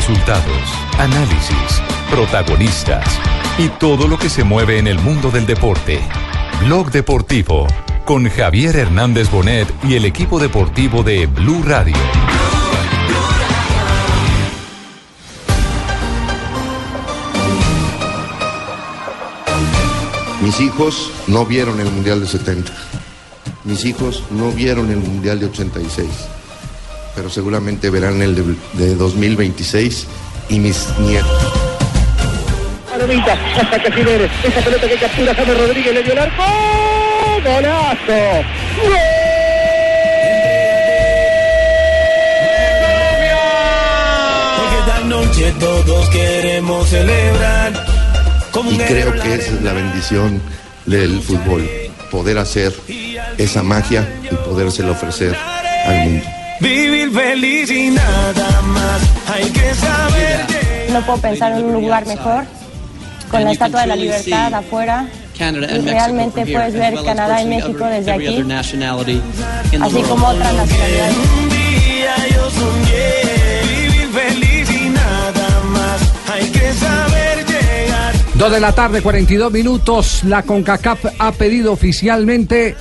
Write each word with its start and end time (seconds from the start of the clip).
Resultados, 0.00 0.64
análisis, 0.98 1.82
protagonistas 2.10 3.04
y 3.58 3.68
todo 3.68 4.08
lo 4.08 4.18
que 4.18 4.30
se 4.30 4.44
mueve 4.44 4.78
en 4.78 4.86
el 4.86 4.98
mundo 4.98 5.30
del 5.30 5.44
deporte. 5.44 6.00
Blog 6.64 6.90
Deportivo 6.90 7.66
con 8.06 8.26
Javier 8.26 8.76
Hernández 8.76 9.30
Bonet 9.30 9.68
y 9.84 9.96
el 9.96 10.06
equipo 10.06 10.38
deportivo 10.38 11.02
de 11.02 11.26
Blue 11.26 11.62
Radio. 11.62 11.98
Mis 20.42 20.60
hijos 20.60 21.12
no 21.26 21.44
vieron 21.44 21.78
el 21.78 21.90
Mundial 21.90 22.20
de 22.22 22.26
70. 22.26 22.72
Mis 23.64 23.84
hijos 23.84 24.24
no 24.30 24.50
vieron 24.50 24.90
el 24.90 24.96
Mundial 24.96 25.40
de 25.40 25.46
86. 25.46 26.08
Pero 27.20 27.28
seguramente 27.28 27.90
verán 27.90 28.22
el 28.22 28.34
de, 28.34 28.42
de 28.82 28.94
2026 28.94 30.06
y 30.48 30.58
mis 30.58 30.88
nietos. 31.00 31.52
Palomita, 32.90 33.36
hasta 33.60 33.82
Casimeres. 33.82 34.30
Esa 34.42 34.60
pelota 34.62 34.88
que 34.88 34.94
captura 34.94 35.34
James 35.34 35.58
Rodríguez 35.58 35.92
le 35.92 36.02
dio 36.02 36.14
el 36.14 36.18
arco. 36.18 36.42
¡Golazo! 37.44 38.46
Porque 44.56 44.78
esta 44.78 45.00
noche 45.04 45.54
todos 45.60 46.08
queremos 46.08 46.88
celebrar. 46.88 47.86
Como 48.50 48.70
Y 48.70 48.78
creo 48.78 49.12
que 49.12 49.34
esa 49.34 49.52
es 49.52 49.62
la 49.62 49.74
bendición 49.74 50.40
del 50.86 51.20
fútbol. 51.20 51.68
Poder 52.10 52.38
hacer 52.38 52.72
esa 53.36 53.62
magia 53.62 54.08
y 54.24 54.34
podérsela 54.36 54.92
ofrecer 54.92 55.36
al 55.84 55.96
mundo. 55.98 56.29
Vivir 56.60 57.10
feliz 57.10 57.70
y 57.70 57.90
nada 57.90 58.60
más. 58.62 59.00
Hay 59.32 59.50
que 59.50 59.74
saber 59.74 60.46
que 60.46 60.92
No 60.92 61.00
puedo 61.06 61.18
pensar 61.18 61.52
en 61.52 61.64
un 61.64 61.72
lugar 61.72 62.06
mejor, 62.06 62.44
con 63.30 63.44
la 63.44 63.52
Estatua 63.52 63.82
de 63.82 63.86
la 63.86 63.96
Libertad 63.96 64.54
afuera. 64.54 65.08
Y 65.38 65.80
realmente 65.88 66.44
puedes 66.44 66.74
ver 66.74 66.94
Canadá 67.02 67.40
y 67.40 67.46
México 67.46 67.86
desde 67.86 68.12
aquí, 68.12 68.44
así 69.80 70.02
como 70.02 70.26
otras 70.26 70.54
nacionalidades. 70.54 71.16
un 71.16 71.48
día 71.48 72.14
yo 72.34 72.50
soñé. 72.50 73.88
Vivir 73.88 74.08
feliz 74.08 74.70
y 74.70 74.88
nada 74.90 75.60
más. 75.70 76.00
Hay 76.30 76.46
que 76.50 76.72
saber 76.74 77.46
llegar. 77.46 78.14
Dos 78.34 78.52
de 78.52 78.60
la 78.60 78.72
tarde, 78.72 79.00
42 79.00 79.50
minutos. 79.50 80.24
La 80.24 80.42
CONCACAF 80.42 81.06
ha 81.18 81.32
pedido 81.32 81.72
oficialmente 81.72 82.76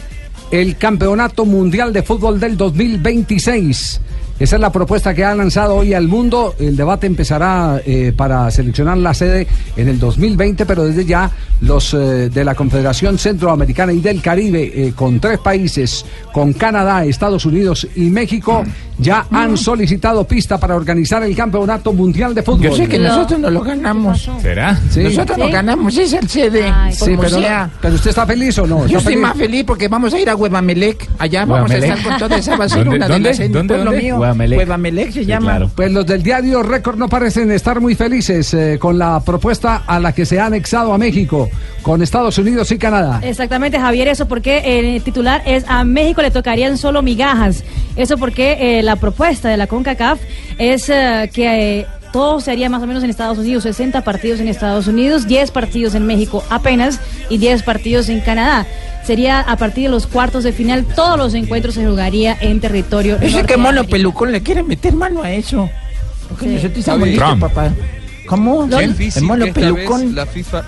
el 0.51 0.77
Campeonato 0.77 1.45
Mundial 1.45 1.93
de 1.93 2.03
Fútbol 2.03 2.39
del 2.39 2.57
2026. 2.57 4.01
Esa 4.39 4.55
es 4.55 4.61
la 4.61 4.71
propuesta 4.71 5.13
que 5.13 5.25
ha 5.25 5.35
lanzado 5.35 5.75
hoy 5.75 5.93
al 5.93 6.07
mundo. 6.07 6.55
El 6.59 6.77
debate 6.77 7.07
empezará 7.07 7.81
eh, 7.85 8.13
para 8.15 8.49
seleccionar 8.51 8.97
la 8.97 9.13
sede 9.13 9.45
en 9.75 9.89
el 9.89 9.99
2020, 9.99 10.65
pero 10.65 10.85
desde 10.85 11.03
ya 11.03 11.29
los 11.61 11.93
eh, 11.93 12.29
de 12.29 12.45
la 12.45 12.55
Confederación 12.55 13.17
Centroamericana 13.17 13.91
y 13.91 13.99
del 13.99 14.21
Caribe, 14.21 14.71
eh, 14.73 14.93
con 14.95 15.19
tres 15.19 15.39
países, 15.39 16.05
con 16.31 16.53
Canadá, 16.53 17.03
Estados 17.03 17.45
Unidos 17.45 17.85
y 17.95 18.09
México, 18.09 18.63
ya 18.97 19.25
han 19.31 19.57
solicitado 19.57 20.23
pista 20.25 20.57
para 20.57 20.75
organizar 20.75 21.21
el 21.23 21.35
Campeonato 21.35 21.91
Mundial 21.91 22.33
de 22.33 22.41
Fútbol. 22.41 22.61
Yo 22.61 22.75
sé 22.75 22.87
que 22.87 22.97
nosotros 22.99 23.39
no 23.41 23.49
lo 23.49 23.61
ganamos. 23.61 24.29
¿Será? 24.41 24.79
Sí. 24.89 25.01
Nosotros 25.03 25.37
no 25.37 25.47
¿Sí? 25.47 25.51
ganamos, 25.51 25.97
es 25.97 26.13
el 26.13 26.29
CD. 26.29 26.63
Ay, 26.73 26.93
Sí, 26.93 27.11
como 27.11 27.21
pero, 27.23 27.39
sea. 27.39 27.69
pero 27.81 27.95
usted 27.95 28.09
está 28.11 28.25
feliz 28.25 28.57
o 28.59 28.65
no? 28.67 28.79
Yo 28.79 28.85
¿Está 28.85 28.97
estoy 28.99 29.13
feliz? 29.15 29.21
más 29.27 29.37
feliz 29.37 29.63
porque 29.65 29.87
vamos 29.89 30.13
a 30.13 30.19
ir 30.19 30.29
a 30.29 30.35
Huevamelec. 30.35 31.09
Allá 31.17 31.45
vamos 31.45 31.71
a 31.71 31.77
estar 31.77 32.01
con 32.03 32.17
toda 32.17 32.37
esa 32.37 32.55
basura. 32.55 32.83
¿Dónde, 32.85 32.95
una 32.97 33.07
de 33.07 33.13
dónde, 33.13 33.29
las 33.29 33.51
dónde, 33.51 33.77
dónde? 33.77 34.28
Mío. 34.33 34.57
Huevamelec. 34.57 34.59
Huevamelec 34.59 35.11
se 35.11 35.19
Sí, 35.21 35.25
llama. 35.25 35.51
claro. 35.51 35.71
Pues 35.75 35.91
los 35.91 36.05
del 36.05 36.23
diario 36.23 36.63
Récord 36.63 36.97
no 36.97 37.07
parecen 37.09 37.51
estar 37.51 37.79
muy 37.81 37.95
felices 37.95 38.53
eh, 38.53 38.77
con 38.79 38.97
la 38.97 39.19
propuesta 39.21 39.83
a 39.87 39.99
la 39.99 40.13
que 40.13 40.25
se 40.25 40.39
ha 40.39 40.45
anexado 40.45 40.93
a 40.93 40.97
México, 40.97 41.49
con 41.81 42.01
Estados 42.01 42.37
Unidos 42.37 42.71
y 42.71 42.77
Canadá. 42.77 43.19
Exactamente, 43.23 43.79
Javier, 43.79 44.07
eso 44.07 44.27
porque 44.27 44.79
el 44.79 45.01
titular 45.03 45.41
es 45.45 45.63
a 45.67 45.83
México 45.83 46.21
le 46.21 46.31
tocarían 46.31 46.77
solo 46.77 47.01
migajas. 47.01 47.63
Eso 47.95 48.17
porque 48.17 48.79
eh, 48.79 48.83
la 48.83 48.95
propuesta 48.95 49.49
de 49.49 49.57
la 49.57 49.67
CONCACAF 49.67 50.19
es 50.57 50.89
eh, 50.89 51.29
que 51.33 51.79
eh, 51.81 51.85
todo 52.11 52.39
se 52.41 52.51
haría 52.51 52.69
más 52.69 52.81
o 52.81 52.87
menos 52.87 53.03
en 53.03 53.09
Estados 53.09 53.37
Unidos, 53.37 53.63
60 53.63 54.03
partidos 54.03 54.39
en 54.39 54.47
Estados 54.47 54.87
Unidos, 54.87 55.27
10 55.27 55.51
partidos 55.51 55.95
en 55.95 56.05
México 56.05 56.43
apenas 56.49 56.99
y 57.29 57.37
10 57.37 57.63
partidos 57.63 58.09
en 58.09 58.21
Canadá. 58.21 58.65
Sería 59.05 59.39
a 59.39 59.57
partir 59.57 59.85
de 59.85 59.89
los 59.89 60.05
cuartos 60.07 60.43
de 60.43 60.51
final, 60.53 60.85
todos 60.85 61.17
los 61.17 61.33
encuentros 61.33 61.75
se 61.75 61.85
jugaría 61.85 62.37
en 62.39 62.59
territorio. 62.59 63.17
Ese 63.21 63.43
que 63.43 63.57
mono 63.57 63.83
pelucón 63.85 64.31
le 64.31 64.41
quiere 64.43 64.63
meter 64.63 64.93
mano 64.93 65.23
a 65.23 65.31
eso. 65.31 65.69
Porque 66.27 66.59
Sí. 66.59 66.67
listos, 66.67 66.85
Trump. 67.15 67.41
papá. 67.41 67.71
¿Cómo? 68.27 68.67
Lo- 68.69 68.79
El 68.79 68.95
mono 69.23 69.45
pelucón. 69.51 70.13
la 70.13 70.25
FIFA 70.27 70.63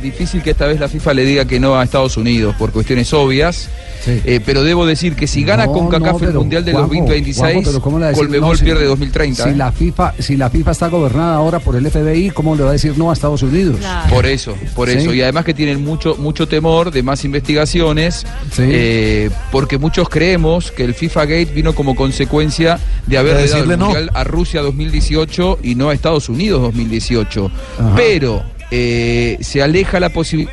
difícil 0.00 0.42
que 0.42 0.50
esta 0.50 0.66
vez 0.66 0.78
la 0.80 0.88
FIFA 0.88 1.14
le 1.14 1.24
diga 1.24 1.44
que 1.44 1.58
no 1.60 1.76
a 1.78 1.84
Estados 1.84 2.16
Unidos 2.16 2.54
por 2.58 2.72
cuestiones 2.72 3.12
obvias 3.12 3.68
Sí. 4.04 4.20
Eh, 4.24 4.40
pero 4.44 4.62
debo 4.62 4.86
decir 4.86 5.16
que 5.16 5.26
si 5.26 5.42
gana 5.42 5.66
No, 5.66 5.72
con 5.72 5.88
CACAF 5.88 6.22
no, 6.22 6.28
el 6.28 6.34
Mundial 6.34 6.64
de 6.64 6.70
Juanjo, 6.72 6.88
2026 6.90 7.38
Juanjo, 7.38 7.62
pero 7.70 7.80
¿cómo 7.82 7.98
le 7.98 8.02
va 8.02 8.06
a 8.06 8.10
decir 8.10 8.24
Colmebol 8.26 8.50
no 8.52 8.56
si- 8.56 8.64
pierde 8.64 8.84
2030 8.84 9.42
Si 9.42 9.48
¿eh? 9.48 9.54
la 9.56 9.72
FIFA, 9.72 10.14
si 10.20 10.36
la 10.36 10.48
FIFA 10.50 10.70
está 10.70 10.88
gobernada 10.88 11.34
ahora 11.34 11.58
por 11.58 11.74
el 11.74 11.90
FBI, 11.90 12.30
¿cómo 12.30 12.54
le 12.54 12.62
va 12.62 12.68
a 12.68 12.72
decir 12.74 12.96
no 12.96 13.10
a 13.10 13.14
Estados 13.14 13.42
Unidos? 13.42 13.78
Claro. 13.80 14.08
Por 14.14 14.26
eso, 14.26 14.54
por 14.76 14.88
Sí. 14.88 14.98
eso. 14.98 15.12
Y 15.12 15.22
además 15.22 15.44
que 15.44 15.54
tienen 15.54 15.82
mucho, 15.82 16.14
mucho 16.18 16.46
temor 16.46 16.92
de 16.92 17.02
más 17.02 17.24
investigaciones, 17.24 18.24
Sí. 18.52 18.62
eh, 18.66 19.30
porque 19.50 19.76
muchos 19.78 20.08
creemos 20.08 20.70
que 20.70 20.84
el 20.84 20.94
FIFA 20.94 21.22
Gate 21.24 21.46
vino 21.46 21.74
como 21.74 21.96
consecuencia 21.96 22.78
de 23.08 23.18
haberle 23.18 23.42
De 23.42 23.48
dado 23.48 23.62
el 23.62 23.68
decirle 23.70 23.76
no. 23.76 23.84
Mundial 23.86 24.10
a 24.14 24.22
Rusia 24.22 24.62
2018 24.62 25.58
y 25.64 25.74
no 25.74 25.88
a 25.90 25.94
Estados 25.94 26.28
Unidos 26.28 26.62
2018. 26.62 27.50
Ajá. 27.78 27.92
Pero 27.96 28.44
eh, 28.70 29.38
se 29.40 29.62
aleja 29.62 30.00
la 30.00 30.08
posibilidad. 30.10 30.52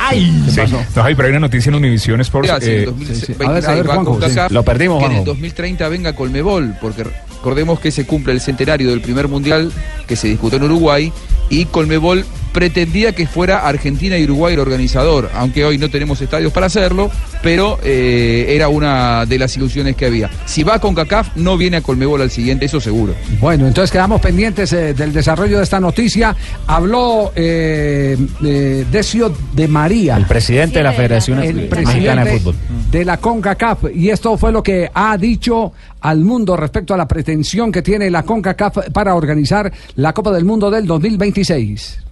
¡Ay! 0.00 0.32
Sí. 0.48 0.60
No, 0.70 0.78
Javi, 1.02 1.14
pero 1.14 1.26
hay 1.26 1.30
una 1.32 1.40
noticia 1.40 1.70
en 1.70 1.74
Univision 1.74 2.20
Sports. 2.20 2.48
en 2.48 2.56
el 2.62 2.68
eh, 2.68 2.84
2026 2.86 3.40
A 3.40 3.52
ver, 3.52 3.66
a 3.66 3.74
ver, 3.74 3.88
va 3.90 3.94
Juanjo, 3.94 4.12
con 4.12 4.22
sí. 4.22 4.28
CACAF, 4.36 4.52
Lo 4.52 4.62
perdimos, 4.62 4.98
que 5.00 5.04
en 5.06 5.10
el 5.10 5.16
Juanjo. 5.18 5.32
2030 5.32 5.88
venga 5.88 6.12
Colmebol, 6.14 6.76
porque 6.80 7.04
recordemos 7.04 7.80
que 7.80 7.90
se 7.90 8.06
cumple 8.06 8.32
el 8.32 8.40
centenario 8.40 8.90
del 8.90 9.00
primer 9.00 9.28
mundial 9.28 9.72
que 10.06 10.16
se 10.16 10.28
disputó 10.28 10.56
en 10.56 10.62
Uruguay 10.64 11.12
y 11.50 11.64
Colmebol 11.66 12.24
pretendía 12.52 13.12
que 13.12 13.26
fuera 13.26 13.66
Argentina 13.66 14.18
y 14.18 14.24
Uruguay 14.24 14.54
el 14.54 14.60
organizador, 14.60 15.30
aunque 15.34 15.64
hoy 15.64 15.78
no 15.78 15.88
tenemos 15.88 16.20
estadios 16.20 16.52
para 16.52 16.66
hacerlo, 16.66 17.10
pero 17.42 17.78
eh, 17.82 18.46
era 18.48 18.68
una 18.68 19.26
de 19.26 19.38
las 19.38 19.56
ilusiones 19.56 19.96
que 19.96 20.06
había. 20.06 20.30
Si 20.46 20.62
va 20.62 20.78
con 20.78 20.94
CACAF, 20.94 21.36
no 21.36 21.56
viene 21.56 21.78
a 21.78 21.80
Colmebol 21.80 22.22
al 22.22 22.30
siguiente, 22.30 22.66
eso 22.66 22.80
seguro. 22.80 23.14
Bueno, 23.40 23.66
entonces 23.66 23.90
quedamos 23.90 24.20
pendientes 24.20 24.72
eh, 24.72 24.94
del 24.94 25.12
desarrollo 25.12 25.58
de 25.58 25.64
esta 25.64 25.80
noticia. 25.80 26.34
Habló 26.66 27.32
eh, 27.34 28.16
eh, 28.44 28.84
Decio 28.90 29.32
de 29.52 29.68
María. 29.68 30.16
El 30.16 30.26
presidente 30.26 30.78
de 30.78 30.84
la 30.84 30.92
Federación 30.92 31.42
el 31.42 31.68
Mexicana 31.70 32.24
de 32.24 32.38
Fútbol. 32.38 32.54
de 32.90 33.04
la 33.04 33.16
CONCACAF 33.18 33.84
y 33.94 34.10
esto 34.10 34.36
fue 34.36 34.52
lo 34.52 34.62
que 34.62 34.90
ha 34.92 35.16
dicho 35.16 35.72
al 36.00 36.20
mundo 36.20 36.56
respecto 36.56 36.94
a 36.94 36.96
la 36.96 37.08
pretensión 37.08 37.72
que 37.72 37.82
tiene 37.82 38.10
la 38.10 38.22
CONCACAF 38.22 38.90
para 38.92 39.14
organizar 39.14 39.72
la 39.96 40.12
Copa 40.12 40.32
del 40.32 40.44
Mundo 40.44 40.70
del 40.70 40.86
2026. 40.86 42.07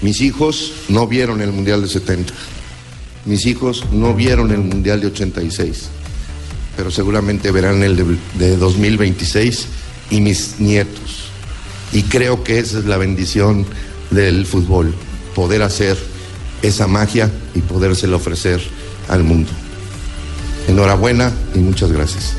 Mis 0.00 0.20
hijos 0.20 0.72
no 0.88 1.06
vieron 1.06 1.40
el 1.40 1.52
Mundial 1.52 1.82
de 1.82 1.88
70. 1.88 2.32
Mis 3.24 3.46
hijos 3.46 3.84
no 3.92 4.14
vieron 4.14 4.50
el 4.50 4.60
Mundial 4.60 5.00
de 5.00 5.08
86. 5.08 5.88
Pero 6.76 6.90
seguramente 6.90 7.50
verán 7.50 7.82
el 7.82 7.96
de, 7.96 8.18
de 8.38 8.56
2026 8.56 9.66
y 10.10 10.20
mis 10.20 10.60
nietos. 10.60 11.28
Y 11.92 12.02
creo 12.02 12.42
que 12.42 12.58
esa 12.58 12.78
es 12.78 12.86
la 12.86 12.96
bendición 12.96 13.64
del 14.10 14.46
fútbol. 14.46 14.94
Poder 15.34 15.62
hacer 15.62 15.96
esa 16.62 16.86
magia 16.86 17.30
y 17.54 17.60
podérsela 17.60 18.16
ofrecer 18.16 18.60
al 19.08 19.22
mundo. 19.22 19.50
Enhorabuena 20.68 21.32
y 21.54 21.58
muchas 21.58 21.92
gracias. 21.92 22.36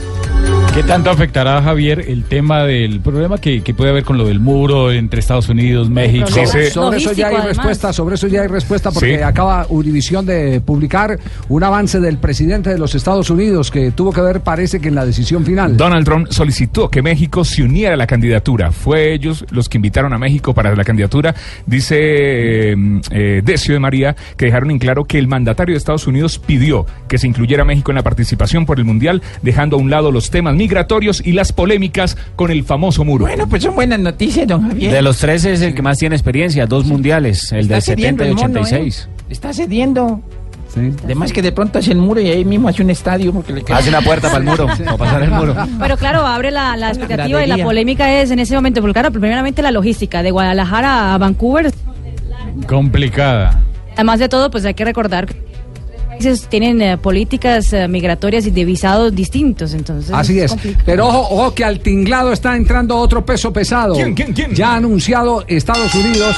¿Qué 0.74 0.84
tanto 0.84 1.10
afectará, 1.10 1.62
Javier, 1.62 2.04
el 2.10 2.26
tema 2.26 2.64
del 2.66 3.00
problema 3.00 3.38
que, 3.38 3.62
que 3.62 3.74
puede 3.74 3.92
haber 3.92 4.04
con 4.04 4.18
lo 4.18 4.26
del 4.26 4.42
muro 4.42 4.92
entre 4.92 5.22
Estados 5.22 5.48
Unidos, 5.48 5.90
México? 5.90 6.28
Sobre 6.28 6.98
eso 6.98 7.14
ya 7.14 7.28
hay 7.28 7.36
además. 7.36 7.56
respuesta, 7.56 7.94
sobre 7.94 8.16
eso 8.16 8.28
ya 8.28 8.42
hay 8.42 8.48
respuesta 8.50 8.92
porque 8.92 9.16
Sí. 9.16 9.24
acaba 9.24 9.66
Univisión 9.70 10.26
de 10.26 10.60
publicar 10.60 11.18
un 11.48 11.64
avance 11.64 12.02
del 12.02 12.18
presidente 12.18 12.72
de 12.72 12.78
los 12.78 12.94
Estados 12.94 13.30
Unidos 13.30 13.72
que 13.72 13.92
tuvo 13.92 14.12
que 14.12 14.20
ver, 14.20 14.42
parece 14.42 14.82
que 14.82 14.90
en 14.90 14.96
la 14.96 15.06
decisión 15.06 15.46
final. 15.46 15.78
Donald 15.78 16.04
Trump 16.04 16.28
solicitó 16.30 16.90
que 16.90 17.02
México 17.02 17.46
se 17.46 17.64
uniera 17.64 17.94
a 17.94 17.98
la 17.98 18.06
candidatura. 18.08 18.74
Fue 18.74 19.14
ellos 19.14 19.46
los 19.52 19.70
que 19.70 19.78
invitaron 19.78 20.12
a 20.12 20.18
México 20.18 20.54
para 20.54 20.76
la 20.76 20.84
candidatura. 20.84 21.34
Dice 21.66 21.96
eh, 22.00 22.76
eh, 23.12 23.42
Decio 23.46 23.74
de 23.76 23.80
María 23.80 24.14
que 24.36 24.48
dejaron 24.48 24.72
en 24.72 24.80
claro 24.80 25.06
que 25.06 25.20
el 25.20 25.30
mandatario 25.30 25.74
de 25.74 25.78
Estados 25.78 26.06
Unidos 26.06 26.38
pidió 26.38 26.86
que 27.08 27.18
se 27.18 27.28
incluyera 27.28 27.62
a 27.62 27.66
México 27.66 27.92
en 27.92 27.96
la 27.96 28.04
participación 28.04 28.66
por 28.66 28.78
el 28.78 28.84
Mundial, 28.84 29.22
dejando 29.42 29.78
a 29.78 29.80
un 29.80 29.90
lado 29.90 30.12
los 30.12 30.30
temas 30.30 30.54
migratorios 30.56 31.22
y 31.26 31.32
las 31.34 31.52
polémicas 31.54 32.18
con 32.36 32.52
el 32.52 32.64
famoso 32.64 33.04
muro. 33.06 33.26
Bueno, 33.26 33.48
pues 33.48 33.64
son 33.64 33.76
buenas 33.76 34.00
noticias, 34.00 34.48
don 34.48 34.68
Javier. 34.70 34.92
De 34.92 35.02
los 35.02 35.18
tres 35.18 35.46
es 35.46 35.62
el 35.62 35.74
que 35.76 35.82
más 35.82 35.98
tiene 35.98 36.16
experiencia, 36.16 36.66
dos 36.66 36.86
mundiales, 36.86 37.52
el 37.52 37.60
Está 37.62 37.74
del 37.76 37.82
cediendo 37.84 38.24
70 38.24 38.26
y 38.26 38.28
el 38.28 38.36
mono, 38.54 38.62
86. 38.62 39.08
¿eh? 39.10 39.24
Está 39.30 39.54
cediendo. 39.54 40.22
Además 41.06 41.32
que 41.32 41.42
de 41.42 41.54
pronto 41.54 41.80
hace 41.80 41.94
el 41.94 42.00
muro 42.00 42.20
y 42.20 42.28
ahí 42.30 42.44
mismo 42.44 42.68
hace 42.68 42.82
un 42.84 42.90
estadio 42.90 43.32
porque 43.32 43.54
le 43.54 43.64
queda- 43.64 43.78
Hace 43.78 43.88
una 43.88 44.02
puerta 44.02 44.28
para 44.28 44.40
el 44.40 44.44
muro, 44.44 44.68
para 44.68 44.98
pasar 44.98 45.24
el 45.24 45.32
muro. 45.32 45.56
Pero 45.80 45.96
claro, 45.96 46.26
abre 46.26 46.52
la, 46.52 46.76
la 46.76 46.90
expectativa 46.90 47.42
y 47.46 47.48
la 47.48 47.58
polémica 47.64 48.22
es 48.22 48.30
en 48.32 48.40
ese 48.40 48.56
momento, 48.56 48.82
porque 48.82 48.92
claro, 48.94 49.10
primeramente 49.12 49.62
la 49.62 49.72
logística 49.72 50.22
de 50.22 50.32
Guadalajara 50.32 51.14
a 51.14 51.18
Vancouver. 51.18 51.72
Complicada. 52.68 53.62
Además 53.94 54.20
de 54.20 54.28
todo, 54.30 54.52
pues 54.52 54.66
hay 54.66 54.74
que 54.74 54.84
recordar 54.86 55.26
que 55.28 55.42
países 56.18 56.48
tienen 56.48 56.82
eh, 56.82 56.98
políticas 56.98 57.72
eh, 57.74 57.88
migratorias 57.88 58.46
y 58.46 58.52
de 58.52 58.66
visados 58.66 59.14
distintos, 59.14 59.74
entonces. 59.74 60.12
Así 60.14 60.40
es. 60.40 60.52
complicado. 60.52 60.84
Pero 60.86 61.08
ojo, 61.08 61.36
ojo 61.36 61.54
que 61.54 61.64
al 61.64 61.80
tinglado 61.80 62.32
está 62.32 62.56
entrando 62.56 62.98
otro 62.98 63.26
peso 63.26 63.52
pesado. 63.52 63.96
¿Quién, 63.96 64.14
quién, 64.14 64.34
quién? 64.34 64.54
Ya 64.54 64.74
ha 64.74 64.76
anunciado 64.76 65.44
Estados 65.48 65.94
Unidos. 65.96 66.36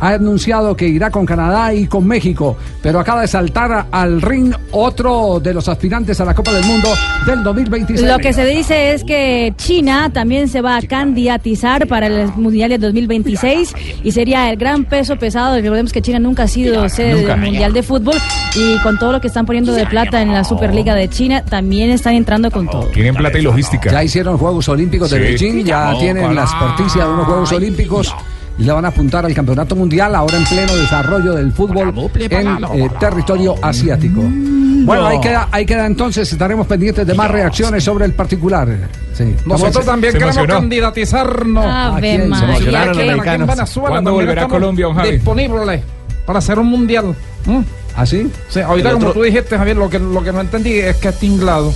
Ha 0.00 0.10
anunciado 0.10 0.76
que 0.76 0.86
irá 0.86 1.10
con 1.10 1.26
Canadá 1.26 1.74
y 1.74 1.86
con 1.86 2.06
México, 2.06 2.56
pero 2.82 3.00
acaba 3.00 3.22
de 3.22 3.28
saltar 3.28 3.86
al 3.90 4.22
ring 4.22 4.52
otro 4.70 5.40
de 5.40 5.52
los 5.54 5.68
aspirantes 5.68 6.20
a 6.20 6.24
la 6.24 6.34
Copa 6.34 6.52
del 6.52 6.64
Mundo 6.64 6.88
del 7.26 7.42
2026. 7.42 8.06
Lo 8.08 8.18
que 8.18 8.32
se 8.32 8.44
dice 8.44 8.92
es 8.92 9.02
que 9.04 9.52
China 9.56 10.10
también 10.12 10.48
se 10.48 10.60
va 10.60 10.76
a 10.76 10.82
candidatizar 10.82 11.86
para 11.88 12.06
el 12.06 12.28
Mundial 12.36 12.70
de 12.70 12.78
2026 12.78 13.74
y 14.04 14.12
sería 14.12 14.50
el 14.50 14.56
gran 14.56 14.84
peso 14.84 15.16
pesado. 15.16 15.56
Recordemos 15.56 15.92
que 15.92 16.00
China 16.02 16.18
nunca 16.18 16.44
ha 16.44 16.48
sido 16.48 16.88
sede 16.88 17.14
nunca. 17.14 17.32
del 17.34 17.40
Mundial 17.40 17.72
de 17.72 17.82
Fútbol 17.82 18.14
y 18.54 18.78
con 18.82 18.98
todo 18.98 19.12
lo 19.12 19.20
que 19.20 19.26
están 19.26 19.46
poniendo 19.46 19.72
de 19.72 19.86
plata 19.86 20.22
en 20.22 20.32
la 20.32 20.44
Superliga 20.44 20.94
de 20.94 21.08
China, 21.08 21.44
también 21.44 21.90
están 21.90 22.14
entrando 22.14 22.50
con 22.50 22.68
todo. 22.68 22.86
Tienen 22.88 23.14
plata 23.14 23.38
y 23.38 23.42
logística. 23.42 23.90
Ya 23.90 24.04
hicieron 24.04 24.38
Juegos 24.38 24.68
Olímpicos 24.68 25.10
de 25.10 25.16
Sí. 25.18 25.22
Beijing, 25.46 25.64
ya 25.64 25.94
tienen 25.98 26.34
la 26.34 26.42
experticia 26.42 27.04
de 27.04 27.12
unos 27.12 27.26
Juegos 27.26 27.52
Olímpicos 27.52 28.14
y 28.58 28.64
le 28.64 28.72
van 28.72 28.84
a 28.84 28.88
apuntar 28.88 29.24
al 29.24 29.32
Campeonato 29.34 29.76
Mundial 29.76 30.14
ahora 30.14 30.36
en 30.36 30.44
pleno 30.44 30.74
desarrollo 30.74 31.32
del 31.34 31.52
fútbol 31.52 31.94
en 32.18 32.48
eh, 32.74 32.90
territorio 32.98 33.54
asiático. 33.62 34.20
Bueno, 34.20 35.06
ahí 35.06 35.20
queda, 35.20 35.48
ahí 35.52 35.64
queda 35.66 35.86
entonces, 35.86 36.30
estaremos 36.32 36.66
pendientes 36.66 37.06
de 37.06 37.14
más 37.14 37.30
reacciones 37.30 37.84
sobre 37.84 38.04
el 38.06 38.14
particular. 38.14 38.68
Sí. 39.12 39.34
Nosotros 39.44 39.84
también 39.84 40.12
se 40.12 40.18
queremos 40.18 40.36
emocionó. 40.36 40.60
candidatizarnos. 40.60 41.64
Ave 41.66 42.00
quién? 42.00 42.28
María. 42.28 42.48
emocionaron 42.48 42.88
Aquí 42.88 42.98
los 42.98 43.08
en 43.08 43.12
mexicanos. 43.16 43.48
Venezuela 43.56 43.88
¿Cuándo 43.90 44.12
volverá 44.12 44.32
estamos 44.42 44.52
Colombia, 44.52 44.86
don 44.86 44.94
Javi? 44.96 45.10
Disponible 45.12 45.82
para 46.26 46.38
hacer 46.38 46.58
un 46.58 46.66
mundial. 46.66 47.14
¿Mm? 47.46 47.58
¿Así? 47.96 48.30
Sí, 48.48 48.60
ahorita 48.60 48.92
como 48.92 49.08
otro- 49.08 49.20
tú 49.20 49.22
dijiste, 49.24 49.58
Javier, 49.58 49.76
lo 49.76 49.90
que, 49.90 49.98
lo 49.98 50.22
que 50.22 50.32
no 50.32 50.40
entendí 50.40 50.72
es 50.74 50.96
que 50.96 51.08
es 51.08 51.18
tinglado. 51.18 51.72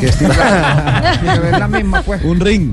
Que 0.00 0.06
esté- 0.08 0.26
Que 1.40 1.50
es 1.50 1.58
la 1.58 1.68
misma, 1.68 2.02
pues. 2.02 2.22
Un 2.24 2.40
ring. 2.40 2.72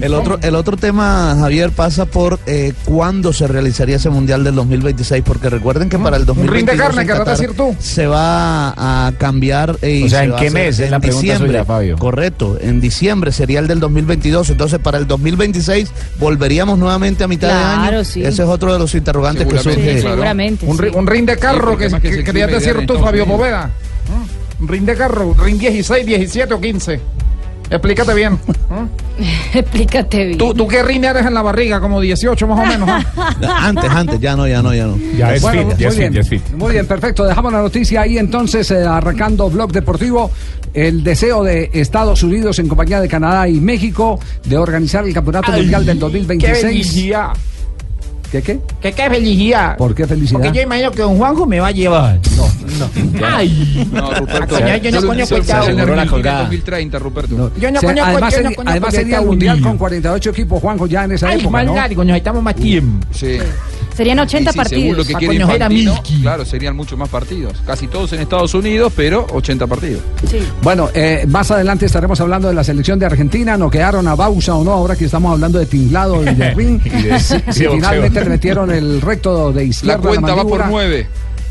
El 0.00 0.14
otro, 0.14 0.36
el 0.42 0.56
otro 0.56 0.76
tema, 0.76 1.36
Javier, 1.38 1.70
pasa 1.70 2.06
por 2.06 2.40
eh, 2.46 2.72
cuándo 2.84 3.32
se 3.32 3.46
realizaría 3.46 3.96
ese 3.96 4.10
Mundial 4.10 4.42
del 4.42 4.56
2026, 4.56 5.22
porque 5.24 5.48
recuerden 5.48 5.88
que 5.88 5.96
para 5.96 6.16
el 6.16 6.22
Un 6.28 6.48
ring 6.48 6.66
2022 6.66 6.76
de 6.76 6.82
carne, 6.82 7.00
en 7.02 7.06
querrás 7.06 7.20
Qatar 7.20 7.38
decir 7.38 7.56
tú. 7.56 7.76
se 7.78 8.06
va 8.08 8.70
a 9.06 9.12
cambiar. 9.16 9.76
eh, 9.82 9.98
y 9.98 10.02
O 10.04 10.08
sea, 10.08 10.20
se 10.20 10.24
¿en 10.26 10.34
qué 10.36 10.50
mes? 10.50 10.78
Es 10.80 10.86
en 10.86 10.90
la 10.90 10.98
diciembre. 10.98 11.48
suya, 11.50 11.64
Fabio. 11.64 11.96
Correcto, 11.98 12.58
en 12.60 12.80
diciembre 12.80 13.30
sería 13.30 13.60
el 13.60 13.68
del 13.68 13.78
2022, 13.78 14.50
entonces 14.50 14.80
para 14.80 14.98
el 14.98 15.06
2026 15.06 15.92
volveríamos 16.18 16.78
nuevamente 16.80 17.22
a 17.22 17.28
mitad 17.28 17.46
de 17.48 17.54
Claro, 17.54 17.96
año. 17.98 18.04
sí. 18.04 18.22
Ese 18.24 18.42
es 18.42 18.48
otro 18.48 18.72
de 18.72 18.80
los 18.80 18.92
interrogantes 18.92 19.46
que 19.46 19.58
surge. 19.58 19.96
Sí, 19.98 20.02
seguramente. 20.02 20.66
Un, 20.66 20.78
sí. 20.78 20.84
un 20.92 21.06
ring 21.06 21.26
de 21.26 21.36
carro 21.36 21.78
que, 21.78 21.88
querías 22.24 22.50
decir 22.50 22.84
tú, 22.88 22.98
Fabio 22.98 23.22
Unidos. 23.24 23.70
Ring 24.60 24.84
de 24.84 24.94
carro, 24.94 25.34
ring 25.34 25.58
16, 25.58 26.06
17 26.06 26.54
o 26.54 26.60
15. 26.60 27.00
Explícate 27.68 28.14
bien. 28.14 28.34
¿Mm? 28.34 29.18
Explícate 29.58 30.24
bien. 30.26 30.38
¿Tú, 30.38 30.54
¿Tú 30.54 30.68
qué 30.68 30.82
ring 30.82 31.02
eres 31.04 31.26
en 31.26 31.34
la 31.34 31.42
barriga? 31.42 31.80
Como 31.80 32.00
18 32.00 32.46
más 32.46 32.60
o 32.60 32.66
menos. 32.66 32.88
¿ah? 32.88 33.34
Antes, 33.66 33.90
antes, 33.90 34.20
ya 34.20 34.36
no, 34.36 34.46
ya 34.46 34.62
no, 34.62 34.72
ya 34.72 34.86
no. 34.86 34.96
Ya 35.16 35.34
es 35.34 35.42
Bueno, 35.42 35.70
fit, 35.70 35.78
ya 35.78 35.88
muy 35.88 35.88
es 35.88 35.94
fit, 35.94 35.98
bien. 36.00 36.12
ya 36.12 36.20
es 36.20 36.28
fit. 36.28 36.42
Muy 36.52 36.72
bien, 36.72 36.86
perfecto. 36.86 37.24
Dejamos 37.24 37.52
la 37.52 37.60
noticia 37.62 38.02
ahí 38.02 38.18
entonces, 38.18 38.70
eh, 38.70 38.84
arrancando 38.84 39.50
Blog 39.50 39.72
Deportivo. 39.72 40.30
El 40.72 41.02
deseo 41.02 41.42
de 41.42 41.70
Estados 41.72 42.22
Unidos 42.22 42.58
en 42.58 42.68
compañía 42.68 43.00
de 43.00 43.08
Canadá 43.08 43.48
y 43.48 43.54
México 43.60 44.20
de 44.44 44.56
organizar 44.58 45.04
el 45.06 45.12
Campeonato 45.14 45.50
Mundial 45.52 45.84
del 45.86 45.96
¡Qué 45.96 46.00
2026. 46.00 46.60
felicidad! 46.62 47.28
¿Qué 48.36 48.42
qué? 48.42 48.60
¿Qué, 48.80 48.92
qué 48.92 49.08
felicidad? 49.10 49.76
¿Por 49.76 49.94
qué 49.94 50.06
felicidad? 50.06 50.40
Porque 50.40 50.56
yo 50.56 50.62
imagino 50.62 50.90
que 50.90 51.02
don 51.02 51.16
Juanjo 51.16 51.46
me 51.46 51.60
va 51.60 51.68
a 51.68 51.72
llevar. 51.72 52.18
No, 52.36 52.48
no. 52.78 53.26
¡Ay! 53.26 53.88
No, 53.92 54.12
Ruperto. 54.14 54.54
Coño, 54.56 54.76
yo 54.76 54.90
no 54.90 55.06
conozco 55.06 55.36
el 55.36 55.42
se- 55.42 55.48
chavo. 55.48 55.66
se- 55.66 55.72
Borró 55.74 55.96
la 55.96 56.02
en 56.02 56.08
colgada. 56.08 56.38
2030, 56.40 56.98
Ruperto. 56.98 57.34
No. 57.36 57.50
Yo 57.58 57.70
no 57.70 57.80
conozco- 57.80 58.04
además 58.10 58.34
yo 58.36 58.42
no 58.42 58.50
además 58.66 58.94
sería 58.94 59.20
Mundial 59.22 59.60
con 59.60 59.78
48 59.78 60.30
equipos, 60.30 60.60
Juanjo, 60.60 60.86
ya 60.86 61.04
en 61.04 61.12
esa 61.12 61.28
Ay, 61.28 61.40
época, 61.40 61.50
más 61.50 61.64
¿no? 61.66 61.74
largo, 61.74 62.04
necesitamos 62.04 62.42
más 62.42 62.54
tiempo. 62.56 63.06
Sí. 63.12 63.38
Serían 63.96 64.18
80 64.18 64.50
Y 64.50 64.52
sí, 64.52 64.52
según 64.52 64.62
partidos. 64.64 64.96
lo 64.98 65.04
que 65.04 65.14
quiere 65.14 65.34
Infantino, 65.34 66.02
claro, 66.22 66.44
serían 66.44 66.76
muchos 66.76 66.98
más 66.98 67.08
partidos. 67.08 67.54
Casi 67.66 67.86
todos 67.86 68.12
en 68.12 68.20
Estados 68.20 68.52
Unidos, 68.54 68.92
pero 68.94 69.26
80 69.32 69.66
partidos. 69.66 70.02
Sí. 70.30 70.38
Bueno, 70.62 70.90
eh, 70.94 71.24
más 71.28 71.50
adelante 71.50 71.86
estaremos 71.86 72.20
hablando 72.20 72.48
de 72.48 72.54
la 72.54 72.62
selección 72.64 72.98
de 72.98 73.06
Argentina. 73.06 73.56
¿No 73.56 73.70
quedaron 73.70 74.06
a 74.08 74.14
Bausa 74.14 74.54
o 74.54 74.64
no? 74.64 74.72
Ahora 74.72 74.96
que 74.96 75.06
estamos 75.06 75.32
hablando 75.32 75.58
de 75.58 75.66
tinglado 75.66 76.22
y 76.30 76.34
de 76.34 76.50
ring. 76.54 76.80
Y 76.84 76.90
de- 76.90 77.18
finalmente 77.52 78.20
le 78.22 78.30
metieron 78.30 78.70
el 78.70 79.00
recto 79.00 79.52
de 79.52 79.64
izquierda. 79.64 79.96
La 79.96 80.02
cuenta 80.08 80.34
va 80.34 80.42
por 80.42 80.58
mandíbula. 80.60 80.66
9. 80.70 81.06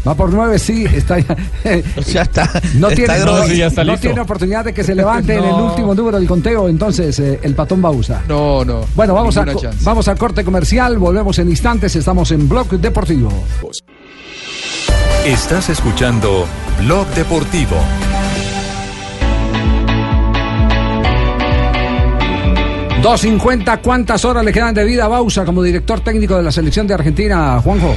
Va 0.07 0.13
por 0.15 0.31
nueve, 0.31 0.59
sí. 0.59 0.85
Está 0.85 1.19
ya, 1.19 1.35
O 1.97 2.01
sea, 2.03 2.21
está, 2.23 2.49
no 2.75 2.89
está 2.89 2.95
tiene, 2.95 3.19
grosso. 3.21 3.41
no, 3.41 3.47
sí, 3.47 3.57
ya 3.57 3.67
está 3.67 3.83
no 3.83 3.91
listo. 3.93 4.07
tiene 4.07 4.21
oportunidad 4.21 4.65
de 4.65 4.73
que 4.73 4.83
se 4.83 4.93
levante 4.93 5.33
en 5.35 5.43
el 5.43 5.53
último 5.53 5.95
número 5.95 6.19
del 6.19 6.27
conteo. 6.27 6.69
Entonces, 6.69 7.19
eh, 7.19 7.39
el 7.41 7.55
patón 7.55 7.81
Bausa. 7.81 8.21
No, 8.27 8.63
no. 8.63 8.81
Bueno, 8.95 9.13
vamos 9.15 9.35
a, 9.37 9.45
chance. 9.45 9.79
vamos 9.83 10.07
a 10.07 10.15
corte 10.15 10.43
comercial. 10.43 10.97
Volvemos 10.99 11.39
en 11.39 11.49
instantes. 11.49 11.95
Estamos 11.95 12.31
en 12.31 12.47
Blog 12.47 12.69
Deportivo. 12.79 13.31
Estás 15.25 15.69
escuchando 15.69 16.45
Blog 16.83 17.07
Deportivo. 17.15 17.77
Dos 23.01 23.21
cincuenta, 23.21 23.77
¿cuántas 23.81 24.25
horas 24.25 24.43
le 24.43 24.51
quedan 24.51 24.73
de 24.73 24.83
vida 24.83 25.05
a 25.05 25.07
Bausa 25.07 25.45
como 25.45 25.61
director 25.61 25.99
técnico 26.01 26.37
de 26.37 26.43
la 26.43 26.51
selección 26.51 26.87
de 26.87 26.95
Argentina, 26.95 27.59
Juanjo? 27.63 27.95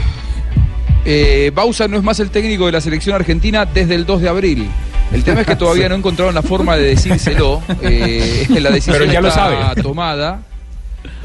Eh, 1.11 1.51
Bausa 1.55 1.89
no 1.89 1.97
es 1.97 2.03
más 2.03 2.21
el 2.21 2.29
técnico 2.31 2.67
de 2.67 2.73
la 2.73 2.83
selección 2.83 3.17
argentina 3.17 3.65
desde 3.65 3.95
el 3.95 4.05
2 4.05 4.21
de 4.21 4.29
abril. 4.29 4.69
El 5.11 5.25
tema 5.25 5.41
es 5.41 5.47
que 5.47 5.57
todavía 5.57 5.89
no 5.89 5.95
encontraron 5.95 6.35
la 6.35 6.43
forma 6.43 6.77
de 6.77 6.83
decírselo. 6.89 7.63
Eh, 7.81 8.47
la 8.61 8.71
decisión 8.71 8.99
Pero 8.99 9.11
ya 9.11 9.23
lo 9.23 9.31
sabe. 9.31 9.57
tomada. 9.81 10.43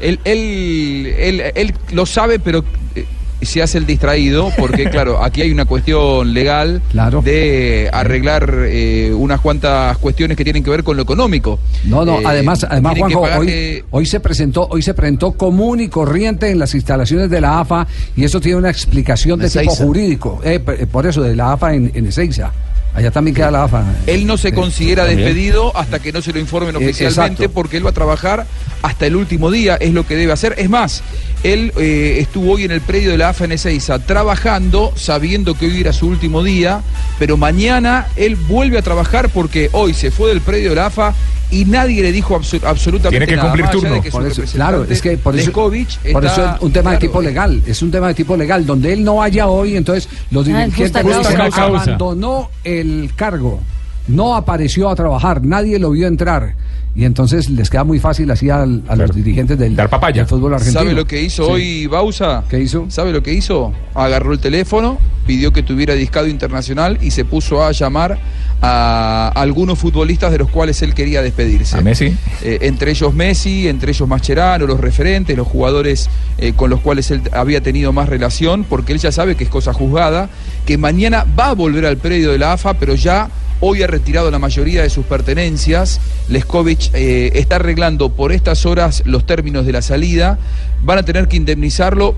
Él, 0.00 0.20
él, 0.24 1.14
él, 1.18 1.52
él 1.54 1.74
lo 1.92 2.06
sabe, 2.06 2.38
pero 2.38 2.64
eh, 2.94 3.04
se 3.44 3.62
hace 3.62 3.78
el 3.78 3.86
distraído, 3.86 4.50
porque 4.58 4.84
claro, 4.90 5.22
aquí 5.22 5.42
hay 5.42 5.50
una 5.52 5.64
cuestión 5.64 6.32
legal 6.34 6.80
Claro. 6.90 7.22
de 7.22 7.90
arreglar 7.92 8.52
eh, 8.66 9.12
unas 9.14 9.40
cuantas 9.40 9.96
cuestiones 9.98 10.36
que 10.36 10.44
tienen 10.44 10.62
que 10.62 10.70
ver 10.70 10.84
con 10.84 10.96
lo 10.96 11.02
económico. 11.02 11.58
No, 11.84 12.04
no, 12.04 12.20
Eh, 12.20 12.24
además, 12.26 12.64
además 12.68 12.94
Juanjo, 12.98 13.20
hoy, 13.20 13.28
pagarle- 13.28 13.84
hoy 13.90 14.06
se 14.06 14.20
presentó, 14.20 14.66
hoy 14.70 14.82
se 14.82 14.94
presentó 14.94 15.32
común 15.32 15.80
y 15.80 15.88
corriente 15.88 16.50
en 16.50 16.58
las 16.58 16.74
instalaciones 16.74 17.30
de 17.30 17.40
la 17.40 17.60
AFA 17.60 17.86
y 18.16 18.24
eso 18.24 18.40
tiene 18.40 18.58
una 18.58 18.70
explicación 18.70 19.38
de 19.40 19.48
tipo 19.50 19.74
jurídico. 19.74 20.40
Eh, 20.44 20.60
por 20.90 21.06
eso, 21.06 21.22
de 21.22 21.34
la 21.36 21.52
AFA 21.52 21.74
en, 21.74 21.90
en 21.94 22.06
Ezeiza. 22.06 22.52
Allá 22.94 23.10
también 23.10 23.34
queda 23.34 23.50
la 23.50 23.64
AFA. 23.64 23.84
Él 24.06 24.24
no 24.24 24.38
se 24.38 24.52
considera 24.52 25.04
también. 25.04 25.26
despedido 25.26 25.76
hasta 25.76 25.98
que 25.98 26.12
no 26.12 26.22
se 26.22 26.32
lo 26.32 26.38
informen 26.38 26.76
Eh, 26.76 26.78
oficialmente 26.78 27.42
exacto. 27.44 27.50
porque 27.50 27.76
él 27.76 27.84
va 27.84 27.90
a 27.90 27.94
trabajar 27.94 28.46
hasta 28.82 29.06
el 29.06 29.16
último 29.16 29.50
día, 29.50 29.74
es 29.76 29.92
lo 29.92 30.06
que 30.06 30.14
debe 30.16 30.32
hacer. 30.32 30.54
Es 30.58 30.70
más, 30.70 31.02
él 31.42 31.72
eh, 31.76 32.18
estuvo 32.20 32.52
hoy 32.52 32.64
en 32.64 32.70
el 32.70 32.80
predio 32.80 33.10
de 33.10 33.18
la 33.18 33.30
AFA 33.30 33.46
en 33.46 33.52
Ezeiza 33.52 33.98
trabajando, 33.98 34.92
sabiendo 34.94 35.54
que 35.54 35.66
hoy 35.66 35.80
era 35.80 35.92
su 35.92 36.06
último 36.06 36.44
día, 36.44 36.82
pero 37.18 37.36
mañana 37.36 38.06
él 38.16 38.36
vuelve 38.36 38.78
a 38.78 38.82
trabajar 38.82 39.28
porque 39.28 39.70
hoy 39.72 39.92
se 39.92 40.10
fue 40.10 40.28
del 40.28 40.40
predio 40.40 40.70
de 40.70 40.76
la 40.76 40.86
AFA 40.86 41.14
y 41.50 41.64
nadie 41.66 42.02
le 42.02 42.10
dijo 42.12 42.34
abso- 42.38 42.62
absolutamente 42.64 43.10
Tiene 43.10 43.26
que 43.26 43.36
nada. 43.36 43.48
cumplir 43.48 43.66
de 43.66 43.72
turno. 43.72 44.02
que 44.02 44.10
Por 44.10 44.26
eso, 44.26 44.42
claro, 44.52 44.84
es 44.88 45.00
que 45.02 45.16
por 45.18 45.34
eso, 45.36 45.46
Leskovic, 45.46 46.12
por 46.12 46.24
eso 46.24 46.44
es 46.54 46.60
un 46.60 46.72
tema 46.72 46.90
de 46.92 46.98
claro, 46.98 47.10
tipo 47.12 47.22
legal, 47.22 47.62
es 47.66 47.82
un 47.82 47.90
tema 47.90 48.08
de 48.08 48.14
tipo 48.14 48.36
legal, 48.36 48.66
donde 48.66 48.92
él 48.92 49.04
no 49.04 49.16
vaya 49.16 49.46
hoy, 49.48 49.76
entonces 49.76 50.08
los 50.30 50.46
Ah, 50.48 50.64
en 50.64 50.70
dirigentes. 50.70 51.02
Causa. 51.30 51.62
abandonó 51.64 52.50
el 52.64 53.10
cargo, 53.14 53.60
no 54.08 54.34
apareció 54.36 54.88
a 54.88 54.94
trabajar, 54.94 55.42
nadie 55.44 55.78
lo 55.78 55.90
vio 55.90 56.06
entrar. 56.06 56.54
Y 56.96 57.04
entonces 57.04 57.50
les 57.50 57.70
queda 57.70 57.82
muy 57.82 57.98
fácil 57.98 58.30
así 58.30 58.50
al- 58.50 58.82
a, 58.86 58.94
los 58.94 59.12
dirigentes 59.14 59.58
del, 59.58 59.74
Dar 59.74 59.90
papaya. 59.90 60.18
del 60.22 60.26
fútbol 60.28 60.54
argentino. 60.54 60.80
¿Sabe 60.80 60.92
lo 60.92 61.06
que 61.06 61.20
hizo 61.22 61.44
Sí. 61.46 61.50
hoy 61.50 61.86
Bausa? 61.88 62.44
¿Qué 62.48 62.60
hizo? 62.60 62.86
¿Sabe 62.88 63.10
lo 63.12 63.20
que 63.22 63.32
hizo? 63.32 63.72
Agarró 63.94 64.32
el 64.32 64.38
teléfono, 64.38 64.98
pidió 65.26 65.52
que 65.52 65.64
tuviera 65.64 65.94
discado 65.94 66.28
internacional 66.28 66.98
y 67.00 67.10
se 67.10 67.24
puso 67.24 67.64
a 67.64 67.72
llamar 67.72 68.18
a 68.62 69.32
algunos 69.34 69.78
futbolistas 69.78 70.30
de 70.30 70.38
los 70.38 70.48
cuales 70.50 70.80
él 70.82 70.94
quería 70.94 71.20
despedirse. 71.20 71.76
A 71.78 71.80
Messi. 71.80 72.16
Eh, 72.42 72.58
entre 72.62 72.92
ellos 72.92 73.12
Messi, 73.12 73.66
entre 73.68 73.90
ellos 73.90 74.08
Mascherano, 74.08 74.64
los 74.66 74.78
referentes, 74.80 75.36
los 75.36 75.48
jugadores 75.48 76.08
eh, 76.38 76.52
con 76.54 76.70
los 76.70 76.80
cuales 76.80 77.10
él 77.10 77.22
había 77.32 77.60
tenido 77.60 77.92
más 77.92 78.08
relación, 78.08 78.62
porque 78.64 78.92
él 78.92 79.00
ya 79.00 79.10
sabe 79.10 79.34
que 79.34 79.44
es 79.44 79.50
cosa 79.50 79.72
juzgada, 79.72 80.28
que 80.64 80.78
mañana 80.78 81.26
va 81.38 81.48
a 81.48 81.54
volver 81.54 81.86
al 81.86 81.96
predio 81.96 82.30
de 82.30 82.38
la 82.38 82.52
AFA, 82.52 82.74
pero 82.74 82.94
ya 82.94 83.28
hoy 83.66 83.82
ha 83.82 83.86
retirado 83.86 84.30
la 84.30 84.38
mayoría 84.38 84.82
de 84.82 84.90
sus 84.90 85.06
pertenencias. 85.06 85.98
Leskovic 86.28 86.90
eh, 86.92 87.30
está 87.34 87.56
arreglando 87.56 88.10
por 88.10 88.30
estas 88.30 88.66
horas 88.66 89.02
los 89.06 89.24
términos 89.24 89.64
de 89.64 89.72
la 89.72 89.80
salida, 89.80 90.38
van 90.82 90.98
a 90.98 91.02
tener 91.02 91.28
que 91.28 91.36
indemnizarlo. 91.38 92.14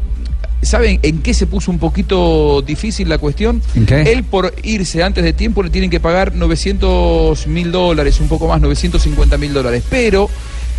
¿Saben 0.62 0.98
en 1.02 1.22
qué 1.22 1.34
se 1.34 1.46
puso 1.46 1.70
un 1.70 1.78
poquito 1.78 2.62
difícil 2.62 3.08
la 3.08 3.18
cuestión? 3.18 3.62
Él 3.88 4.24
por 4.24 4.52
irse 4.64 5.04
antes 5.04 5.22
de 5.22 5.32
tiempo 5.32 5.62
le 5.62 5.70
tienen 5.70 5.88
que 5.88 6.00
pagar 6.00 6.34
900 6.34 7.46
mil 7.46 7.70
dólares, 7.70 8.18
un 8.20 8.26
poco 8.26 8.48
más, 8.48 8.60
950 8.60 9.38
mil 9.38 9.52
dólares. 9.52 9.84
Pero 9.88 10.28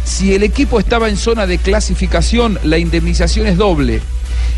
si 0.03 0.33
el 0.33 0.43
equipo 0.43 0.79
estaba 0.79 1.07
en 1.07 1.15
zona 1.15 1.47
de 1.47 1.59
clasificación, 1.59 2.59
la 2.63 2.77
indemnización 2.77 3.47
es 3.47 3.55
doble. 3.55 4.01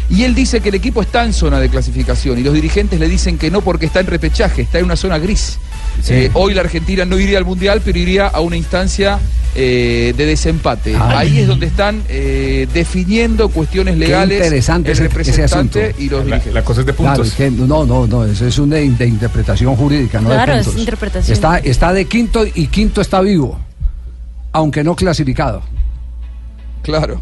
Y 0.09 0.23
él 0.23 0.33
dice 0.33 0.59
que 0.61 0.69
el 0.69 0.75
equipo 0.75 1.03
está 1.03 1.23
en 1.23 1.33
zona 1.33 1.59
de 1.59 1.69
clasificación 1.69 2.39
y 2.39 2.43
los 2.43 2.55
dirigentes 2.55 2.99
le 2.99 3.07
dicen 3.07 3.37
que 3.37 3.51
no 3.51 3.61
porque 3.61 3.85
está 3.85 3.99
en 3.99 4.07
repechaje, 4.07 4.63
está 4.63 4.79
en 4.79 4.85
una 4.85 4.95
zona 4.95 5.19
gris. 5.19 5.59
Sí. 6.01 6.13
Eh, 6.13 6.31
hoy 6.33 6.53
la 6.53 6.61
Argentina 6.61 7.05
no 7.05 7.19
iría 7.19 7.37
al 7.37 7.45
Mundial, 7.45 7.81
pero 7.83 7.97
iría 7.99 8.27
a 8.27 8.39
una 8.41 8.55
instancia 8.57 9.19
eh, 9.55 10.13
de 10.15 10.25
desempate. 10.27 10.95
Ay. 10.95 11.15
Ahí 11.29 11.39
es 11.39 11.47
donde 11.47 11.65
están 11.65 12.03
eh, 12.07 12.67
definiendo 12.73 13.49
cuestiones 13.49 13.97
legales 13.97 14.37
interesante 14.37 14.89
el 14.91 14.93
ese- 14.93 15.03
ese 15.05 15.09
representante 15.09 15.83
asunto. 15.85 16.01
y 16.03 16.09
los 16.09 16.19
La, 16.19 16.25
dirigentes. 16.25 16.53
la 16.53 16.63
cosa 16.63 16.79
es 16.81 16.85
de 16.85 16.93
Claro, 16.93 17.15
puntos. 17.15 17.27
es 17.27 17.33
que 17.33 17.51
no, 17.51 17.85
no, 17.85 18.05
no, 18.07 18.25
eso 18.25 18.45
es 18.45 18.59
una 18.59 18.75
de, 18.75 18.89
de 18.89 19.07
interpretación 19.07 19.75
jurídica, 19.75 20.21
no 20.21 20.29
Claro, 20.29 20.53
de 20.53 20.59
es 20.59 20.65
puntos. 20.65 20.79
interpretación. 20.81 21.33
Está, 21.33 21.57
está 21.57 21.93
de 21.93 22.05
quinto 22.05 22.45
y 22.45 22.67
quinto 22.67 23.01
está 23.01 23.21
vivo, 23.21 23.57
aunque 24.51 24.83
no 24.83 24.95
clasificado. 24.95 25.63
Claro. 26.81 27.21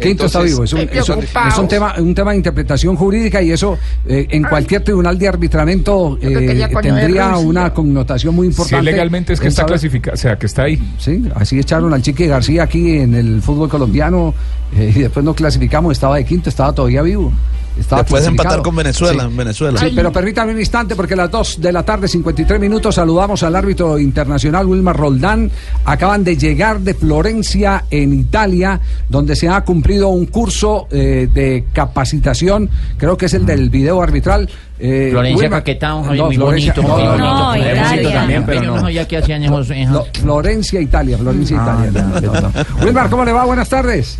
Quinto 0.00 0.26
está 0.26 0.40
vivo. 0.40 0.64
Es 0.64 0.72
un, 0.72 0.80
es 0.80 1.08
un- 1.08 1.16
preocupado. 1.16 1.48
es 1.48 1.58
un 1.58 1.68
tema, 1.68 1.94
un 1.98 2.14
tema 2.14 2.30
de 2.30 2.38
interpretación 2.38 2.96
jurídica 2.96 3.42
y 3.42 3.50
eso 3.52 3.78
eh, 4.06 4.26
en 4.30 4.42
cualquier 4.44 4.82
tribunal 4.82 5.18
de 5.18 5.28
arbitramiento 5.28 6.18
eh, 6.20 6.66
tendría 6.82 7.36
una 7.36 7.72
connotación 7.74 8.34
muy 8.34 8.46
Si 8.46 8.52
importante. 8.52 8.84
legalmente 8.90 9.32
es 9.34 9.40
que 9.40 9.46
en 9.46 9.50
está 9.50 9.66
clasificado, 9.66 10.14
o 10.14 10.18
sea, 10.18 10.38
que 10.38 10.46
está 10.46 10.62
ahí. 10.62 10.80
Sí, 10.98 11.22
así 11.34 11.58
echaron 11.58 11.92
al 11.92 12.02
Chiqui 12.02 12.26
García 12.26 12.62
aquí 12.64 12.96
en 12.98 13.14
el 13.14 13.42
fútbol 13.42 13.68
colombiano 13.68 14.34
eh, 14.76 14.92
y 14.94 15.00
después 15.00 15.24
no 15.24 15.34
clasificamos, 15.34 15.92
estaba 15.92 16.16
de 16.16 16.24
quinto, 16.24 16.48
estaba 16.48 16.72
todavía 16.72 17.02
vivo. 17.02 17.32
Estaba 17.80 18.02
Después 18.02 18.22
de 18.22 18.28
empatar 18.28 18.62
con 18.62 18.76
Venezuela, 18.76 19.22
Sí. 19.24 19.28
en 19.30 19.36
Venezuela. 19.36 19.80
Sí, 19.80 19.92
pero 19.94 20.12
permítame 20.12 20.52
un 20.52 20.60
instante 20.60 20.94
porque 20.94 21.14
a 21.14 21.16
las 21.16 21.30
2 21.30 21.60
de 21.60 21.72
la 21.72 21.82
tarde, 21.82 22.06
53 22.08 22.60
minutos, 22.60 22.94
saludamos 22.94 23.42
al 23.42 23.56
árbitro 23.56 23.98
internacional 23.98 24.66
Wilmar 24.66 24.96
Roldán. 24.96 25.50
Acaban 25.84 26.22
de 26.22 26.36
llegar 26.36 26.80
de 26.80 26.94
Florencia, 26.94 27.84
en 27.90 28.12
Italia, 28.12 28.80
donde 29.08 29.34
se 29.36 29.48
ha 29.48 29.60
cumplido 29.62 30.08
un 30.08 30.26
curso 30.26 30.86
eh, 30.90 31.28
de 31.32 31.64
capacitación, 31.72 32.68
creo 32.96 33.16
que 33.16 33.26
es 33.26 33.34
el 33.34 33.46
del 33.46 33.70
video 33.70 34.02
arbitral. 34.02 34.48
Eh, 34.78 35.08
Florencia 35.10 35.48
Wilmar- 35.48 35.50
Caquetá, 35.58 35.88
No, 35.88 36.02
muy 36.04 36.36
Florencia- 36.36 36.72
bonito, 36.74 36.82
no, 36.82 36.88
muy 37.10 37.18
no, 37.18 37.44
bonito. 37.46 37.68
Italia. 37.70 38.12
también, 38.12 38.44
pero 38.46 38.60
Yo 38.62 38.66
no. 38.68 38.74
no 38.76 38.80
sabía 38.82 39.06
que 39.08 39.16
hacían 39.18 39.42
esos... 39.44 39.70
esos- 39.70 39.90
no, 39.90 40.04
Florencia, 40.14 40.80
Italia, 40.80 41.18
Florencia, 41.18 41.56
Ah, 41.60 41.86
Italia. 41.90 42.02
no, 42.22 42.32
no, 42.32 42.40
no. 42.40 42.52
Wilmar, 42.84 43.10
¿cómo 43.10 43.24
le 43.24 43.32
va? 43.32 43.44
Buenas 43.44 43.68
tardes. 43.68 44.18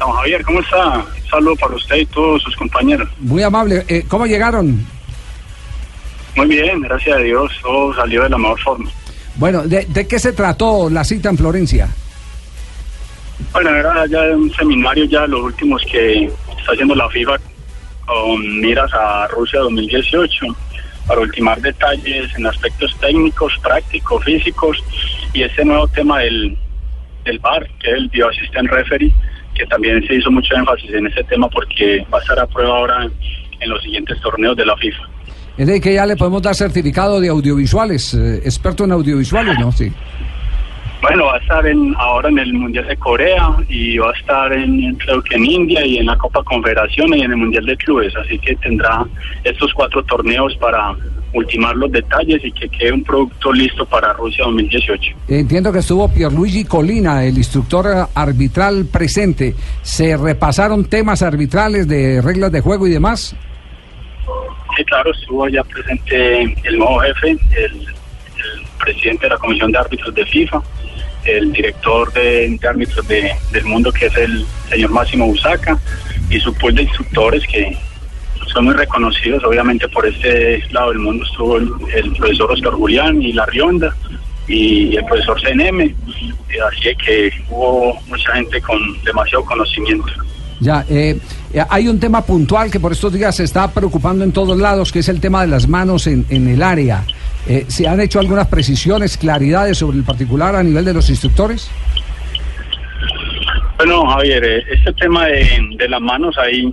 Don 0.00 0.12
Javier, 0.12 0.42
¿cómo 0.44 0.60
está? 0.60 0.88
Un 0.88 1.28
saludo 1.30 1.56
para 1.56 1.74
usted 1.74 1.96
y 1.96 2.06
todos 2.06 2.42
sus 2.42 2.56
compañeros. 2.56 3.08
Muy 3.18 3.42
amable. 3.42 3.84
Eh, 3.86 4.02
¿Cómo 4.08 4.26
llegaron? 4.26 4.84
Muy 6.36 6.46
bien, 6.46 6.80
gracias 6.80 7.16
a 7.16 7.20
Dios, 7.20 7.52
todo 7.62 7.94
salió 7.94 8.22
de 8.22 8.30
la 8.30 8.38
mejor 8.38 8.60
forma. 8.60 8.90
Bueno, 9.36 9.62
¿de, 9.62 9.84
de 9.84 10.08
qué 10.08 10.18
se 10.18 10.32
trató 10.32 10.88
la 10.88 11.04
cita 11.04 11.28
en 11.28 11.36
Florencia? 11.36 11.88
Bueno, 13.52 13.70
era 13.70 14.06
ya 14.06 14.22
un 14.34 14.50
seminario 14.54 15.04
ya 15.04 15.26
los 15.26 15.42
últimos 15.42 15.82
que 15.90 16.24
está 16.24 16.72
haciendo 16.72 16.94
la 16.94 17.08
FIFA 17.10 17.36
con 18.06 18.60
miras 18.60 18.90
a 18.94 19.26
Rusia 19.28 19.60
2018 19.60 20.46
para 21.06 21.20
ultimar 21.20 21.60
detalles 21.60 22.34
en 22.36 22.46
aspectos 22.46 22.96
técnicos, 23.00 23.52
prácticos, 23.62 24.24
físicos 24.24 24.82
y 25.32 25.42
este 25.42 25.64
nuevo 25.64 25.88
tema 25.88 26.20
del, 26.20 26.56
del 27.24 27.38
VAR, 27.40 27.66
que 27.80 27.90
es 27.90 27.96
el 27.96 28.08
Bioassistant 28.08 28.70
Referee, 28.70 29.12
que 29.60 29.66
también 29.66 30.02
se 30.06 30.14
hizo 30.14 30.30
mucho 30.30 30.54
énfasis 30.54 30.90
en 30.94 31.06
ese 31.06 31.22
tema 31.24 31.48
porque 31.50 32.04
va 32.12 32.18
a 32.18 32.20
estar 32.22 32.38
a 32.38 32.46
prueba 32.46 32.78
ahora 32.78 33.04
en, 33.04 33.68
los 33.68 33.82
siguientes 33.82 34.18
torneos 34.22 34.56
de 34.56 34.64
la 34.64 34.74
FIFA. 34.76 35.02
Es 35.58 35.66
de 35.66 35.80
que 35.82 35.92
ya 35.92 36.06
le 36.06 36.16
podemos 36.16 36.40
dar 36.40 36.54
certificado 36.54 37.20
de 37.20 37.28
audiovisuales, 37.28 38.14
eh, 38.14 38.36
experto 38.36 38.84
en 38.84 38.92
audiovisuales, 38.92 39.58
¿no? 39.58 39.70
Sí. 39.70 39.92
Bueno, 41.02 41.26
va 41.26 41.36
a 41.36 41.38
estar 41.38 41.66
en, 41.66 41.94
ahora 41.98 42.28
en 42.28 42.38
el 42.38 42.52
Mundial 42.52 42.86
de 42.86 42.96
Corea 42.96 43.56
y 43.68 43.96
va 43.96 44.10
a 44.10 44.18
estar 44.18 44.52
en, 44.52 44.94
creo 44.96 45.22
que 45.22 45.36
en 45.36 45.46
India 45.46 45.84
y 45.84 45.96
en 45.96 46.06
la 46.06 46.16
Copa 46.16 46.42
Confederación 46.44 47.14
y 47.14 47.22
en 47.22 47.30
el 47.30 47.36
Mundial 47.38 47.64
de 47.64 47.76
Clubes. 47.78 48.14
Así 48.16 48.38
que 48.38 48.54
tendrá 48.56 49.06
estos 49.42 49.72
cuatro 49.72 50.02
torneos 50.04 50.54
para 50.56 50.94
ultimar 51.32 51.74
los 51.76 51.90
detalles 51.90 52.44
y 52.44 52.52
que 52.52 52.68
quede 52.68 52.92
un 52.92 53.04
producto 53.04 53.52
listo 53.52 53.86
para 53.86 54.12
Rusia 54.12 54.44
2018. 54.44 55.16
Entiendo 55.28 55.72
que 55.72 55.78
estuvo 55.78 56.12
Pierluigi 56.12 56.64
Colina, 56.64 57.24
el 57.24 57.38
instructor 57.38 57.86
arbitral 58.14 58.86
presente. 58.92 59.54
¿Se 59.82 60.16
repasaron 60.16 60.84
temas 60.84 61.22
arbitrales 61.22 61.88
de 61.88 62.20
reglas 62.20 62.52
de 62.52 62.60
juego 62.60 62.86
y 62.86 62.90
demás? 62.90 63.34
Sí, 64.76 64.84
claro, 64.84 65.10
estuvo 65.12 65.48
ya 65.48 65.64
presente 65.64 66.42
el 66.64 66.78
nuevo 66.78 67.00
jefe, 67.00 67.30
el, 67.30 67.38
el 67.56 68.66
presidente 68.78 69.26
de 69.26 69.30
la 69.30 69.38
Comisión 69.38 69.72
de 69.72 69.78
Árbitros 69.78 70.14
de 70.14 70.26
FIFA, 70.26 70.62
el 71.24 71.52
director 71.52 72.12
de, 72.12 72.56
de 72.60 72.68
árbitros 72.68 73.06
de- 73.08 73.32
del 73.52 73.64
mundo, 73.64 73.92
que 73.92 74.06
es 74.06 74.16
el 74.16 74.44
señor 74.68 74.90
Máximo 74.90 75.26
Busaca, 75.26 75.78
y 76.30 76.38
su 76.40 76.52
pool 76.54 76.74
de 76.74 76.82
instructores 76.82 77.42
que 77.46 77.76
son 78.52 78.64
muy 78.64 78.74
reconocidos, 78.74 79.44
obviamente 79.44 79.88
por 79.88 80.06
este 80.06 80.62
lado 80.72 80.90
del 80.90 80.98
mundo 80.98 81.24
estuvo 81.24 81.56
el, 81.58 82.12
profesor 82.16 82.50
Oscar 82.50 82.72
Julián 82.72 83.20
y 83.22 83.32
La 83.32 83.46
Rionda 83.46 83.94
y 84.48 84.96
el 84.96 85.04
profesor 85.04 85.40
CNM, 85.40 85.94
así 86.68 86.94
que 87.04 87.30
hubo 87.48 87.94
mucha 88.08 88.32
gente 88.34 88.60
con 88.60 88.78
demasiado 89.04 89.44
conocimiento. 89.44 90.08
Ya, 90.58 90.84
eh, 90.90 91.18
hay 91.68 91.88
un 91.88 91.98
tema 92.00 92.22
puntual 92.22 92.70
que 92.70 92.80
por 92.80 92.92
estos 92.92 93.12
días 93.12 93.34
se 93.36 93.44
está 93.44 93.70
preocupando 93.70 94.24
en 94.24 94.32
todos 94.32 94.58
lados, 94.58 94.90
que 94.92 94.98
es 94.98 95.08
el 95.08 95.20
tema 95.20 95.42
de 95.42 95.46
las 95.46 95.68
manos 95.68 96.06
en, 96.06 96.26
en 96.28 96.48
el 96.48 96.62
área. 96.62 97.04
Eh, 97.46 97.64
¿Se 97.68 97.88
han 97.88 98.00
hecho 98.00 98.20
algunas 98.20 98.46
precisiones, 98.48 99.16
claridades 99.16 99.78
sobre 99.78 99.96
el 99.98 100.04
particular 100.04 100.54
a 100.54 100.62
nivel 100.62 100.84
de 100.84 100.94
los 100.94 101.08
instructores? 101.08 101.70
Bueno, 103.76 104.06
Javier, 104.08 104.44
eh, 104.44 104.64
este 104.70 104.92
tema 104.92 105.26
de, 105.26 105.68
de 105.76 105.88
las 105.88 106.00
manos, 106.00 106.36
hay, 106.36 106.70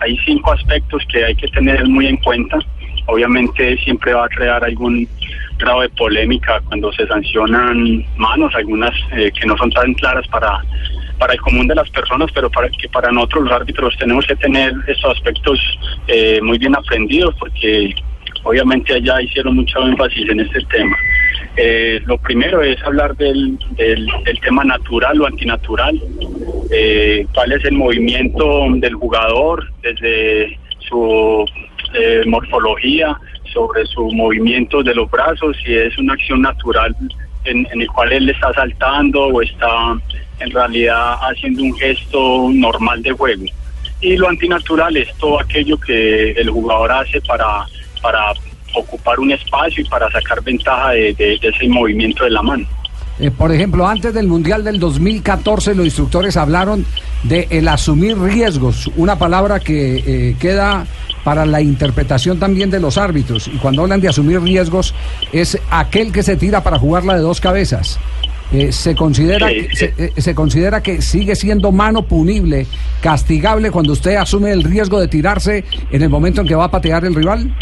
hay 0.00 0.18
cinco 0.24 0.52
aspectos 0.52 1.02
que 1.10 1.24
hay 1.24 1.34
que 1.36 1.48
tener 1.48 1.86
muy 1.86 2.06
en 2.06 2.16
cuenta. 2.16 2.58
Obviamente 3.06 3.78
siempre 3.78 4.12
va 4.12 4.24
a 4.24 4.28
crear 4.28 4.62
algún 4.64 5.08
grado 5.58 5.82
de 5.82 5.88
polémica 5.90 6.60
cuando 6.66 6.92
se 6.92 7.06
sancionan 7.06 8.04
manos, 8.16 8.54
algunas 8.54 8.92
eh, 9.12 9.30
que 9.38 9.46
no 9.46 9.56
son 9.56 9.70
tan 9.70 9.92
claras 9.94 10.26
para, 10.28 10.62
para 11.18 11.34
el 11.34 11.40
común 11.40 11.66
de 11.66 11.74
las 11.74 11.90
personas, 11.90 12.30
pero 12.32 12.50
para 12.50 12.68
que 12.68 12.88
para 12.88 13.10
nosotros 13.10 13.44
los 13.44 13.52
árbitros 13.52 13.96
tenemos 13.98 14.26
que 14.26 14.36
tener 14.36 14.72
estos 14.86 15.16
aspectos 15.16 15.60
eh, 16.06 16.40
muy 16.42 16.58
bien 16.58 16.76
aprendidos 16.76 17.34
porque 17.38 17.94
obviamente 18.48 18.94
allá 18.94 19.20
hicieron 19.20 19.56
mucho 19.56 19.78
énfasis 19.86 20.28
en 20.30 20.40
este 20.40 20.60
tema. 20.70 20.96
Eh, 21.56 22.00
lo 22.06 22.16
primero 22.18 22.62
es 22.62 22.82
hablar 22.82 23.14
del, 23.16 23.58
del, 23.76 24.08
tema 24.40 24.64
natural 24.64 25.20
o 25.20 25.26
antinatural, 25.26 26.00
eh, 26.70 27.26
cuál 27.34 27.52
es 27.52 27.64
el 27.64 27.74
movimiento 27.74 28.64
del 28.76 28.94
jugador 28.94 29.70
desde 29.82 30.58
su 30.88 31.44
eh, 31.94 32.22
morfología, 32.26 33.18
sobre 33.52 33.84
su 33.86 34.02
movimiento 34.12 34.82
de 34.82 34.94
los 34.94 35.10
brazos, 35.10 35.56
si 35.64 35.74
es 35.74 35.98
una 35.98 36.14
acción 36.14 36.42
natural 36.42 36.94
en, 37.44 37.66
en 37.72 37.82
el 37.82 37.88
cual 37.88 38.12
él 38.12 38.30
está 38.30 38.52
saltando 38.54 39.26
o 39.26 39.42
está 39.42 39.98
en 40.40 40.50
realidad 40.50 41.16
haciendo 41.20 41.62
un 41.62 41.76
gesto 41.76 42.48
normal 42.52 43.02
de 43.02 43.12
juego. 43.12 43.44
Y 44.00 44.16
lo 44.16 44.28
antinatural 44.28 44.96
es 44.96 45.12
todo 45.16 45.40
aquello 45.40 45.78
que 45.78 46.30
el 46.32 46.50
jugador 46.50 46.92
hace 46.92 47.20
para, 47.22 47.66
para 47.98 48.32
ocupar 48.74 49.18
un 49.18 49.32
espacio 49.32 49.82
y 49.82 49.88
para 49.88 50.10
sacar 50.10 50.42
ventaja 50.42 50.90
de, 50.90 51.14
de- 51.14 51.38
de 51.40 51.48
ese 51.48 51.68
movimiento 51.68 52.24
de 52.24 52.30
la 52.30 52.42
mano. 52.42 52.66
Eh, 53.20 53.30
por 53.32 53.50
ejemplo, 53.50 53.86
antes 53.88 54.14
del 54.14 54.28
Mundial 54.28 54.62
del 54.62 54.78
2014, 54.78 55.74
los 55.74 55.84
instructores 55.86 56.36
hablaron 56.36 56.86
de 57.24 57.48
el 57.50 57.66
asumir 57.66 58.16
riesgos, 58.16 58.88
una 58.96 59.18
palabra 59.18 59.58
que 59.58 59.96
eh, 60.06 60.36
queda 60.38 60.86
para 61.24 61.44
la 61.44 61.60
interpretación 61.60 62.38
también 62.38 62.70
de 62.70 62.78
los 62.78 62.96
árbitros. 62.96 63.48
Y 63.48 63.56
cuando 63.58 63.82
hablan 63.82 64.00
de 64.00 64.08
asumir 64.08 64.40
riesgos, 64.40 64.94
es 65.32 65.58
aquel 65.68 66.12
que 66.12 66.22
se 66.22 66.36
tira 66.36 66.62
para 66.62 66.78
jugarla 66.78 67.14
de 67.16 67.20
dos 67.22 67.40
cabezas. 67.40 67.98
Eh, 68.52 68.70
se 68.72 68.94
considera 68.94 69.48
Sí, 69.48 69.54
que, 69.54 69.76
sí. 69.76 69.86
se, 70.14 70.22
se 70.22 70.34
considera 70.34 70.80
que 70.82 71.02
sigue 71.02 71.34
siendo 71.34 71.72
mano 71.72 72.02
punible, 72.02 72.66
castigable 73.02 73.70
cuando 73.70 73.92
usted 73.92 74.14
asume 74.16 74.52
el 74.52 74.62
riesgo 74.62 75.00
de 75.00 75.08
tirarse 75.08 75.64
en 75.90 76.02
el 76.02 76.08
momento 76.08 76.40
en 76.42 76.46
que 76.46 76.54
va 76.54 76.64
a 76.66 76.70
patear 76.70 77.04
el 77.04 77.14
rival. 77.14 77.52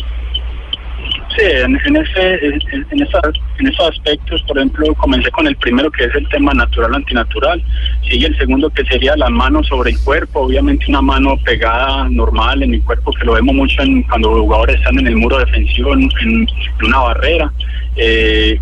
Sí, 1.36 1.42
en, 1.44 1.76
ese, 1.96 2.46
en, 2.46 2.86
en 2.90 3.02
esa- 3.02 3.20
en 3.58 3.66
esos 3.66 3.90
aspectos, 3.90 4.42
por 4.44 4.56
ejemplo, 4.56 4.94
comencé 4.94 5.30
con 5.30 5.46
el 5.46 5.54
primero 5.56 5.90
que 5.90 6.04
es 6.04 6.14
el 6.14 6.26
tema 6.28 6.54
natural 6.54 6.94
antinatural. 6.94 7.62
Sigue 8.08 8.28
el 8.28 8.38
segundo 8.38 8.70
que 8.70 8.84
sería 8.86 9.14
la 9.16 9.28
mano 9.28 9.62
sobre 9.64 9.90
el 9.90 9.98
cuerpo, 10.00 10.40
obviamente 10.40 10.86
una 10.88 11.02
mano 11.02 11.36
pegada 11.44 12.08
normal 12.08 12.62
en 12.62 12.74
el 12.74 12.82
cuerpo 12.82 13.12
que 13.12 13.24
lo 13.26 13.34
vemos 13.34 13.54
mucho 13.54 13.82
en, 13.82 14.02
cuando 14.04 14.30
los 14.30 14.40
jugadores 14.42 14.76
están 14.76 14.98
en 14.98 15.08
el 15.08 15.16
muro 15.16 15.38
defensivo, 15.38 15.92
en, 15.92 16.02
en- 16.22 16.48
en 16.80 16.86
una 16.86 17.00
barrera. 17.00 17.52
Eh, 17.96 18.58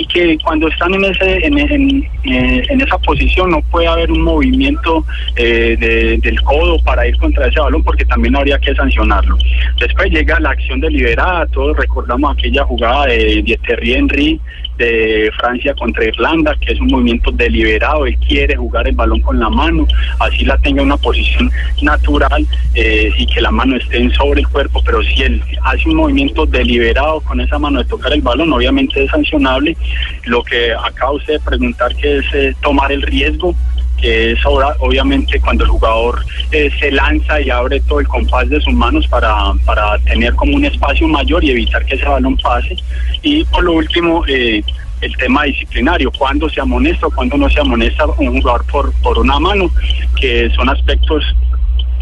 y 0.00 0.06
que 0.06 0.38
cuando 0.42 0.66
están 0.68 0.94
en 0.94 1.04
ese 1.04 1.38
eh, 1.46 2.62
en 2.70 2.80
esa 2.80 2.96
posición 2.98 3.50
no 3.50 3.60
puede 3.70 3.86
haber 3.86 4.10
un 4.10 4.22
movimiento 4.22 5.04
eh, 5.36 5.76
de- 5.78 6.18
del 6.18 6.40
codo 6.42 6.78
para 6.82 7.06
ir 7.06 7.16
contra 7.18 7.46
ese 7.48 7.60
balón 7.60 7.82
porque 7.82 8.04
también 8.06 8.34
habría 8.36 8.58
que 8.58 8.74
sancionarlo. 8.74 9.36
Después 9.78 10.10
llega 10.10 10.40
la 10.40 10.50
acción 10.50 10.80
deliberada, 10.80 11.46
todos 11.48 11.76
recordamos 11.76 12.32
aquella 12.36 12.64
jugada 12.64 13.06
de, 13.06 13.58
Thierry 13.66 13.92
Henry 13.94 14.40
de 14.80 15.30
Francia 15.38 15.74
contra 15.74 16.04
Irlanda, 16.04 16.56
que 16.58 16.72
es 16.72 16.80
un 16.80 16.88
movimiento 16.88 17.30
deliberado, 17.30 18.06
él 18.06 18.16
quiere 18.26 18.56
jugar 18.56 18.88
el 18.88 18.94
balón 18.94 19.20
con 19.20 19.38
la 19.38 19.50
mano, 19.50 19.86
así 20.18 20.44
la 20.44 20.56
tenga 20.58 20.80
en 20.80 20.86
una 20.86 20.96
posición 20.96 21.50
natural 21.82 22.46
eh, 22.74 23.12
y 23.16 23.26
que 23.26 23.40
la 23.42 23.50
mano 23.50 23.76
esté 23.76 24.10
sobre 24.14 24.40
el 24.40 24.48
cuerpo, 24.48 24.82
pero 24.84 25.02
si 25.02 25.22
él 25.22 25.42
hace 25.64 25.88
un 25.88 25.96
movimiento 25.96 26.46
deliberado 26.46 27.20
con 27.20 27.40
esa 27.40 27.58
mano 27.58 27.80
de 27.80 27.88
tocar 27.88 28.12
el 28.12 28.22
balón, 28.22 28.52
obviamente 28.52 29.04
es 29.04 29.10
sancionable. 29.10 29.76
Lo 30.24 30.42
que 30.42 30.72
acaba 30.72 31.12
usted 31.12 31.34
de 31.34 31.40
preguntar 31.40 31.94
que 31.96 32.18
es 32.18 32.24
eh, 32.32 32.54
tomar 32.62 32.90
el 32.90 33.02
riesgo, 33.02 33.54
que 34.00 34.32
es 34.32 34.44
ahora 34.44 34.74
obviamente 34.78 35.40
cuando 35.40 35.64
el 35.64 35.70
jugador 35.70 36.24
eh, 36.52 36.70
se 36.78 36.90
lanza 36.90 37.40
y 37.40 37.50
abre 37.50 37.80
todo 37.80 38.00
el 38.00 38.08
compás 38.08 38.48
de 38.48 38.60
sus 38.60 38.74
manos 38.74 39.06
para, 39.08 39.52
para 39.64 39.98
tener 39.98 40.34
como 40.34 40.56
un 40.56 40.64
espacio 40.64 41.06
mayor 41.08 41.44
y 41.44 41.50
evitar 41.50 41.84
que 41.84 41.94
ese 41.94 42.06
balón 42.06 42.36
pase. 42.38 42.76
Y 43.22 43.44
por 43.44 43.64
lo 43.64 43.74
último, 43.74 44.24
eh, 44.26 44.62
el 45.00 45.16
tema 45.16 45.44
disciplinario, 45.44 46.10
cuándo 46.12 46.48
se 46.48 46.60
amonesta 46.60 47.06
o 47.06 47.10
cuándo 47.10 47.36
no 47.36 47.48
se 47.48 47.60
amonesta 47.60 48.06
un 48.18 48.40
jugador 48.40 48.64
por, 48.66 48.92
por 49.02 49.18
una 49.18 49.38
mano, 49.38 49.70
que 50.20 50.50
son 50.50 50.68
aspectos 50.68 51.24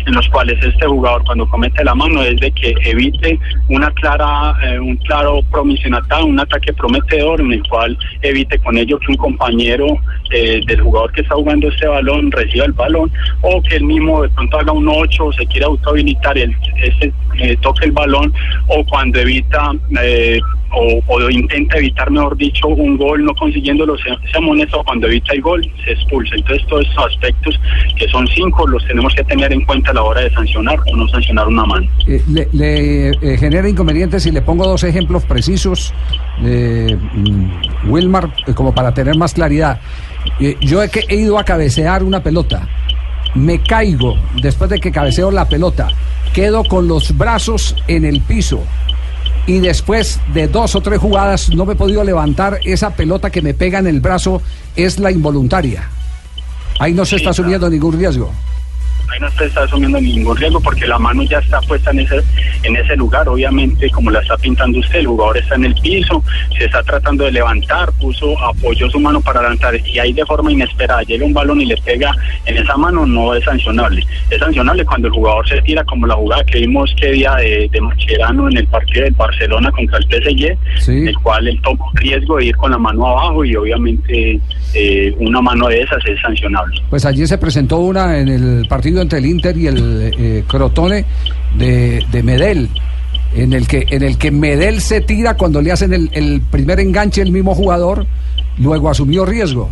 en 0.06 0.14
los 0.14 0.28
cuales 0.28 0.62
este 0.64 0.86
jugador 0.86 1.24
cuando 1.24 1.48
comete 1.48 1.84
la 1.84 1.94
mano 1.94 2.22
es 2.22 2.40
de 2.40 2.50
que 2.52 2.74
evite 2.84 3.38
una 3.68 3.90
clara 3.92 4.54
eh, 4.64 4.78
un 4.78 4.96
claro 4.96 5.40
promisionatado, 5.50 6.26
un 6.26 6.40
ataque 6.40 6.72
prometedor 6.72 7.40
en 7.40 7.52
el 7.52 7.62
cual 7.68 7.98
evite 8.22 8.58
con 8.58 8.76
ello 8.78 8.98
que 8.98 9.12
un 9.12 9.16
compañero 9.16 9.86
eh, 10.30 10.60
del 10.66 10.80
jugador 10.80 11.12
que 11.12 11.22
está 11.22 11.34
jugando 11.34 11.68
este 11.68 11.86
balón 11.86 12.30
reciba 12.30 12.66
el 12.66 12.72
balón 12.72 13.10
o 13.42 13.62
que 13.62 13.76
él 13.76 13.84
mismo 13.84 14.22
de 14.22 14.28
pronto 14.30 14.58
haga 14.58 14.72
un 14.72 14.88
8 14.88 15.24
o 15.24 15.32
se 15.32 15.46
quiera 15.46 15.66
autohabilitar 15.66 16.36
el 16.38 16.54
ese 16.76 17.12
eh, 17.38 17.56
toque 17.60 17.86
el 17.86 17.92
balón 17.92 18.32
o 18.68 18.84
cuando 18.84 19.18
evita 19.18 19.72
o, 20.72 21.30
intenta 21.30 21.78
evitar, 21.78 22.10
mejor 22.10 22.36
dicho, 22.36 22.68
un 22.68 22.96
gol 22.96 23.24
no 23.24 23.34
consiguiéndolo, 23.34 23.96
se, 23.98 24.10
se 24.30 24.38
amonesta 24.38 24.76
o 24.76 24.84
cuando 24.84 25.06
evita 25.06 25.32
el 25.34 25.42
gol 25.42 25.70
se 25.84 25.92
expulsa. 25.92 26.34
Entonces 26.36 26.66
todos 26.66 26.86
estos 26.86 27.06
aspectos, 27.06 27.60
que 27.96 28.08
son 28.08 28.26
cinco, 28.28 28.66
los 28.66 28.84
tenemos 28.86 29.14
que 29.14 29.24
tener 29.24 29.52
en 29.52 29.64
cuenta 29.64 29.90
a 29.90 29.94
la 29.94 30.02
hora 30.02 30.20
de 30.22 30.30
sancionar 30.30 30.78
o 30.92 30.96
no 30.96 31.08
sancionar 31.08 31.48
una 31.48 31.64
mano. 31.64 31.86
Eh, 32.06 32.22
le 32.52 33.10
eh, 33.10 33.38
genera 33.38 33.68
inconvenientes 33.68 34.22
si 34.22 34.30
le 34.30 34.42
pongo 34.42 34.66
dos 34.66 34.84
ejemplos 34.84 35.24
precisos, 35.24 35.92
eh, 36.42 36.96
mm, 37.14 37.90
Wilmar, 37.90 38.30
como 38.54 38.74
para 38.74 38.92
tener 38.92 39.16
más 39.16 39.34
claridad. 39.34 39.80
Yo 40.60 40.82
he, 40.82 40.90
he 41.08 41.16
ido 41.16 41.38
a 41.38 41.44
cabecear 41.44 42.02
una 42.02 42.22
pelota, 42.22 42.68
me 43.34 43.60
caigo 43.60 44.16
después 44.42 44.68
de 44.68 44.78
que 44.78 44.92
cabeceo 44.92 45.30
la 45.30 45.48
pelota, 45.48 45.88
quedo 46.34 46.64
con 46.64 46.86
los 46.86 47.16
brazos 47.16 47.74
en 47.86 48.04
el 48.04 48.20
piso 48.20 48.62
y 49.48 49.60
después 49.60 50.20
de 50.34 50.46
dos 50.46 50.74
o 50.74 50.82
tres 50.82 51.00
jugadas 51.00 51.48
no 51.48 51.64
me 51.64 51.72
he 51.72 51.76
podido 51.76 52.04
levantar, 52.04 52.60
esa 52.64 52.90
pelota 52.90 53.30
que 53.30 53.40
me 53.40 53.54
pega 53.54 53.78
en 53.78 53.86
el 53.86 53.98
brazo 53.98 54.42
es 54.76 54.98
la 54.98 55.10
involuntaria. 55.10 55.88
Ahí 56.78 56.92
no 56.92 57.06
se 57.06 57.16
está 57.16 57.30
asumiendo 57.30 57.68
ningún 57.70 57.98
riesgo. 57.98 58.30
Ahí 59.10 59.20
no 59.20 59.30
se 59.30 59.46
está 59.46 59.62
asumiendo 59.62 60.00
ningún 60.00 60.36
riesgo 60.36 60.60
porque 60.60 60.86
la 60.86 60.98
mano 60.98 61.22
ya 61.22 61.38
está 61.38 61.60
puesta 61.62 61.90
en 61.90 62.00
ese, 62.00 62.22
en 62.62 62.76
ese 62.76 62.96
lugar. 62.96 63.28
Obviamente, 63.28 63.90
como 63.90 64.10
la 64.10 64.20
está 64.20 64.36
pintando 64.36 64.78
usted, 64.78 65.00
el 65.00 65.06
jugador 65.06 65.38
está 65.38 65.54
en 65.54 65.64
el 65.66 65.74
piso, 65.74 66.22
se 66.56 66.64
está 66.64 66.82
tratando 66.82 67.24
de 67.24 67.32
levantar, 67.32 67.92
puso, 67.92 68.38
apoyó 68.42 68.88
su 68.90 69.00
mano 69.00 69.20
para 69.20 69.42
levantar 69.42 69.74
y 69.86 69.98
ahí 69.98 70.12
de 70.12 70.24
forma 70.26 70.52
inesperada 70.52 71.02
llega 71.02 71.24
un 71.24 71.32
balón 71.32 71.60
y 71.60 71.66
le 71.66 71.76
pega 71.78 72.14
en 72.46 72.56
esa 72.56 72.76
mano, 72.76 73.06
no 73.06 73.34
es 73.34 73.44
sancionable. 73.44 74.04
Es 74.30 74.38
sancionable 74.38 74.84
cuando 74.84 75.08
el 75.08 75.14
jugador 75.14 75.48
se 75.48 75.60
tira, 75.62 75.84
como 75.84 76.06
la 76.06 76.14
jugada 76.14 76.44
que 76.44 76.60
vimos 76.60 76.94
que 77.00 77.12
día 77.12 77.34
de, 77.36 77.68
de 77.70 77.80
Mascherano 77.80 78.48
en 78.48 78.58
el 78.58 78.66
partido 78.66 79.04
del 79.04 79.14
Barcelona 79.14 79.70
contra 79.72 79.98
el 79.98 80.04
PSG, 80.04 80.90
en 80.90 81.08
el 81.08 81.18
cual 81.18 81.48
él 81.48 81.60
tomó 81.62 81.90
riesgo 81.94 82.36
de 82.36 82.46
ir 82.46 82.56
con 82.56 82.70
la 82.70 82.78
mano 82.78 83.06
abajo 83.06 83.44
y 83.44 83.56
obviamente 83.56 84.40
eh, 84.74 85.14
una 85.18 85.40
mano 85.40 85.68
de 85.68 85.80
esas 85.82 86.04
es 86.06 86.20
sancionable. 86.20 86.80
Pues 86.90 87.04
allí 87.04 87.26
se 87.26 87.38
presentó 87.38 87.78
una 87.78 88.18
en 88.18 88.28
el 88.28 88.66
partido 88.68 88.97
entre 89.02 89.18
el 89.18 89.26
Inter 89.26 89.56
y 89.56 89.66
el 89.66 90.12
eh, 90.18 90.44
Crotone 90.46 91.04
de, 91.56 92.04
de 92.10 92.68
en 93.34 93.52
el 93.52 93.66
que 93.66 93.86
en 93.90 94.02
el 94.02 94.16
que 94.16 94.30
Medel 94.30 94.80
se 94.80 95.00
tira 95.00 95.34
cuando 95.34 95.60
le 95.60 95.72
hacen 95.72 95.92
el, 95.92 96.10
el 96.12 96.40
primer 96.50 96.80
enganche 96.80 97.20
el 97.22 97.30
mismo 97.30 97.54
jugador, 97.54 98.06
luego 98.58 98.88
asumió 98.90 99.24
riesgo. 99.26 99.70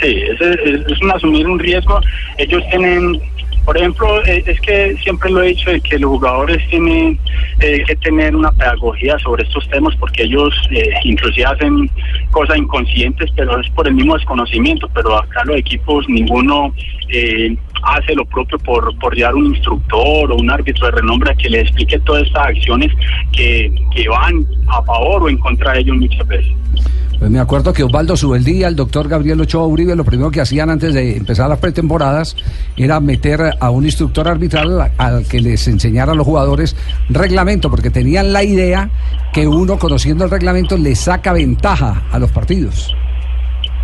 Sí, 0.00 0.08
es, 0.08 0.40
es 0.40 1.02
un 1.02 1.10
asumir 1.12 1.46
un 1.46 1.58
riesgo. 1.58 2.00
Ellos 2.36 2.62
tienen, 2.70 3.20
por 3.64 3.78
ejemplo, 3.78 4.24
eh, 4.26 4.42
es 4.46 4.60
que 4.60 4.96
siempre 5.02 5.30
lo 5.30 5.42
he 5.42 5.48
dicho 5.48 5.70
de 5.70 5.80
que 5.80 5.98
los 5.98 6.10
jugadores 6.10 6.66
tienen 6.68 7.18
eh, 7.60 7.82
que 7.86 7.96
tener 7.96 8.36
una 8.36 8.52
pedagogía 8.52 9.18
sobre 9.20 9.44
estos 9.44 9.66
temas 9.68 9.96
porque 9.96 10.24
ellos 10.24 10.54
eh, 10.70 10.90
inclusive 11.04 11.46
hacen 11.46 11.90
cosas 12.30 12.58
inconscientes, 12.58 13.30
pero 13.34 13.58
es 13.58 13.68
por 13.70 13.88
el 13.88 13.94
mismo 13.94 14.14
desconocimiento. 14.14 14.88
Pero 14.92 15.16
acá 15.16 15.42
los 15.44 15.56
equipos 15.56 16.06
ninguno 16.08 16.74
eh, 17.08 17.56
hace 17.82 18.14
lo 18.14 18.24
propio 18.26 18.58
por, 18.58 18.96
por 18.98 19.14
llevar 19.14 19.34
un 19.34 19.46
instructor 19.46 20.30
o 20.30 20.36
un 20.36 20.50
árbitro 20.50 20.86
de 20.86 20.92
renombre 20.92 21.34
que 21.36 21.48
le 21.48 21.60
explique 21.60 21.98
todas 22.00 22.24
estas 22.24 22.48
acciones 22.48 22.92
que, 23.32 23.72
que 23.94 24.08
van 24.08 24.46
a 24.68 24.82
favor 24.82 25.22
o 25.22 25.28
en 25.28 25.38
contra 25.38 25.72
de 25.72 25.80
ellos 25.80 25.96
muchas 25.96 26.26
veces. 26.26 26.52
Pues 27.24 27.32
me 27.32 27.40
acuerdo 27.40 27.72
que 27.72 27.82
Osvaldo 27.82 28.18
Subeldía, 28.18 28.68
el 28.68 28.76
doctor 28.76 29.08
Gabriel 29.08 29.40
Ochoa 29.40 29.66
Uribe, 29.66 29.96
lo 29.96 30.04
primero 30.04 30.30
que 30.30 30.42
hacían 30.42 30.68
antes 30.68 30.92
de 30.92 31.16
empezar 31.16 31.48
las 31.48 31.58
pretemporadas 31.58 32.36
era 32.76 33.00
meter 33.00 33.56
a 33.58 33.70
un 33.70 33.86
instructor 33.86 34.28
arbitral 34.28 34.92
al 34.98 35.24
que 35.24 35.40
les 35.40 35.66
enseñara 35.66 36.12
a 36.12 36.14
los 36.14 36.26
jugadores 36.26 36.76
reglamento, 37.08 37.70
porque 37.70 37.88
tenían 37.88 38.34
la 38.34 38.44
idea 38.44 38.90
que 39.32 39.48
uno 39.48 39.78
conociendo 39.78 40.24
el 40.24 40.30
reglamento 40.30 40.76
le 40.76 40.94
saca 40.94 41.32
ventaja 41.32 42.02
a 42.12 42.18
los 42.18 42.30
partidos. 42.30 42.94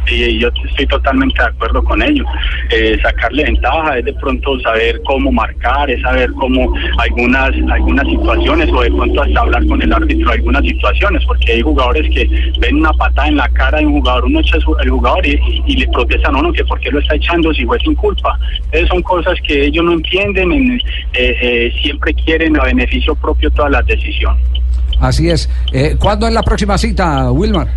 Y 0.09 0.39
yo 0.39 0.49
estoy 0.69 0.87
totalmente 0.87 1.41
de 1.41 1.49
acuerdo 1.49 1.83
con 1.85 2.03
ello. 2.03 2.25
Eh, 2.71 2.99
sacarle 3.03 3.45
ventaja 3.45 3.99
es 3.99 4.05
de 4.05 4.13
pronto 4.15 4.59
saber 4.61 5.01
cómo 5.05 5.31
marcar, 5.31 5.89
es 5.91 6.01
saber 6.03 6.31
cómo 6.33 6.73
algunas 6.99 7.51
algunas 7.71 8.07
situaciones 8.09 8.69
o 8.73 8.83
de 8.83 8.91
pronto 8.91 9.23
hasta 9.23 9.41
hablar 9.41 9.67
con 9.67 9.81
el 9.83 9.93
árbitro 9.93 10.29
de 10.29 10.35
algunas 10.37 10.65
situaciones, 10.65 11.25
porque 11.27 11.53
hay 11.53 11.61
jugadores 11.63 12.11
que 12.15 12.29
ven 12.61 12.77
una 12.77 12.93
patada 12.95 13.29
en 13.29 13.37
la 13.37 13.49
cara 13.51 13.79
de 13.79 13.87
un 13.87 13.93
jugador, 14.01 14.25
uno 14.25 14.41
echa 14.41 14.57
el 14.83 14.91
jugador 14.91 15.27
y, 15.27 15.39
y 15.67 15.77
le 15.77 15.89
protestan 15.89 16.35
a 16.35 16.39
uno 16.41 16.53
que 16.53 16.65
por 16.65 16.81
qué 16.81 16.91
lo 16.91 16.99
está 17.01 17.15
echando 17.15 17.53
si 17.55 17.65
fue 17.65 17.79
sin 17.81 17.95
culpa. 17.95 18.39
Entonces 18.65 18.89
son 18.89 19.03
cosas 19.03 19.35
que 19.47 19.67
ellos 19.67 19.85
no 19.85 19.93
entienden, 19.93 20.53
en- 20.53 20.81
eh, 21.13 21.37
eh, 21.43 21.73
siempre 21.83 22.15
quieren 22.15 22.59
a 22.59 22.65
beneficio 22.65 23.15
propio 23.17 23.51
todas 23.51 23.71
las 23.71 23.87
decisiones. 23.87 24.43
Así 24.99 25.31
es. 25.31 25.49
Eh, 25.73 25.97
¿Cuándo 25.99 26.27
es 26.27 26.33
la 26.35 26.43
próxima 26.43 26.77
cita, 26.77 27.31
Wilmar? 27.33 27.69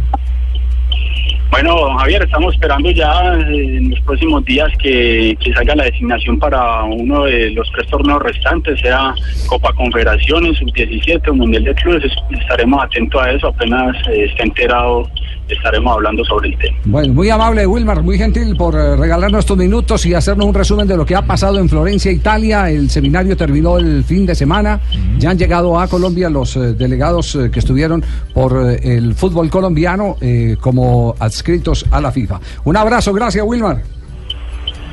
Bueno, 1.54 1.96
Javier, 2.00 2.24
estamos 2.24 2.56
esperando 2.56 2.90
ya 2.90 3.36
eh, 3.48 3.78
en 3.78 3.92
los 3.92 4.00
próximos 4.02 4.44
días 4.44 4.72
que, 4.82 5.38
salga 5.54 5.76
la 5.76 5.84
designación 5.84 6.40
para 6.40 6.82
uno 6.82 7.26
de 7.26 7.52
los 7.52 7.70
tres 7.74 7.86
torneos 7.90 8.24
restantes, 8.24 8.80
sea 8.80 9.14
Copa 9.46 9.72
Confederaciones, 9.74 10.58
Sub-17 10.58 11.30
o 11.30 11.36
Mundial 11.36 11.64
de 11.66 11.76
Clubes. 11.76 12.06
Es- 12.06 12.40
Estaremos 12.42 12.84
atentos 12.84 13.22
a 13.22 13.32
eso, 13.34 13.50
apenas 13.50 13.96
eh, 14.08 14.26
esté 14.26 14.42
enterado 14.46 15.08
estaremos 15.48 15.94
hablando 15.94 16.24
sobre 16.26 16.50
el 16.50 16.58
tema. 16.58 16.78
Bueno, 16.86 17.14
muy 17.14 17.30
amable, 17.30 17.66
Wilmar, 17.66 18.02
muy 18.02 18.18
gentil 18.18 18.56
por 18.56 18.76
eh, 18.76 18.96
regalarnos 18.96 19.40
estos 19.40 19.58
minutos 19.58 20.06
y 20.06 20.14
hacernos 20.14 20.46
un 20.46 20.54
resumen 20.54 20.88
de 20.88 20.98
lo 20.98 21.06
que 21.06 21.16
ha 21.16 21.22
pasado 21.22 21.60
en 21.60 21.70
Florencia, 21.70 22.12
Italia. 22.12 22.70
El 22.70 22.90
seminario 22.90 23.36
terminó 23.36 23.78
el 23.78 24.04
fin 24.04 24.26
de 24.26 24.36
semana. 24.36 24.80
Ya 25.18 25.32
han 25.32 25.38
llegado 25.38 25.80
a 25.80 25.88
Colombia 25.88 26.30
los 26.30 26.56
eh, 26.56 26.74
delegados 26.74 27.36
eh, 27.36 27.50
que 27.52 27.60
estuvieron 27.60 28.04
por 28.34 28.54
eh, 28.72 28.80
el 28.96 29.16
fútbol 29.16 29.50
colombiano 29.50 30.18
eh, 30.22 30.58
como 30.60 31.16
adscritos 31.20 31.86
a 31.92 32.02
la 32.02 32.12
FIFA. 32.12 32.40
Un 32.64 32.78
abrazo, 32.78 33.14
gracias, 33.14 33.46
Wilmar. 33.46 33.82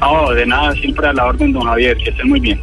No, 0.00 0.30
de 0.30 0.46
nada, 0.46 0.72
siempre 0.72 1.06
a 1.06 1.12
la 1.12 1.26
orden, 1.26 1.52
don 1.52 1.62
Javier, 1.62 1.96
que 1.98 2.10
estén 2.10 2.28
muy 2.28 2.40
bien. 2.40 2.60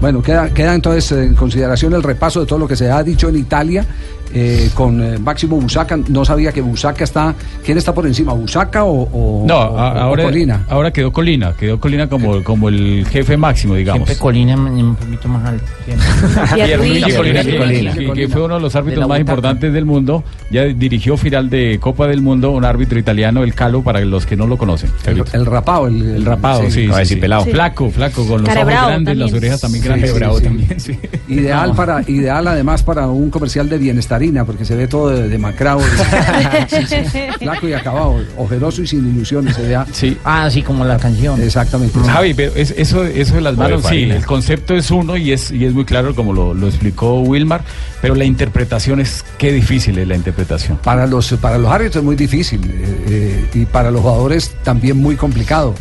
Bueno, 0.00 0.20
queda, 0.20 0.52
queda 0.52 0.74
entonces 0.74 1.12
en 1.12 1.34
consideración 1.34 1.94
el 1.94 2.02
repaso 2.02 2.40
de 2.40 2.46
todo 2.46 2.58
lo 2.58 2.68
que 2.68 2.76
se 2.76 2.90
ha 2.90 3.02
dicho 3.02 3.28
en 3.28 3.36
Italia 3.36 3.86
eh, 4.34 4.68
con 4.74 5.00
eh, 5.02 5.18
Máximo 5.18 5.60
Busaca. 5.60 5.96
No 6.08 6.24
sabía 6.24 6.52
que 6.52 6.60
Busaca 6.60 7.04
está. 7.04 7.34
¿Quién 7.64 7.78
está 7.78 7.94
por 7.94 8.06
encima, 8.06 8.32
Busaca 8.32 8.84
o, 8.84 9.02
o- 9.04 9.46
No, 9.46 9.54
o- 9.56 9.78
a- 9.78 9.92
o 9.94 9.98
ahora, 10.00 10.24
Colina? 10.24 10.66
ahora 10.68 10.90
quedó 10.92 11.12
Colina, 11.12 11.54
quedó 11.58 11.78
Colina 11.80 12.08
como, 12.08 12.42
como 12.42 12.68
el 12.68 13.06
jefe 13.10 13.36
máximo, 13.36 13.74
digamos. 13.76 14.06
Siempre 14.08 14.20
Colina 14.20 14.56
un 14.56 14.96
poquito 14.96 15.28
más 15.28 15.44
alto. 15.46 15.64
Pierluigi 16.54 17.04
que- 17.04 17.16
Colina. 17.16 17.92
que, 17.94 18.12
que 18.12 18.28
fue 18.28 18.42
uno 18.44 18.56
de 18.56 18.60
los 18.60 18.72
De 18.72 18.78
árbitros 18.78 19.00
la 19.00 19.06
más 19.06 19.20
importantes 19.20 19.72
del 19.72 19.84
mundo. 19.84 20.24
Ya 20.50 20.64
dirigió 20.64 21.16
final 21.16 21.48
de 21.50 21.78
Copa 21.80 22.06
del 22.06 22.20
Mundo, 22.20 22.50
un 22.50 22.64
árbitro 22.64 22.98
italiano, 22.98 23.42
el 23.42 23.54
Calo, 23.54 23.82
para 23.82 24.00
los 24.00 24.26
que 24.26 24.36
no 24.36 24.46
lo 24.46 24.56
conocen. 24.56 24.90
El, 25.06 25.22
el 25.32 25.46
rapado. 25.46 25.86
El, 25.86 26.02
El 26.16 26.24
rapado, 26.24 26.62
sí. 26.70 26.88
sí, 26.88 26.88
si 27.00 27.04
sí. 27.06 27.16
pelado. 27.16 27.44
Flaco, 27.44 27.90
flaco, 27.90 28.26
con 28.26 28.40
los 28.42 28.48
Cara 28.48 28.62
ojos 28.62 28.72
grandes, 28.72 28.94
también. 29.06 29.18
las 29.20 29.32
orejas 29.32 29.60
también 29.60 29.82
Sí, 29.82 29.88
grandes. 29.88 30.10
sí, 30.10 30.16
bravo 30.18 30.38
sí. 30.38 30.44
también, 30.44 30.80
sí. 30.80 30.98
Ideal 31.28 31.72
para 31.74 32.02
ideal 32.08 32.46
además 32.48 32.82
para 32.82 33.06
un 33.08 33.30
comercial 33.30 33.68
de 33.68 33.78
bienestar 33.78 34.22
Porque 34.46 34.64
se 34.64 34.74
ve 34.74 34.86
todo 34.88 35.10
de- 35.10 35.28
sí, 36.68 36.76
sí, 37.10 37.18
flaco 37.38 37.68
y 37.68 37.72
acabado, 37.74 38.16
ojeroso 38.36 38.82
y 38.82 38.86
sin 38.86 39.08
ilusiones 39.14 39.54
se 39.56 39.62
vea. 39.62 39.86
Sí. 39.92 40.16
Ah, 40.24 40.48
sí, 40.50 40.62
como 40.62 40.84
la 40.84 40.96
canción. 40.98 41.40
Exactamente. 41.42 41.98
Javi, 42.00 42.34
pero 42.34 42.52
es- 42.54 42.74
eso, 42.76 43.04
eso 43.04 43.34
de 43.34 43.40
las 43.42 43.56
manos, 43.56 43.84
sí, 43.88 44.02
el 44.04 44.24
concepto 44.26 44.74
es 44.74 44.90
uno 44.90 45.16
y 45.16 45.32
es, 45.32 45.50
y 45.50 45.64
es 45.64 45.72
muy 45.74 45.84
claro 45.84 46.14
como 46.14 46.32
lo, 46.32 46.54
lo 46.54 46.66
explicó 46.68 47.20
Wilmar, 47.20 47.62
pero 48.00 48.14
la 48.14 48.24
interpretación 48.24 49.00
es, 49.00 49.24
qué 49.38 49.52
difícil 49.52 49.98
es 49.98 50.08
la 50.08 50.16
interpretación. 50.16 50.78
Para 50.78 51.06
los, 51.06 51.32
para 51.34 51.58
los 51.58 51.70
árbitros 51.70 51.96
es 51.96 52.04
muy 52.04 52.16
difícil 52.16 52.60
eh, 52.64 53.04
eh, 53.08 53.50
y 53.54 53.64
para 53.66 53.90
los 53.90 54.00
jugadores 54.02 54.54
también 54.62 54.96
muy 54.96 55.16
complicado. 55.16 55.74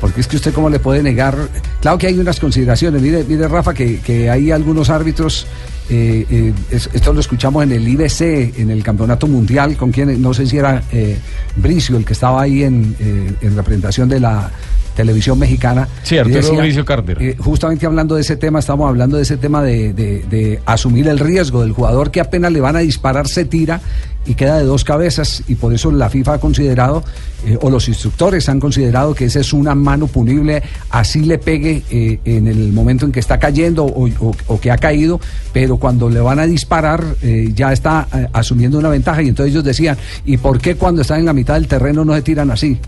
Porque 0.00 0.20
es 0.20 0.28
que 0.28 0.36
usted 0.36 0.52
cómo 0.52 0.70
le 0.70 0.78
puede 0.78 1.02
negar... 1.02 1.36
Claro 1.80 1.98
que 1.98 2.06
hay 2.06 2.16
unas 2.20 2.38
consideraciones. 2.38 3.02
Mire, 3.02 3.24
mire 3.24 3.48
Rafa, 3.48 3.74
que, 3.74 3.98
que 3.98 4.30
hay 4.30 4.52
algunos 4.52 4.90
árbitros, 4.90 5.44
eh, 5.90 6.26
eh, 6.30 6.52
es- 6.70 6.90
esto 6.92 7.12
lo 7.12 7.20
escuchamos 7.20 7.62
en 7.62 7.72
el 7.72 7.86
IBC, 7.88 8.52
en 8.60 8.70
el 8.70 8.82
Campeonato 8.82 9.26
Mundial, 9.26 9.76
con 9.76 9.90
quien, 9.90 10.20
no 10.20 10.34
sé 10.34 10.46
si 10.46 10.56
era 10.58 10.82
eh, 10.92 11.18
Bricio, 11.56 11.96
el 11.96 12.04
que 12.04 12.12
estaba 12.12 12.42
ahí 12.42 12.62
en, 12.62 12.94
eh, 13.00 13.32
en 13.40 13.56
representación 13.56 14.08
de 14.08 14.20
la 14.20 14.50
televisión 14.94 15.38
mexicana. 15.38 15.86
Sí, 16.02 16.16
y 16.16 16.18
Arturo 16.18 16.56
Bricio 16.56 16.84
Carter. 16.84 17.16
eh, 17.22 17.36
justamente 17.38 17.86
hablando 17.86 18.16
de 18.16 18.22
ese 18.22 18.36
tema, 18.36 18.58
estamos 18.58 18.88
hablando 18.88 19.16
de 19.16 19.22
ese 19.22 19.36
tema 19.36 19.62
de, 19.62 19.92
de- 19.92 20.24
de 20.28 20.60
asumir 20.66 21.06
el 21.08 21.18
riesgo 21.20 21.62
del 21.62 21.70
jugador 21.72 22.10
que 22.10 22.20
apenas 22.20 22.50
le 22.52 22.60
van 22.60 22.74
a 22.74 22.80
disparar, 22.80 23.28
se 23.28 23.44
tira 23.44 23.80
y 24.28 24.34
queda 24.34 24.58
de 24.58 24.64
dos 24.64 24.84
cabezas 24.84 25.42
y 25.48 25.54
por 25.54 25.72
eso 25.72 25.90
la 25.90 26.10
FIFA 26.10 26.34
ha 26.34 26.38
considerado, 26.38 27.02
eh, 27.46 27.56
o 27.62 27.70
los 27.70 27.88
instructores 27.88 28.46
han 28.50 28.60
considerado 28.60 29.14
que 29.14 29.24
esa 29.24 29.40
es 29.40 29.54
una 29.54 29.74
mano 29.74 30.06
punible, 30.06 30.62
así 30.90 31.20
le 31.20 31.38
pegue 31.38 31.82
eh, 31.90 32.20
en 32.26 32.46
el 32.46 32.72
momento 32.74 33.06
en 33.06 33.12
que 33.12 33.20
está 33.20 33.38
cayendo 33.38 33.86
o, 33.86 34.60
que 34.60 34.70
ha 34.70 34.76
caído, 34.76 35.18
pero 35.52 35.78
cuando 35.78 36.10
le 36.10 36.20
van 36.20 36.38
a 36.38 36.46
disparar 36.46 37.02
eh, 37.22 37.50
ya 37.54 37.72
está 37.72 38.06
asumiendo 38.34 38.78
una 38.78 38.90
ventaja 38.90 39.22
y 39.22 39.28
entonces 39.28 39.52
ellos 39.52 39.64
decían, 39.64 39.96
¿y 40.26 40.36
por 40.36 40.60
qué 40.60 40.76
cuando 40.76 41.00
están 41.00 41.20
en 41.20 41.24
la 41.24 41.32
mitad 41.32 41.54
del 41.54 41.66
terreno 41.66 42.04
no 42.04 42.14
se 42.14 42.20
tiran 42.20 42.50
así? 42.50 42.78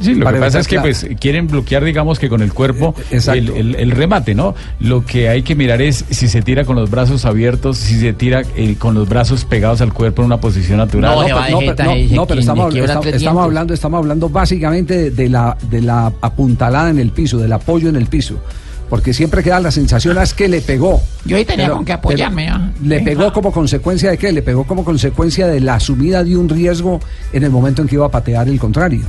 Sí, 0.00 0.14
lo 0.14 0.26
que 0.32 0.38
pasa 0.38 0.60
es 0.60 0.68
que 0.68 0.76
la- 0.76 0.82
pues 0.82 1.06
quieren 1.20 1.46
bloquear, 1.46 1.84
digamos 1.84 2.18
que 2.18 2.28
con 2.28 2.42
el 2.42 2.52
cuerpo 2.52 2.94
Eh, 3.10 3.20
el, 3.34 3.48
el- 3.50 3.74
el 3.76 3.90
remate, 3.90 4.34
¿no? 4.34 4.54
Lo 4.80 5.04
que 5.04 5.28
hay 5.28 5.42
que 5.42 5.54
mirar 5.54 5.82
es 5.82 6.04
si 6.10 6.28
se 6.28 6.42
tira 6.42 6.64
con 6.64 6.76
los 6.76 6.90
brazos 6.90 7.24
abiertos, 7.24 7.78
si 7.78 7.98
se 8.00 8.12
tira 8.12 8.42
eh, 8.56 8.76
con 8.78 8.94
los 8.94 9.08
brazos 9.08 9.44
pegados 9.44 9.80
al 9.80 9.92
cuerpo 9.92 10.22
en 10.22 10.26
una 10.26 10.40
posición 10.40 10.78
natural. 10.78 11.14
No, 11.14 11.20
No, 11.22 11.26
pero, 11.26 11.50
no, 11.50 11.60
jeta 11.60 11.74
pero- 11.76 11.90
no, 11.90 11.94
no, 12.26 12.34
estamos, 12.34 13.06
estamos- 13.06 13.44
hablando, 13.44 13.74
estamos 13.74 13.98
hablando 13.98 14.28
básicamente 14.28 14.96
de, 14.96 15.10
de 15.10 15.28
la, 15.28 15.56
de 15.70 15.82
la 15.82 16.12
apuntalada 16.20 16.90
en 16.90 16.98
el 16.98 17.10
piso, 17.10 17.38
del 17.38 17.52
apoyo 17.52 17.88
en 17.88 17.96
el 17.96 18.06
piso. 18.06 18.40
Porque 18.88 19.14
siempre 19.14 19.44
queda 19.44 19.60
la 19.60 19.70
sensación 19.70 20.18
es 20.18 20.34
que 20.34 20.48
le 20.48 20.60
pegó. 20.62 21.00
Yo 21.24 21.36
ahí 21.36 21.44
tenía 21.44 21.66
Pero- 21.66 21.76
con 21.76 21.84
que 21.84 21.92
apoyarme. 21.92 22.48
ah. 22.48 22.72
¿Le 22.82 22.98
pegó 23.02 23.32
como 23.32 23.52
consecuencia 23.52 24.10
de 24.10 24.18
qué? 24.18 24.32
Le 24.32 24.42
pegó 24.42 24.64
como 24.64 24.84
consecuencia 24.84 25.46
de 25.46 25.60
la 25.60 25.74
asumida 25.76 26.24
de 26.24 26.36
un 26.36 26.48
riesgo 26.48 26.98
en 27.32 27.44
el 27.44 27.50
momento 27.50 27.82
en 27.82 27.88
que 27.88 27.94
iba 27.94 28.06
a 28.06 28.10
patear 28.10 28.48
el 28.48 28.58
contrario. 28.58 29.02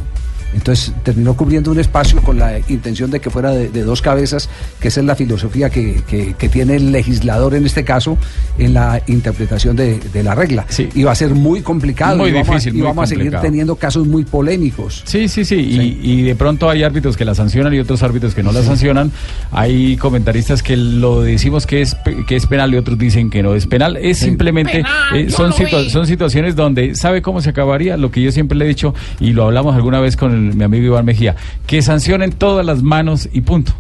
Entonces 0.54 0.94
terminó 1.04 1.36
cubriendo 1.36 1.72
un 1.72 1.80
espacio 1.80 2.22
con 2.22 2.38
la 2.38 2.60
intención 2.68 3.10
de 3.12 3.20
que 3.20 3.30
fuera 3.30 3.52
de, 3.52 3.70
de 3.70 3.84
dos 3.84 4.02
cabezas, 4.02 4.50
que 4.80 4.90
esa 4.90 5.00
es 5.00 5.06
la 5.06 5.16
filosofía 5.16 5.70
que, 5.70 6.02
que- 6.08 6.34
que 6.38 6.50
tiene 6.50 6.76
el 6.76 6.92
legislador 6.92 7.56
en 7.56 7.66
este 7.66 7.84
caso 7.84 8.18
en 8.58 8.74
la 8.74 9.02
interpretación 9.08 9.76
de, 9.76 10.00
de 10.00 10.24
la 10.24 10.36
regla. 10.36 10.66
Y 10.94 11.04
va 11.04 11.12
a 11.12 11.16
ser 11.16 11.34
muy 11.36 11.62
complicado 11.62 12.18
Muy 12.18 12.30
y 12.30 12.34
vamos, 12.34 12.50
a- 12.50 12.52
difícil, 12.54 12.74
y 12.74 12.78
muy 12.80 12.88
vamos 12.88 13.04
a 13.04 13.08
seguir 13.08 13.34
teniendo 13.42 13.76
casos 13.76 14.06
muy 14.08 14.24
polémicos. 14.26 15.04
Sí, 15.06 15.28
sí, 15.28 15.46
sí, 15.46 15.56
Y, 15.56 16.00
y 16.12 16.22
de 16.24 16.36
pronto 16.36 16.70
hay 16.70 16.84
árbitros 16.84 17.16
que 17.18 17.26
la 17.26 17.34
sancionan 17.36 17.74
y 17.74 17.80
otros 17.80 18.04
árbitros 18.04 18.34
que 18.36 18.44
no 18.44 18.52
la 18.52 18.62
sancionan. 18.64 19.12
Hay 19.52 19.98
comentaristas 19.98 20.62
que 20.64 20.76
lo 20.78 21.22
decimos 21.22 21.66
que 21.66 21.82
es, 21.82 21.96
pe- 21.96 22.26
que 22.26 22.36
es 22.36 22.46
penal 22.48 22.74
y 22.74 22.78
otros 22.78 22.98
dicen 22.98 23.30
que 23.30 23.42
no 23.44 23.56
es 23.56 23.68
penal. 23.68 23.98
Es 23.98 24.18
simplemente, 24.20 24.84
Penal, 24.84 25.16
eh, 25.16 25.30
son, 25.30 25.50
lo 25.50 25.56
situa- 25.56 25.84
vi. 25.84 25.90
son 25.90 26.08
situaciones 26.08 26.56
donde 26.56 26.96
sabe 26.96 27.22
cómo 27.22 27.42
se 27.42 27.50
acabaría, 27.52 27.98
lo 27.98 28.12
que 28.12 28.22
yo 28.22 28.32
siempre 28.32 28.58
le 28.58 28.66
he 28.66 28.68
dicho 28.68 28.94
y 29.20 29.32
lo 29.34 29.46
hablamos 29.46 29.76
alguna 29.76 30.00
vez 30.00 30.16
con 30.18 30.34
el- 30.34 30.41
mi 30.58 30.64
amigo 30.64 30.86
Iván 30.88 31.06
Mejía, 31.06 31.36
que 31.68 31.82
sancionen 31.82 32.32
todas 32.32 32.66
las 32.66 32.82
manos 32.84 33.30
y 33.32 33.42
punto. 33.42 33.74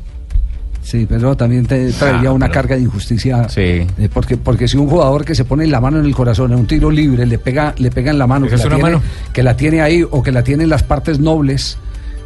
Sí, 0.83 1.05
pero 1.07 1.37
también 1.37 1.65
te 1.67 1.91
traería 1.91 2.29
Ah, 2.29 2.33
una 2.33 2.47
pero- 2.47 2.53
carga 2.55 2.75
de 2.75 2.81
injusticia. 2.81 3.45
eh, 3.55 3.85
porque, 4.11 4.35
porque 4.37 4.67
si 4.67 4.77
un 4.77 4.87
jugador 4.87 5.23
que 5.23 5.35
se 5.35 5.45
pone 5.45 5.67
la 5.67 5.79
mano 5.79 5.99
en 5.99 6.05
el 6.05 6.15
corazón 6.15 6.51
en 6.53 6.57
un 6.59 6.65
tiro 6.65 6.89
libre 6.89 7.25
le 7.27 7.37
pega, 7.37 7.75
le 7.77 7.91
pega 7.91 8.09
en 8.11 8.17
la 8.17 8.25
mano, 8.25 8.47
¿Esa 8.47 8.55
que 8.55 8.63
la, 8.63 8.75
tiene, 8.75 8.81
mano? 8.81 9.01
que 9.31 9.43
la 9.43 9.55
tiene 9.55 9.81
ahí 9.81 10.03
o 10.09 10.23
que 10.23 10.31
la 10.31 10.43
tiene 10.43 10.63
en 10.63 10.69
las 10.71 10.81
partes 10.81 11.19
nobles, 11.19 11.77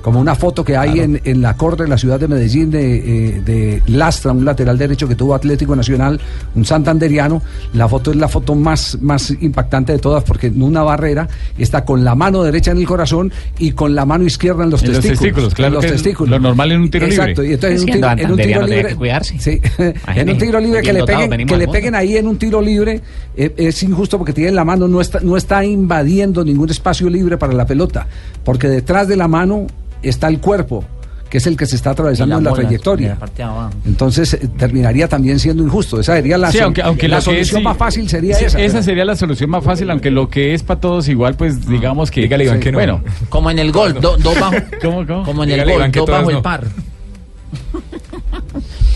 como 0.06 0.20
una 0.20 0.36
foto 0.36 0.64
que 0.64 0.78
hay 0.78 1.00
en, 1.00 1.20
en 1.26 1.42
la 1.42 1.58
corte 1.58 1.82
de 1.82 1.90
la 1.90 1.98
ciudad 1.98 2.20
de 2.20 2.28
Medellín 2.28 2.70
de, 2.70 2.98
eh, 2.98 3.42
de 3.44 3.82
Lastra, 3.88 4.34
un 4.34 4.46
lateral 4.46 4.78
derecho 4.78 5.08
que 5.08 5.16
tuvo 5.16 5.34
Atlético 5.34 5.76
Nacional, 5.76 6.22
un 6.54 6.64
santanderiano. 6.64 7.42
La 7.74 7.90
foto 7.90 8.12
es 8.12 8.18
la 8.18 8.28
foto 8.28 8.54
más, 8.54 9.00
más 9.02 9.32
impactante 9.42 9.94
de 9.94 9.98
todas 9.98 10.24
porque 10.24 10.46
en 10.46 10.62
una 10.62 10.84
barrera 10.84 11.28
está 11.58 11.84
con 11.84 12.04
la 12.04 12.14
mano 12.14 12.44
derecha 12.44 12.70
en 12.70 12.78
el 12.78 12.86
corazón 12.86 13.34
y 13.58 13.72
con 13.72 13.96
la 13.96 14.06
mano 14.06 14.26
izquierda 14.26 14.64
en 14.64 14.70
los 14.70 14.84
En 14.84 14.90
los 14.90 14.98
testículos. 14.98 15.20
testículos, 15.20 15.54
claro 15.56 15.80
en 15.80 15.82
los 15.82 15.92
testículos. 15.92 16.30
lo 16.30 16.40
normal 16.40 16.72
en 16.74 16.82
un 16.82 16.92
tiro 16.92 17.08
libre. 17.08 17.24
Exacto, 17.24 17.44
y 17.44 17.54
entonces 17.54 17.82
en 17.82 17.90
un, 17.90 17.96
tiro, 17.96 18.08
en 18.08 18.12
un 18.12 18.16
tiro 18.16 18.30
santanderiano, 18.30 18.68
libre. 18.68 18.76
tiene 18.76 18.90
que 18.90 18.96
cuidarse. 18.96 19.40
Sí, 19.40 19.62
en 20.16 20.30
un 20.30 20.38
tiro 20.38 20.60
libre 20.60 20.82
que 20.84 20.94
le 20.94 21.04
peguen, 21.04 21.48
que 21.48 21.58
le 21.58 21.68
peguen 21.68 21.96
ahí 21.96 22.16
en 22.16 22.28
un 22.28 22.38
tiro 22.38 22.62
libre 22.62 23.02
eh, 23.36 23.52
es 23.58 23.82
injusto 23.82 24.20
porque 24.20 24.34
tiene 24.34 24.52
la 24.52 24.64
mano, 24.64 24.88
no 24.88 25.02
está, 25.02 25.20
no 25.22 25.36
está 25.36 25.66
invadiendo 25.66 26.46
ningún 26.46 26.70
espacio 26.70 27.10
libre 27.10 27.40
para 27.40 27.54
la 27.54 27.66
pelota, 27.66 28.06
porque 28.44 28.68
detrás 28.68 29.08
de 29.08 29.16
la 29.16 29.28
mano 29.28 29.66
está 30.10 30.28
el 30.28 30.40
cuerpo, 30.40 30.84
que 31.30 31.40
es 31.40 31.48
el 31.48 31.58
que 31.58 31.66
se 31.66 31.76
está 31.76 31.90
atravesando 31.92 32.36
Y 32.36 32.38
en 32.38 32.44
la 32.44 32.54
trayectoria. 32.54 33.18
la. 33.38 33.70
Entonces 33.86 34.34
eh, 34.36 34.48
terminaría 34.58 35.08
también 35.08 35.40
siendo 35.40 35.64
injusto. 35.64 36.00
Esa 36.00 36.16
sería 36.16 36.38
la, 36.38 36.52
Sí, 36.52 36.58
sol- 36.60 36.66
aunque, 36.66 36.82
aunque 36.82 37.08
la 37.08 37.18
es, 37.18 37.24
solución 37.24 37.60
sí, 37.60 37.64
más 37.64 37.78
fácil 37.78 38.08
sería 38.10 38.36
sí, 38.36 38.46
esa. 38.46 38.58
pero- 38.58 38.84
sería 38.84 39.06
la 39.06 39.16
solución 39.16 39.50
más 39.50 39.64
fácil, 39.64 39.90
aunque 39.92 40.12
lo 40.12 40.30
que 40.30 40.54
es 40.54 40.64
para 40.64 40.80
todos 40.80 41.08
igual, 41.10 41.36
pues 41.36 41.68
digamos 41.68 42.12
que. 42.12 42.22
Dígale, 42.22 42.46
Iván, 42.46 42.60
que 42.60 42.72
no. 42.72 42.78
Bueno, 42.78 43.02
Como 43.30 43.50
en 43.52 43.60
el 43.60 43.72
gol, 43.72 43.94
do- 44.00 44.18
dos 44.18 44.40
bajo, 44.40 44.56
¿cómo, 44.82 45.06
cómo? 45.06 45.24
como 45.24 45.44
en 45.44 45.52
el 45.52 45.66
gol, 45.66 45.92
dos 45.92 46.10
bajo 46.10 46.30
el 46.30 46.36
no. 46.38 46.42
par. 46.42 46.64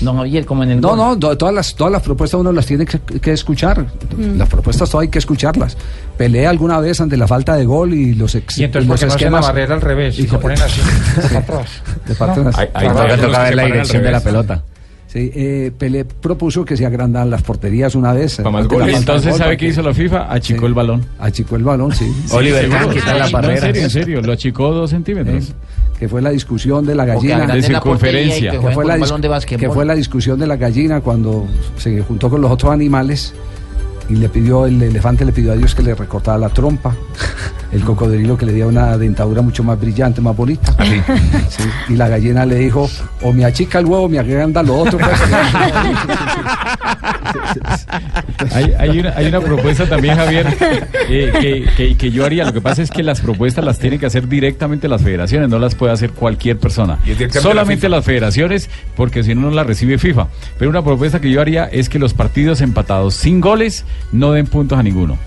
No, 0.02 0.14
Javier, 0.16 0.46
como 0.46 0.64
en 0.64 0.72
el 0.72 0.82
No, 0.82 0.90
gol. 0.90 0.98
no, 0.98 1.20
to- 1.20 1.38
todas 1.38 1.54
las, 1.54 1.76
todas 1.76 1.92
las 1.92 2.02
propuestas 2.02 2.40
uno 2.40 2.52
las 2.52 2.66
tiene 2.66 2.86
que, 2.86 3.00
que 3.00 3.32
escuchar. 3.34 3.82
Mm. 4.18 4.38
Las 4.38 4.48
propuestas 4.48 4.90
todas 4.90 5.04
hay 5.04 5.10
que 5.10 5.20
escucharlas. 5.20 5.76
Pelea 6.18 6.50
alguna 6.50 6.80
vez 6.80 7.00
ante 7.02 7.18
la 7.18 7.28
falta 7.28 7.56
de 7.56 7.66
gol 7.66 7.94
y 7.94 8.14
los, 8.16 8.36
ex, 8.36 8.58
Y 8.58 8.64
entonces, 8.66 8.88
los 8.90 9.00
¿por 9.00 9.18
qué 9.18 9.30
no 9.30 9.38
hacen 9.38 9.48
la 9.48 9.48
barrera 9.54 9.76
al 9.76 9.82
revés? 9.82 10.20
Y 10.20 10.24
Y 10.24 10.28
se 10.28 10.38
ponen 10.38 10.62
así, 10.62 10.82
para 11.22 11.40
atrás. 11.40 11.70
de 12.08 12.16
parte 12.16 12.44
de 12.44 12.52
Claro, 12.52 13.16
toca 13.22 13.44
ver 13.44 13.56
la 13.56 13.66
dirección 13.66 14.04
de 14.04 14.12
la 14.12 14.20
pelota. 14.22 14.64
Sí, 15.12 15.32
eh, 15.34 15.72
Pelé 15.76 16.06
propuso 16.06 16.64
que 16.64 16.78
se 16.78 16.86
agrandan 16.86 17.32
las 17.32 17.42
porterías 17.42 17.96
una 17.96 18.14
vez. 18.14 18.38
Para 18.38 18.52
más 18.52 18.68
goles. 18.68 18.88
de 18.90 18.94
Entonces, 18.98 19.36
¿sabe 19.38 19.58
qué 19.58 19.68
hizo 19.70 19.82
la 19.82 19.92
FIFA? 19.92 20.32
Achicó 20.32 20.60
Sí. 20.62 20.66
el 20.68 20.74
balón. 20.76 21.04
Achicó 21.18 21.56
el 21.56 21.64
balón, 21.64 21.92
sí. 21.94 22.14
Oliver 22.32 22.62
seguro. 22.62 22.80
Kahn, 22.80 22.90
quitar 22.94 23.18
las 23.18 23.32
No, 23.34 23.50
en 23.50 23.58
serio, 23.60 23.82
en 23.82 23.90
serio, 23.90 24.22
lo 24.22 24.34
achicó 24.34 24.72
dos 24.72 24.92
centímetros. 24.92 25.46
Sí. 25.46 25.54
que 26.00 26.08
fue 26.08 26.22
la 26.22 26.30
discusión 26.30 26.86
de 26.86 26.96
la 26.96 27.06
gallina. 27.06 27.58
y 27.58 27.62
circunferencia. 27.64 28.52
que 28.52 28.60
fue, 28.72 28.86
la 28.86 28.98
de 28.98 29.58
que 29.58 29.70
fue 29.70 29.84
la 29.84 29.96
discusión 29.96 30.40
de 30.40 30.48
la 30.48 30.56
gallina 30.56 31.02
cuando 31.02 31.46
se 31.78 32.02
juntó 32.04 32.30
con 32.30 32.40
los 32.40 32.52
otros 32.52 32.72
animales 32.72 33.34
y 34.10 34.16
le 34.16 34.30
pidió, 34.30 34.66
el 34.66 34.82
elefante 34.82 35.24
le 35.24 35.32
pidió 35.32 35.52
a 35.52 35.56
Dios 35.56 35.76
que 35.76 35.84
le 35.84 35.94
recortara 35.96 36.38
la 36.38 36.50
trompa, 36.50 36.96
el 37.72 37.84
cocodrilo 37.84 38.38
que 38.38 38.46
le 38.46 38.54
diera 38.54 38.68
una 38.68 38.98
dentadura 38.98 39.42
mucho 39.42 39.64
más 39.64 39.80
brillante, 39.80 40.20
más 40.22 40.36
bonita. 40.36 40.76
Sí, 41.50 41.64
y 41.90 41.96
la 41.96 42.08
gallina 42.08 42.46
le 42.46 42.56
dijo, 42.56 42.90
o 43.22 43.34
me 43.34 43.46
achica 43.46 43.80
el 43.80 43.86
huevo 43.86 44.06
o 44.06 44.10
me 44.10 44.20
agranda 44.20 44.64
lo 44.64 44.78
otro. 44.78 44.98
pues". 44.98 45.20
Hay, 48.54 48.74
hay 48.78 49.00
una, 49.00 49.10
hay 49.16 49.28
una 49.28 49.42
propuesta 49.42 49.86
también, 49.86 50.16
Javier, 50.16 50.48
eh, 51.10 51.32
que, 51.42 51.66
que- 51.76 51.98
que 51.98 52.12
yo 52.12 52.26
haría. 52.26 52.46
Lo 52.46 52.54
que 52.54 52.62
pasa 52.62 52.82
es 52.82 52.90
que 52.90 53.04
las 53.04 53.20
propuestas 53.22 53.64
las 53.66 53.80
tienen 53.80 54.00
que 54.00 54.06
hacer 54.06 54.28
directamente 54.28 54.88
las 54.88 55.02
federaciones, 55.02 55.50
no 55.50 55.60
las 55.60 55.76
puede 55.76 55.92
hacer 55.94 56.12
cualquier 56.12 56.58
persona. 56.58 57.00
Solamente 57.42 57.90
la 57.90 57.98
las 57.98 58.06
federaciones, 58.06 58.70
porque 58.96 59.24
si 59.24 59.36
no, 59.36 59.42
no 59.42 59.52
la 59.52 59.64
recibe 59.66 59.98
FIFA. 59.98 60.28
Pero 60.58 60.70
una 60.72 60.84
propuesta 60.84 61.20
que 61.20 61.30
yo 61.30 61.42
haría 61.42 61.66
es 61.66 61.90
que 61.90 62.00
los 62.00 62.14
partidos 62.14 62.62
empatados 62.62 63.14
sin 63.16 63.42
goles 63.42 63.84
no 64.14 64.32
den 64.32 64.48
puntos 64.48 64.80
a 64.80 64.84
ninguno. 64.84 65.18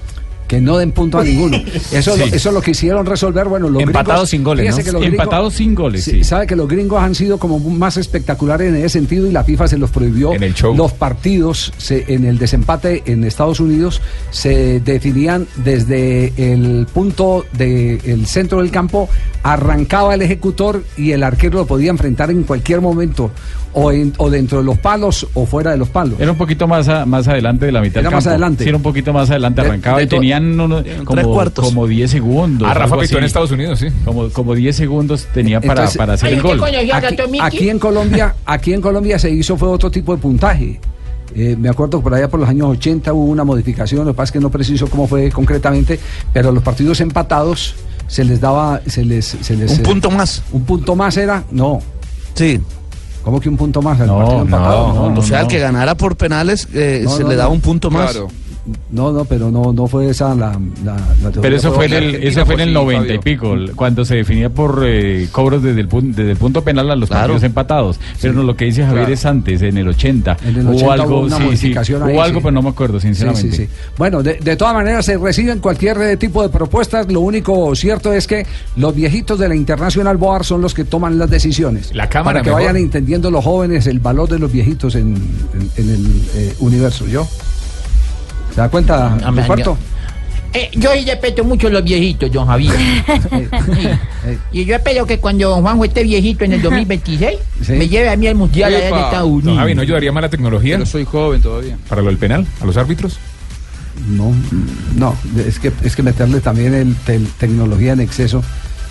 Que 0.53 0.61
no 0.61 0.77
den 0.77 0.93
punto 0.93 1.19
a 1.19 1.25
ninguno. 1.25 1.57
Eso, 1.93 2.13
Sí. 2.13 2.19
lo, 2.19 2.25
eso 2.27 2.49
es 2.51 2.55
lo 2.55 2.61
que 2.61 2.73
hicieron 2.73 3.07
resolver. 3.07 3.49
Bueno, 3.49 3.71
los 3.71 3.83
Empatados 3.83 4.29
sin 4.29 4.45
goles, 4.45 4.69
¿no? 4.69 4.77
que 4.85 4.93
los 4.93 5.01
gringos- 5.01 5.07
Empatados 5.23 5.55
sin 5.55 5.75
goles, 5.75 6.05
sí. 6.05 6.23
Sabe 6.25 6.47
que 6.47 6.55
los 6.57 6.69
gringos 6.69 7.01
han 7.03 7.15
sido 7.15 7.39
como 7.39 7.59
más 7.59 7.97
espectaculares 7.97 8.69
en 8.69 8.77
ese 8.77 8.91
sentido 8.91 9.27
y 9.27 9.33
la 9.33 9.45
FIFA 9.45 9.67
se 9.69 9.79
los 9.79 9.89
prohibió. 9.91 10.35
En 10.35 10.43
el 10.43 10.53
show. 10.53 10.77
Los 10.77 10.93
partidos 10.93 11.73
se- 11.79 12.05
en 12.13 12.27
el 12.27 12.37
desempate 12.37 13.03
en 13.07 13.25
Estados 13.25 13.61
Unidos 13.61 14.03
se 14.31 14.81
definían 14.81 15.47
desde 15.57 16.35
el 16.37 16.87
punto 16.93 17.47
del 17.57 18.27
centro 18.27 18.59
del 18.61 18.71
campo, 18.71 19.09
arrancaba 19.43 20.15
el 20.15 20.21
ejecutor 20.21 20.85
y 20.99 21.13
el 21.13 21.23
arquero 21.23 21.61
lo 21.61 21.67
podía 21.67 21.91
enfrentar 21.91 22.31
en 22.31 22.43
cualquier 22.43 22.83
momento, 22.83 23.31
o, 23.75 23.91
en- 23.91 24.13
o 24.19 24.29
dentro 24.29 24.59
de 24.59 24.65
los 24.65 24.77
palos 24.79 25.27
o 25.33 25.47
fuera 25.47 25.71
de 25.71 25.79
los 25.79 25.89
palos. 25.89 26.21
Era 26.21 26.31
un 26.31 26.37
poquito 26.37 26.69
más, 26.69 26.89
a- 26.89 27.07
más 27.07 27.27
adelante 27.27 27.65
de 27.65 27.73
la 27.73 27.81
mitad 27.81 28.01
Era 28.01 28.11
del 28.11 28.15
más 28.17 28.25
campo. 28.25 28.31
adelante. 28.35 28.65
Sí, 28.65 28.69
era 28.69 28.77
un 28.77 28.83
poquito 28.83 29.13
más 29.15 29.31
adelante, 29.31 29.63
De- 29.63 29.69
arrancaba 29.69 29.97
de 29.99 30.05
y 30.05 30.07
to- 30.09 30.17
tenían 30.43 30.61
uno- 30.61 31.05
como, 31.05 31.23
cuartos. 31.33 31.65
como 31.65 31.87
10 31.87 32.11
segundos. 32.11 32.69
Ah, 32.71 32.75
Rafa 32.75 32.99
pitó 32.99 33.19
en. 33.19 33.25
Estados 33.25 33.51
Unidos, 33.51 33.79
sí. 33.79 33.87
Como, 34.05 34.29
como 34.31 34.55
10 34.55 34.75
segundos 34.77 35.27
tenía 35.33 35.61
para, 35.61 35.73
Entonces- 35.73 35.97
para 35.99 36.13
hacer 36.15 36.29
Ay, 36.29 36.35
el 36.37 36.43
¿qué 36.43 36.49
gol. 36.49 36.59
coño? 36.59 36.79
Aquí, 37.43 37.69
en 37.69 37.79
Colombia, 37.79 38.35
aquí 38.47 38.73
en 38.73 38.81
Colombia 38.81 39.19
se 39.19 39.31
hizo 39.31 39.57
fue 39.57 39.69
otro 39.69 39.91
tipo 39.91 40.15
de 40.15 40.21
puntaje. 40.21 40.81
Eh, 41.35 41.57
me 41.59 41.71
acuerdo 41.71 41.99
que 41.99 42.03
por 42.05 42.15
allá 42.15 42.29
por 42.29 42.41
los 42.41 42.49
años 42.49 42.67
80 42.69 43.13
hubo 43.15 43.25
una 43.25 43.43
modificación, 43.45 44.05
lo 44.05 44.13
que 44.13 44.17
pasa 44.17 44.25
es 44.25 44.33
que 44.33 44.41
no 44.41 44.51
preciso 44.51 44.87
cómo 44.89 45.07
fue 45.07 45.31
concretamente, 45.31 45.99
pero 46.33 46.53
los 46.53 46.63
partidos 46.63 47.01
empatados 47.01 47.75
se 48.07 48.23
les 48.25 48.39
daba, 48.41 48.83
se 48.87 49.03
les... 49.03 49.25
Se 49.41 49.57
les 49.57 49.73
Un 49.73 49.81
eh, 49.81 49.83
punto 49.83 50.11
más. 50.11 50.43
¿Un 50.53 50.65
punto 50.65 50.95
más 50.95 51.17
era? 51.17 51.45
No. 51.51 51.81
Sí. 52.35 52.61
¿Cómo 53.23 53.41
que 53.41 53.49
un 53.49 53.57
punto 53.57 53.81
más 53.81 53.99
al 54.01 54.09
No, 54.09 54.17
partido 54.19 54.37
no, 54.39 54.45
empatado? 54.45 55.11
no, 55.11 55.21
o 55.21 55.23
sea, 55.23 55.41
el 55.43 55.47
que 55.47 55.59
ganara 55.59 55.95
por 55.97 56.17
penales 56.17 56.69
eh, 56.75 57.01
No, 57.05 57.11
se 57.17 57.23
no, 57.23 57.29
le 57.31 57.35
no. 57.37 57.39
daba 57.39 57.53
un 57.55 57.61
punto 57.63 57.91
más. 57.91 58.11
Claro. 58.11 58.29
No, 58.93 59.11
no, 59.11 59.25
pero 59.25 59.51
no, 59.51 59.73
no 59.73 59.89
fue 59.89 60.09
esa 60.11 60.35
la, 60.37 60.57
la. 60.85 60.97
Pero 61.41 61.57
eso 61.57 61.73
fue 61.73 61.87
en 61.87 61.95
el, 61.95 62.15
eso 62.23 62.47
fue 62.47 62.55
en 62.55 62.61
el 62.61 62.69
sí, 62.69 62.75
90 62.75 63.15
y 63.15 63.19
pico, 63.19 63.57
cuando 63.75 64.05
se 64.05 64.15
definía 64.15 64.51
por 64.51 64.85
eh, 64.87 65.27
cobros 65.33 65.65
desde 65.65 65.81
el, 65.81 65.89
pun- 65.89 66.15
desde 66.15 66.31
el 66.31 66.37
punto 66.37 66.63
penal 66.63 66.89
a 66.91 66.95
los 66.95 67.09
Claro. 67.09 67.23
partidos 67.23 67.43
empatados. 67.43 67.99
Pero 68.21 68.35
no, 68.35 68.45
lo 68.45 68.57
que 68.57 68.67
dice 68.67 68.83
Javier 68.83 69.01
Claro. 69.07 69.15
es 69.15 69.27
antes, 69.27 69.63
en 69.63 69.79
el 69.79 69.89
80. 69.89 70.37
En 70.45 70.57
el 70.57 70.69
80 70.69 70.71
hubo 70.85 70.93
algo, 70.93 71.07
hubo 71.19 71.21
una 71.27 71.37
sí, 71.39 71.43
sí, 71.43 71.47
modificación 71.49 72.03
ahí, 72.05 72.15
hubo 72.15 72.23
algo, 72.23 72.39
sí. 72.39 72.43
pero 72.45 72.53
no 72.53 72.63
me 72.63 72.69
acuerdo, 72.69 73.01
sinceramente. 73.01 73.51
Sí, 73.51 73.57
sí, 73.57 73.65
sí. 73.65 73.71
Bueno, 73.99 74.23
de, 74.23 74.35
de 74.35 74.57
todas 74.57 74.75
maneras 74.75 75.05
se 75.07 75.19
reciben 75.19 75.59
cualquier 75.59 76.17
tipo 76.19 76.43
de 76.45 76.49
propuestas. 76.49 77.11
Lo 77.11 77.21
único 77.21 77.75
cierto 77.75 78.13
es 78.13 78.29
que 78.29 78.47
los 78.77 78.95
viejitos 78.95 79.41
de 79.41 79.49
la 79.49 79.57
International 79.57 80.17
Board 80.17 80.45
son 80.45 80.61
los 80.63 80.73
que 80.73 80.85
toman 80.85 81.19
las 81.19 81.29
decisiones. 81.29 81.93
La 81.95 82.09
Cámara 82.09 82.35
Para 82.41 82.43
que 82.43 82.51
mejor. 82.51 82.63
vayan 82.63 82.77
entendiendo 82.77 83.29
los 83.31 83.43
jóvenes 83.45 83.89
el 83.89 83.99
valor 83.99 84.29
de 84.29 84.39
los 84.39 84.53
viejitos 84.53 84.95
en, 84.95 85.17
en- 85.17 85.71
en 85.77 85.91
el 85.91 86.07
eh, 86.37 86.55
universo. 86.61 87.09
¿Yo? 87.09 87.27
¿Se 88.55 88.61
da 88.61 88.69
cuenta, 88.69 89.19
Ah, 89.25 89.31
man, 89.31 89.47
Ruperto? 89.47 89.79
Eh, 90.55 90.69
yo 90.75 90.91
sí 90.93 91.07
respeto 91.07 91.45
mucho 91.45 91.69
a 91.69 91.71
los 91.71 91.83
viejitos, 91.83 92.31
don 92.31 92.47
Javier. 92.47 92.75
Sí. 94.23 94.39
Y 94.53 94.65
yo 94.67 94.77
espero 94.77 95.05
que 95.07 95.19
cuando 95.19 95.49
don 95.49 95.63
Juanjo 95.63 95.85
esté 95.85 96.05
viejito 96.05 96.45
en 96.45 96.53
el 96.53 96.63
2026, 96.63 97.39
me 97.71 97.89
lleve 97.89 98.09
a 98.11 98.17
mí 98.17 98.27
al 98.29 98.35
mundial 98.37 98.73
allá 98.75 98.89
en. 98.89 98.95
Estados 98.95 99.29
Unidos. 99.29 99.45
Don 99.47 99.57
Javi, 99.57 99.75
¿no 99.75 99.83
ayudaría 99.83 100.13
más 100.13 100.23
la 100.23 100.29
tecnología? 100.29 100.77
Pero 100.77 100.87
soy 100.87 101.05
joven 101.05 101.41
todavía. 101.43 101.77
¿Para 101.89 102.03
lo 102.03 102.09
del 102.09 102.19
penal? 102.19 102.47
¿A 102.61 102.67
los 102.67 102.77
árbitros? 102.77 103.19
No, 104.09 104.33
no, 104.97 105.17
es 105.47 105.59
que, 105.59 105.73
es 105.83 105.97
que 105.97 106.03
meterle 106.03 106.41
también 106.41 106.75
el 106.75 106.95
tel- 107.07 107.27
tecnología 107.39 107.93
en 107.95 108.01
exceso. 108.01 108.43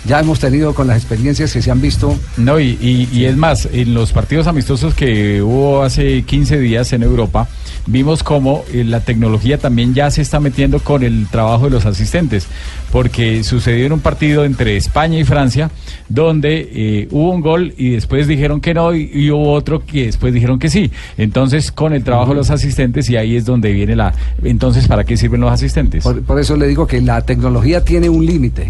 Ya 0.04 0.18
hemos 0.18 0.40
tenido 0.40 0.74
con 0.74 0.88
las 0.88 0.96
experiencias 0.96 1.52
que 1.52 1.62
se 1.62 1.70
han 1.70 1.80
visto. 1.80 2.16
No, 2.36 2.58
y, 2.58 2.76
y- 2.80 3.08
y 3.12 3.24
es 3.26 3.36
más, 3.36 3.68
en 3.72 3.94
los 3.94 4.12
partidos 4.12 4.48
amistosos 4.48 4.94
que 4.94 5.40
hubo 5.42 5.82
hace 5.84 6.22
15 6.22 6.58
días 6.58 6.92
en 6.92 7.04
Europa, 7.04 7.48
vimos 7.86 8.24
cómo 8.24 8.64
eh, 8.72 8.82
la 8.84 9.00
tecnología 9.00 9.58
también 9.58 9.94
ya 9.94 10.10
se 10.10 10.20
está 10.22 10.40
metiendo 10.40 10.80
con 10.80 11.04
el 11.04 11.28
trabajo 11.30 11.64
de 11.66 11.70
los 11.70 11.86
asistentes, 11.86 12.48
porque 12.90 13.44
sucedió 13.44 13.86
en 13.86 13.92
un 13.92 14.00
partido 14.00 14.44
entre 14.44 14.76
España 14.76 15.18
y 15.20 15.24
Francia, 15.24 15.70
donde 16.08 16.68
eh, 16.72 17.08
hubo 17.12 17.30
un 17.30 17.40
gol 17.40 17.72
y 17.76 17.90
después 17.90 18.26
dijeron 18.26 18.60
que 18.60 18.74
no, 18.74 18.92
y, 18.94 19.08
y 19.12 19.30
hubo 19.30 19.52
otro 19.52 19.84
que 19.86 20.06
después 20.06 20.34
dijeron 20.34 20.58
que 20.58 20.68
sí. 20.68 20.90
Entonces, 21.16 21.70
con 21.70 21.92
el 21.92 22.02
trabajo 22.02 22.30
de 22.30 22.36
los 22.38 22.50
asistentes, 22.50 23.08
y 23.08 23.16
ahí 23.16 23.36
es 23.36 23.44
donde 23.44 23.72
viene 23.72 23.94
la... 23.94 24.12
Entonces, 24.42 24.88
¿para 24.88 25.04
qué 25.04 25.16
sirven 25.16 25.40
los 25.42 25.52
asistentes? 25.52 26.02
Por, 26.02 26.22
por 26.22 26.40
eso 26.40 26.56
le 26.56 26.66
digo 26.66 26.88
que 26.88 27.00
la 27.00 27.20
tecnología 27.22 27.84
tiene 27.84 28.08
un 28.08 28.26
límite. 28.26 28.68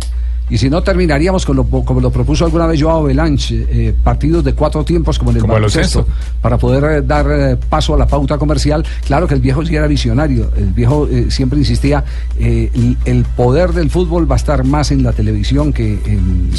Y 0.51 0.59
si 0.59 0.69
no, 0.69 0.83
terminaríamos 0.83 1.47
con 1.47 1.57
lo, 1.57 1.65
como 1.65 2.01
lo 2.01 2.11
propuso 2.11 2.45
alguna 2.45 2.67
vez 2.67 2.83
Joao 2.83 3.05
Belanche, 3.05 3.67
eh, 3.71 3.95
partidos 4.05 4.45
de 4.45 4.53
cuatro 4.53 4.85
tiempos 4.85 5.19
como 5.19 5.31
en 5.31 5.39
el 5.39 5.45
baloncesto, 5.45 6.07
para 6.43 6.59
poder 6.59 6.85
eh, 6.85 7.03
dar 7.03 7.27
eh, 7.31 7.57
paso 7.57 7.95
a 7.95 7.99
la 7.99 8.07
pauta 8.07 8.37
comercial. 8.37 8.85
Claro 9.07 9.27
que 9.27 9.35
el 9.35 9.41
viejo 9.41 9.65
sí 9.65 9.75
era 9.75 9.87
visionario, 9.87 10.51
el 10.57 10.73
viejo 10.73 11.09
eh, 11.09 11.31
siempre 11.31 11.59
insistía, 11.59 12.05
el, 12.39 12.99
el 13.05 13.25
poder 13.25 13.73
del 13.73 13.89
fútbol 13.89 14.31
va 14.31 14.35
a 14.35 14.37
estar 14.37 14.63
más 14.65 14.91
en 14.91 15.03
la 15.03 15.13
televisión 15.13 15.73
que 15.73 15.93
en, 16.05 16.51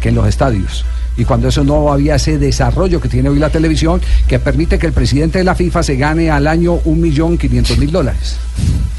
que 0.00 0.08
en 0.08 0.14
los 0.14 0.26
estadios. 0.26 0.84
Y 1.20 1.24
cuando 1.26 1.48
eso 1.48 1.62
no 1.62 1.92
había 1.92 2.14
ese 2.14 2.38
desarrollo 2.38 2.98
que 2.98 3.10
tiene 3.10 3.28
hoy 3.28 3.38
la 3.38 3.50
televisión, 3.50 4.00
que 4.26 4.38
permite 4.38 4.78
que 4.78 4.86
el 4.86 4.94
presidente 4.94 5.36
de 5.36 5.44
la 5.44 5.54
FIFA 5.54 5.82
se 5.82 5.96
gane 5.96 6.30
al 6.30 6.46
año 6.46 6.80
un 6.86 6.98
millón 6.98 7.36
quinientos 7.36 7.76
mil 7.76 7.92
dólares. 7.92 8.38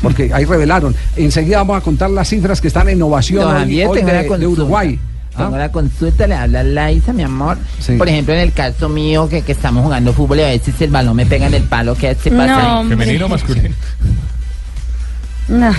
Porque 0.04 0.32
ahí 0.32 0.46
revelaron. 0.46 0.96
Enseguida 1.16 1.58
vamos 1.58 1.80
a 1.80 1.82
contar 1.82 2.12
las 2.12 2.30
cifras 2.30 2.62
que 2.62 2.68
están 2.68 2.90
en 2.90 2.98
innovación 2.98 3.44
hoy, 3.44 3.84
hoy 3.84 4.04
de, 4.04 4.38
de. 4.38 4.48
Uruguay. 4.48 5.00
¿Ah? 5.34 5.46
Tengo 5.46 5.58
la 5.58 5.72
consulta, 5.72 6.28
le 6.28 6.36
habla 6.36 6.62
Laisa, 6.62 7.12
mi 7.12 7.24
amor. 7.24 7.58
Por 7.98 8.08
ejemplo, 8.08 8.36
en 8.36 8.42
el 8.42 8.54
caso 8.54 8.88
mío, 8.88 9.28
que, 9.28 9.42
que 9.42 9.54
estamos 9.54 9.84
jugando 9.84 10.14
fútbol 10.14 10.38
y 10.38 10.42
a 10.44 10.48
veces 10.48 10.80
el 10.80 10.92
balón 10.92 11.16
me 11.16 11.26
pega 11.26 11.48
en 11.48 11.56
el 11.56 11.64
palo, 11.64 11.96
¿qué 11.96 12.14
se 12.14 12.30
pasa? 12.30 12.84
No. 12.84 12.88
¿Femenino 12.88 13.26
o 13.26 13.30
masculino? 13.30 13.74
No. 15.48 15.74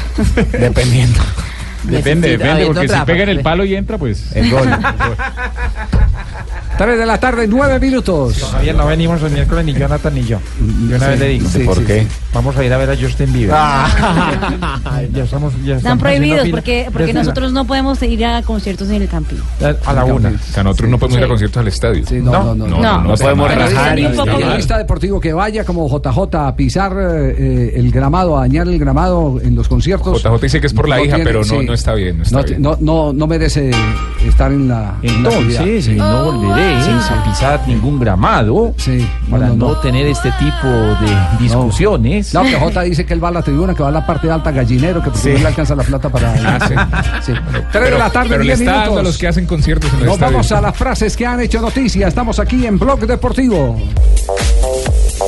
Dependiendo. 0.59 1.20
Depende, 1.84 2.28
depende, 2.30 2.66
porque 2.66 2.88
si 2.88 3.00
pega 3.04 3.22
en 3.24 3.28
el 3.30 3.36
pues. 3.36 3.44
palo 3.44 3.64
y 3.64 3.74
entra, 3.74 3.98
pues... 3.98 4.34
El 4.34 4.50
gol. 4.50 4.68
3 6.78 6.98
de 6.98 7.06
la 7.06 7.18
tarde, 7.18 7.46
9 7.48 7.78
minutos. 7.80 8.42
Javier, 8.52 8.74
no 8.74 8.86
venimos 8.86 9.22
el 9.22 9.30
miércoles 9.30 9.64
ni 9.64 9.72
Jonathan 9.74 10.14
ni 10.14 10.24
yo. 10.24 10.38
De 10.58 10.96
una 10.96 11.04
Sí, 11.06 11.10
vez 11.10 11.20
le 11.20 11.28
digo. 11.28 11.48
sí, 11.48 11.58
¿Por 11.64 11.78
sí, 11.78 11.84
qué? 11.84 12.00
sí. 12.02 12.06
Vamos 12.32 12.56
a 12.56 12.64
ir 12.64 12.72
a 12.72 12.78
ver 12.78 12.90
a 12.90 12.96
Justin 12.96 13.30
Bieber. 13.32 13.54
ya 15.12 15.24
estamos, 15.24 15.52
ya 15.64 15.76
Están 15.76 15.98
prohibidos 15.98 16.48
porque, 16.48 16.86
porque 16.90 17.06
Desde 17.06 17.14
la- 17.14 17.20
nosotros 17.24 17.52
no 17.52 17.66
podemos 17.66 18.02
ir 18.02 18.24
a 18.24 18.42
conciertos 18.42 18.88
en 18.88 19.02
el 19.02 19.08
camping. 19.08 19.36
A 19.84 19.92
la 19.92 20.04
una. 20.04 20.30
O 20.30 20.52
sea, 20.52 20.62
nosotros 20.62 20.88
no 20.90 20.98
podemos 20.98 21.18
ir 21.18 21.24
a 21.24 21.28
conciertos 21.28 21.60
al 21.60 21.68
estadio. 21.68 22.04
no, 22.22 22.54
no, 22.54 22.54
no. 22.54 22.66
no, 22.66 23.00
no, 23.02 23.14
podemos 23.16 23.20
está 23.20 23.34
mal. 23.34 23.48
rajar. 23.58 23.98
El 23.98 24.16
periodista 24.16 24.78
deportivo 24.78 25.20
que 25.20 25.32
vaya 25.32 25.64
como 25.64 25.86
JJ 25.88 26.34
a 26.36 26.56
pisar 26.56 26.92
eh, 26.98 27.34
eh, 27.38 27.72
el 27.76 27.90
gramado, 27.92 28.36
a 28.38 28.40
dañar 28.42 28.66
el 28.66 28.78
gramado 28.78 29.38
en 29.42 29.54
los 29.54 29.68
conciertos. 29.68 30.22
JJ 30.22 30.40
dice 30.40 30.60
que 30.60 30.66
es 30.68 30.72
por 30.74 30.88
la 30.88 31.02
hija, 31.02 31.18
pero 31.22 31.42
no- 31.44 31.71
no 31.72 31.76
está 31.76 31.94
bien, 31.94 32.18
no 32.18 32.22
está 32.24 32.37
no, 32.38 32.44
bien. 32.44 32.61
no, 32.62 32.76
no- 32.80 33.12
no 33.14 33.26
merece 33.26 33.70
estar 34.26 34.52
en 34.52 34.68
la. 34.68 34.94
en 35.00 35.22
la 35.22 35.30
Entonces, 35.32 35.88
no 35.88 36.24
volveré 36.32 36.74
a 36.76 37.24
pisar 37.24 37.61
ningún 37.66 37.98
gramado 37.98 38.74
para 39.30 39.48
no, 39.48 39.54
no, 39.56 39.68
no. 39.68 39.76
tener 39.78 40.06
este 40.06 40.30
tipo 40.32 40.68
de 40.68 41.16
discusiones. 41.40 42.35
No, 42.35 42.42
que 42.42 42.54
J 42.54 42.82
dice 42.82 43.06
que 43.06 43.14
él 43.14 43.24
va 43.24 43.28
a 43.28 43.32
la 43.32 43.42
tribuna, 43.42 43.74
que 43.74 43.82
va 43.82 43.88
a 43.88 43.92
la 43.92 44.04
parte 44.06 44.30
alta 44.30 44.50
gallinero, 44.50 45.02
que 45.02 45.11
porque 45.11 45.18
Sí. 45.30 45.32
no 45.32 45.38
le 45.38 45.46
alcanza 45.46 45.74
la 45.74 45.82
plata 45.82 46.08
para. 46.11 46.35
Ah, 46.44 47.20
sí. 47.24 47.32
Tres 47.32 47.66
Pero- 47.72 47.85
de 47.87 47.98
la 47.98 48.11
tarde, 48.11 48.28
pero 48.30 48.40
le 48.42 48.48
10 48.48 48.61
está 48.61 48.72
dando 48.72 48.90
minutos. 48.90 49.00
a 49.00 49.08
los 49.08 49.18
que 49.18 49.28
hacen 49.28 49.46
conciertos 49.46 49.90
en 49.94 50.00
el 50.00 50.04
Nos 50.06 50.14
estadio. 50.16 50.32
vamos 50.32 50.52
a 50.52 50.61
las 50.61 50.76
frases 50.76 51.16
que 51.16 51.24
han 51.26 51.40
hecho 51.40 51.61
noticia. 51.62 52.06
Estamos 52.08 52.38
aquí 52.38 52.66
en 52.66 52.78
Blog 52.78 53.00
Deportivo. 53.06 53.78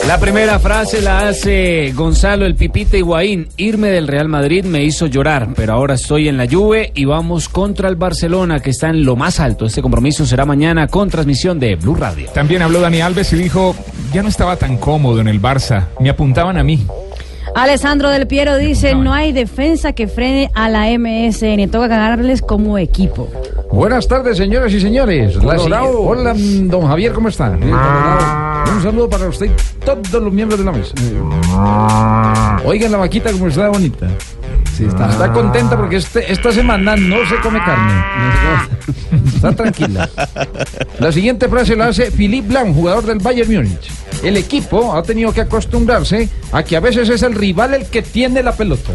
La 0.07 0.21
primera 0.21 0.59
frase 0.59 1.01
la 1.01 1.29
hace 1.29 1.93
Gonzalo 1.93 2.45
el 2.45 2.57
Pipita 2.57 2.99
Higuaín. 2.99 3.49
Irme 3.57 3.89
del 3.89 4.07
Real 4.07 4.29
Madrid 4.29 4.63
me 4.65 4.85
hizo 4.85 5.07
llorar, 5.07 5.49
pero 5.57 5.73
ahora 5.73 5.95
estoy 5.95 6.29
en 6.29 6.37
la 6.37 6.47
Juve 6.47 6.93
y 6.95 7.07
vamos 7.07 7.49
contra 7.49 7.89
el 7.89 7.97
Barcelona 7.97 8.61
que 8.61 8.69
está 8.69 8.91
en 8.91 9.07
lo 9.07 9.17
más 9.17 9.41
alto. 9.41 9.65
Este 9.65 9.81
compromiso 9.81 10.27
será 10.27 10.45
mañana 10.45 10.89
con 10.89 11.09
transmisión 11.09 11.59
de 11.59 11.77
Blue 11.77 11.95
Radio. 11.95 12.29
También 12.35 12.61
habló 12.61 12.81
Dani 12.81 13.01
Alves 13.01 13.33
y 13.33 13.37
dijo, 13.37 13.75
ya 14.13 14.23
no 14.23 14.29
estaba 14.29 14.57
tan 14.57 14.77
cómodo 14.77 15.23
en 15.23 15.29
el 15.29 15.41
Barça, 15.41 15.87
me 15.99 16.11
apuntaban 16.11 16.59
a 16.59 16.63
mí. 16.63 16.87
Alessandro 17.55 18.11
Del 18.11 18.27
Piero 18.27 18.57
dice, 18.57 18.95
no 18.95 19.13
hay 19.13 19.33
defensa 19.33 19.93
que 19.93 20.09
frene 20.09 20.51
a 20.55 20.69
la 20.69 20.87
MSN, 20.99 21.69
toca 21.71 21.87
ganarles 21.89 22.43
como 22.43 22.79
equipo. 22.79 23.29
Buenas 23.71 24.09
tardes, 24.09 24.37
señoras 24.37 24.73
y 24.73 24.81
señores. 24.81 25.37
La 25.37 25.57
Colorado. 25.57 25.87
si- 25.93 25.97
Hola, 25.99 26.35
don 26.37 26.87
Javier, 26.89 27.13
¿cómo 27.13 27.29
está? 27.29 27.51
Un 27.51 28.83
saludo 28.83 29.09
para 29.09 29.29
usted 29.29 29.47
y 29.47 29.85
todos 29.85 30.23
los 30.23 30.33
miembros 30.33 30.59
de 30.59 30.65
la 30.67 30.73
mesa. 30.73 30.95
Oigan 32.65 32.91
la 32.93 32.99
vaquita 32.99 33.31
como 33.33 33.47
está 33.49 33.69
bonita. 33.69 34.09
Está. 34.81 35.33
contenta 35.33 35.77
porque 35.77 35.97
este- 35.97 36.33
esta 36.33 36.53
semana 36.53 36.97
no 36.97 37.17
se 37.29 37.37
come 37.37 37.59
carne. 37.65 37.93
Está 39.35 39.53
tranquila. 39.53 40.09
La 40.99 41.13
siguiente 41.13 41.49
frase 41.49 41.77
la 41.77 41.87
hace 41.89 42.11
Philippe 42.11 42.49
Blanc, 42.49 42.75
jugador 42.75 43.05
del 43.07 43.19
Bayern 43.19 43.53
Múnich. 43.53 43.91
El 44.23 44.37
equipo 44.37 44.97
ha 44.97 45.03
tenido 45.03 45.33
que 45.33 45.43
acostumbrarse 45.43 46.29
a 46.53 46.63
que 46.63 46.77
a 46.77 46.81
veces 46.81 47.09
es 47.09 47.23
el 47.23 47.35
rival 47.35 47.75
el 47.75 47.87
que 47.87 48.03
tiene 48.03 48.43
la 48.43 48.53
pelota. 48.53 48.93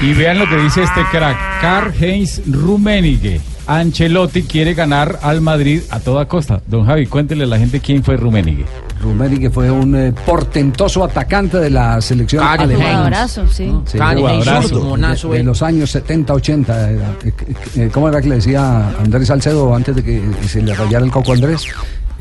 Y 0.00 0.12
vean 0.14 0.38
lo 0.38 0.48
que 0.48 0.56
dice 0.56 0.82
este 0.82 1.02
crack, 1.10 1.36
Karl-Heinz 1.60 2.42
Rummenigge. 2.50 3.40
Ancelotti 3.68 4.44
quiere 4.44 4.72
ganar 4.74 5.18
al 5.22 5.40
Madrid 5.42 5.82
a 5.90 6.00
toda 6.00 6.26
costa. 6.26 6.60
Don 6.66 6.86
Javi, 6.86 7.06
cuéntele 7.06 7.44
a 7.44 7.46
la 7.46 7.58
gente 7.58 7.80
quién 7.80 8.02
fue 8.02 8.16
Rummenigge. 8.16 8.64
Rummenigge 9.02 9.50
fue 9.50 9.70
un 9.70 9.94
eh, 9.94 10.12
portentoso 10.24 11.04
atacante 11.04 11.58
de 11.58 11.68
la 11.70 12.00
selección 12.00 12.42
Cari 12.42 12.62
alemana. 12.64 12.88
Jugadorazo, 12.88 13.46
sí. 13.46 13.70
Sí, 13.84 13.98
Cari 13.98 14.22
zurdo, 14.68 14.84
monazo, 14.84 15.28
de, 15.28 15.34
de 15.36 15.40
eh. 15.40 15.44
los 15.44 15.62
años 15.62 15.90
70, 15.90 16.32
80. 16.32 16.90
era. 16.90 17.14
Eh, 17.24 17.32
eh, 17.76 17.90
¿Cómo 17.92 18.08
era 18.08 18.22
que 18.22 18.28
le 18.30 18.34
decía 18.36 18.88
Andrés 18.98 19.28
Salcedo 19.28 19.74
antes 19.74 19.94
de 19.96 20.02
que 20.02 20.22
se 20.48 20.62
le 20.62 20.74
rayara 20.74 21.04
el 21.04 21.10
coco 21.10 21.32
a 21.32 21.34
Andrés? 21.34 21.66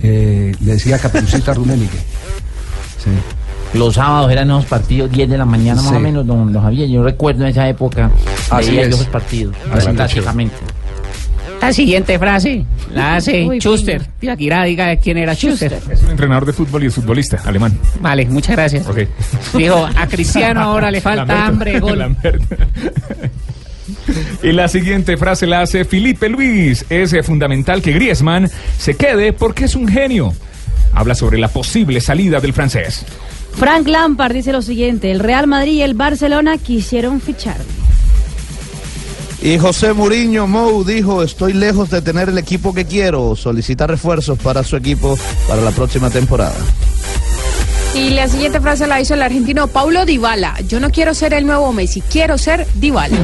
Eh, 0.04 0.54
le 0.60 0.74
decía 0.74 1.00
Caperucita 1.00 1.54
Rummenigge. 1.54 1.98
Sí. 2.98 3.10
Los 3.78 3.96
sábados 3.96 4.32
eran 4.32 4.50
esos 4.50 4.66
partidos, 4.66 5.10
10 5.12 5.30
de 5.30 5.38
la 5.38 5.46
mañana 5.46 5.82
más 5.82 5.92
Sí. 5.92 5.96
o 5.98 6.00
menos, 6.00 6.26
don, 6.28 6.52
don 6.54 6.62
Javier. 6.64 6.88
Yo 6.90 7.04
recuerdo 7.04 7.44
en 7.44 7.50
esa 7.50 7.68
época, 7.68 8.12
Así 8.50 8.70
veía 8.72 8.82
es. 8.84 8.90
yo 8.90 8.96
esos 8.96 9.08
partidos, 9.08 9.56
Así 9.74 9.90
es. 9.90 9.96
prácticamente. 9.96 10.56
La 11.62 11.74
siguiente 11.74 12.18
frase 12.18 12.64
la 12.94 13.16
hace 13.16 13.46
Uy, 13.46 13.60
Schuster. 13.60 14.06
Tibaquirá, 14.20 14.64
diga 14.64 14.96
quién 14.98 15.18
era 15.18 15.34
Schuster. 15.34 15.74
Es 15.92 16.04
un 16.04 16.12
entrenador 16.12 16.46
de 16.46 16.54
fútbol 16.54 16.84
y 16.84 16.88
es 16.88 16.94
futbolista, 16.96 17.42
alemán. 17.46 17.78
Vale, 18.00 18.26
muchas 18.26 18.56
gracias. 18.56 18.86
Dijo, 19.54 19.86
a 19.86 20.08
Cristiano 20.08 20.62
ahora 20.62 20.92
le 20.92 21.02
falta 21.02 21.26
Lamberto. 21.26 21.44
hambre, 21.44 21.80
gol. 21.80 22.00
Lamberto. 22.00 22.56
Y 24.44 24.52
la 24.52 24.68
siguiente 24.68 25.18
frase 25.18 25.48
la 25.48 25.62
hace 25.62 25.86
Felipe 25.86 26.30
Luis. 26.30 26.86
Es 26.90 27.14
eh, 27.14 27.24
fundamental 27.24 27.82
que 27.82 27.94
Griezmann 27.94 28.50
se 28.78 28.96
quede 28.96 29.34
porque 29.34 29.66
es 29.66 29.76
un 29.76 29.88
genio. 29.88 30.34
Habla 30.94 31.16
sobre 31.16 31.38
la 31.38 31.48
posible 31.48 32.00
salida 32.02 32.40
del 32.40 32.54
francés. 32.54 33.06
Frank 33.54 33.88
Lampard 33.88 34.34
dice 34.34 34.52
lo 34.52 34.62
siguiente, 34.62 35.12
el 35.12 35.20
Real 35.20 35.48
Madrid 35.48 35.74
y 35.74 35.82
el 35.82 35.94
Barcelona 35.94 36.58
quisieron 36.58 37.20
ficharme. 37.22 37.66
Y 39.42 39.60
José 39.60 39.94
Muriño 39.94 40.48
Mou 40.48 40.84
dijo, 40.84 41.22
estoy 41.22 41.54
lejos 41.54 41.90
de 41.90 42.02
tener 42.02 42.30
el 42.30 42.38
equipo 42.38 42.74
que 42.74 42.86
quiero, 42.86 43.36
solicita 43.36 43.86
refuerzos 43.86 44.40
para 44.40 44.64
su 44.64 44.76
equipo 44.76 45.18
para 45.48 45.62
la 45.62 45.72
próxima 45.72 46.10
temporada. 46.10 46.56
Y 47.94 48.12
la 48.12 48.28
siguiente 48.28 48.60
frase 48.60 48.88
la 48.88 49.00
hizo 49.00 49.14
el 49.14 49.22
argentino 49.22 49.68
Paulo 49.68 50.06
Dybala. 50.06 50.56
Yo 50.68 50.80
no 50.80 50.90
quiero 50.90 51.14
ser 51.14 51.34
el 51.34 51.46
nuevo 51.46 51.72
Messi, 51.72 52.02
quiero 52.02 52.38
ser 52.38 52.68
Dybala. 52.76 53.18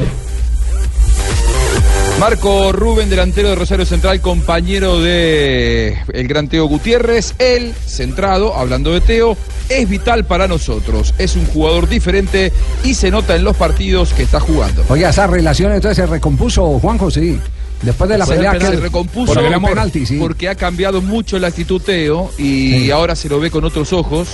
Marco 2.20 2.72
Rubén, 2.72 3.10
delantero 3.10 3.50
de 3.50 3.56
Rosario 3.56 3.84
Central, 3.84 4.20
compañero 4.20 5.00
de 5.00 5.98
el 6.12 6.28
gran 6.28 6.48
Teo 6.48 6.66
Gutiérrez. 6.66 7.34
Él, 7.38 7.74
centrado, 7.86 8.54
hablando 8.56 8.92
de 8.92 9.00
Teo, 9.00 9.36
es 9.68 9.88
vital 9.88 10.24
para 10.24 10.48
nosotros. 10.48 11.14
Es 11.18 11.36
un 11.36 11.46
jugador 11.46 11.88
diferente 11.88 12.52
y 12.84 12.94
se 12.94 13.10
nota 13.10 13.36
en 13.36 13.44
los 13.44 13.56
partidos 13.56 14.12
que 14.12 14.22
está 14.22 14.40
jugando. 14.40 14.84
Oye, 14.88 15.08
esa 15.08 15.26
relación 15.26 15.72
entonces 15.72 15.96
se 15.96 16.06
recompuso, 16.06 16.78
Juanjo, 16.78 17.10
sí. 17.10 17.38
Después 17.82 18.08
de 18.08 18.16
la 18.16 18.24
Después 18.24 18.38
pelea 18.38 18.52
penal 18.52 18.70
que 18.70 18.76
se 18.76 18.82
recompuso 18.82 19.34
por 19.34 19.44
el 19.44 19.60
penalti, 19.60 20.06
sí. 20.06 20.16
porque 20.18 20.48
ha 20.48 20.54
cambiado 20.54 21.02
mucho 21.02 21.38
la 21.38 21.48
actitud 21.48 21.82
Teo 21.82 22.30
y 22.38 22.90
ahora 22.90 23.14
se 23.14 23.28
lo 23.28 23.40
ve 23.40 23.50
con 23.50 23.64
otros 23.64 23.92
ojos. 23.92 24.28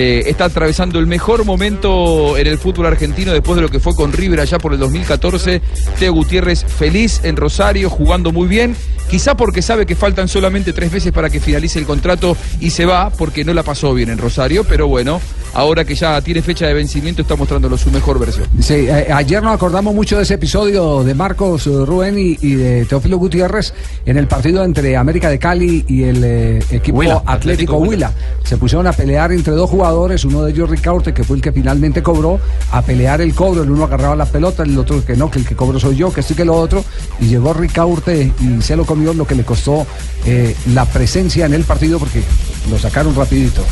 Eh, 0.00 0.30
está 0.30 0.44
atravesando 0.44 1.00
el 1.00 1.08
mejor 1.08 1.44
momento 1.44 2.38
en 2.38 2.46
el 2.46 2.56
fútbol 2.56 2.86
argentino 2.86 3.32
después 3.32 3.56
de 3.56 3.62
lo 3.62 3.68
que 3.68 3.80
fue 3.80 3.96
con 3.96 4.12
River 4.12 4.38
allá 4.38 4.56
por 4.58 4.72
el 4.72 4.78
2014. 4.78 5.60
Teo 5.98 6.12
Gutiérrez 6.12 6.64
feliz 6.64 7.20
en 7.24 7.34
Rosario, 7.34 7.90
jugando 7.90 8.30
muy 8.30 8.46
bien. 8.46 8.76
Quizá 9.10 9.36
porque 9.36 9.60
sabe 9.60 9.86
que 9.86 9.96
faltan 9.96 10.28
solamente 10.28 10.72
tres 10.72 10.92
veces 10.92 11.10
para 11.10 11.30
que 11.30 11.40
finalice 11.40 11.80
el 11.80 11.84
contrato 11.84 12.36
y 12.60 12.70
se 12.70 12.86
va 12.86 13.10
porque 13.10 13.44
no 13.44 13.52
la 13.54 13.64
pasó 13.64 13.92
bien 13.92 14.10
en 14.10 14.18
Rosario. 14.18 14.62
Pero 14.62 14.86
bueno, 14.86 15.20
ahora 15.54 15.84
que 15.84 15.94
ya 15.94 16.20
tiene 16.20 16.42
fecha 16.42 16.66
de 16.66 16.74
vencimiento 16.74 17.22
está 17.22 17.36
mostrándolo 17.36 17.76
su 17.76 17.90
mejor 17.90 18.18
versión. 18.18 18.46
Sí, 18.60 18.74
eh, 18.74 19.08
ayer 19.12 19.42
nos 19.42 19.54
acordamos 19.54 19.94
mucho 19.94 20.16
de 20.16 20.22
ese 20.22 20.34
episodio 20.34 21.04
de 21.04 21.14
Marcos 21.14 21.66
eh, 21.66 21.70
Rubén 21.84 22.18
y, 22.18 22.38
y 22.40 22.54
de 22.54 22.84
Teófilo 22.84 23.18
Gutiérrez 23.18 23.72
en 24.06 24.16
el 24.16 24.26
partido 24.26 24.64
entre 24.64 24.96
América 24.96 25.28
de 25.28 25.38
Cali 25.38 25.84
y 25.88 26.04
el 26.04 26.22
eh, 26.24 26.58
equipo 26.70 26.98
Huila, 26.98 27.14
Atlético, 27.14 27.32
Atlético 27.32 27.76
Huila. 27.78 28.12
Se 28.44 28.56
pusieron 28.56 28.86
a 28.86 28.92
pelear 28.92 29.32
entre 29.32 29.54
dos 29.54 29.68
jugadores, 29.68 30.24
uno 30.24 30.42
de 30.42 30.52
ellos 30.52 30.70
Ricaurte, 30.70 31.12
que 31.12 31.24
fue 31.24 31.36
el 31.36 31.42
que 31.42 31.52
finalmente 31.52 32.02
cobró, 32.02 32.40
a 32.72 32.82
pelear 32.82 33.20
el 33.20 33.34
cobro. 33.34 33.62
El 33.62 33.70
uno 33.70 33.84
agarraba 33.84 34.16
la 34.16 34.26
pelota, 34.26 34.62
el 34.62 34.76
otro 34.78 35.04
que 35.04 35.16
no, 35.16 35.30
que 35.30 35.40
el 35.40 35.46
que 35.46 35.54
cobro 35.54 35.78
soy 35.78 35.96
yo, 35.96 36.12
que 36.12 36.22
sí 36.22 36.34
que 36.34 36.44
lo 36.44 36.54
otro. 36.54 36.84
Y 37.20 37.26
llegó 37.26 37.52
Ricaurte 37.52 38.32
y 38.40 38.62
se 38.62 38.76
lo 38.76 38.84
comió, 38.84 39.12
lo 39.12 39.26
que 39.26 39.34
le 39.34 39.44
costó 39.44 39.86
eh, 40.24 40.54
la 40.74 40.84
presencia 40.84 41.46
en 41.46 41.54
el 41.54 41.64
partido 41.64 41.98
porque 41.98 42.22
lo 42.70 42.78
sacaron 42.78 43.14
rapidito. 43.14 43.62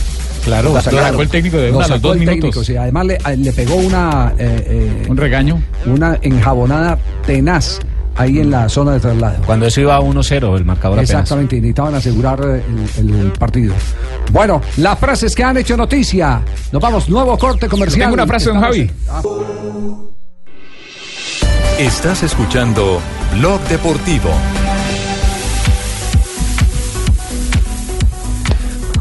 Claro, 0.46 0.72
lo 0.72 0.80
sacó 0.80 1.20
el 1.22 1.28
técnico 1.28 1.58
de 1.58 1.70
una 1.72 1.84
a 1.84 1.88
los 1.88 2.00
dos 2.00 2.12
técnico, 2.16 2.32
minutos. 2.34 2.66
sí. 2.66 2.76
Además 2.76 3.04
le, 3.06 3.18
le 3.36 3.52
pegó 3.52 3.74
una... 3.74 4.32
un 5.08 5.16
regaño. 5.16 5.60
Una 5.84 6.18
enjabonada 6.22 6.98
tenaz 7.26 7.80
ahí 8.16 8.38
en 8.40 8.50
la 8.50 8.68
zona 8.68 8.92
de 8.92 9.00
traslado. 9.00 9.36
Cuando 9.44 9.66
eso 9.66 9.80
iba 9.80 9.96
a 9.96 10.00
1-0 10.00 10.56
el 10.56 10.64
marcador 10.64 10.98
apenas. 10.98 11.10
Exactamente, 11.10 11.56
y 11.56 11.60
necesitaban 11.60 11.94
asegurar 11.96 12.40
eh, 12.44 12.62
el, 12.98 13.10
el 13.14 13.32
partido. 13.32 13.74
Bueno, 14.32 14.62
las 14.78 14.98
frases 14.98 15.34
que 15.34 15.44
han 15.44 15.56
hecho 15.58 15.76
noticia. 15.76 16.40
Nos 16.72 16.80
vamos, 16.80 17.08
nuevo 17.08 17.36
corte 17.36 17.68
comercial. 17.68 18.02
Tengo 18.06 18.14
una 18.14 18.26
frase, 18.26 18.48
don 18.48 18.60
Javi. 18.60 18.90
Ah. 19.10 19.22
Estás 21.78 22.22
escuchando 22.22 23.00
Blog 23.34 23.60
Deportivo. 23.68 24.30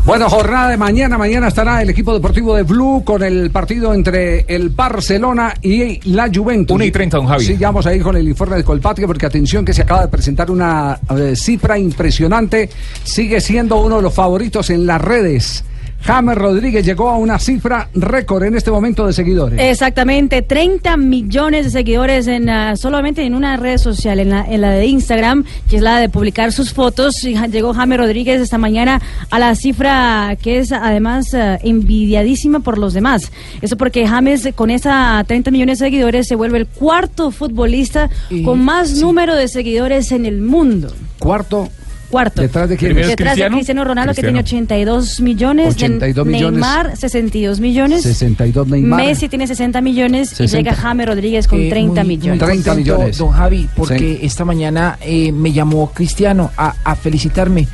Bueno, 0.05 0.29
jornada 0.29 0.69
de 0.69 0.77
mañana. 0.77 1.17
Mañana 1.17 1.47
estará 1.47 1.81
el 1.81 1.89
equipo 1.89 2.13
deportivo 2.13 2.55
de 2.55 2.61
Blue 2.61 3.03
con 3.03 3.23
el 3.23 3.49
partido 3.49 3.91
entre 3.91 4.45
el 4.47 4.69
Barcelona 4.69 5.55
y 5.63 5.99
la 6.11 6.29
Juventus. 6.31 6.75
1 6.75 6.83
y 6.85 6.91
30, 6.91 7.17
don 7.17 7.25
Javi. 7.25 7.43
Sí, 7.43 7.57
ya 7.57 7.69
vamos 7.69 7.87
a 7.87 7.95
ir 7.95 8.03
con 8.03 8.15
el 8.15 8.27
informe 8.27 8.57
de 8.57 8.63
Colpatria 8.63 9.07
porque 9.07 9.25
atención 9.25 9.65
que 9.65 9.73
se 9.73 9.81
acaba 9.81 10.03
de 10.03 10.07
presentar 10.09 10.51
una 10.51 10.99
eh, 11.17 11.35
cifra 11.35 11.79
impresionante. 11.79 12.69
Sigue 13.03 13.41
siendo 13.41 13.81
uno 13.81 13.95
de 13.95 14.03
los 14.03 14.13
favoritos 14.13 14.69
en 14.69 14.85
las 14.85 15.01
redes. 15.01 15.63
James 16.05 16.35
Rodríguez 16.35 16.85
llegó 16.85 17.09
a 17.09 17.17
una 17.17 17.39
cifra 17.39 17.89
récord 17.95 18.43
en 18.43 18.55
este 18.55 18.69
momento 18.69 19.07
de 19.07 19.13
seguidores. 19.13 19.59
Exactamente, 19.59 20.43
30 20.43 20.97
millones 20.97 21.65
de 21.65 21.71
seguidores 21.71 22.27
en 22.27 22.47
ah, 22.47 22.75
solamente 22.75 23.23
en 23.23 23.33
una 23.33 23.57
red 23.57 23.79
social, 23.79 24.19
en 24.19 24.29
la, 24.29 24.45
en 24.45 24.61
la 24.61 24.69
de 24.69 24.85
Instagram, 24.85 25.45
que 25.67 25.77
es 25.77 25.81
la 25.81 25.99
de 25.99 26.07
publicar 26.07 26.51
sus 26.51 26.73
fotos. 26.73 27.23
Y 27.23 27.35
llegó 27.47 27.73
Jaime 27.73 27.97
Rodríguez 27.97 28.39
esta 28.39 28.59
mañana 28.59 29.01
a 29.31 29.39
la 29.39 29.55
cifra 29.55 30.37
que 30.39 30.59
es 30.59 30.71
además 30.71 31.33
ah, 31.33 31.57
envidiadísima 31.63 32.59
por 32.59 32.77
los 32.77 32.93
demás. 32.93 33.31
Eso 33.63 33.75
porque 33.75 34.07
James 34.07 34.47
con 34.53 34.69
esa 34.69 35.23
30 35.25 35.49
millones 35.49 35.79
de 35.79 35.85
seguidores 35.87 36.27
se 36.27 36.35
vuelve 36.35 36.59
el 36.59 36.67
cuarto 36.67 37.31
futbolista 37.31 38.11
con 38.43 38.63
más 38.63 38.93
número 38.97 39.35
de 39.35 39.47
seguidores 39.47 40.11
en 40.11 40.27
el 40.27 40.39
mundo. 40.39 40.93
Cuarto. 41.17 41.67
Cuarto. 42.09 42.41
¿Detrás 42.41 42.69
de 42.69 42.77
quién? 42.77 42.95
Detrás 42.95 43.35
de 43.35 43.47
Cristiano 43.49 43.83
Ronaldo, 43.83 44.13
que 44.13 44.21
tiene 44.21 44.39
82 44.39 45.19
millones. 45.21 45.75
82 45.75 46.25
de 46.25 46.31
millones. 46.31 46.59
Neymar, 46.61 46.95
62 46.97 47.59
millones. 47.59 48.01
62 48.03 48.67
Neymar. 48.67 49.01
Messi 49.05 49.27
tiene 49.29 49.47
60 49.47 49.81
millones 49.81 50.29
60. 50.29 50.57
y 50.59 50.63
llega 50.63 50.75
James 50.75 51.05
Rodríguez 51.07 51.47
con 51.47 51.59
Eh, 51.61 51.69
30 51.69 52.03
muy- 52.03 52.17
millones. 52.17 52.41
muy 52.47 52.63
contento, 52.63 53.07
Don 53.17 53.31
Javi, 53.31 53.69
porque 53.75 54.19
esta 54.21 54.45
mañana 54.45 54.97
eh, 55.01 55.31
me 55.31 55.51
llamó 55.51 55.91
Cristiano 55.91 56.51
a, 56.57 56.75
a 56.83 56.95
felicitarme 56.95 57.67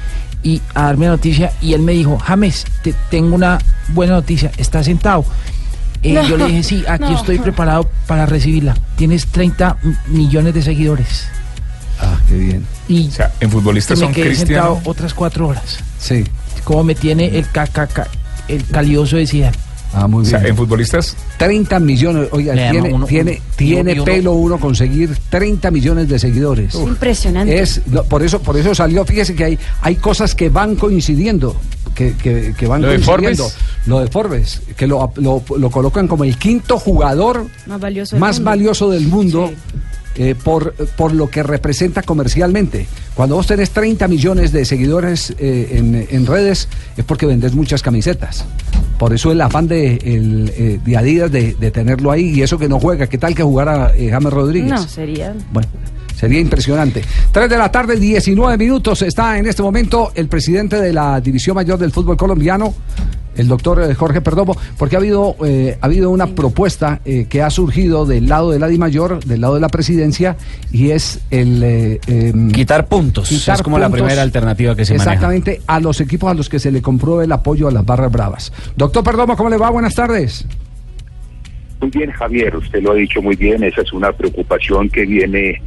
y 0.44 0.62
a 0.74 0.84
darme 0.86 1.06
la 1.06 1.12
noticia 1.12 1.52
y 1.62 1.74
él 1.74 1.82
me 1.82 1.92
dijo, 1.92 2.18
James, 2.18 2.66
te 2.84 2.94
tengo 3.10 3.36
una 3.36 3.60
buena 3.90 4.14
noticia, 4.14 4.52
¿estás 4.58 4.86
sentado? 4.86 5.24
Eh, 6.04 6.14
No, 6.14 6.28
yo 6.28 6.36
le 6.38 6.48
dije, 6.48 6.64
sí, 6.64 6.84
aquí 6.88 7.04
no. 7.04 7.16
estoy 7.16 7.38
preparado 7.38 7.88
para 8.08 8.26
recibirla. 8.26 8.76
Tienes 8.96 9.28
30 9.28 9.78
m- 9.84 9.96
millones 10.08 10.54
de 10.56 10.64
seguidores. 10.64 11.28
Bien. 12.40 12.66
Y 12.88 13.08
O 13.08 13.12
sea, 13.12 13.32
en 13.40 13.50
futbolistas 13.52 14.00
son 14.00 14.14
quedé 14.14 14.28
Cristiano. 14.28 14.64
sentado 14.76 14.82
otras 14.92 15.14
cuatro 15.14 15.48
horas. 15.48 15.80
Sí. 16.00 16.24
Como 16.64 16.84
me 16.84 16.96
tiene 16.96 17.38
el 17.38 17.48
cacaca, 17.50 18.08
el 18.48 18.66
calioso 18.66 19.18
de 19.18 19.28
Zidane. 19.28 19.58
Ah, 19.94 20.08
muy 20.08 20.24
O 20.24 20.26
sea, 20.26 20.40
bien. 20.40 20.52
en 20.52 20.58
futbolistas 20.58 21.18
30 21.38 21.80
millones. 21.80 22.30
Oiga, 22.32 22.56
Le 22.56 22.72
tiene, 22.72 22.94
uno- 22.94 23.06
tiene, 23.06 23.42
uno- 23.94 24.06
pelo 24.06 24.34
uno 24.34 24.58
conseguir 24.60 25.18
30 25.30 25.70
millones 25.70 26.08
de 26.08 26.18
seguidores. 26.18 26.74
Es 26.76 26.82
impresionante. 26.82 27.60
Es, 27.60 27.82
no, 27.88 28.04
por 28.04 28.24
eso 28.24 28.42
por 28.42 28.56
eso 28.58 28.74
salió, 28.74 29.04
fíjese 29.06 29.36
que 29.36 29.44
hay, 29.44 29.60
hay 29.82 29.96
cosas 29.96 30.34
que 30.34 30.48
van 30.50 30.76
coincidiendo, 30.76 31.56
que, 31.94 32.14
que, 32.16 32.54
que 32.58 32.68
van 32.68 32.82
Lo 32.82 32.88
de 32.90 33.02
coincidiendo. 33.02 33.44
Forbes. 33.44 33.58
Lo 33.86 34.00
de 34.00 34.08
Forbes, 34.08 34.62
que 34.78 34.88
lo, 34.88 35.12
lo, 35.18 35.44
lo 35.58 35.70
colocan 35.70 36.08
como 36.08 36.24
el 36.24 36.38
quinto 36.38 36.78
jugador 36.80 37.48
Más 37.68 37.80
valioso. 37.82 38.16
del 38.16 38.20
más 38.22 38.38
mundo. 38.38 38.50
valioso 38.50 38.90
del 38.92 39.08
mundo 39.08 39.52
eh, 40.16 40.36
por, 40.42 40.74
por 40.96 41.14
lo 41.14 41.30
que 41.30 41.44
representa 41.44 42.02
comercialmente. 42.02 42.88
Cuando 43.14 43.36
vos 43.36 43.48
tenés 43.48 43.72
30 43.72 44.08
millones 44.08 44.52
de 44.54 44.64
seguidores 44.66 45.34
eh, 45.38 45.70
en, 45.74 46.08
en 46.10 46.26
redes 46.26 46.70
es 46.96 47.04
porque 47.04 47.26
vendés 47.26 47.54
muchas 47.56 47.82
camisetas. 47.82 48.46
Por 49.02 49.14
eso 49.14 49.32
el 49.32 49.42
afán 49.42 49.68
de, 49.68 49.96
el, 49.96 50.54
eh, 50.56 50.80
de 50.86 50.96
Adidas 50.96 51.32
de, 51.32 51.56
de 51.56 51.72
tenerlo 51.72 52.12
ahí 52.12 52.36
y 52.36 52.44
eso 52.44 52.60
que 52.60 52.70
no 52.70 52.80
juega. 52.80 53.08
¿Qué 53.08 53.18
tal 53.18 53.34
que 53.34 53.42
jugara 53.42 53.94
eh, 53.96 54.12
James 54.12 54.32
Rodríguez? 54.32 54.70
No, 54.70 54.78
sería. 54.78 55.34
Bueno, 55.52 55.68
sería 56.22 56.40
impresionante. 56.40 57.02
3 57.32 57.50
de 57.50 57.58
la 57.58 57.72
tarde, 57.72 57.96
19 57.96 58.56
minutos. 58.56 59.02
Está 59.02 59.40
en 59.40 59.48
este 59.48 59.64
momento 59.64 60.12
el 60.14 60.28
presidente 60.28 60.80
de 60.80 60.94
la 60.94 61.20
División 61.20 61.56
Mayor 61.56 61.80
del 61.80 61.92
Fútbol 61.92 62.16
Colombiano, 62.16 62.76
el 63.36 63.48
doctor 63.48 63.82
eh, 63.82 63.96
Jorge 63.96 64.22
Perdomo, 64.22 64.56
porque 64.78 64.98
ha 64.98 65.00
habido, 65.00 65.36
eh, 65.44 65.80
ha 65.82 65.86
habido 65.88 66.12
una 66.12 66.28
propuesta 66.28 67.02
eh, 67.06 67.26
que 67.28 67.42
ha 67.42 67.50
surgido 67.50 68.06
del 68.06 68.28
lado 68.30 68.52
de 68.52 68.60
la 68.60 68.68
DIMAYOR, 68.68 69.26
del 69.26 69.42
lado 69.42 69.56
de 69.56 69.62
la 69.62 69.70
presidencia, 69.70 70.38
y 70.72 70.92
es 70.92 71.22
el... 71.32 71.64
eh, 71.64 72.00
em, 72.06 72.52
Quitar 72.52 72.86
puntos. 72.86 73.32
es 73.32 73.62
como 73.64 73.80
la 73.80 73.90
primera 73.90 74.22
alternativa 74.22 74.76
que 74.76 74.86
se 74.86 74.94
maneja. 74.94 75.14
Exactamente, 75.14 75.62
a 75.66 75.80
los 75.80 76.00
equipos 76.02 76.30
a 76.30 76.36
los 76.36 76.50
que 76.50 76.60
se 76.60 76.72
le 76.72 76.84
compró 76.84 77.24
el 77.24 77.32
apoyo 77.32 77.68
a 77.68 77.72
las 77.72 77.84
barras 77.84 78.12
bravas. 78.12 78.54
Doctor 78.76 79.04
Perdomo, 79.04 79.36
¿cómo 79.36 79.50
le 79.50 79.58
va? 79.58 79.72
Buenas 79.72 79.96
tardes. 79.96 80.46
Muy 81.80 81.90
bien, 81.90 82.12
Javier, 82.12 82.56
usted 82.56 82.80
lo 82.84 82.92
ha 82.92 82.96
dicho 82.96 83.24
muy 83.24 83.36
bien, 83.36 83.64
esa 83.64 83.82
es 83.82 83.92
una 83.92 84.12
preocupación 84.12 84.88
que 84.88 85.04
viene 85.04 85.60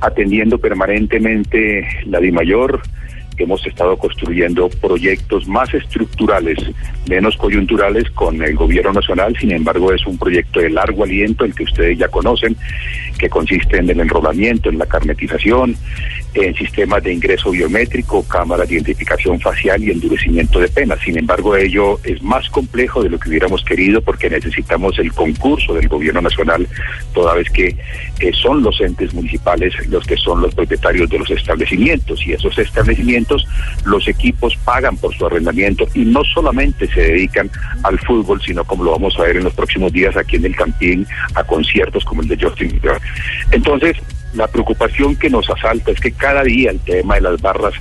atendiendo 0.00 0.58
permanentemente 0.58 1.86
la 2.06 2.20
DIMAYOR. 2.20 2.80
Hemos 3.38 3.66
estado 3.66 3.96
construyendo 3.96 4.68
proyectos 4.68 5.48
más 5.48 5.72
estructurales, 5.72 6.58
menos 7.08 7.38
coyunturales 7.38 8.10
con 8.10 8.42
el 8.42 8.54
gobierno 8.54 8.92
nacional, 8.92 9.34
sin 9.40 9.52
embargo 9.52 9.92
es 9.94 10.06
un 10.06 10.18
proyecto 10.18 10.60
de 10.60 10.68
largo 10.68 11.04
aliento, 11.04 11.46
el 11.46 11.54
que 11.54 11.64
ustedes 11.64 11.96
ya 11.96 12.08
conocen, 12.08 12.54
que 13.18 13.30
consiste 13.30 13.78
en 13.78 13.88
el 13.88 14.00
enrolamiento, 14.00 14.68
en 14.68 14.76
la 14.76 14.84
carnetización, 14.84 15.74
en 16.34 16.54
sistemas 16.54 17.02
de 17.02 17.12
ingreso 17.12 17.50
biométrico, 17.50 18.22
cámara 18.26 18.64
de 18.64 18.74
identificación 18.74 19.40
facial 19.40 19.82
y 19.82 19.90
endurecimiento 19.90 20.60
de 20.60 20.68
penas. 20.68 20.98
Sin 21.04 21.18
embargo, 21.18 21.56
ello 21.56 21.98
es 22.04 22.22
más 22.22 22.48
complejo 22.50 23.02
de 23.02 23.10
lo 23.10 23.18
que 23.18 23.28
hubiéramos 23.28 23.64
querido 23.64 24.00
porque 24.00 24.30
necesitamos 24.30 24.98
el 24.98 25.12
concurso 25.12 25.74
del 25.74 25.88
gobierno 25.88 26.20
nacional, 26.20 26.66
toda 27.12 27.34
vez 27.34 27.50
que 27.50 27.76
eh, 28.20 28.32
son 28.32 28.62
los 28.62 28.80
entes 28.80 29.12
municipales 29.14 29.74
los 29.88 30.06
que 30.06 30.16
son 30.16 30.40
los 30.40 30.54
propietarios 30.54 31.08
de 31.08 31.18
los 31.18 31.30
establecimientos 31.30 32.24
y 32.26 32.32
esos 32.32 32.56
establecimientos, 32.58 33.46
los 33.84 34.06
equipos 34.08 34.56
pagan 34.64 34.96
por 34.96 35.14
su 35.14 35.26
arrendamiento 35.26 35.86
y 35.94 36.04
no 36.04 36.22
solamente 36.24 36.86
se 36.92 37.00
dedican 37.00 37.50
al 37.82 37.98
fútbol, 38.00 38.40
sino 38.42 38.64
como 38.64 38.84
lo 38.84 38.92
vamos 38.92 39.18
a 39.18 39.22
ver 39.22 39.36
en 39.36 39.44
los 39.44 39.54
próximos 39.54 39.92
días 39.92 40.16
aquí 40.16 40.36
en 40.36 40.46
el 40.46 40.56
Campín, 40.56 41.06
a 41.34 41.44
conciertos 41.44 42.04
como 42.04 42.22
el 42.22 42.28
de 42.28 42.38
Justin. 42.40 42.80
Entonces, 43.52 43.96
la 44.34 44.46
preocupación 44.46 45.16
que 45.16 45.30
nos 45.30 45.48
asalta 45.50 45.90
es 45.90 46.00
que 46.00 46.12
cada 46.12 46.42
día 46.42 46.70
el 46.70 46.80
tema 46.80 47.16
de 47.16 47.22
las 47.22 47.40
barras 47.40 47.74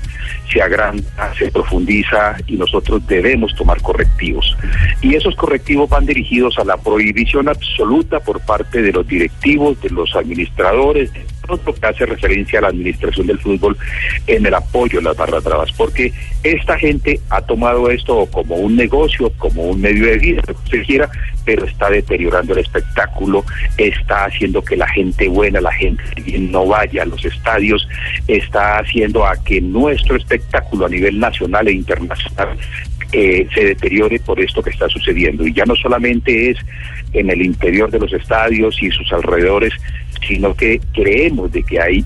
se 0.51 0.61
agranda, 0.61 1.33
se 1.37 1.51
profundiza 1.51 2.35
y 2.47 2.55
nosotros 2.55 3.05
debemos 3.07 3.53
tomar 3.55 3.81
correctivos. 3.81 4.57
Y 5.01 5.15
esos 5.15 5.35
correctivos 5.35 5.89
van 5.89 6.05
dirigidos 6.05 6.57
a 6.57 6.63
la 6.63 6.77
prohibición 6.77 7.47
absoluta 7.49 8.19
por 8.19 8.39
parte 8.41 8.81
de 8.81 8.91
los 8.91 9.07
directivos, 9.07 9.79
de 9.81 9.89
los 9.89 10.15
administradores, 10.15 11.11
lo 11.49 11.73
que 11.73 11.85
hace 11.85 12.05
referencia 12.05 12.59
a 12.59 12.63
la 12.63 12.67
administración 12.69 13.27
del 13.27 13.39
fútbol 13.39 13.77
en 14.27 14.45
el 14.45 14.53
apoyo 14.53 14.99
a 14.99 15.03
las 15.03 15.17
barras 15.17 15.43
bravas, 15.43 15.71
porque 15.73 16.13
esta 16.43 16.77
gente 16.77 17.19
ha 17.29 17.41
tomado 17.41 17.89
esto 17.89 18.25
como 18.31 18.55
un 18.55 18.75
negocio, 18.75 19.31
como 19.37 19.63
un 19.63 19.81
medio 19.81 20.05
de 20.05 20.17
vida, 20.17 20.41
lo 20.47 20.53
que 20.53 20.63
usted 20.63 20.85
quiera, 20.85 21.09
pero 21.45 21.65
está 21.65 21.89
deteriorando 21.89 22.53
el 22.53 22.59
espectáculo, 22.59 23.43
está 23.77 24.25
haciendo 24.25 24.61
que 24.61 24.75
la 24.75 24.87
gente 24.87 25.27
buena, 25.27 25.59
la 25.61 25.73
gente 25.73 26.03
bien 26.23 26.51
no 26.51 26.65
vaya 26.67 27.03
a 27.03 27.05
los 27.05 27.23
estadios, 27.25 27.87
está 28.27 28.79
haciendo 28.79 29.25
a 29.25 29.35
que 29.43 29.59
nuestro 29.61 30.15
espectáculo 30.15 30.85
a 30.85 30.89
nivel 30.89 31.19
nacional 31.19 31.67
e 31.67 31.73
internacional 31.73 32.57
eh, 33.11 33.47
se 33.55 33.65
deteriore 33.65 34.19
por 34.19 34.39
esto 34.39 34.61
que 34.61 34.69
está 34.69 34.87
sucediendo. 34.87 35.45
Y 35.45 35.53
ya 35.53 35.65
no 35.65 35.75
solamente 35.75 36.51
es 36.51 36.57
en 37.13 37.29
el 37.29 37.41
interior 37.41 37.89
de 37.89 37.99
los 37.99 38.13
estadios 38.13 38.81
y 38.83 38.91
sus 38.91 39.11
alrededores, 39.11 39.73
sino 40.27 40.53
que 40.53 40.79
creemos 40.93 41.51
de 41.51 41.63
que 41.63 41.79
hay 41.79 42.05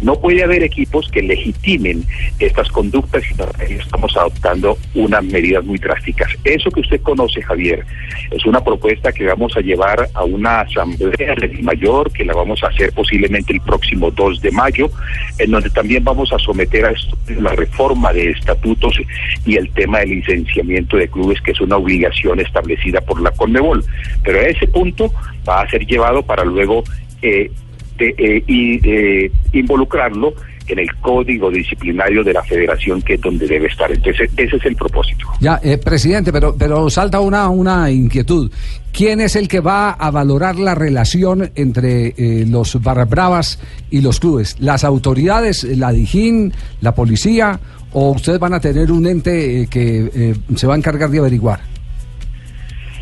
no 0.00 0.20
puede 0.20 0.42
haber 0.42 0.62
equipos 0.62 1.08
que 1.10 1.22
legitimen 1.22 2.04
estas 2.38 2.68
conductas 2.70 3.22
y 3.68 3.72
estamos 3.74 4.14
adoptando 4.16 4.76
unas 4.94 5.24
medidas 5.24 5.64
muy 5.64 5.78
drásticas. 5.78 6.28
Eso 6.44 6.70
que 6.70 6.80
usted 6.80 7.00
conoce, 7.00 7.40
Javier, 7.40 7.84
es 8.30 8.44
una 8.44 8.62
propuesta 8.62 9.12
que 9.12 9.24
vamos 9.24 9.56
a 9.56 9.60
llevar 9.60 10.08
a 10.12 10.24
una 10.24 10.60
asamblea 10.60 11.34
de 11.36 11.58
mayor 11.62 12.12
que 12.12 12.24
la 12.24 12.34
vamos 12.34 12.62
a 12.62 12.68
hacer 12.68 12.92
posiblemente 12.92 13.54
el 13.54 13.60
próximo 13.60 14.10
2 14.10 14.42
de 14.42 14.50
mayo, 14.50 14.90
en 15.38 15.50
donde 15.50 15.70
también 15.70 16.04
vamos 16.04 16.32
a 16.32 16.38
someter 16.38 16.84
a 16.84 16.94
la 17.40 17.52
reforma 17.52 18.12
de 18.12 18.30
estatutos 18.30 18.98
y 19.46 19.56
el 19.56 19.70
tema 19.72 20.00
del 20.00 20.10
licenciamiento 20.10 20.96
de 20.96 21.08
clubes, 21.08 21.40
que 21.40 21.52
es 21.52 21.60
una 21.60 21.76
obligación 21.76 22.40
establecida 22.40 23.00
por 23.00 23.22
la 23.22 23.30
Conmebol. 23.30 23.84
Pero 24.22 24.38
a 24.38 24.42
ese 24.42 24.66
punto 24.66 25.10
va 25.48 25.62
a 25.62 25.70
ser 25.70 25.86
llevado 25.86 26.22
para 26.22 26.44
luego 26.44 26.84
eh, 27.24 27.50
eh, 27.96 28.42
y 28.48 28.80
eh, 28.82 29.30
involucrarlo 29.52 30.34
en 30.66 30.78
el 30.80 30.92
código 30.96 31.48
disciplinario 31.48 32.24
de 32.24 32.32
la 32.32 32.42
federación 32.42 33.00
que 33.02 33.14
es 33.14 33.20
donde 33.20 33.46
debe 33.46 33.68
estar. 33.68 33.92
Entonces, 33.92 34.28
ese 34.36 34.56
es 34.56 34.64
el 34.64 34.74
propósito. 34.74 35.26
Ya, 35.40 35.60
eh, 35.62 35.78
presidente, 35.78 36.32
pero, 36.32 36.56
pero 36.58 36.90
salta 36.90 37.20
una, 37.20 37.48
una 37.50 37.88
inquietud. 37.92 38.50
¿Quién 38.92 39.20
es 39.20 39.36
el 39.36 39.46
que 39.46 39.60
va 39.60 39.92
a 39.92 40.10
valorar 40.10 40.56
la 40.56 40.74
relación 40.74 41.52
entre 41.54 42.14
los 42.46 42.82
barras 42.82 43.60
y 43.90 44.00
los 44.00 44.18
clubes? 44.18 44.56
¿Las 44.58 44.82
autoridades, 44.84 45.64
la 45.64 45.92
DIJÍN, 45.92 46.52
la 46.80 46.94
policía 46.94 47.60
o 47.92 48.10
ustedes 48.10 48.40
van 48.40 48.54
a 48.54 48.60
tener 48.60 48.90
un 48.90 49.06
ente 49.06 49.68
que 49.70 50.34
se 50.56 50.66
va 50.66 50.74
a 50.74 50.76
encargar 50.76 51.10
de 51.10 51.18
averiguar? 51.18 51.73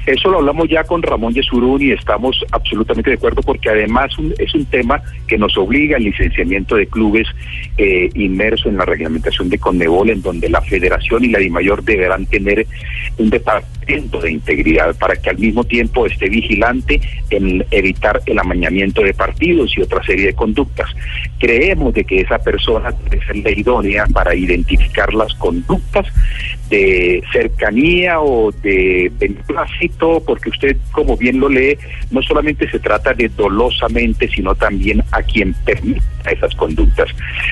Eso 0.07 0.30
lo 0.30 0.38
hablamos 0.38 0.68
ya 0.68 0.82
con 0.84 1.03
Ramón 1.03 1.32
Yesurún 1.32 1.82
y 1.82 1.92
estamos 1.92 2.44
absolutamente 2.50 3.11
de 3.11 3.16
acuerdo 3.16 3.40
porque 3.42 3.70
además 3.70 4.11
es 4.38 4.55
un 4.55 4.64
tema 4.66 5.00
que 5.28 5.38
nos 5.38 5.57
obliga 5.57 5.96
al 5.96 6.03
licenciamiento 6.03 6.74
de 6.76 6.86
clubes 6.88 7.28
eh, 7.78 8.09
inmerso 8.14 8.68
en 8.68 8.78
la 8.78 8.84
reglamentación 8.84 9.48
de 9.48 9.59
Conmebol, 9.59 10.11
en 10.11 10.22
donde 10.22 10.48
la 10.48 10.61
federación 10.61 11.24
y 11.24 11.28
la 11.28 11.38
DIMAYOR 11.38 11.84
deberán 11.84 12.26
tener 12.26 12.66
un 13.18 13.30
departamento 13.30 13.82
de 13.87 14.30
integridad 14.30 14.95
para 14.97 15.16
que 15.16 15.30
al 15.30 15.39
mismo 15.39 15.64
tiempo 15.64 16.07
esté 16.07 16.28
vigilante 16.28 17.01
en 17.30 17.64
evitar 17.70 18.20
el 18.26 18.39
amañamiento 18.39 19.03
de 19.03 19.12
partidos 19.14 19.76
y 19.76 19.83
otra 19.83 20.03
serie 20.05 20.26
de 20.26 20.35
conductas. 20.35 20.89
Creemos 21.39 21.93
de 21.95 22.05
que 22.05 22.20
esa 22.20 22.39
persona 22.39 22.93
debe 23.11 23.24
ser 23.26 23.37
la 23.37 23.51
idónea 23.51 24.07
para 24.07 24.35
identificar 24.35 25.12
las 25.12 25.35
conductas 25.35 26.07
de 26.70 27.22
cercanía 27.33 28.20
o 28.20 28.51
de 28.51 29.12
beneplácito, 29.18 30.22
porque 30.24 30.51
usted, 30.51 30.76
como 30.93 31.16
bien 31.16 31.39
lo 31.39 31.49
lee, 31.49 31.76
no 32.11 32.22
solamente 32.22 32.70
se 32.70 32.78
trata 32.78 33.12
de 33.12 33.28
dolosamente, 33.28 34.28
sino 34.28 34.55
también 34.55 35.03
a 35.11 35.22
quien 35.22 35.55
permita 35.64 36.03
esas 36.30 36.55
conductas. 36.55 37.09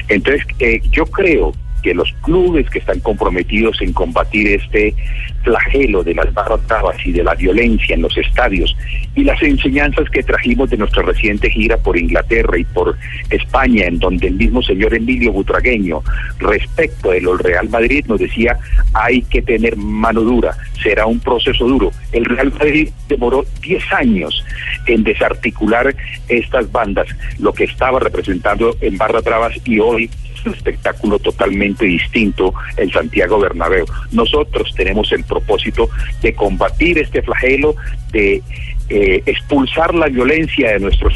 Entonces, 0.08 0.46
eh, 0.58 0.80
yo 0.90 1.04
creo 1.06 1.52
que 1.82 1.94
los 1.94 2.12
clubes 2.22 2.68
que 2.70 2.78
están 2.78 3.00
comprometidos 3.00 3.80
en 3.80 3.92
combatir 3.92 4.48
este 4.48 4.94
flagelo 5.42 6.02
de 6.02 6.14
las 6.14 6.32
barras 6.34 6.60
y 7.04 7.12
de 7.12 7.24
la 7.24 7.34
violencia 7.34 7.94
en 7.94 8.02
los 8.02 8.16
estadios 8.16 8.76
y 9.14 9.24
las 9.24 9.42
enseñanzas 9.42 10.08
que 10.10 10.22
trajimos 10.22 10.70
de 10.70 10.76
nuestra 10.76 11.02
reciente 11.02 11.50
gira 11.50 11.76
por 11.78 11.98
Inglaterra 11.98 12.58
y 12.58 12.64
por 12.64 12.96
España, 13.30 13.86
en 13.86 13.98
donde 13.98 14.28
el 14.28 14.34
mismo 14.34 14.62
señor 14.62 14.94
Emilio 14.94 15.32
Butragueño, 15.32 16.02
respecto 16.38 17.10
de 17.10 17.20
los 17.20 17.40
Real 17.40 17.68
Madrid, 17.68 18.04
nos 18.06 18.20
decía 18.20 18.58
hay 18.92 19.22
que 19.22 19.42
tener 19.42 19.76
mano 19.76 20.20
dura, 20.20 20.56
será 20.82 21.06
un 21.06 21.20
proceso 21.20 21.66
duro. 21.66 21.90
El 22.12 22.24
Real 22.24 22.52
Madrid 22.52 22.90
demoró 23.08 23.44
10 23.62 23.92
años 23.92 24.44
en 24.86 25.04
desarticular 25.04 25.94
estas 26.28 26.70
bandas, 26.70 27.08
lo 27.38 27.52
que 27.52 27.64
estaba 27.64 27.98
representando 28.00 28.76
en 28.80 28.96
Barra 28.96 29.20
Bravas 29.20 29.54
y 29.64 29.78
hoy 29.78 30.10
un 30.46 30.54
espectáculo 30.54 31.18
totalmente 31.18 31.84
distinto 31.84 32.52
en 32.76 32.90
Santiago 32.90 33.38
Bernabéu. 33.38 33.86
Nosotros 34.12 34.72
tenemos 34.74 35.10
el 35.12 35.24
propósito 35.24 35.88
de 36.22 36.34
combatir 36.34 36.98
este 36.98 37.22
flagelo, 37.22 37.74
de 38.12 38.42
eh, 38.88 39.22
expulsar 39.26 39.94
la 39.94 40.08
violencia 40.08 40.72
de 40.72 40.80
nuestros 40.80 41.14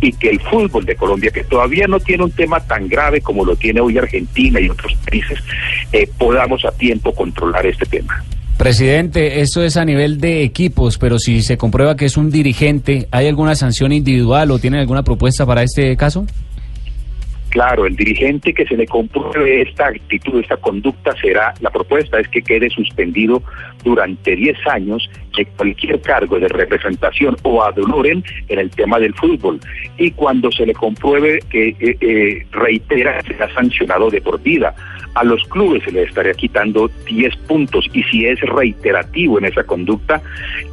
y 0.00 0.12
que 0.12 0.30
el 0.30 0.40
fútbol 0.40 0.84
de 0.84 0.96
Colombia, 0.96 1.30
que 1.30 1.44
todavía 1.44 1.86
no 1.86 1.98
tiene 2.00 2.24
un 2.24 2.30
tema 2.30 2.60
tan 2.60 2.88
grave 2.88 3.20
como 3.20 3.44
lo 3.44 3.56
tiene 3.56 3.80
hoy 3.80 3.98
Argentina 3.98 4.60
y 4.60 4.68
otros 4.68 4.94
países, 5.08 5.38
eh, 5.92 6.08
podamos 6.18 6.64
a 6.64 6.72
tiempo 6.72 7.14
controlar 7.14 7.66
este 7.66 7.86
tema. 7.86 8.24
Presidente, 8.56 9.40
esto 9.40 9.64
es 9.64 9.76
a 9.76 9.84
nivel 9.84 10.20
de 10.20 10.44
equipos, 10.44 10.96
pero 10.96 11.18
si 11.18 11.42
se 11.42 11.56
comprueba 11.56 11.96
que 11.96 12.04
es 12.04 12.16
un 12.16 12.30
dirigente, 12.30 13.08
¿hay 13.10 13.26
alguna 13.26 13.56
sanción 13.56 13.90
individual 13.90 14.52
o 14.52 14.60
tienen 14.60 14.78
alguna 14.78 15.02
propuesta 15.02 15.44
para 15.44 15.64
este 15.64 15.96
caso? 15.96 16.26
Claro, 17.54 17.86
el 17.86 17.94
dirigente 17.94 18.52
que 18.52 18.66
se 18.66 18.76
le 18.76 18.84
compruebe 18.84 19.62
esta 19.62 19.86
actitud, 19.86 20.40
esta 20.40 20.56
conducta, 20.56 21.14
será, 21.14 21.54
la 21.60 21.70
propuesta 21.70 22.18
es 22.18 22.26
que 22.26 22.42
quede 22.42 22.68
suspendido 22.68 23.44
durante 23.84 24.34
10 24.34 24.58
años 24.66 25.08
de 25.36 25.46
cualquier 25.46 26.00
cargo 26.00 26.40
de 26.40 26.48
representación 26.48 27.36
o 27.44 27.62
ad 27.62 27.76
en 27.78 28.58
el 28.58 28.70
tema 28.70 28.98
del 28.98 29.14
fútbol. 29.14 29.60
Y 29.98 30.10
cuando 30.10 30.50
se 30.50 30.66
le 30.66 30.74
compruebe 30.74 31.38
que 31.48 31.68
eh, 31.78 31.96
eh, 32.00 32.46
reitera, 32.50 33.22
será 33.22 33.48
sancionado 33.54 34.10
de 34.10 34.20
por 34.20 34.42
vida. 34.42 34.74
A 35.14 35.22
los 35.22 35.44
clubes 35.44 35.84
se 35.84 35.92
le 35.92 36.02
estaría 36.02 36.34
quitando 36.34 36.90
10 37.06 37.36
puntos 37.46 37.88
y 37.92 38.02
si 38.04 38.26
es 38.26 38.40
reiterativo 38.40 39.38
en 39.38 39.44
esa 39.44 39.62
conducta, 39.62 40.20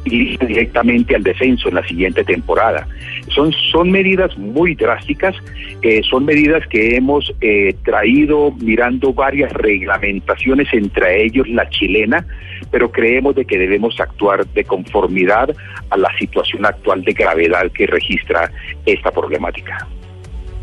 iría 0.04 0.36
directamente 0.38 1.14
al 1.14 1.22
descenso 1.22 1.68
en 1.68 1.76
la 1.76 1.86
siguiente 1.86 2.24
temporada. 2.24 2.88
Son, 3.28 3.52
son 3.70 3.92
medidas 3.92 4.36
muy 4.36 4.74
drásticas, 4.74 5.36
eh, 5.82 6.02
son 6.10 6.24
medidas 6.24 6.66
que 6.72 6.96
hemos 6.96 7.30
eh, 7.42 7.74
traído 7.84 8.50
mirando 8.52 9.12
varias 9.12 9.52
reglamentaciones, 9.52 10.72
entre 10.72 11.22
ellos 11.22 11.46
la 11.50 11.68
chilena, 11.68 12.26
pero 12.70 12.90
creemos 12.90 13.34
de 13.34 13.44
que 13.44 13.58
debemos 13.58 14.00
actuar 14.00 14.46
de 14.46 14.64
conformidad 14.64 15.54
a 15.90 15.96
la 15.98 16.08
situación 16.18 16.64
actual 16.64 17.04
de 17.04 17.12
gravedad 17.12 17.70
que 17.72 17.86
registra 17.86 18.50
esta 18.86 19.10
problemática. 19.10 19.86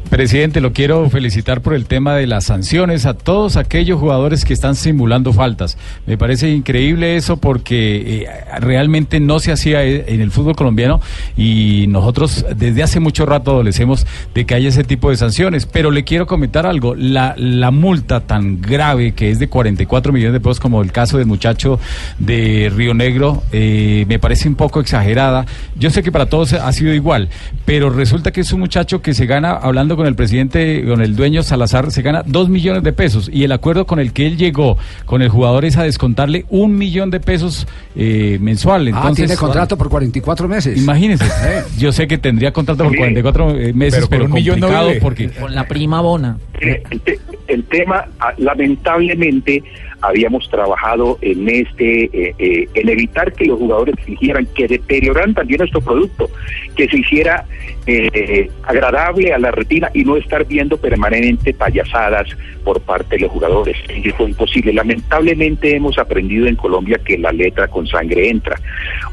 Presidente, 0.10 0.60
lo 0.60 0.74
quiero 0.74 1.08
felicitar 1.12 1.62
por 1.62 1.76
el 1.76 1.86
tema 1.86 2.16
de 2.16 2.26
las 2.26 2.46
sanciones 2.46 3.06
a 3.06 3.14
todos 3.14 3.58
aquellos 3.58 4.00
jugadores 4.00 4.44
que 4.44 4.54
están 4.54 4.74
simulando 4.76 5.34
faltas. 5.34 5.78
Me 6.08 6.18
parece 6.18 6.50
increíble 6.50 7.16
eso 7.16 7.38
porque 7.38 8.24
eh, 8.24 8.28
realmente 8.60 9.20
no 9.20 9.40
se 9.40 9.52
hacía 9.52 9.84
e, 9.84 10.12
en 10.12 10.22
el 10.22 10.32
fútbol 10.32 10.56
colombiano 10.56 11.00
y 11.38 11.86
nosotros 11.90 12.44
desde 12.56 12.82
hace 12.82 13.00
mucho 13.00 13.28
rato 13.28 13.52
adolecemos 13.52 14.08
de 14.34 14.46
que 14.46 14.56
haya 14.56 14.70
ese 14.70 14.84
tipo 14.84 15.12
de 15.12 15.16
sanciones. 15.16 15.68
Pero 15.68 15.92
le 15.92 16.04
quiero 16.04 16.26
comentar 16.26 16.66
algo, 16.66 16.96
la, 16.96 17.36
la 17.38 17.70
multa 17.70 18.22
tan 18.22 18.62
grave 18.62 19.12
que 19.12 19.30
es 19.30 19.38
de 19.38 19.48
44 19.48 20.12
millones 20.12 20.34
de 20.34 20.40
pesos 20.40 20.60
como 20.60 20.82
el 20.82 20.92
caso 20.92 21.20
del 21.20 21.28
muchacho 21.28 21.80
de 22.18 22.72
Río 22.76 22.96
Negro, 22.96 23.44
eh, 23.52 24.06
me 24.08 24.18
parece 24.18 24.50
un 24.50 24.56
poco 24.56 24.80
exagerada. 24.80 25.46
Yo 25.78 25.92
sé 25.92 26.02
que 26.02 26.12
para 26.12 26.26
todos 26.26 26.54
ha 26.54 26.72
sido 26.74 26.96
igual, 26.96 27.30
pero 27.66 27.92
resulta 27.92 28.32
que 28.32 28.42
es 28.42 28.52
un 28.52 28.62
muchacho 28.62 29.04
que 29.04 29.14
se 29.14 29.28
gana 29.28 29.52
hablando 29.52 29.99
con 30.00 30.08
el 30.08 30.16
presidente, 30.16 30.86
con 30.86 31.02
el 31.02 31.14
dueño 31.14 31.44
Salazar, 31.44 31.92
se 31.92 32.02
gana 32.02 32.24
dos 32.26 32.48
millones 32.48 32.84
de 32.84 32.94
pesos 32.94 33.30
y 33.32 33.44
el 33.44 33.52
acuerdo 33.52 33.86
con 33.86 34.00
el 34.00 34.14
que 34.14 34.26
él 34.28 34.38
llegó 34.38 34.78
con 35.06 35.22
el 35.22 35.28
jugador 35.28 35.66
es 35.66 35.76
a 35.76 35.84
descontarle 35.84 36.46
un 36.48 36.78
millón 36.78 37.12
de 37.12 37.20
pesos 37.20 37.68
eh, 37.98 38.38
mensual. 38.40 38.88
ah, 38.88 38.92
Entonces, 38.92 39.26
tiene 39.26 39.38
contrato 39.38 39.78
por 39.78 39.90
44 39.90 40.48
meses. 40.48 40.82
Imagínese, 40.82 41.26
yo 41.78 41.92
sé 41.92 42.08
que 42.08 42.18
tendría 42.18 42.54
contrato 42.54 42.86
por 42.86 42.96
44 42.96 43.54
meses, 43.74 44.08
pero, 44.10 44.24
un 44.24 44.32
millón 44.32 44.62
no 44.62 44.70
porque 45.02 45.32
Con 45.32 45.54
la 45.54 45.68
prima 45.68 46.00
bona. 46.00 46.38
Eh, 46.62 46.82
el 47.50 47.66
tema, 47.66 48.06
ah, 48.22 48.32
lamentablemente, 48.38 49.62
habíamos 50.02 50.50
trabajado 50.50 51.18
en 51.22 51.48
este, 51.50 52.06
eh, 52.06 52.36
eh, 52.38 52.68
en 52.74 52.90
evitar 52.90 53.34
que 53.34 53.46
los 53.46 53.60
jugadores 53.60 53.96
fingieran, 54.04 54.48
que 54.56 54.68
deterioraran 54.68 55.34
también 55.34 55.60
nuestro 55.60 55.82
producto, 55.82 56.30
que 56.76 56.88
se 56.88 56.98
hiciera 56.98 57.46
eh, 57.86 58.50
agradable 58.64 59.34
a 59.34 59.40
la 59.40 59.52
retina 59.52 59.90
y 59.94 60.04
no 60.04 60.16
estar 60.16 60.46
viendo 60.46 60.78
permanentemente 60.78 61.54
payasadas 61.54 62.30
por 62.64 62.82
parte 62.82 63.16
de 63.16 63.24
los 63.24 63.32
jugadores. 63.32 63.76
Y 64.04 64.10
fue 64.12 64.28
imposible. 64.30 64.74
Lamentablemente 64.74 65.76
hemos 65.76 65.98
aprendido 65.98 66.48
en 66.48 66.56
Colombia 66.56 67.00
que 67.04 67.18
la 67.18 67.32
letra 67.32 67.68
con 67.68 67.88
sangre 67.88 68.30
entra. 68.30 68.60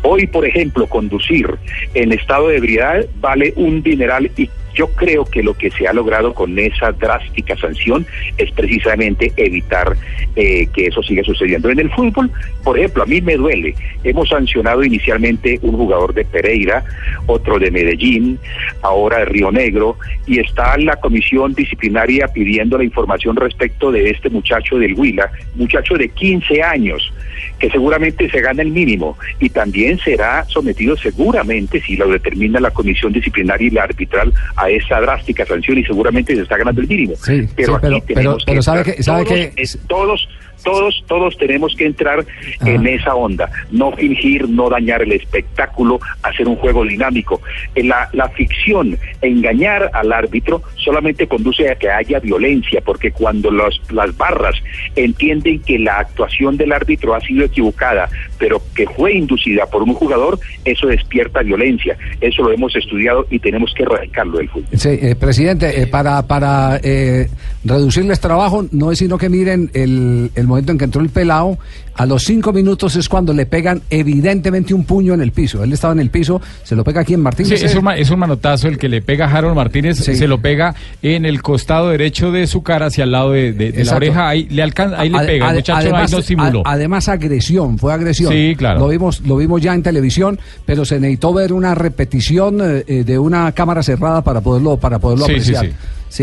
Hoy, 0.03 0.27
por 0.27 0.47
ejemplo, 0.47 0.87
conducir 0.87 1.49
en 1.95 2.13
estado 2.13 2.49
de 2.49 2.59
ebriedad 2.59 3.07
vale 3.21 3.53
un 3.57 3.83
dineral 3.83 4.31
y 4.37 4.49
yo 4.77 4.89
creo 4.89 5.25
que 5.25 5.43
lo 5.43 5.55
que 5.55 5.71
se 5.71 5.89
ha 5.89 5.93
logrado 5.93 6.35
con 6.35 6.57
esa 6.59 6.93
drástica 6.93 7.57
sanción 7.57 8.07
es 8.37 8.51
precisamente 8.53 9.33
evitar 9.37 9.97
eh, 10.37 10.69
que 10.73 10.87
eso 10.87 11.03
siga 11.03 11.25
sucediendo. 11.25 11.71
En 11.71 11.81
el 11.81 11.91
fútbol, 11.91 12.31
por 12.63 12.79
ejemplo, 12.79 13.03
a 13.03 13.07
mí 13.07 13.21
me 13.23 13.37
duele. 13.37 13.75
Hemos 14.05 14.29
sancionado 14.29 14.85
inicialmente 14.85 15.59
un 15.63 15.77
jugador 15.77 16.13
de 16.13 16.27
Pereira, 16.27 16.85
otro 17.27 17.59
de 17.59 17.71
Medellín, 17.71 18.39
ahora 18.83 19.19
de 19.19 19.25
Río 19.25 19.51
Negro, 19.51 19.97
y 20.27 20.39
está 20.41 20.77
la 20.77 20.97
comisión 20.97 21.55
disciplinaria 21.55 22.29
pidiendo 22.29 22.77
la 22.77 22.85
información 22.85 23.35
respecto 23.35 23.91
de 23.91 24.11
este 24.11 24.29
muchacho 24.29 24.79
del 24.79 24.95
Huila, 24.95 25.31
muchacho 25.55 25.95
de 25.95 26.11
15 26.11 26.63
años 26.63 27.13
que 27.59 27.71
seguramente 27.71 28.29
se 28.31 28.41
gana 28.41 28.63
el 28.63 28.71
mínimo 28.71 29.17
y 29.41 29.49
también 29.51 29.99
será 29.99 30.45
sometido 30.49 30.97
seguramente, 30.97 31.81
si 31.81 31.97
lo 31.97 32.09
determina 32.09 32.61
la 32.61 32.71
comisión 32.71 33.13
disciplinaria 33.13 33.67
y 33.69 33.71
la 33.71 33.85
arbitral, 33.85 34.33
a 34.57 34.71
esa 34.71 35.01
drástica 35.01 35.45
sanción 35.47 35.79
y 35.79 35.85
seguramente 35.85 36.35
se 36.35 36.43
está 36.43 36.57
ganando 36.57 36.81
el 36.81 36.89
mínimo. 36.89 37.15
Sí, 37.17 37.47
pero 37.55 37.73
sí, 37.73 37.87
aquí 37.87 37.87
pero- 37.89 38.01
tenemos 38.07 38.45
pero- 38.45 38.47
pero 38.47 38.63
sabe 38.63 38.83
que- 38.85 39.03
sabe 39.03 39.25
todos, 39.25 39.39
que- 39.39 39.79
todos, 39.89 40.29
todos, 40.63 41.03
todos 41.07 41.37
tenemos 41.39 41.75
que 41.77 41.87
entrar 41.87 42.25
en 42.65 42.87
esa 42.87 43.15
onda, 43.15 43.51
no 43.71 43.93
fingir, 43.93 44.49
no 44.49 44.69
dañar 44.69 45.03
el 45.03 45.13
espectáculo, 45.13 46.01
hacer 46.23 46.49
un 46.49 46.57
juego 46.57 46.85
dinámico. 46.85 47.41
En 47.75 47.89
la, 47.89 48.09
la 48.13 48.29
ficción, 48.31 48.99
engañar 49.23 49.91
al 49.93 50.13
árbitro 50.13 50.63
solamente 50.77 51.27
conduce 51.27 51.71
a 51.71 51.77
que 51.77 51.89
haya 51.89 52.19
violencia, 52.19 52.81
porque 52.85 53.13
cuando 53.13 53.51
los, 53.51 53.81
las 53.91 54.17
barras 54.17 54.57
entienden 54.95 55.61
que 55.61 55.79
la 55.79 56.01
actuación 56.01 56.57
del 56.57 56.73
árbitro 56.73 57.15
ha 57.15 57.21
sido 57.21 57.45
equivocada, 57.45 58.09
pero 58.39 58.61
que 58.75 58.87
fue 58.87 59.15
inducida 59.15 59.67
por 59.67 59.83
un 59.83 59.95
jugador, 59.95 60.39
eso 60.65 60.87
despierta 60.89 61.43
violencia. 61.43 61.97
Eso 62.21 62.43
lo 62.43 62.53
hemos 62.53 62.75
estudiado 62.77 63.27
y 63.31 63.39
tenemos 63.39 63.73
que 63.75 63.85
erradicarlo 63.85 64.39
del 64.39 64.49
fútbol. 64.49 64.69
Sí, 64.75 64.91
eh, 65.01 65.15
presidente, 65.15 65.81
eh, 65.81 65.87
para, 65.87 66.23
para 66.27 66.81
eh, 66.83 67.29
reducirles 67.65 68.21
trabajo, 68.21 68.67
no 68.73 68.93
es 68.93 68.97
sino 68.99 69.19
que 69.19 69.29
miren 69.29 69.71
el, 69.75 70.31
el 70.35 70.46
momento 70.47 70.73
en 70.73 70.79
que 70.79 70.85
entró 70.85 71.01
el 71.03 71.09
pelado, 71.11 71.59
a 71.95 72.05
los 72.05 72.25
cinco 72.25 72.53
minutos 72.53 72.95
es 72.97 73.09
cuando 73.09 73.33
le 73.33 73.47
pegan 73.47 73.81
evidentemente 73.89 74.75
un 74.75 74.85
puño 74.85 75.15
en 75.15 75.23
el 75.23 75.33
piso. 75.33 75.65
Él 75.65 75.73
estaba 75.73 75.95
en 75.95 76.01
el 76.01 76.11
piso, 76.11 76.43
se 76.63 76.77
lo 76.77 76.85
pega 76.85 77.01
aquí 77.01 77.15
en 77.15 77.21
Sí, 77.21 77.25
Martínez. 77.25 77.63
es, 77.63 77.75
un, 77.75 77.85
ma- 77.85 77.97
es 77.97 78.11
un 78.11 78.19
manotazo 78.19 78.69
el 78.69 78.77
que 78.77 78.89
le 78.89 79.01
pega 79.01 79.27
a 79.27 79.31
Harold 79.35 79.57
Martínez, 79.57 79.97
se 79.99 80.27
lo 80.29 80.39
pega 80.41 80.75
en 81.03 81.25
el 81.25 81.41
costado 81.41 81.89
derecho 81.89 82.33
de 82.33 82.47
su 82.47 82.63
cara 82.63 82.87
hacia 82.87 83.05
el 83.05 83.13
lado 83.13 83.33
de, 83.33 83.53
de- 83.55 83.73
de 83.73 83.85
la 83.85 83.97
oreja, 83.97 84.29
ahí 84.29 84.47
le 84.51 84.63
alcanza, 84.63 85.01
ahí 85.01 85.09
le 85.09 85.19
pega, 85.21 85.49
el 85.51 85.55
muchacho 85.57 85.75
además, 85.79 86.13
ahí 86.13 86.19
no 86.19 86.23
simuló. 86.23 86.63
a- 86.67 86.73
además 86.73 87.09
agresión, 87.09 87.79
fue 87.79 87.95
agresión. 87.95 88.31
Sí, 88.33 88.55
claro. 88.59 88.81
Lo 88.81 88.89
vimos, 88.89 89.21
lo 89.23 89.37
vimos 89.39 89.63
ya 89.63 89.73
en 89.75 89.83
televisión, 89.83 90.39
pero 90.67 90.85
se 90.85 91.01
necesitó 91.01 91.33
ver 91.33 91.53
una 91.55 91.75
repetición 91.75 92.61
eh, 92.63 92.85
eh, 92.87 93.05
de 93.05 93.19
una 93.19 93.51
cámara 93.53 93.83
cerrada 93.83 94.23
para 94.23 94.43
poderlo, 94.43 94.77
para 94.77 94.99
poderlo 94.99 95.25
Sí, 95.27 95.33
sí, 95.41 95.55
apreciar. 95.55 95.67
sí. 95.67 95.73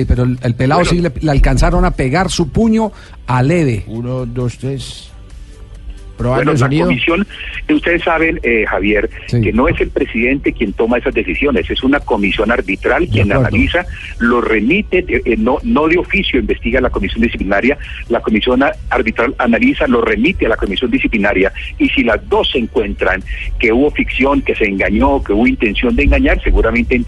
Pero 0.08 0.24
el, 0.24 0.40
el 0.42 0.56
pelado 0.56 0.82
Bueno. 0.82 0.92
sí 0.92 1.00
le, 1.02 1.12
le 1.20 1.32
alcanzaron 1.32 1.86
a 1.86 1.92
pegar 1.92 2.30
su 2.32 2.50
puño 2.50 2.92
a 3.28 3.44
leve. 3.44 3.84
Uno, 3.88 4.26
dos, 4.26 4.58
tres. 4.58 5.10
Bueno, 6.36 6.52
la 6.62 6.68
comisión, 6.86 7.28
eh, 7.68 7.74
ustedes 7.74 8.04
saben, 8.04 8.40
eh, 8.44 8.66
Javier, 8.68 9.10
que 9.42 9.52
no 9.52 9.68
es 9.68 9.80
el 9.82 9.90
presidente 9.90 10.54
quien 10.54 10.74
toma 10.74 10.98
esas 11.00 11.14
decisiones, 11.14 11.70
es 11.70 11.84
una 11.84 12.00
comisión 12.00 12.52
arbitral 12.52 13.08
quien 13.08 13.30
analiza, 13.48 13.86
lo 14.20 14.40
remite, 14.42 15.02
de- 15.02 15.22
eh, 15.26 15.36
no, 15.38 15.58
no 15.64 15.88
de 15.88 15.98
oficio 15.98 16.40
investiga 16.40 16.80
la 16.82 16.90
comisión 16.92 17.22
disciplinaria, 17.24 17.78
la 18.10 18.20
comisión 18.22 18.64
arbitral 18.90 19.34
analiza, 19.40 19.88
lo 19.88 20.02
remite 20.02 20.46
a 20.46 20.50
la 20.50 20.58
comisión 20.58 20.92
disciplinaria 20.92 21.52
y 21.80 21.90
si 21.90 22.04
las 22.04 22.28
dos 22.30 22.50
se 22.52 22.60
encuentran 22.60 23.24
que 23.60 23.72
hubo 23.74 23.90
ficción, 23.92 24.42
que 24.42 24.56
se 24.56 24.66
engañó, 24.66 25.24
que 25.24 25.34
hubo 25.34 25.48
intención 25.48 25.96
de 25.96 26.04
engañar, 26.04 26.42
seguramente 26.44 26.96
eh, 26.96 27.02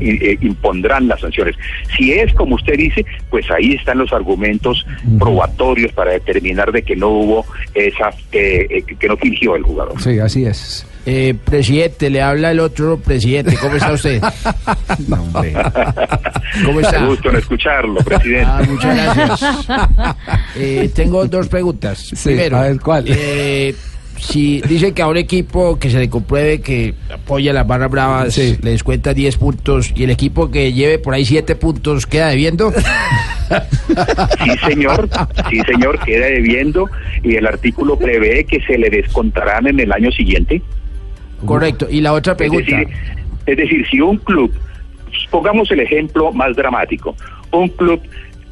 eh, 0.00 0.38
impondrán 0.40 1.06
las 1.08 1.20
sanciones. 1.20 1.54
Si 1.96 2.12
es 2.12 2.32
como 2.34 2.56
usted 2.56 2.74
dice, 2.76 3.04
pues 3.30 3.48
ahí 3.50 3.74
están 3.74 3.98
los 3.98 4.12
argumentos 4.12 4.84
probatorios 5.18 5.92
para 5.92 6.12
determinar 6.12 6.72
de 6.72 6.82
que 6.82 6.96
no 6.96 7.08
hubo 7.08 7.46
esa, 7.74 8.10
eh, 8.32 8.39
eh, 8.40 8.84
que 8.98 9.08
no 9.08 9.16
fingió 9.16 9.56
el 9.56 9.62
jugador. 9.62 10.00
Sí, 10.02 10.18
así 10.18 10.44
es. 10.44 10.86
Eh, 11.06 11.34
presidente, 11.44 12.10
le 12.10 12.20
habla 12.20 12.50
el 12.50 12.60
otro 12.60 12.98
presidente. 12.98 13.56
¿Cómo 13.60 13.74
está 13.76 13.92
usted? 13.92 14.20
¿Cómo 16.64 16.80
está? 16.80 17.04
Gusto 17.06 17.30
en 17.30 17.36
escucharlo, 17.36 17.94
presidente. 18.04 18.46
Ah, 18.46 18.62
muchas 18.68 19.16
gracias. 19.16 19.66
Eh, 20.56 20.90
tengo 20.94 21.24
dos 21.26 21.46
preguntas. 21.48 21.98
Sí, 21.98 22.16
Primero, 22.30 22.58
a 22.58 22.62
ver, 22.62 22.80
¿cuál? 22.80 23.04
eh, 23.06 23.72
si 24.20 24.60
dice 24.62 24.92
que 24.92 25.02
a 25.02 25.08
un 25.08 25.16
equipo 25.16 25.78
que 25.78 25.90
se 25.90 25.98
le 25.98 26.08
compruebe 26.10 26.60
que 26.60 26.94
apoya 27.12 27.50
a 27.50 27.54
las 27.54 27.66
barras 27.66 27.90
bravas 27.90 28.34
Sí. 28.34 28.56
le 28.62 28.70
descuenta 28.72 29.14
10 29.14 29.36
puntos 29.38 29.92
y 29.96 30.04
el 30.04 30.10
equipo 30.10 30.50
que 30.50 30.72
lleve 30.72 30.98
por 30.98 31.14
ahí 31.14 31.24
7 31.24 31.56
puntos 31.56 32.06
queda 32.06 32.28
debiendo. 32.28 32.72
Sí, 34.44 34.50
señor, 34.64 35.08
sí, 35.50 35.60
señor, 35.66 35.98
queda 36.04 36.26
debiendo 36.26 36.88
y 37.24 37.34
el 37.34 37.46
artículo 37.48 37.98
prevé 37.98 38.44
que 38.44 38.60
se 38.62 38.78
le 38.78 38.88
descontarán 38.90 39.66
en 39.66 39.80
el 39.80 39.90
año 39.92 40.12
siguiente. 40.12 40.62
Correcto. 41.44 41.88
Y 41.90 42.00
la 42.00 42.12
otra 42.12 42.34
Es 42.34 42.36
pregunta. 42.36 42.76
decir, 42.76 42.88
es 43.46 43.56
decir, 43.56 43.84
si 43.90 44.00
un 44.00 44.18
club, 44.18 44.52
pongamos 45.32 45.68
el 45.72 45.80
ejemplo 45.80 46.30
más 46.32 46.54
dramático, 46.54 47.16
un 47.50 47.68
club 47.70 48.00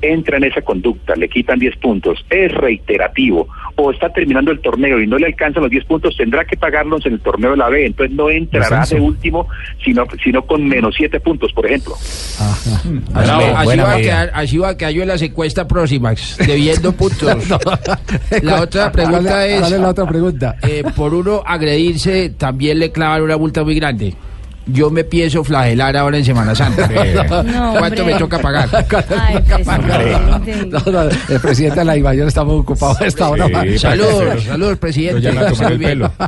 entra 0.02 0.36
en 0.36 0.44
esa 0.44 0.62
conducta, 0.62 1.14
le 1.16 1.28
quitan 1.28 1.58
10 1.58 1.76
puntos, 1.76 2.24
es 2.30 2.52
reiterativo, 2.52 3.48
o 3.76 3.90
está 3.90 4.08
terminando 4.10 4.50
el 4.50 4.60
torneo 4.60 5.00
y 5.00 5.06
no 5.06 5.18
le 5.18 5.26
alcanzan 5.26 5.62
los 5.62 5.70
10 5.70 5.84
puntos, 5.84 6.16
tendrá 6.16 6.44
que 6.44 6.56
pagarlos 6.56 7.04
en 7.06 7.14
el 7.14 7.20
torneo 7.20 7.52
de 7.52 7.56
la 7.56 7.68
B, 7.68 7.86
entonces 7.86 8.14
no 8.16 8.30
entrará 8.30 8.84
de 8.84 9.00
último, 9.00 9.48
sino, 9.84 10.06
sino 10.22 10.42
con 10.42 10.66
menos 10.66 10.94
7 10.96 11.20
puntos, 11.20 11.52
por 11.52 11.66
ejemplo. 11.66 11.94
Así, 13.14 13.78
va 13.78 13.92
a 13.94 13.96
quedar, 13.98 14.30
así 14.34 14.58
va 14.58 14.68
a 14.70 14.76
quedar 14.76 14.92
yo 14.92 15.02
en 15.02 15.08
la 15.08 15.18
secuestra 15.18 15.66
próxima, 15.66 16.14
debiendo 16.46 16.92
puntos. 16.92 17.48
La 18.42 18.62
otra 18.62 18.92
pregunta 18.92 19.20
¿Cuál 19.20 19.50
es, 19.50 19.60
¿Cuál 19.60 19.72
es 19.72 19.80
la 19.80 19.88
otra 19.88 20.06
pregunta? 20.06 20.56
eh, 20.62 20.82
por 20.94 21.14
uno 21.14 21.42
agredirse, 21.44 22.30
también 22.30 22.78
le 22.78 22.92
clavan 22.92 23.22
una 23.22 23.36
multa 23.36 23.64
muy 23.64 23.74
grande. 23.74 24.14
Yo 24.72 24.90
me 24.90 25.04
pienso 25.04 25.42
flagelar 25.44 25.96
ahora 25.96 26.18
en 26.18 26.24
Semana 26.24 26.54
Santa. 26.54 26.88
No, 27.42 27.72
¿Cuánto 27.78 28.02
hombre. 28.02 28.14
me 28.14 28.18
toca 28.18 28.38
pagar? 28.38 28.68
Ay, 29.18 29.38
presidente. 29.42 30.66
No, 30.66 30.92
no, 30.92 31.02
el 31.02 31.40
presidente 31.40 31.80
de 31.80 31.84
la 31.84 31.96
Imayor 31.96 32.28
está 32.28 32.44
muy 32.44 32.56
ocupado 32.56 32.96
a 33.00 33.06
esta 33.06 33.28
hora. 33.28 33.46
Sí, 33.46 33.78
Saludos, 33.78 34.44
saludos, 34.44 34.78
presidente. 34.78 35.30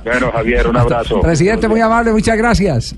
Pero 0.04 0.32
Javier, 0.32 0.66
un 0.66 0.76
abrazo. 0.76 1.20
Presidente, 1.20 1.68
muy 1.68 1.80
amable, 1.80 2.12
muchas 2.12 2.36
gracias. 2.36 2.94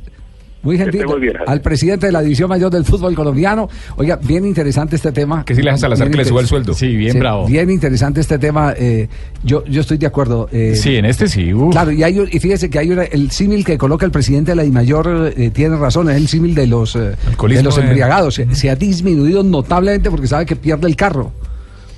Muy 0.63 0.79
gentil. 0.79 1.05
muy 1.07 1.21
bien, 1.21 1.33
Javier. 1.35 1.51
al 1.51 1.61
presidente 1.61 2.07
de 2.07 2.13
la 2.13 2.23
División 2.23 2.49
Mayor 2.49 2.71
del 2.71 2.85
Fútbol 2.85 3.15
Colombiano. 3.15 3.69
Oiga, 3.97 4.17
bien 4.23 4.47
interesante 4.47 4.97
este 4.97 5.11
tema. 5.13 5.45
Que 5.45 5.55
si 5.55 5.61
le 5.61 5.67
deja 5.67 5.75
a 5.75 5.79
Salazar 5.79 6.07
Bien 6.07 6.13
que 6.13 6.19
le 6.23 6.29
suba 6.29 6.41
el 6.41 6.47
sueldo. 6.47 6.73
Sí, 6.75 6.95
bien 6.97 7.13
Sí, 7.13 7.19
bravo. 7.19 7.47
Bien 7.47 7.69
interesante 7.71 8.21
este 8.21 8.39
tema. 8.39 8.73
eh, 8.77 9.09
yo, 9.43 9.65
yo 9.67 9.81
estoy 9.81 9.99
de 9.99 10.07
acuerdo. 10.07 10.49
eh, 10.53 10.75
Sí, 10.77 10.97
en 10.97 11.05
este 11.05 11.27
sí. 11.29 11.53
uf. 11.53 11.73
Claro, 11.73 11.91
y, 11.91 12.03
hay, 12.05 12.19
un- 12.19 12.29
y 12.31 12.39
fíjese 12.39 12.71
que 12.71 12.79
hay 12.79 12.91
una- 12.91 13.03
el 13.05 13.31
símil 13.33 13.65
que 13.65 13.77
coloca 13.77 14.07
el 14.07 14.13
presidente 14.13 14.53
de 14.53 14.57
la 14.57 14.63
DIMAYOR 14.63 15.33
eh, 15.37 15.51
tiene 15.51 15.77
razón, 15.77 16.09
es 16.11 16.17
el 16.17 16.29
símil 16.29 16.55
de 16.55 16.67
los, 16.69 16.95
eh, 16.97 17.13
de 17.49 17.63
los 17.63 17.77
embriagados. 17.79 18.35
Se, 18.35 18.55
se 18.55 18.71
ha 18.71 18.77
disminuido 18.77 19.43
notablemente 19.43 20.11
porque 20.11 20.27
sabe 20.29 20.47
que 20.47 20.55
pierde 20.57 20.87
el 20.87 20.95
carro. 20.97 21.33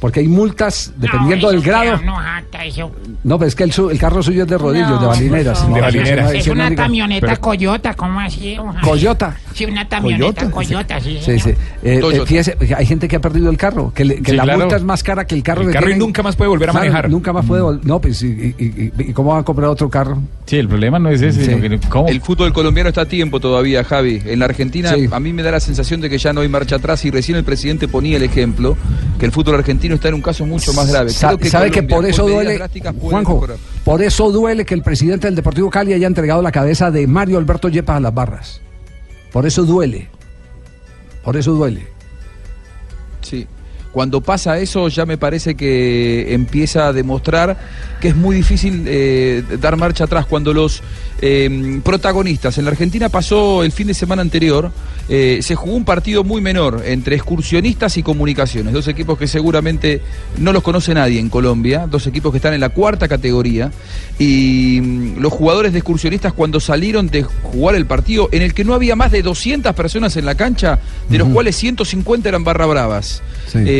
Porque 0.00 0.20
hay 0.20 0.28
multas 0.28 0.92
dependiendo 0.96 1.50
del 1.50 1.62
grado. 1.62 2.00
No, 2.04 2.14
jata, 2.16 2.64
eso. 2.64 2.90
No, 3.22 3.38
pero 3.38 3.48
es 3.48 3.54
que 3.54 3.64
el, 3.64 3.72
su- 3.72 3.90
el 3.90 3.98
carro 3.98 4.22
suyo 4.22 4.42
es 4.42 4.48
de 4.48 4.58
rodillos, 4.58 4.90
No, 4.90 5.00
de 5.00 5.06
balineras. 5.06 5.58
eso 5.60 5.68
no- 5.68 6.30
Es 6.30 6.46
una 6.48 6.74
camioneta 6.74 7.26
Pero- 7.26 7.40
Coyota, 7.40 7.94
¿cómo 7.94 8.20
así? 8.20 8.56
Coyota. 8.82 9.36
Sí, 9.54 9.64
una 9.64 9.86
camioneta 9.88 10.50
Coyota, 10.50 11.00
sí. 11.00 11.18
Sí, 11.22 11.38
sí. 11.38 11.50
Eh, 11.82 12.00
eh, 12.02 12.22
fíjese, 12.26 12.56
hay 12.76 12.86
gente 12.86 13.08
que 13.08 13.16
ha 13.16 13.20
perdido 13.20 13.50
el 13.50 13.56
carro, 13.56 13.92
que, 13.94 14.04
le- 14.04 14.16
que 14.22 14.30
Sí, 14.32 14.36
la 14.36 14.44
claro. 14.44 14.60
multa 14.60 14.76
es 14.76 14.82
más 14.82 15.02
cara 15.02 15.26
que 15.26 15.34
el 15.34 15.42
carro. 15.42 15.62
El 15.62 15.70
carro 15.72 15.90
y 15.90 15.96
nunca 15.96 16.22
más 16.22 16.36
puede 16.36 16.48
volver 16.48 16.68
a 16.68 16.72
Claro, 16.72 16.86
manejar. 16.86 17.10
Nunca 17.10 17.32
más 17.32 17.46
puede 17.46 17.62
vol- 17.62 17.80
No, 17.82 18.00
pues, 18.00 18.22
¿y, 18.22 18.54
y- 18.58 18.64
y- 18.64 18.92
y 19.10 19.12
cómo 19.12 19.32
va 19.34 19.40
a 19.40 19.42
comprar 19.44 19.68
otro 19.70 19.88
carro? 19.88 20.20
Sí, 20.46 20.56
el 20.56 20.68
problema 20.68 20.98
no 20.98 21.08
es 21.10 21.22
ese, 21.22 21.44
sino 21.44 21.60
que 21.60 21.78
¿cómo? 21.88 22.08
El 22.08 22.20
fútbol 22.20 22.52
colombiano 22.52 22.88
está 22.88 23.02
a 23.02 23.06
tiempo 23.06 23.40
todavía, 23.40 23.84
Javi. 23.84 24.20
En 24.24 24.38
la 24.40 24.44
Argentina 24.46 24.92
Sí. 24.94 25.08
a 25.10 25.20
mí 25.20 25.32
me 25.32 25.42
da 25.42 25.50
la 25.52 25.60
sensación 25.60 26.00
de 26.00 26.10
que 26.10 26.18
ya 26.18 26.32
no 26.32 26.40
hay 26.42 26.48
marcha 26.48 26.76
atrás 26.76 27.04
y 27.04 27.10
recién 27.10 27.38
el 27.38 27.44
presidente 27.44 27.88
ponía 27.88 28.16
el 28.16 28.22
ejemplo 28.22 28.76
que 29.18 29.26
el 29.26 29.32
fútbol 29.32 29.54
argentino 29.56 29.83
está 29.92 30.08
en 30.08 30.14
un 30.14 30.22
caso 30.22 30.46
mucho 30.46 30.72
más 30.72 30.90
grave. 30.90 31.12
Creo 31.18 31.38
que 31.38 31.50
¿Sabe 31.50 31.70
que 31.70 31.86
Colombia, 31.86 31.96
por 31.96 32.06
eso 32.06 32.26
duele, 32.28 32.58
Juanjo, 33.00 33.34
mejorar. 33.34 33.56
por 33.84 34.02
eso 34.02 34.30
duele 34.32 34.64
que 34.64 34.74
el 34.74 34.82
presidente 34.82 35.26
del 35.26 35.34
Deportivo 35.34 35.70
Cali 35.70 35.92
haya 35.92 36.06
entregado 36.06 36.40
la 36.42 36.52
cabeza 36.52 36.90
de 36.90 37.06
Mario 37.06 37.38
Alberto 37.38 37.68
Yepes 37.68 37.94
a 37.94 38.00
las 38.00 38.14
barras? 38.14 38.60
Por 39.32 39.46
eso 39.46 39.64
duele. 39.64 40.08
Por 41.22 41.36
eso 41.36 41.52
duele. 41.52 41.86
Sí. 43.20 43.46
Cuando 43.94 44.20
pasa 44.20 44.58
eso 44.58 44.88
ya 44.88 45.06
me 45.06 45.16
parece 45.18 45.54
que 45.54 46.34
empieza 46.34 46.88
a 46.88 46.92
demostrar 46.92 47.56
que 48.00 48.08
es 48.08 48.16
muy 48.16 48.34
difícil 48.34 48.84
eh, 48.88 49.44
dar 49.60 49.76
marcha 49.76 50.04
atrás. 50.04 50.26
Cuando 50.26 50.52
los 50.52 50.82
eh, 51.22 51.80
protagonistas, 51.84 52.58
en 52.58 52.64
la 52.64 52.72
Argentina 52.72 53.08
pasó 53.08 53.62
el 53.62 53.70
fin 53.70 53.86
de 53.86 53.94
semana 53.94 54.20
anterior, 54.20 54.72
eh, 55.08 55.38
se 55.42 55.54
jugó 55.54 55.76
un 55.76 55.84
partido 55.84 56.24
muy 56.24 56.40
menor 56.40 56.82
entre 56.84 57.14
excursionistas 57.14 57.96
y 57.96 58.02
comunicaciones, 58.02 58.74
dos 58.74 58.88
equipos 58.88 59.16
que 59.16 59.28
seguramente 59.28 60.02
no 60.38 60.52
los 60.52 60.64
conoce 60.64 60.92
nadie 60.92 61.20
en 61.20 61.30
Colombia, 61.30 61.86
dos 61.88 62.06
equipos 62.08 62.32
que 62.32 62.38
están 62.38 62.52
en 62.52 62.60
la 62.60 62.70
cuarta 62.70 63.06
categoría, 63.06 63.70
y 64.18 64.80
mm, 64.82 65.18
los 65.20 65.32
jugadores 65.32 65.72
de 65.72 65.78
excursionistas 65.78 66.32
cuando 66.32 66.58
salieron 66.58 67.06
de 67.08 67.22
jugar 67.22 67.76
el 67.76 67.86
partido, 67.86 68.28
en 68.32 68.42
el 68.42 68.54
que 68.54 68.64
no 68.64 68.74
había 68.74 68.96
más 68.96 69.12
de 69.12 69.22
200 69.22 69.72
personas 69.74 70.16
en 70.16 70.26
la 70.26 70.34
cancha, 70.34 70.80
de 71.08 71.18
los 71.18 71.28
cuales 71.28 71.54
150 71.56 72.28
eran 72.28 72.44
barra 72.44 72.66
bravas. 72.66 73.22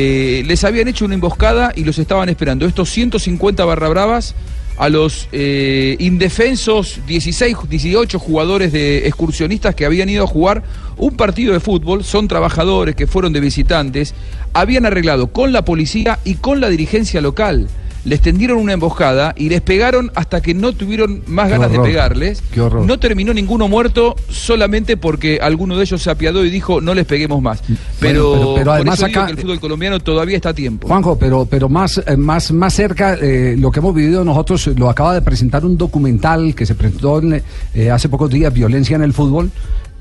Eh, 0.07 0.43
les 0.45 0.63
habían 0.65 0.87
hecho 0.87 1.07
una 1.07 1.15
emboscada 1.15 1.73
y 1.75 1.83
los 1.83 1.99
estaban 1.99 2.29
esperando. 2.29 2.67
Estos 2.67 2.91
150 2.91 3.65
barra 3.65 3.89
bravas 3.89 4.35
a 4.77 4.91
los 4.91 5.29
eh, 5.33 5.97
indefensos 5.99 7.01
16, 7.07 7.57
18 7.71 8.19
jugadores 8.19 8.71
de 8.71 9.07
excursionistas 9.07 9.75
que 9.75 9.87
habían 9.87 10.11
ido 10.11 10.25
a 10.25 10.27
jugar 10.27 10.63
un 10.99 11.17
partido 11.17 11.55
de 11.55 11.61
fútbol, 11.61 12.05
son 12.05 12.29
trabajadores 12.29 12.95
que 12.95 13.07
fueron 13.07 13.33
de 13.33 13.41
visitantes, 13.41 14.15
habían 14.53 14.85
arreglado 14.85 15.29
con 15.29 15.55
la 15.55 15.65
policía 15.65 16.19
y 16.23 16.35
con 16.35 16.61
la 16.61 16.69
dirigencia 16.69 17.23
local. 17.23 17.69
Les 18.05 18.21
tendieron 18.21 18.59
una 18.59 18.75
emboscada 18.75 19.33
y 19.37 19.49
les 19.49 19.63
pegaron 19.63 20.11
hasta 20.15 20.43
que 20.43 20.53
no 20.53 20.75
tuvieron 20.75 21.23
más 21.27 21.47
Qué 21.47 21.53
ganas 21.53 21.71
horror, 21.71 21.83
de 21.87 21.91
pegarles. 21.91 22.43
qué 22.53 22.61
horror. 22.61 22.85
No 22.85 22.99
terminó 22.99 23.33
ninguno 23.33 23.67
muerto 23.67 24.15
solamente 24.29 24.97
porque 24.99 25.39
alguno 25.41 25.77
de 25.77 25.85
ellos 25.85 26.03
se 26.03 26.11
apiadó 26.11 26.45
y 26.45 26.51
dijo 26.51 26.81
no 26.83 26.93
les 26.93 27.07
peguemos 27.07 27.41
más. 27.41 27.63
Pero, 27.99 28.29
Bueno, 28.29 28.43
pero- 28.43 28.55
pero 28.55 28.65
por 28.65 28.75
además 28.75 28.99
digo 28.99 29.09
acá- 29.09 29.27
que 29.27 29.33
el 29.33 29.39
fútbol 29.39 29.61
colombiano 29.61 30.01
todavía 30.01 30.37
está 30.37 30.51
a 30.51 30.55
tiempo. 30.55 30.87
Juanjo, 30.87 31.19
pero, 31.19 31.47
pero 31.47 31.69
más, 31.71 32.03
eh, 32.07 32.17
más, 32.19 32.53
más 32.53 32.75
cerca, 32.75 33.15
eh, 33.15 33.57
lo 33.59 33.71
que 33.71 33.79
hemos 33.81 33.95
vivido 33.95 34.23
nosotros, 34.23 34.67
lo 34.77 34.91
acaba 34.91 35.15
de 35.15 35.23
presentar 35.23 35.65
un 35.65 35.79
documental 35.79 36.55
que 36.55 36.67
se 36.67 36.75
presentó 36.75 37.21
en, 37.21 37.43
eh, 37.75 37.91
hace 37.91 38.11
pocos 38.11 38.29
días, 38.29 38.53
Violencia 38.53 38.97
en 38.97 39.03
el 39.03 39.15
Fútbol, 39.15 39.51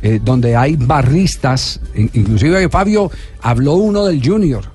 eh, 0.01 0.19
donde 0.21 0.57
hay 0.57 0.75
barristas, 0.75 1.79
in- 1.95 2.09
inclusive 2.13 2.67
Fabio 2.67 3.09
habló 3.41 3.75
uno 3.75 4.03
del 4.03 4.21
Junior. 4.21 4.72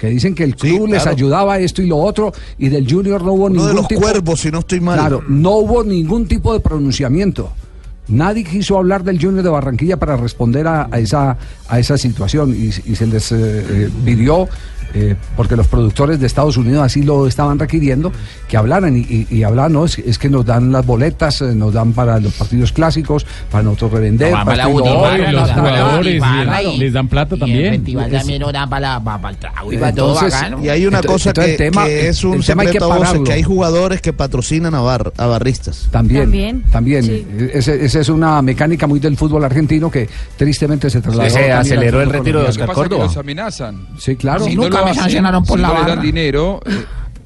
Que 0.00 0.06
dicen 0.08 0.34
que 0.34 0.44
el 0.44 0.56
club 0.56 0.86
les 0.88 1.02
claro. 1.02 1.10
ayudaba 1.14 1.58
esto 1.58 1.82
y 1.82 1.86
lo 1.86 1.98
otro, 1.98 2.32
y 2.58 2.70
del 2.70 2.90
Junior 2.90 3.22
no 3.22 3.34
hubo 3.34 3.44
Uno 3.44 3.54
ningún 3.56 3.68
de 3.68 3.74
los 3.74 3.86
tipo. 3.88 4.00
cuervos, 4.00 4.40
si 4.40 4.50
no 4.50 4.60
estoy 4.60 4.80
mal. 4.80 4.98
Claro, 4.98 5.22
no 5.28 5.56
hubo 5.58 5.84
ningún 5.84 6.26
tipo 6.26 6.54
de 6.54 6.60
pronunciamiento. 6.60 7.52
Nadie 8.08 8.42
quiso 8.42 8.78
hablar 8.78 9.04
del 9.04 9.20
Junior 9.22 9.44
de 9.44 9.50
Barranquilla 9.50 9.98
para 9.98 10.16
responder 10.16 10.66
a, 10.66 10.88
a 10.90 10.98
esa, 10.98 11.36
a 11.68 11.78
esa 11.78 11.98
situación 11.98 12.54
y, 12.56 12.68
y 12.90 12.96
se 12.96 13.06
les 13.06 13.30
eh, 13.30 13.36
eh, 13.38 13.90
pidió, 14.04 14.48
eh, 14.94 15.16
porque 15.36 15.56
los 15.56 15.66
productores 15.66 16.20
de 16.20 16.26
Estados 16.26 16.56
Unidos 16.56 16.82
así 16.84 17.02
lo 17.02 17.26
estaban 17.26 17.58
requiriendo, 17.58 18.12
que 18.48 18.56
hablaran 18.56 18.96
y, 18.96 19.00
y, 19.00 19.26
y 19.30 19.42
hablaban, 19.42 19.72
no, 19.72 19.84
es, 19.84 19.98
es 19.98 20.18
que 20.18 20.28
nos 20.28 20.44
dan 20.44 20.72
las 20.72 20.84
boletas, 20.86 21.40
eh, 21.42 21.54
nos 21.54 21.72
dan 21.72 21.92
para 21.92 22.18
los 22.20 22.32
partidos 22.34 22.72
clásicos, 22.72 23.26
para 23.50 23.62
nosotros 23.64 23.92
revender, 23.92 24.32
No, 24.32 24.44
para 24.44 24.56
la 24.56 24.64
los 24.64 24.72
jugadores, 24.72 26.04
les- 26.04 26.74
y- 26.74 26.78
les 26.78 26.92
dan 26.92 27.08
plata 27.08 27.36
y 27.36 27.38
también. 27.38 27.64
el 27.66 27.70
festival 27.76 28.06
Es- 28.14 28.18
también 28.20 28.40
nos 28.42 28.52
dan 28.52 28.68
para, 28.70 28.80
la- 28.94 29.00
para, 29.04 29.18
para 29.20 29.32
el 29.34 29.40
trago 29.40 29.72
y 29.72 29.76
para 29.76 29.94
todo 29.94 30.14
Entonces, 30.14 30.32
bacano. 30.40 30.64
Y 30.64 30.68
hay 30.68 30.86
una 30.86 30.98
Entonces- 30.98 31.12
cosa 31.12 31.30
entonces 31.30 31.56
que, 31.56 31.66
el 31.66 31.70
tema- 31.72 31.84
que 31.86 32.08
es 32.08 32.24
un 32.24 32.40
tema 32.40 32.62
hay 32.62 32.70
que 32.70 32.78
voces, 32.78 33.30
hay 33.30 33.42
jugadores 33.42 34.00
que 34.00 34.12
patrocinan 34.12 34.74
a, 34.74 34.80
bar- 34.80 35.12
a 35.16 35.26
barristas. 35.26 35.88
También, 35.90 36.22
También, 36.22 36.62
también. 36.70 37.04
sí. 37.04 37.26
Esa 37.52 38.00
es 38.00 38.08
una 38.08 38.40
mecánica 38.42 38.86
muy 38.86 39.00
del 39.00 39.16
fútbol 39.16 39.44
argentino 39.44 39.90
que 39.90 40.08
tristemente 40.36 40.90
se 40.90 41.00
trasladó. 41.00 41.30
se 41.30 41.52
aceleró 41.52 42.00
el 42.02 42.10
retiro 42.10 42.42
de 42.42 42.48
Oscar 42.48 42.72
Córdoba. 42.72 43.04
los 43.04 43.16
amenazan. 43.16 43.86
Sí, 43.98 44.16
claro. 44.16 44.46
Nunca 44.48 44.79
me 44.84 44.94
sancionaron 44.94 45.44
por 45.44 45.56
si 45.58 45.62
la 45.62 45.68
no 45.68 45.74
le 45.74 45.80
barra. 45.80 45.94
dan 45.96 46.04
dinero, 46.04 46.60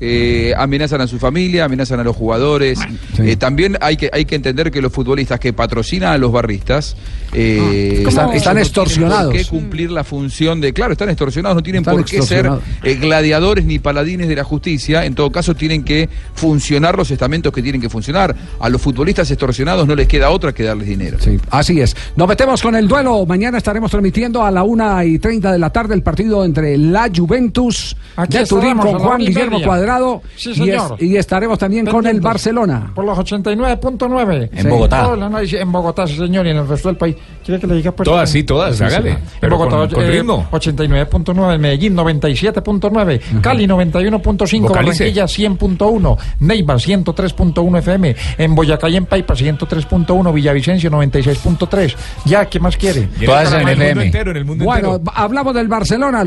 eh, 0.00 0.52
amenazan 0.56 1.00
a 1.00 1.06
su 1.06 1.18
familia, 1.18 1.64
amenazan 1.64 2.00
a 2.00 2.04
los 2.04 2.16
jugadores. 2.16 2.78
Eh, 3.18 3.36
también 3.36 3.78
hay 3.80 3.96
que, 3.96 4.10
hay 4.12 4.24
que 4.24 4.34
entender 4.34 4.70
que 4.70 4.80
los 4.82 4.92
futbolistas 4.92 5.38
que 5.40 5.52
patrocinan 5.52 6.12
a 6.12 6.18
los 6.18 6.32
barristas 6.32 6.96
eh, 7.32 8.02
Ah, 8.04 8.08
Están- 8.08 8.32
están 8.32 8.54
no 8.56 8.60
extorsionados. 8.62 9.30
Tienen 9.32 9.46
por 9.46 9.52
qué 9.52 9.58
cumplir 9.64 9.90
la 9.90 10.04
función 10.04 10.60
de. 10.60 10.72
Claro, 10.72 10.92
están 10.92 11.08
extorsionados, 11.08 11.56
no 11.56 11.62
tienen 11.62 11.80
Están 11.82 11.96
por 11.96 12.04
qué 12.04 12.22
ser 12.22 12.48
eh, 12.82 12.94
gladiadores 12.94 13.64
ni 13.64 13.78
paladines 13.80 14.28
de 14.28 14.36
la 14.36 14.44
justicia. 14.44 15.04
En 15.04 15.14
todo 15.14 15.32
caso, 15.32 15.54
tienen 15.54 15.82
que 15.82 16.08
funcionar 16.34 16.96
los 16.96 17.10
estamentos 17.10 17.52
que 17.52 17.62
tienen 17.62 17.80
que 17.80 17.88
funcionar. 17.88 18.34
A 18.60 18.68
los 18.68 18.80
futbolistas 18.80 19.30
extorsionados 19.30 19.86
no 19.86 19.94
les 19.96 20.06
queda 20.06 20.30
otra 20.30 20.52
que 20.52 20.62
darles 20.62 20.86
dinero. 20.86 21.18
Sí, 21.20 21.38
así 21.50 21.80
es. 21.80 21.96
Nos 22.16 22.28
metemos 22.28 22.62
con 22.62 22.74
el 22.76 22.86
duelo. 22.86 23.26
Mañana 23.26 23.58
estaremos 23.58 23.90
transmitiendo 23.90 24.44
a 24.44 24.50
la 24.50 24.62
una 24.62 25.04
y 25.04 25.18
30 25.18 25.52
de 25.52 25.58
la 25.58 25.70
tarde 25.70 25.94
el 25.94 26.02
partido 26.02 26.44
entre 26.44 26.76
la 26.78 27.10
Juventus 27.14 27.96
Aquí 28.16 28.38
de 28.38 28.46
Turín 28.46 28.76
con 28.78 28.98
Juan 28.98 29.18
Guillermo 29.18 29.56
media. 29.58 29.66
Cuadrado. 29.84 30.22
Sí, 30.36 30.48
y, 30.48 30.52
es- 30.52 30.58
señor. 30.58 30.96
y 31.02 31.16
estaremos 31.16 31.58
también 31.58 31.84
con 31.86 31.96
el 31.96 32.02
Pendientes. 32.02 32.22
Barcelona. 32.24 32.92
Por 32.94 33.04
los 33.04 33.18
89.9. 33.18 34.50
En 34.52 34.68
Bogotá. 34.68 35.10
El 35.14 35.22
análisis 35.22 35.60
en 35.60 35.70
Bogotá, 35.72 36.06
sí, 36.06 36.16
señor, 36.16 36.46
y 36.46 36.50
en 36.50 36.56
el 36.58 36.68
resto 36.68 36.88
del 36.88 36.96
país. 36.96 37.16
¿Quiere 37.44 37.60
que 37.60 37.66
le 37.66 37.74
diga? 37.76 37.92
Pues, 37.92 38.04
Todas, 38.08 38.30
sí, 38.30 38.42
todas, 38.44 38.80
hágale. 38.80 39.10
En 39.10 39.18
Pero 39.40 39.56
Bogotá, 39.58 39.76
con- 39.76 39.88
con 39.90 40.04
eh, 40.04 40.10
ritmo. 40.10 40.46
89.9, 40.50 41.58
Medellín 41.58 41.94
97.9, 41.96 43.20
Cali 43.40 43.66
91.5, 43.66 44.62
Vocalice. 44.68 45.04
Barranquilla 45.04 45.24
100.1, 45.26 46.16
Neiva 46.40 46.74
103.1 46.78 47.78
FM, 47.78 48.16
en 48.38 48.54
Boyacá 48.54 48.88
y 48.88 48.96
en 48.96 49.06
Paipa 49.06 49.34
103.1, 49.34 50.32
Villavicencio 50.32 50.90
96.3. 50.90 51.94
Ya, 52.24 52.46
¿qué 52.46 52.60
más 52.60 52.76
quiere? 52.76 53.08
Todas 53.24 53.52
en 53.52 53.68
el 53.68 53.76
mundo 53.78 54.00
entero, 54.02 54.30
en 54.30 54.36
el 54.38 54.44
mundo 54.44 54.64
Bueno, 54.64 54.94
entero. 54.96 55.12
hablamos 55.16 55.54
del 55.54 55.68
Barcelona. 55.68 56.26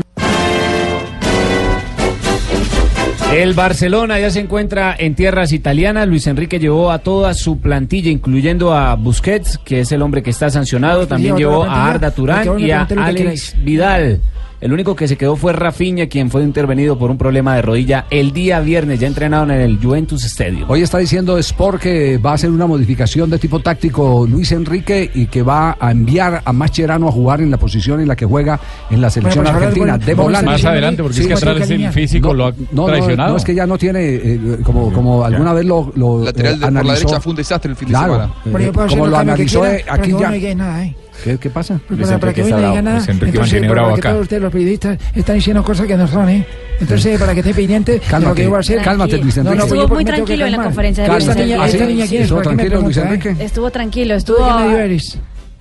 El 3.32 3.52
Barcelona 3.52 4.18
ya 4.18 4.30
se 4.30 4.40
encuentra 4.40 4.96
en 4.98 5.14
tierras 5.14 5.52
italianas. 5.52 6.08
Luis 6.08 6.26
Enrique 6.26 6.58
llevó 6.58 6.90
a 6.90 7.00
toda 7.00 7.34
su 7.34 7.58
plantilla, 7.58 8.10
incluyendo 8.10 8.72
a 8.72 8.94
Busquets, 8.94 9.58
que 9.58 9.80
es 9.80 9.92
el 9.92 10.00
hombre 10.00 10.22
que 10.22 10.30
está 10.30 10.48
sancionado. 10.48 11.06
También 11.06 11.36
llevó 11.36 11.64
a. 11.64 11.90
Arda 11.90 12.10
Turán 12.10 12.58
y 12.58 12.70
a 12.70 12.82
Alex 12.84 13.54
Vidal. 13.62 14.20
El 14.60 14.72
único 14.72 14.96
que 14.96 15.06
se 15.06 15.16
quedó 15.16 15.36
fue 15.36 15.52
Rafinha, 15.52 16.08
quien 16.08 16.32
fue 16.32 16.42
intervenido 16.42 16.98
por 16.98 17.12
un 17.12 17.16
problema 17.16 17.54
de 17.54 17.62
rodilla 17.62 18.06
el 18.10 18.32
día 18.32 18.58
viernes, 18.58 18.98
ya 18.98 19.06
entrenaron 19.06 19.52
en 19.52 19.60
el 19.60 19.78
Juventus 19.80 20.24
Stadium. 20.24 20.64
Hoy 20.68 20.82
está 20.82 20.98
diciendo 20.98 21.38
Sport 21.38 21.80
que 21.80 22.18
va 22.18 22.32
a 22.32 22.34
hacer 22.34 22.50
una 22.50 22.66
modificación 22.66 23.30
de 23.30 23.38
tipo 23.38 23.60
táctico 23.60 24.26
Luis 24.28 24.50
Enrique 24.50 25.12
y 25.14 25.26
que 25.26 25.42
va 25.44 25.76
a 25.78 25.92
enviar 25.92 26.42
a 26.44 26.52
Mascherano 26.52 27.06
a 27.06 27.12
jugar 27.12 27.40
en 27.40 27.52
la 27.52 27.56
posición 27.56 28.00
en 28.00 28.08
la 28.08 28.16
que 28.16 28.26
juega 28.26 28.58
en 28.90 29.00
la 29.00 29.10
selección 29.10 29.44
Bueno, 29.44 29.58
argentina, 29.60 29.94
el 29.94 30.04
de 30.04 30.14
volante. 30.14 30.46
Más 30.50 30.64
adelante, 30.64 31.02
porque 31.04 31.14
Sí, 31.18 31.20
es 31.22 31.28
que 31.28 31.34
atrás 31.34 31.70
el 31.70 31.92
físico 31.92 32.34
lo 32.34 32.46
ha 32.46 32.50
No, 32.50 32.56
no, 32.72 32.86
traicionado. 32.86 33.30
no, 33.30 33.36
es 33.36 33.44
que 33.44 33.54
ya 33.54 33.64
no 33.64 33.78
tiene, 33.78 34.00
eh, 34.16 34.58
como, 34.64 34.92
como 34.92 35.24
alguna 35.24 35.52
vez 35.52 35.66
lo, 35.66 35.92
lo 35.94 36.24
Lateral 36.24 36.54
eh, 36.54 36.56
de- 36.56 36.60
por 36.64 36.72
la 36.72 36.80
analizó. 36.80 36.94
derecha 37.06 37.20
fue 37.20 37.30
un 37.30 37.36
desastre 37.36 37.70
el 37.70 37.76
fin 37.76 37.86
de 37.88 37.92
Claro, 37.94 38.12
semana. 38.42 38.64
eh, 38.64 38.72
como 38.88 39.06
lo 39.06 39.18
analizó 39.18 39.60
quiera, 39.60 39.76
eh, 39.76 39.84
aquí 39.88 40.10
ya. 40.18 40.30
no 40.30 40.54
nada, 40.64 40.84
¿eh? 40.84 40.96
¿Qué, 41.24 41.36
qué 41.38 41.50
pasa? 41.50 41.80
Pues 41.86 41.98
Luis 41.98 42.08
para, 42.08 42.20
para 42.20 42.32
que 42.32 42.40
Enrique 42.42 42.54
hoy 42.56 42.62
no 42.62 42.68
diga 42.70 42.82
nada. 42.82 42.98
Entonces, 42.98 43.58
para 43.60 43.72
bravo 43.72 43.94
que 43.94 44.00
acá. 44.00 44.10
todos 44.10 44.22
ustedes, 44.22 44.42
los 44.42 44.52
periodistas, 44.52 44.98
están 45.14 45.34
diciendo 45.36 45.62
cosas 45.64 45.86
que 45.86 45.96
no 45.96 46.06
son, 46.06 46.28
¿eh? 46.28 46.46
Entonces, 46.80 47.18
para 47.18 47.34
que 47.34 47.40
esté 47.40 47.54
pendiente 47.54 47.92
de 47.92 47.98
lo 47.98 48.04
Cálmate, 48.08 48.42
que 48.42 48.48
voy 48.48 48.56
a 48.56 48.60
hacer. 48.60 48.82
cálmate, 48.82 49.18
Luis 49.18 49.36
No, 49.38 49.42
no, 49.44 49.50
Enrique. 49.50 49.68
pues 49.68 49.78
yo 49.80 49.82
Estuvo 49.82 49.94
muy 49.94 50.04
que 50.04 50.12
tranquilo 50.12 50.46
en 50.46 50.52
la 50.52 50.62
conferencia 50.62 51.02
de 51.04 51.10
prensa. 51.10 51.34
niña, 51.34 51.56
¿Ah, 51.60 51.66
esta 51.68 51.86
niña 51.86 52.06
quién 52.06 52.22
es, 52.22 52.24
¿Estuvo 52.26 52.38
¿Para 52.42 52.50
qué 52.50 52.56
me 52.56 52.62
tranquilo 52.62 52.80
Luis? 52.82 52.96
Enrique? 52.96 53.44
Estuvo 53.44 53.70
tranquilo, 53.70 54.14
¿Tú 54.14 54.18
estuvo... 54.18 54.46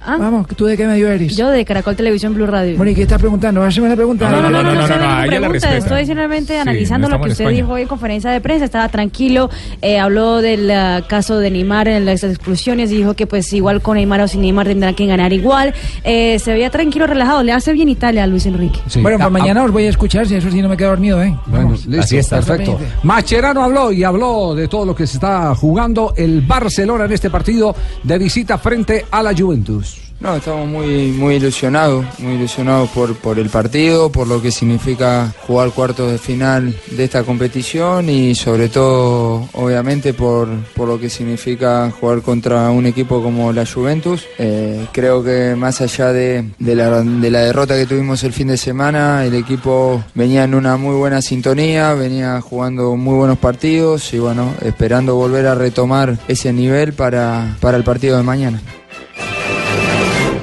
eres? 0.05 0.19
Vamos, 0.19 0.47
¿tú 0.55 0.65
de 0.65 0.77
qué 0.77 0.85
medio 0.87 1.09
eres? 1.09 1.35
Yo 1.35 1.49
de 1.49 1.65
Caracol 1.65 1.95
Televisión 1.95 2.33
Blue 2.33 2.45
Radio. 2.47 2.77
Bueno, 2.77 2.91
¿y 2.91 2.95
qué 2.95 3.03
estás 3.03 3.19
preguntando? 3.19 3.63
Haceme 3.63 3.89
la 3.89 3.95
pregunta. 3.95 4.29
No, 4.29 4.41
no, 4.41 4.49
no, 4.49 4.63
no, 4.63 4.73
no, 4.73 4.87
no, 4.87 4.87
no, 4.87 4.97
la 4.97 5.25
pregunta. 5.25 5.75
Estoy 5.75 6.05
simplemente 6.05 6.53
Sí, 6.53 6.59
analizando 6.59 7.09
no 7.09 7.17
lo 7.17 7.23
que 7.23 7.31
usted 7.31 7.49
dijo 7.49 7.73
hoy 7.73 7.81
en 7.83 7.87
conferencia 7.87 8.29
de 8.31 8.39
prensa. 8.41 8.65
Estaba 8.65 8.87
tranquilo, 8.89 9.49
eh, 9.81 9.99
habló 9.99 10.41
del 10.41 10.69
ah, 10.71 11.03
caso 11.07 11.39
de 11.39 11.49
Neymar 11.51 11.87
en 11.87 12.05
las 12.05 12.23
expulsiones, 12.23 12.89
dijo 12.89 13.13
que 13.15 13.27
pues 13.27 13.51
igual 13.53 13.81
con 13.81 13.95
Neymar 13.97 14.21
o 14.21 14.27
sin 14.27 14.41
Neymar 14.41 14.67
tendrán 14.67 14.95
que 14.95 15.05
ganar 15.05 15.33
igual. 15.33 15.73
Eh, 16.03 16.39
se 16.39 16.51
veía 16.53 16.69
tranquilo, 16.69 17.07
relajado. 17.07 17.43
Le 17.43 17.51
hace 17.51 17.73
bien 17.73 17.89
Italia 17.89 18.23
a 18.23 18.27
Luis 18.27 18.45
Enrique. 18.45 18.79
Bueno, 19.01 19.17
Ah, 19.17 19.19
para 19.19 19.29
mañana 19.29 19.63
os 19.63 19.71
voy 19.71 19.85
a 19.85 19.89
escuchar, 19.89 20.27
si 20.27 20.35
eso 20.35 20.49
sí 20.51 20.61
no 20.61 20.69
me 20.69 20.77
quedo 20.77 20.89
dormido, 20.89 21.21
¿eh? 21.23 21.35
Bueno, 21.47 21.65
Vamos. 21.65 21.85
listo, 21.85 22.35
perfecto. 22.35 22.79
Macherano 23.03 23.63
habló 23.63 23.91
y 23.91 24.03
habló 24.03 24.53
de 24.55 24.67
todo 24.67 24.85
lo 24.85 24.95
que 24.95 25.07
se 25.07 25.15
está 25.17 25.53
jugando 25.55 26.13
el 26.15 26.41
Barcelona 26.41 27.05
en 27.05 27.11
este 27.11 27.29
partido 27.29 27.75
de 28.03 28.17
visita 28.17 28.57
frente 28.57 29.05
a 29.09 29.23
la 29.23 29.33
Juventus. 29.35 29.96
No, 30.19 30.35
estamos 30.35 30.67
muy, 30.67 31.11
muy 31.11 31.35
ilusionados, 31.35 32.03
muy 32.17 32.33
ilusionados 32.33 32.89
por, 32.89 33.15
por 33.17 33.37
el 33.37 33.49
partido, 33.49 34.11
por 34.11 34.27
lo 34.27 34.41
que 34.41 34.49
significa 34.49 35.31
jugar 35.45 35.69
cuartos 35.69 36.11
de 36.11 36.17
final 36.17 36.75
de 36.89 37.03
esta 37.03 37.21
competición 37.23 38.09
y 38.09 38.33
sobre 38.33 38.67
todo, 38.67 39.47
obviamente, 39.53 40.15
por, 40.15 40.49
por 40.75 40.87
lo 40.87 40.99
que 40.99 41.11
significa 41.11 41.91
jugar 41.91 42.23
contra 42.23 42.71
un 42.71 42.87
equipo 42.87 43.21
como 43.21 43.53
la 43.53 43.63
Juventus. 43.67 44.25
Eh, 44.39 44.87
creo 44.91 45.23
que 45.23 45.55
más 45.55 45.81
allá 45.81 46.11
de, 46.11 46.49
de 46.57 46.75
la, 46.75 47.03
de 47.03 47.29
la 47.29 47.41
derrota 47.41 47.75
que 47.75 47.85
tuvimos 47.85 48.23
el 48.23 48.33
fin 48.33 48.47
de 48.47 48.57
semana, 48.57 49.23
el 49.23 49.35
equipo 49.35 50.03
venía 50.15 50.45
en 50.45 50.55
una 50.55 50.77
muy 50.77 50.95
buena 50.95 51.21
sintonía, 51.21 51.93
venía 51.93 52.41
jugando 52.41 52.95
muy 52.95 53.13
buenos 53.13 53.37
partidos 53.37 54.11
y 54.15 54.17
bueno, 54.17 54.51
esperando 54.63 55.13
volver 55.13 55.45
a 55.45 55.53
retomar 55.53 56.17
ese 56.27 56.51
nivel 56.53 56.93
para, 56.93 57.55
para 57.59 57.77
el 57.77 57.83
partido 57.83 58.17
de 58.17 58.23
mañana. 58.23 58.59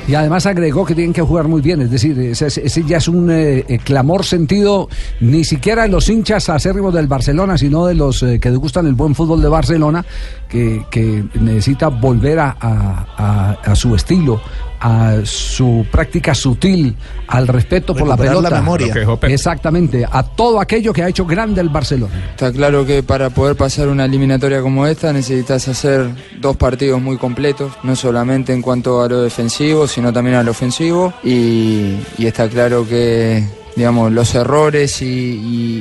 Y 0.06 0.14
además 0.14 0.44
agregó 0.44 0.84
que 0.84 0.94
tienen 0.94 1.14
que 1.14 1.22
jugar 1.22 1.48
muy 1.48 1.62
bien, 1.62 1.80
es 1.80 1.90
decir, 1.90 2.18
ese, 2.18 2.46
ese 2.48 2.84
ya 2.84 2.98
es 2.98 3.08
un 3.08 3.30
eh, 3.30 3.64
eh, 3.66 3.78
clamor 3.82 4.22
sentido 4.24 4.88
ni 5.20 5.44
siquiera 5.44 5.84
de 5.84 5.88
los 5.88 6.10
hinchas 6.10 6.50
acérrimos 6.50 6.92
del 6.92 7.06
Barcelona, 7.06 7.56
sino 7.56 7.86
de 7.86 7.94
los 7.94 8.22
eh, 8.22 8.38
que 8.38 8.50
gustan 8.50 8.86
el 8.86 8.92
buen 8.92 9.14
fútbol 9.14 9.40
de 9.40 9.48
Barcelona, 9.48 10.04
que, 10.46 10.84
que 10.90 11.24
necesita 11.40 11.88
volver 11.88 12.38
a, 12.38 12.54
a- 12.60 13.74
su 13.74 13.94
estilo, 13.94 14.40
a 14.80 15.16
su 15.24 15.86
práctica 15.90 16.34
sutil, 16.34 16.96
al 17.28 17.48
respeto 17.48 17.94
por 17.94 18.06
la 18.06 18.16
Recuperar 18.16 18.42
la 18.42 18.48
pelota. 18.48 18.60
memoria. 18.60 18.94
Exactamente, 19.32 20.04
a 20.10 20.22
todo 20.22 20.60
aquello 20.60 20.92
que 20.92 21.02
ha 21.02 21.08
hecho 21.08 21.24
grande 21.26 21.60
el 21.60 21.68
Barcelona. 21.68 22.12
Está 22.30 22.52
claro 22.52 22.84
que 22.84 23.02
para 23.02 23.30
poder 23.30 23.56
pasar 23.56 23.88
una 23.88 24.04
eliminatoria 24.04 24.60
como 24.60 24.86
esta 24.86 25.12
necesitas 25.12 25.66
hacer 25.68 26.08
dos 26.40 26.56
partidos 26.56 27.00
muy 27.00 27.16
completos, 27.16 27.72
no 27.82 27.96
solamente 27.96 28.52
en 28.52 28.62
cuanto 28.62 29.02
a 29.02 29.08
lo 29.08 29.22
defensivo, 29.22 29.86
sino 29.86 30.12
también 30.12 30.36
al 30.36 30.48
ofensivo. 30.48 31.12
Y, 31.22 31.96
y 32.18 32.26
está 32.26 32.48
claro 32.48 32.86
que 32.86 33.44
digamos, 33.76 34.12
los 34.12 34.34
errores 34.34 35.02
y, 35.02 35.06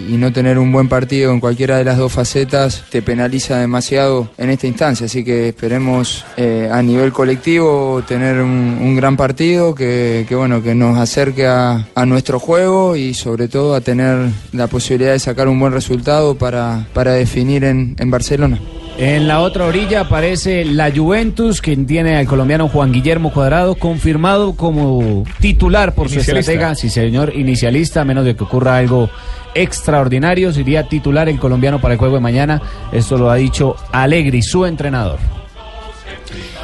y- 0.10 0.18
no 0.18 0.32
tener 0.32 0.58
un 0.58 0.72
buen 0.72 0.88
partido 0.88 1.34
en 1.34 1.42
cualquiera 1.42 1.78
de 1.78 1.84
las 1.84 1.98
dos 1.98 2.14
facetas 2.14 2.86
te 2.90 3.02
penaliza 3.02 3.58
demasiado 3.60 4.30
en 4.38 4.50
esta 4.52 4.68
instancia. 4.68 5.06
Así 5.08 5.24
que 5.26 5.50
esperemos 5.50 6.24
eh, 6.38 6.70
a 6.72 6.82
nivel 6.82 7.12
colectivo 7.12 8.02
tener 8.08 8.40
un, 8.42 8.78
un 8.82 8.96
gran 8.96 9.18
partido 9.18 9.76
que, 9.76 10.26
que, 10.30 10.36
bueno, 10.36 10.64
que 10.64 10.76
nos 10.76 10.98
acerque 10.98 11.46
a, 11.46 11.88
a 11.94 12.06
nuestro 12.06 12.40
juego 12.40 12.96
y 12.96 13.14
sobre 13.14 13.50
todo 13.50 13.76
a 13.76 13.82
tener 13.82 14.30
la 14.54 14.68
posibilidad 14.68 15.12
de 15.12 15.20
sacar 15.20 15.50
un 15.50 15.60
buen 15.60 15.74
resultado 15.74 16.36
para, 16.36 16.88
para 16.94 17.12
definir 17.14 17.66
en, 17.66 17.96
en 18.00 18.10
Barcelona. 18.10 18.60
En 18.98 19.28
la 19.28 19.42
otra 19.42 19.66
orilla 19.66 20.02
aparece 20.02 20.66
la 20.66 20.92
Juventus, 20.92 21.62
quien 21.62 21.88
tiene 21.88 22.16
al 22.16 22.28
colombiano 22.28 22.68
Juan 22.68 22.92
Guillermo 22.92 23.34
Cuadrado 23.34 23.76
confirmado 23.76 24.54
como 24.56 25.24
titular 25.40 25.96
por 25.96 26.10
su 26.10 26.20
estratega, 26.20 26.76
sí 26.76 26.90
señor, 26.90 27.34
inicialista, 27.36 28.02
a 28.02 28.06
menos 28.06 28.24
de 28.24 28.36
que 28.36 28.44
ocurra 28.44 28.78
algo 28.78 29.10
extraordinario, 29.56 30.54
sería 30.54 30.88
titular 30.88 31.28
el 31.28 31.40
colombiano 31.40 31.82
para 31.82 31.96
el 31.96 32.00
juego 32.00 32.16
de 32.16 32.22
mañana. 32.22 32.62
Esto 32.92 33.18
lo 33.18 33.32
ha 33.32 33.36
dicho 33.36 33.76
Alegri, 33.92 34.44
su 34.44 34.66
entrenador. 34.66 35.43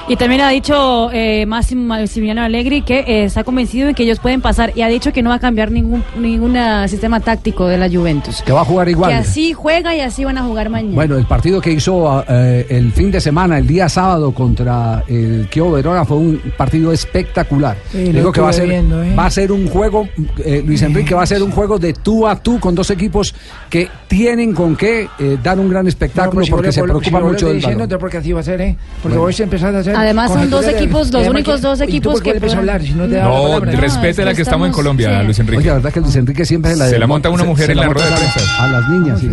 Y 0.10 0.16
también 0.16 0.42
ha 0.42 0.50
dicho 0.50 1.12
eh, 1.14 1.46
Máximo 1.46 1.84
Maximiliano 1.84 2.42
Allegri 2.42 2.82
que 2.82 3.02
eh, 3.02 3.26
está 3.26 3.44
convencido 3.44 3.86
de 3.86 3.94
que 3.94 4.02
ellos 4.02 4.20
pueden 4.20 4.42
pasar 4.42 4.72
y 4.76 4.82
ha 4.82 4.88
dicho 4.88 5.14
que 5.14 5.22
no 5.22 5.30
va 5.30 5.36
a 5.36 5.40
cambiar 5.40 5.70
ningún 5.70 6.04
ningún 6.18 6.58
ah, 6.58 6.88
sistema 6.88 7.20
táctico 7.20 7.68
de 7.68 7.78
la 7.78 7.88
Juventus. 7.88 8.42
Que 8.42 8.52
va 8.52 8.62
a 8.62 8.66
jugar 8.66 8.90
igual. 8.90 9.12
Que 9.12 9.18
así 9.18 9.54
juega 9.54 9.96
y 9.96 10.00
así 10.00 10.26
van 10.26 10.40
a 10.40 10.42
jugar 10.42 10.72
mañana. 10.72 10.96
Bueno, 10.96 11.16
el 11.16 11.28
partido 11.28 11.62
que 11.62 11.74
hizo 11.74 12.26
eh, 12.28 12.66
el 12.70 12.92
fin 12.92 13.12
de 13.12 13.22
semana, 13.22 13.60
el 13.60 13.68
día 13.68 13.88
sábado 13.88 14.32
contra 14.34 15.04
el 15.08 15.48
Kio 15.48 15.72
Verona 15.74 16.04
fue 16.04 16.18
un 16.18 16.42
partido 16.58 16.92
espectacular. 16.92 17.78
Sí, 17.92 18.12
Digo 18.12 18.32
que 18.32 18.42
va 18.42 18.50
a 18.50 18.54
ser, 18.54 18.68
viendo, 18.68 19.04
¿eh? 19.04 19.14
va 19.14 19.28
a 19.28 19.32
ser 19.32 19.52
un 19.52 19.68
juego, 19.68 20.10
eh, 20.44 20.64
Luis 20.66 20.82
Enrique, 20.82 21.14
va 21.14 21.22
a 21.22 21.28
ser 21.28 21.44
un 21.44 21.52
juego 21.52 21.78
de 21.78 21.94
tú 21.94 22.26
a 22.28 22.36
tú 22.36 22.60
con 22.60 22.74
dos 22.74 22.90
equipos 22.90 23.36
que 23.70 23.88
tienen 24.08 24.54
con 24.54 24.76
qué 24.76 25.08
eh, 25.20 25.38
dar 25.42 25.60
un 25.60 25.70
gran 25.70 25.88
espectáculo 25.88 26.44
porque 26.50 26.72
se 26.72 26.82
preocupan 26.82 27.24
mucho 27.24 27.46
del 27.46 27.62
balón. 27.62 27.78
diciendo, 27.78 28.00
porque 28.00 28.18
así 28.18 28.34
va 28.34 28.40
a 28.40 28.44
ser, 28.44 28.60
¿eh? 28.62 28.76
Porque 29.04 29.18
Bueno. 29.18 29.28
vos 29.28 29.40
empezás 29.40 29.76
a 29.76 29.80
hacer. 29.80 29.99
Además, 30.00 30.32
son 30.32 30.50
dos 30.50 30.66
equipos, 30.68 31.12
los 31.12 31.28
únicos 31.28 31.62
dos 31.62 31.80
¿y 31.82 31.84
tú 31.84 31.90
equipos 31.90 32.22
que 32.22 32.30
empiezas 32.32 32.58
a 32.58 32.62
pueden- 32.62 32.70
hablar 32.76 32.88
si 32.88 32.94
no 32.94 33.06
te 33.08 33.16
da 33.16 33.30
la 33.60 33.80
respete 33.82 34.34
que 34.36 34.42
estamos 34.42 34.68
en 34.68 34.74
Colombia, 34.74 35.24
Luis 35.24 35.40
Enrique. 35.40 35.58
Oye, 35.60 35.68
la 35.68 35.74
verdad 35.76 35.94
que 35.94 36.00
Luis 36.02 36.16
Enrique 36.16 36.46
siempre 36.46 36.72
se 36.72 36.78
la, 36.78 36.88
Se 36.90 37.00
la 37.00 37.08
monta 37.08 37.30
una 37.30 37.44
mujer 37.44 37.72
en 37.72 37.78
la 37.78 37.88
rueda 37.88 38.08
de 38.08 38.14
a- 38.14 38.18
prensa. 38.18 38.64
A 38.64 38.68
las 38.68 38.90
niñas, 38.90 39.20
sí. 39.20 39.28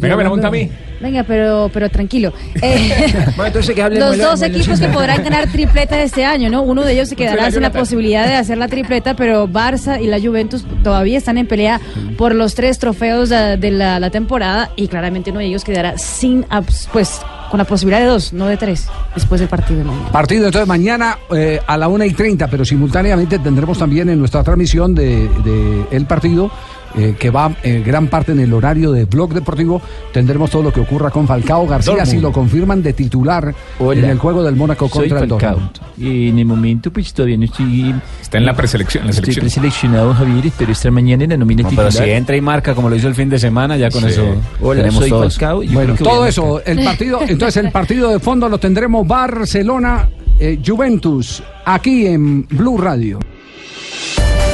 Venga, 0.00 0.16
me 0.16 0.24
la 0.24 0.28
monta 0.30 0.48
a 0.48 0.50
mí. 0.50 0.68
Venga, 1.00 1.22
pero, 1.24 1.70
pero 1.72 1.88
tranquilo. 1.88 2.32
Eh, 2.62 2.90
Bueno, 3.36 3.46
entonces 3.46 3.74
que 3.74 3.82
hable 3.82 4.00
los 4.00 4.16
dos 4.18 4.42
equipos 4.42 4.80
que 4.80 4.88
podrán 4.88 5.22
ganar 5.22 5.46
tripleta 5.50 6.00
este 6.02 6.24
año, 6.24 6.48
¿no? 6.50 6.62
Uno 6.62 6.82
de 6.82 6.92
ellos 6.94 7.08
se 7.08 7.16
quedará 7.16 7.50
sin 7.50 7.62
la 7.62 7.70
posibilidad 7.70 8.26
de 8.26 8.34
hacer 8.34 8.58
la 8.58 8.68
tripleta, 8.68 9.14
pero 9.14 9.46
Barça 9.48 10.00
y 10.02 10.06
la 10.06 10.18
Juventus 10.20 10.64
todavía 10.82 11.18
están 11.18 11.38
en 11.38 11.46
pelea 11.46 11.80
por 12.16 12.34
los 12.34 12.54
tres 12.54 12.78
trofeos 12.78 13.28
de 13.28 13.70
la, 13.70 14.00
la 14.00 14.10
temporada 14.10 14.70
y 14.76 14.88
claramente 14.88 15.30
uno 15.30 15.40
de 15.40 15.46
ellos 15.46 15.64
quedará 15.64 15.96
sin, 15.98 16.44
abs- 16.44 16.88
pues, 16.92 17.20
con 17.50 17.58
la 17.58 17.64
posibilidad 17.64 18.00
de 18.00 18.06
dos, 18.06 18.32
no 18.32 18.46
de 18.46 18.56
tres, 18.56 18.88
después 19.14 19.40
del 19.40 19.48
partido 19.48 19.78
de 19.78 19.84
mañana. 19.84 20.10
Partido 20.10 20.46
entonces 20.46 20.68
mañana 20.68 21.18
eh, 21.34 21.60
a 21.66 21.76
la 21.76 21.88
1 21.88 22.04
y 22.04 22.12
30, 22.12 22.48
pero 22.48 22.64
simultáneamente 22.64 23.38
tendremos 23.38 23.78
también 23.78 24.08
en 24.08 24.18
nuestra 24.18 24.42
transmisión 24.42 24.94
de, 24.94 25.28
de 25.44 25.86
el 25.90 26.06
partido, 26.06 26.50
eh, 26.94 27.14
que 27.18 27.30
va 27.30 27.52
eh, 27.62 27.82
gran 27.84 28.06
parte 28.08 28.32
en 28.32 28.40
el 28.40 28.52
horario 28.52 28.92
de 28.92 29.04
Blog 29.04 29.34
Deportivo, 29.34 29.82
tendremos 30.12 30.50
todo 30.50 30.62
lo 30.62 30.72
que 30.72 30.80
ocurra 30.80 31.10
con 31.10 31.26
Falcao 31.26 31.66
García, 31.66 31.94
Dortmund. 31.94 32.10
si 32.10 32.20
lo 32.20 32.32
confirman 32.32 32.82
de 32.82 32.92
titular 32.92 33.54
en 33.80 34.04
el 34.04 34.18
juego 34.18 34.42
del 34.42 34.56
Mónaco 34.56 34.88
Soy 34.88 35.08
contra 35.08 35.20
el. 35.20 35.28
Dortmund. 35.28 35.70
Y 35.98 36.28
en 36.28 36.38
el 36.38 36.44
momento, 36.46 36.90
pues 36.92 37.12
todavía 37.12 37.36
no 37.36 37.44
estoy. 37.44 37.94
Está 38.22 38.38
en 38.38 38.46
la 38.46 38.54
preselección. 38.54 39.02
en 39.02 39.08
la 39.08 39.12
Estoy 39.14 39.34
preseleccionado, 39.34 40.14
Javier. 40.14 40.46
Espero 40.46 40.72
estar 40.72 40.90
mañana 40.92 41.24
en 41.24 41.30
la 41.30 41.36
nómina 41.36 41.62
No, 41.62 41.68
titular. 41.70 41.90
pero 41.92 42.04
si 42.04 42.10
entra 42.10 42.36
y 42.36 42.40
marca 42.40 42.74
como 42.74 42.88
lo 42.88 42.96
hizo 42.96 43.08
el 43.08 43.14
fin 43.14 43.28
de 43.28 43.38
semana, 43.38 43.76
ya 43.76 43.90
con 43.90 44.02
Sí. 44.02 44.08
eso 44.08 44.34
Hola, 44.60 44.80
tenemos 44.82 45.00
soy 45.00 45.10
todos. 45.10 45.34
Falcao 45.38 45.62
y 45.62 45.68
yo 45.68 45.74
Bueno, 45.74 45.94
todo 45.96 46.22
a 46.24 46.28
eso, 46.28 46.62
el 46.64 46.82
partido, 46.84 47.20
entonces 47.26 47.64
el 47.64 47.70
partido 47.72 48.10
de 48.10 48.18
fondo 48.20 48.48
lo 48.48 48.58
tendremos 48.58 49.06
Barcelona, 49.06 50.08
eh, 50.38 50.58
Juventus, 50.64 51.42
aquí 51.64 52.06
en 52.06 52.46
Blue 52.48 52.78
Radio. 52.78 53.18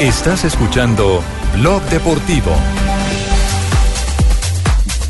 Estás 0.03 0.45
escuchando 0.45 1.23
Blog 1.61 1.81
Deportivo. 1.85 2.51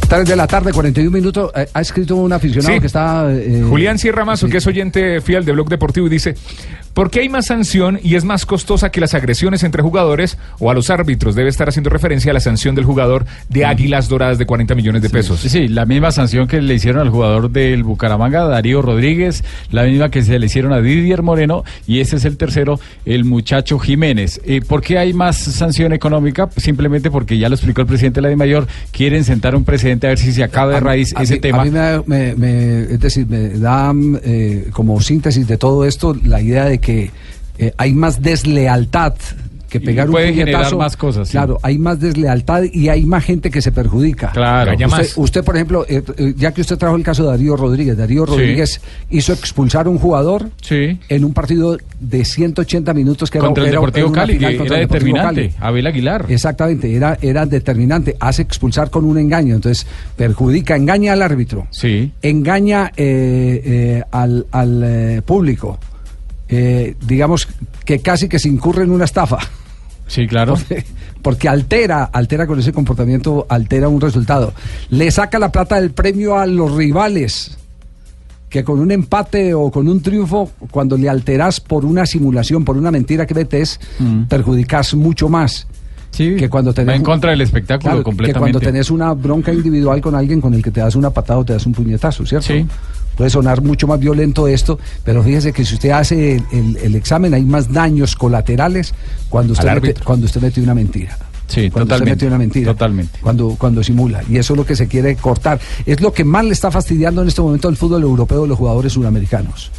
3 0.08 0.28
de 0.28 0.36
la 0.36 0.46
tarde, 0.46 0.72
41 0.72 1.10
minutos. 1.10 1.50
eh, 1.54 1.66
ha 1.72 1.80
escrito 1.80 2.16
un 2.16 2.30
aficionado 2.32 2.74
Sí. 2.74 2.80
que 2.80 2.86
está. 2.86 3.32
eh, 3.32 3.64
Julián 3.66 3.98
Sierra 3.98 4.26
Mazo, 4.26 4.48
que 4.48 4.58
es 4.58 4.66
oyente 4.66 5.22
fiel 5.22 5.46
de 5.46 5.52
Blog 5.52 5.70
Deportivo, 5.70 6.06
y 6.08 6.10
dice: 6.10 6.34
¿Por 6.94 7.10
qué 7.10 7.20
hay 7.20 7.28
más 7.30 7.46
sanción 7.46 7.98
y 8.02 8.16
es 8.16 8.24
más 8.24 8.44
costosa 8.44 8.90
que 8.90 9.00
las 9.00 9.14
agresiones 9.14 9.62
entre 9.62 9.82
jugadores 9.82 10.36
o 10.58 10.70
a 10.70 10.74
los 10.74 10.90
árbitros? 10.90 11.34
Debe 11.34 11.48
estar 11.48 11.68
haciendo 11.68 11.88
referencia 11.88 12.30
a 12.30 12.34
la 12.34 12.40
sanción 12.40 12.74
del 12.74 12.84
jugador 12.84 13.24
de 13.48 13.64
Águilas 13.64 14.08
Doradas 14.10 14.36
de 14.38 14.44
40 14.44 14.74
millones 14.74 15.00
de 15.02 15.08
pesos. 15.08 15.40
Sí, 15.40 15.48
sí, 15.48 15.68
la 15.68 15.86
misma 15.86 16.12
sanción 16.12 16.46
que 16.46 16.60
le 16.60 16.74
hicieron 16.74 17.00
al 17.00 17.08
jugador 17.08 17.50
del 17.50 17.82
Bucaramanga, 17.82 18.44
Darío 18.44 18.82
Rodríguez, 18.82 19.42
la 19.70 19.84
misma 19.84 20.10
que 20.10 20.22
se 20.22 20.38
le 20.38 20.46
hicieron 20.46 20.72
a 20.74 20.80
Didier 20.82 21.22
Moreno, 21.22 21.64
y 21.86 22.00
ese 22.00 22.16
es 22.16 22.26
el 22.26 22.36
tercero, 22.36 22.78
el 23.06 23.24
muchacho 23.24 23.78
Jiménez. 23.78 24.40
Eh, 24.44 24.60
¿Por 24.60 24.82
qué 24.82 24.98
hay 24.98 25.14
más 25.14 25.38
sanción 25.38 25.94
económica? 25.94 26.50
Simplemente 26.58 27.10
porque 27.10 27.38
ya 27.38 27.48
lo 27.48 27.54
explicó 27.54 27.80
el 27.80 27.86
presidente 27.86 28.16
de 28.18 28.22
la 28.22 28.28
DIMAYOR, 28.28 28.66
quieren 28.90 29.24
sentar 29.24 29.56
un 29.56 29.64
precedente 29.64 30.08
a 30.08 30.10
ver 30.10 30.18
si 30.18 30.30
se 30.32 30.42
acaba 30.44 30.72
de 30.74 30.80
raíz 30.80 31.14
a 31.16 31.22
ese 31.22 31.34
mí- 31.34 31.40
tema. 31.40 31.62
A 31.62 31.64
mí 31.64 31.70
me, 31.70 32.02
me- 32.06 32.34
me- 32.34 32.80
es 32.82 33.00
decir, 33.00 33.26
me 33.26 33.48
da 33.50 33.94
eh, 34.24 34.68
como 34.72 35.00
síntesis 35.00 35.46
de 35.46 35.56
todo 35.56 35.86
esto 35.86 36.14
la 36.24 36.40
idea 36.42 36.66
de 36.66 36.81
que 36.82 37.10
eh, 37.58 37.72
hay 37.78 37.94
más 37.94 38.20
deslealtad 38.20 39.14
que 39.68 39.78
Y 39.78 39.80
pegar 39.86 40.06
un 40.08 40.12
puede 40.12 40.34
generar 40.34 40.52
puñetazo. 40.64 40.76
más 40.76 40.98
cosas, 40.98 41.28
sí. 41.28 41.32
Claro, 41.32 41.58
hay 41.62 41.78
más 41.78 41.98
deslealtad 41.98 42.64
y 42.70 42.90
hay 42.90 43.06
más 43.06 43.24
gente 43.24 43.50
que 43.50 43.62
se 43.62 43.72
perjudica. 43.72 44.30
Claro. 44.32 44.72
Usted, 44.72 44.86
más. 44.86 45.12
usted, 45.16 45.42
por 45.42 45.56
ejemplo, 45.56 45.86
eh, 45.88 46.02
eh, 46.18 46.34
ya 46.36 46.52
que 46.52 46.60
usted 46.60 46.76
trajo 46.76 46.94
el 46.94 47.02
caso 47.02 47.22
de 47.22 47.30
Darío 47.30 47.56
Rodríguez, 47.56 47.96
Darío 47.96 48.26
Sí. 48.26 48.32
Rodríguez 48.32 48.82
hizo 49.08 49.32
expulsar 49.32 49.86
a 49.86 49.88
un 49.88 49.96
jugador 49.98 50.50
Sí. 50.60 50.98
en 51.08 51.24
un 51.24 51.32
partido 51.32 51.78
de 51.98 52.22
180 52.26 52.92
minutos 52.92 53.30
que 53.30 53.38
era- 53.38 53.46
Contra 53.46 53.64
el 53.64 53.70
era- 53.70 53.78
Deportivo 53.80 54.08
era 54.08 54.14
Cali, 54.14 54.32
final 54.34 54.50
que 54.52 54.58
contra 54.58 54.76
era 54.76 54.82
el 54.82 54.88
Deportivo 54.90 55.16
determinante. 55.16 55.50
Cali. 55.58 55.66
Abel 55.70 55.86
Aguilar. 55.86 56.26
Exactamente, 56.28 56.94
era, 56.94 57.18
era 57.22 57.46
determinante. 57.46 58.14
Hace 58.20 58.42
expulsar 58.42 58.90
con 58.90 59.06
un 59.06 59.16
engaño, 59.16 59.54
entonces 59.54 59.86
perjudica, 60.16 60.76
engaña 60.76 61.14
al 61.14 61.22
árbitro, 61.22 61.66
Sí. 61.70 62.12
engaña 62.20 62.92
eh, 62.94 63.62
eh, 63.64 64.02
al, 64.10 64.44
al, 64.50 64.82
eh, 64.84 65.22
público. 65.24 65.78
Eh, 66.52 66.94
digamos 67.06 67.48
que 67.84 68.00
casi 68.00 68.28
que 68.28 68.38
se 68.38 68.48
incurre 68.48 68.84
en 68.84 68.90
una 68.90 69.04
estafa. 69.06 69.38
Sí, 70.06 70.26
claro. 70.26 70.54
Porque, 70.54 70.84
porque 71.22 71.48
altera, 71.48 72.04
altera 72.04 72.46
con 72.46 72.58
ese 72.58 72.72
comportamiento, 72.72 73.46
altera 73.48 73.88
un 73.88 74.00
resultado. 74.00 74.52
Le 74.90 75.10
saca 75.10 75.38
la 75.38 75.50
plata 75.50 75.80
del 75.80 75.90
premio 75.92 76.36
a 76.38 76.46
los 76.46 76.74
rivales 76.74 77.56
que 78.50 78.62
con 78.64 78.80
un 78.80 78.90
empate 78.90 79.54
o 79.54 79.70
con 79.70 79.88
un 79.88 80.02
triunfo, 80.02 80.50
cuando 80.70 80.98
le 80.98 81.08
alteras 81.08 81.58
por 81.58 81.86
una 81.86 82.04
simulación, 82.04 82.66
por 82.66 82.76
una 82.76 82.90
mentira 82.90 83.24
que 83.24 83.32
metes, 83.32 83.80
Mm. 83.98 84.24
perjudicas 84.24 84.92
mucho 84.94 85.30
más. 85.30 85.66
Sí, 86.10 86.36
que 86.36 86.50
cuando 86.50 86.74
tenés 86.74 86.90
va 86.92 86.96
en 86.96 87.02
contra 87.02 87.30
del 87.30 87.40
espectáculo 87.40 87.80
Claro, 87.88 87.98
Que 88.00 88.04
completamente. 88.04 88.38
cuando 88.38 88.60
tenés 88.60 88.90
una 88.90 89.14
bronca 89.14 89.50
individual 89.54 90.02
con 90.02 90.14
alguien 90.14 90.42
con 90.42 90.52
el 90.52 90.62
que 90.62 90.70
te 90.70 90.80
das 90.80 90.94
una 90.94 91.08
patada 91.08 91.38
o 91.38 91.44
te 91.46 91.54
das 91.54 91.64
un 91.64 91.72
puñetazo, 91.72 92.26
¿cierto? 92.26 92.52
Puede 93.16 93.30
sonar 93.30 93.62
mucho 93.62 93.86
más 93.86 94.00
violento 94.00 94.48
esto, 94.48 94.78
pero 95.04 95.22
fíjese 95.22 95.52
que 95.52 95.64
si 95.64 95.74
usted 95.74 95.90
hace 95.90 96.36
el, 96.36 96.44
el- 96.52 96.76
el 96.78 96.94
examen 96.94 97.34
hay 97.34 97.44
más 97.44 97.72
daños 97.72 98.16
colaterales 98.16 98.94
cuando 99.28 99.52
usted, 99.52 99.64
mete, 99.88 100.00
cuando 100.04 100.26
usted 100.26 100.40
mete 100.40 100.60
una 100.62 100.74
mentira. 100.74 101.18
Sí, 101.48 101.70
cuando 101.70 101.88
totalmente. 101.88 102.12
usted 102.12 102.14
mete 102.14 102.26
una 102.26 102.38
mentira. 102.38 102.72
Totalmente. 102.72 103.18
Cuando, 103.20 103.56
cuando 103.58 103.82
simula. 103.84 104.22
Y 104.28 104.38
eso 104.38 104.54
es 104.54 104.56
lo 104.56 104.64
que 104.64 104.74
se 104.74 104.88
quiere 104.88 105.16
cortar. 105.16 105.60
Es 105.84 106.00
lo 106.00 106.12
que 106.12 106.24
más 106.24 106.44
le 106.46 106.52
está 106.52 106.70
fastidiando 106.70 107.20
en 107.20 107.28
este 107.28 107.42
momento 107.42 107.68
al 107.68 107.76
fútbol 107.76 108.02
europeo 108.02 108.42
de 108.42 108.48
los 108.48 108.56
jugadores 108.58 108.92
sudamericanos. 108.94 109.70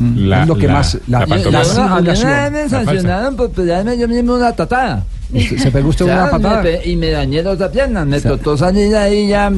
La- 0.00 0.42
es 0.42 0.48
lo 0.48 0.56
que 0.56 0.66
la- 0.66 0.72
más. 0.74 0.98
La, 1.06 1.20
la 1.20 1.26
la. 1.50 1.60
A 1.96 2.00
mí 2.02 2.08
una 2.08 2.40
vez 2.50 2.52
me 2.52 2.68
sancionaron 2.68 3.36
por 3.36 3.50
pegarme 3.52 3.96
yo 3.96 4.08
mismo 4.08 4.34
una 4.34 4.52
tatada. 4.52 5.04
¿Se- 5.40 5.70
pegó 5.70 5.88
usted 5.88 6.04
una 6.04 6.30
patada? 6.30 6.62
me 6.62 6.70
pe- 6.78 6.88
y 6.90 6.96
me 6.96 7.10
dañé 7.10 7.42
dos 7.42 7.58
piernas. 7.70 8.06
Me 8.06 8.20
tocó 8.20 8.56
salir 8.56 8.94
ahí 8.96 9.28
ya 9.28 9.50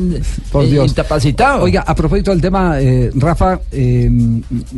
Por 0.53 0.65
eh, 0.65 0.69
Dios. 0.69 0.89
incapacitado. 0.91 1.63
Oiga, 1.65 1.83
a 1.87 1.95
propósito 1.95 2.31
del 2.31 2.41
tema, 2.41 2.81
eh, 2.81 3.11
Rafa, 3.15 3.61
eh, 3.73 4.11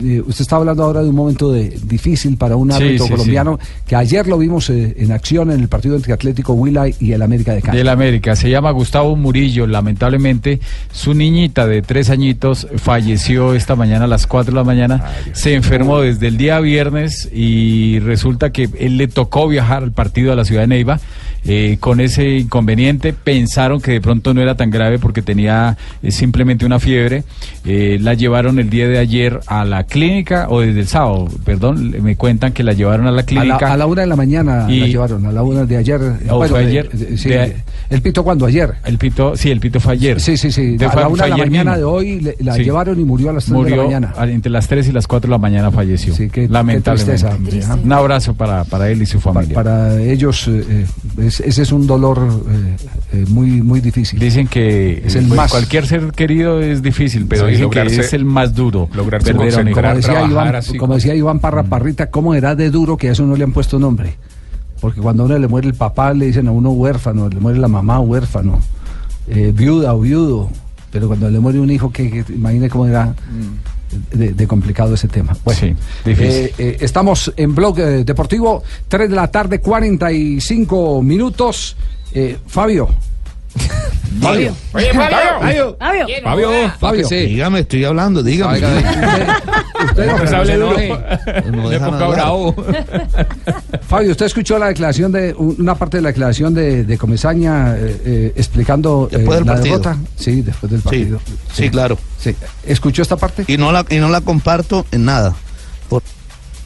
eh, 0.03 0.22
usted 0.26 0.42
está 0.42 0.57
hablando 0.57 0.82
ahora 0.84 1.03
de 1.03 1.09
un 1.09 1.14
momento 1.14 1.53
de, 1.53 1.68
difícil 1.84 2.36
para 2.36 2.57
un 2.57 2.72
árbitro 2.72 3.07
sí, 3.07 3.11
colombiano 3.11 3.59
que 3.86 3.96
ayer 3.96 4.26
lo 4.26 4.38
vimos 4.38 4.70
eh, 4.70 4.94
en 4.99 5.12
acción 5.12 5.51
en 5.51 5.61
el 5.61 5.68
partido 5.68 5.96
entre 5.96 6.12
Atlético 6.12 6.53
Huila 6.55 6.86
y 6.88 7.12
el 7.12 7.22
América 7.22 7.55
de 7.55 7.62
Cali. 7.62 7.78
Del 7.78 7.88
América, 7.88 8.34
se 8.36 8.51
llama 8.51 8.70
Gustavo 8.70 9.14
Murillo, 9.16 9.66
lamentablemente 9.66 10.61
su 10.92 11.14
niñita 11.14 11.66
de 11.66 11.82
tres 11.82 12.11
añitos 12.11 12.66
falleció 12.76 13.55
esta 13.55 13.76
mañana 13.76 14.05
a 14.07 14.09
las 14.09 14.26
4 14.26 14.53
de 14.53 14.57
la 14.57 14.64
mañana, 14.64 15.05
se 15.32 15.55
enfermó 15.55 16.01
desde 16.01 16.28
el 16.28 16.36
día 16.36 16.59
viernes 16.61 17.28
y 17.32 17.99
resulta 18.01 18.51
que 18.51 18.68
él 18.78 18.96
le 18.96 19.09
tocó 19.09 19.49
viajar 19.49 19.82
al 19.82 19.92
partido 19.92 20.32
a 20.32 20.36
la 20.36 20.44
ciudad 20.44 20.62
de 20.62 20.68
Neiva. 20.68 20.88
Neiva 20.89 21.01
eh, 21.45 21.76
con 21.80 22.01
ese 22.01 22.39
inconveniente 22.39 23.12
pensaron 23.12 23.80
que 23.80 23.93
de 23.93 24.01
pronto 24.01 24.34
no 24.34 24.41
era 24.43 24.55
tan 24.57 24.70
grave 24.70 24.99
porque 24.99 25.22
tenía 25.22 25.76
eh, 26.03 26.11
simplemente 26.11 26.66
una 26.66 26.78
fiebre. 26.78 27.24
Eh, 27.64 27.99
la 28.01 28.14
llevaron 28.14 28.59
el 28.59 28.70
día 28.70 28.89
de 28.89 28.99
ayer 28.99 29.41
a 29.47 29.64
la 29.64 29.84
clínica, 29.84 30.47
o 30.49 30.61
desde 30.61 30.80
el 30.80 30.86
sábado, 30.89 31.28
perdón, 31.45 31.95
me 32.03 32.16
cuentan 32.16 32.53
que 32.53 32.62
la 32.62 32.72
llevaron 32.72 33.07
a 33.07 33.11
la 33.11 33.18
A 33.18 33.22
la, 33.22 33.26
clínica. 33.26 33.72
a 33.72 33.76
la 33.76 33.86
una 33.86 34.01
de 34.03 34.07
la 34.09 34.16
mañana 34.16 34.66
Y- 34.68 34.80
la 34.80 34.86
llevaron, 34.86 35.26
a 35.26 35.32
la 35.32 35.43
una 35.43 35.64
de 35.64 35.76
ayer. 35.76 36.01
¿O 36.30 36.47
fue 36.47 36.61
de- 36.64 36.66
ayer? 36.68 36.89
de- 36.91 37.16
sí, 37.18 37.28
De- 37.28 37.57
¿El 37.91 38.03
pito 38.03 38.22
cuándo? 38.22 38.45
¿Ayer? 38.47 38.74
El 38.84 38.99
pito, 38.99 39.34
sí, 39.36 39.51
el 39.51 39.61
pito 39.61 39.80
fue 39.80 39.95
ayer. 39.95 40.20
Sí, 40.20 40.36
sí, 40.36 40.53
sí. 40.53 40.76
De- 40.76 40.84
a 40.86 40.91
fue- 40.91 41.03
la 41.03 41.09
una 41.09 41.24
de 41.24 41.30
la 41.30 41.36
mañana 41.39 41.70
mismo. 41.72 41.76
de 41.78 41.84
hoy 41.84 42.20
le- 42.20 42.36
la 42.41 42.55
Sí. 42.55 42.64
llevaron 42.64 43.01
y 43.01 43.05
murió 43.05 43.30
a 43.30 43.32
las 43.32 43.45
tres 43.47 43.55
de 43.57 43.70
la 43.70 43.76
Murió 43.76 43.84
mañana. 43.84 44.14
entre 44.30 44.51
las 44.53 44.68
3 44.68 44.89
y 44.89 44.93
las 44.93 45.07
4 45.07 45.28
de 45.28 45.32
la 45.32 45.39
mañana 45.39 45.70
falleció. 45.70 46.12
Lamentablemente. 46.49 46.91
tristeza, 46.91 47.34
hombre, 47.34 47.61
¿ah? 47.66 47.78
Un 47.82 47.93
abrazo 47.93 48.34
para, 48.34 48.64
para 48.64 48.91
él 48.91 49.01
y 49.03 49.07
su 49.07 49.20
familia. 49.20 49.55
Para 49.55 50.01
ellos 50.01 50.47
eh, 50.49 50.64
eh, 51.18 51.28
es- 51.29 51.41
ese 51.41 51.62
es 51.62 51.72
un 51.72 51.87
dolor 51.87 52.18
eh, 52.51 52.76
eh, 53.12 53.24
muy 53.29 53.62
muy 53.62 53.81
difícil. 53.81 54.18
Dicen 54.18 54.47
que 54.49 55.03
Es 55.07 55.14
el 55.14 55.26
pues, 55.26 55.37
más- 55.37 55.51
cualquier 55.51 55.87
ser 55.87 56.12
querido 56.12 56.61
es 56.61 56.83
difícil, 56.83 57.26
pero 57.29 57.47
Sí, 57.47 57.53
dicen 57.53 57.70
que 57.70 57.83
es 57.83 58.12
el 58.12 58.24
más 58.24 58.55
duro. 58.55 58.89
lograrse 58.95 59.33
perder 59.35 59.64
como 59.72 59.95
decía, 59.95 60.24
Iván, 60.26 60.55
así 60.57 60.76
como 60.76 60.95
decía 60.95 61.14
Iván 61.14 61.39
Parra 61.41 61.62
Parrita, 61.62 62.11
¿cómo 62.11 62.35
era 62.35 62.55
de 62.55 62.70
duro 62.70 62.97
que 62.97 63.09
a 63.09 63.12
eso 63.12 63.24
no 63.24 63.37
le 63.37 63.45
han 63.45 63.53
puesto 63.53 63.79
nombre? 63.79 64.16
Porque 64.81 65.01
cuando 65.01 65.22
a 65.24 65.26
uno 65.26 65.39
le 65.39 65.49
muere 65.49 65.66
el 65.68 65.74
papá, 65.74 66.12
le 66.14 66.26
dicen 66.26 66.47
a 66.49 66.53
uno 66.53 66.70
huérfano, 66.70 67.29
le 67.29 67.41
muere 67.41 67.59
la 67.59 67.66
mamá 67.68 67.99
huérfano, 68.01 68.61
eh, 69.29 69.53
viuda 69.55 69.95
o 69.95 70.01
viudo. 70.01 70.51
Pero 70.93 71.07
cuando 71.09 71.29
le 71.31 71.39
muere 71.41 71.59
un 71.61 71.70
hijo, 71.70 71.91
que, 71.91 72.11
que 72.11 72.33
imagine 72.33 72.68
cómo 72.70 72.87
era 72.87 73.14
de, 74.12 74.32
de 74.32 74.47
complicado 74.47 74.95
ese 74.95 75.09
tema. 75.09 75.36
Bueno, 75.45 75.61
Sí, 75.61 75.74
eh, 76.07 76.53
eh, 76.59 76.76
estamos 76.80 77.32
en 77.36 77.55
Blog 77.55 77.78
eh, 77.78 78.05
Deportivo, 78.05 78.62
3 78.89 79.11
de 79.11 79.16
la 79.16 79.30
tarde, 79.30 79.61
45 79.61 81.03
minutos. 81.03 81.76
Eh, 82.12 82.39
Fabio. 82.47 82.89
Fabio. 84.20 84.55
Oye, 84.72 84.92
Fabio. 84.92 85.18
Fabio. 85.40 85.76
Fabio. 86.22 86.72
Fabio. 86.80 87.09
Dígame, 87.09 87.61
estoy 87.61 87.84
hablando, 87.84 88.22
dígame. 88.22 88.59
Usted 89.84 90.07
no, 90.07 90.36
hable 90.36 90.57
duro. 90.57 90.76
No. 92.16 92.55
Fabio, 93.88 94.11
usted 94.11 94.26
escuchó 94.26 94.59
la 94.59 94.66
declaración 94.68 95.12
de 95.12 95.34
una 95.34 95.74
parte 95.74 95.99
de 95.99 96.03
la 96.03 96.09
declaración 96.09 96.53
de, 96.55 96.84
de 96.84 96.99
Comesaña 96.99 97.76
eh, 97.76 98.03
eh, 98.05 98.32
explicando 98.36 99.09
eh, 99.11 99.16
Después 99.18 99.38
del 99.38 99.46
la 99.46 99.53
partido. 99.55 99.78
derrota. 99.78 99.99
Sí, 100.16 100.42
después 100.42 100.72
del 100.72 100.80
partido. 100.80 101.20
Sí, 101.53 101.70
claro. 101.70 101.99
Sí. 102.18 102.34
¿Escuchó 102.66 103.03
esta 103.03 103.16
parte? 103.16 103.44
Y 103.46 103.57
no 103.57 103.72
la, 103.72 103.84
y 103.88 103.96
no 103.96 104.09
la 104.09 104.20
comparto 104.20 104.84
en 104.90 105.05
nada. 105.05 105.34
Por- 105.88 106.03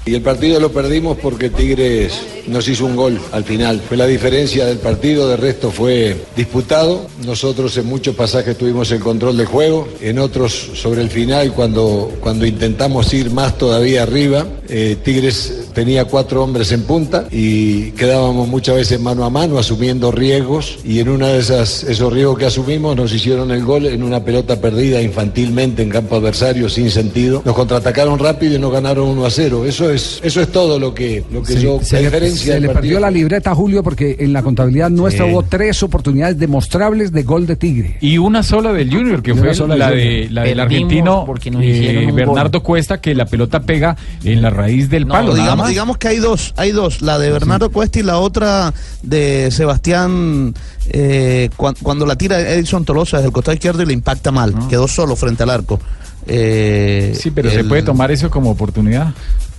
Y 0.05 0.15
el 0.15 0.23
partido 0.23 0.59
lo 0.59 0.73
perdimos 0.73 1.17
porque 1.19 1.49
Tigres 1.49 2.21
nos 2.49 2.67
hizo 2.67 2.87
un 2.87 2.97
gol 2.97 3.21
al 3.31 3.45
final. 3.45 3.81
Fue 3.81 3.97
la 3.97 4.07
diferencia 4.07 4.67
del 4.67 4.79
partido, 4.79 5.29
de 5.29 5.37
resto 5.37 5.71
fue 5.71 6.17
disputado. 6.37 7.07
Nosotros 7.25 7.77
en 7.77 7.87
muchos 7.87 8.17
pasajes 8.17 8.59
tuvimos 8.59 8.91
el 8.91 8.99
control 8.99 9.37
del 9.37 9.47
juego, 9.47 9.87
en 10.01 10.19
otros 10.19 10.53
sobre 10.75 11.03
el 11.03 11.11
final 11.11 11.53
cuando, 11.53 12.11
cuando 12.21 12.45
intentamos 12.45 13.15
ir 13.15 13.31
más 13.31 13.57
todavía 13.57 14.03
arriba, 14.03 14.45
eh, 14.69 14.97
Tigres 15.05 15.69
tenía 15.73 16.05
cuatro 16.05 16.43
hombres 16.43 16.73
en 16.73 16.83
punta 16.83 17.29
y 17.31 17.93
quedábamos 17.93 18.49
muchas 18.49 18.77
veces 18.77 18.99
mano 18.99 19.25
a 19.25 19.31
mano 19.31 19.59
asumiendo 19.59 20.11
riesgos 20.11 20.79
y 20.85 20.99
en 20.99 21.11
una 21.11 21.29
de 21.29 21.39
esas 21.39 21.85
esos 21.85 22.13
riesgos 22.13 22.39
que 22.39 22.47
asumimos 22.47 22.97
nos 22.97 23.13
hicieron 23.13 23.53
el 23.53 23.65
gol 23.65 23.87
en 23.87 24.03
una 24.03 24.25
pelota 24.25 24.61
perdida 24.61 25.01
infantilmente 25.01 25.83
en 25.83 25.91
campo 25.91 26.17
adversario 26.17 26.69
sin 26.69 26.91
sentido. 26.91 27.43
Nos 27.45 27.55
contraatacaron 27.55 28.19
rápido 28.19 28.57
y 28.57 28.59
nos 28.59 28.73
ganaron 28.73 29.09
1 29.09 29.27
a 29.27 29.31
0. 29.31 29.65
Eso 29.65 29.92
es 29.93 30.21
eso 30.23 30.41
es 30.41 30.51
todo 30.51 30.79
lo 30.79 30.95
que 30.95 31.25
lo 31.33 31.43
que 31.43 31.55
Sí, 31.55 31.61
yo 31.63 31.81
se 31.83 31.97
la 31.97 32.01
le, 32.03 32.07
diferencia 32.07 32.55
se 32.55 32.61
le 32.61 32.67
partido. 32.69 32.81
perdió 32.81 33.01
la 33.01 33.11
libreta 33.11 33.51
a 33.51 33.55
Julio 33.55 33.83
porque 33.83 34.17
en 34.21 34.33
la 34.33 34.43
contabilidad 34.43 34.91
nuestra 34.91 35.25
hubo 35.27 35.43
tres 35.43 35.83
oportunidades 35.83 36.39
demostrables 36.39 37.13
de 37.13 37.23
gol 37.23 37.47
de 37.47 37.57
Tigre. 37.57 37.97
Y 38.01 38.19
una 38.19 38.43
sola 38.43 38.73
del 38.73 38.91
Junior, 38.93 39.23
que 39.23 39.33
Y 39.33 39.35
fue 39.35 39.55
sola 39.55 39.77
la, 39.77 39.91
del 39.91 39.99
de, 40.29 40.31
la 40.31 40.43
del 40.45 40.61
argentino 40.61 41.25
porque 41.27 41.51
nos 41.51 41.63
eh, 41.65 42.11
Bernardo 42.15 42.59
gol. 42.61 42.63
Cuesta, 42.67 43.01
que 43.01 43.15
la 43.15 43.27
pelota 43.27 43.61
pega 43.61 43.97
en 44.25 44.43
la 44.43 44.51
raíz 44.51 44.89
del 44.91 45.07
No, 45.07 45.15
palo. 45.15 45.35
digamos, 45.35 45.69
digamos 45.69 45.99
que 45.99 46.09
hay 46.09 46.19
dos, 46.19 46.55
hay 46.57 46.73
dos, 46.73 47.03
la 47.03 47.19
de 47.19 47.31
Bernardo 47.31 47.71
Cuesta 47.71 47.99
y 47.99 48.03
la 48.03 48.19
otra 48.19 48.73
de 49.03 49.51
Sebastián 49.51 50.55
eh, 50.91 51.49
cuan- 51.57 51.75
cuando 51.83 52.07
la 52.07 52.17
tira 52.17 52.41
Edison 52.41 52.85
Tolosa 52.85 53.17
desde 53.19 53.29
el 53.29 53.33
costado 53.33 53.55
izquierdo 53.55 53.83
y 53.83 53.87
le 53.87 53.93
impacta 53.93 54.31
mal, 54.31 54.55
quedó 54.69 54.89
solo 54.89 55.17
frente 55.17 55.43
al 55.43 55.51
arco. 55.51 55.81
Eh, 56.27 57.15
Sí, 57.21 57.31
pero 57.31 57.51
se 57.51 57.65
puede 57.65 57.83
tomar 57.83 58.11
eso 58.11 58.31
como 58.31 58.51
oportunidad. 58.51 59.13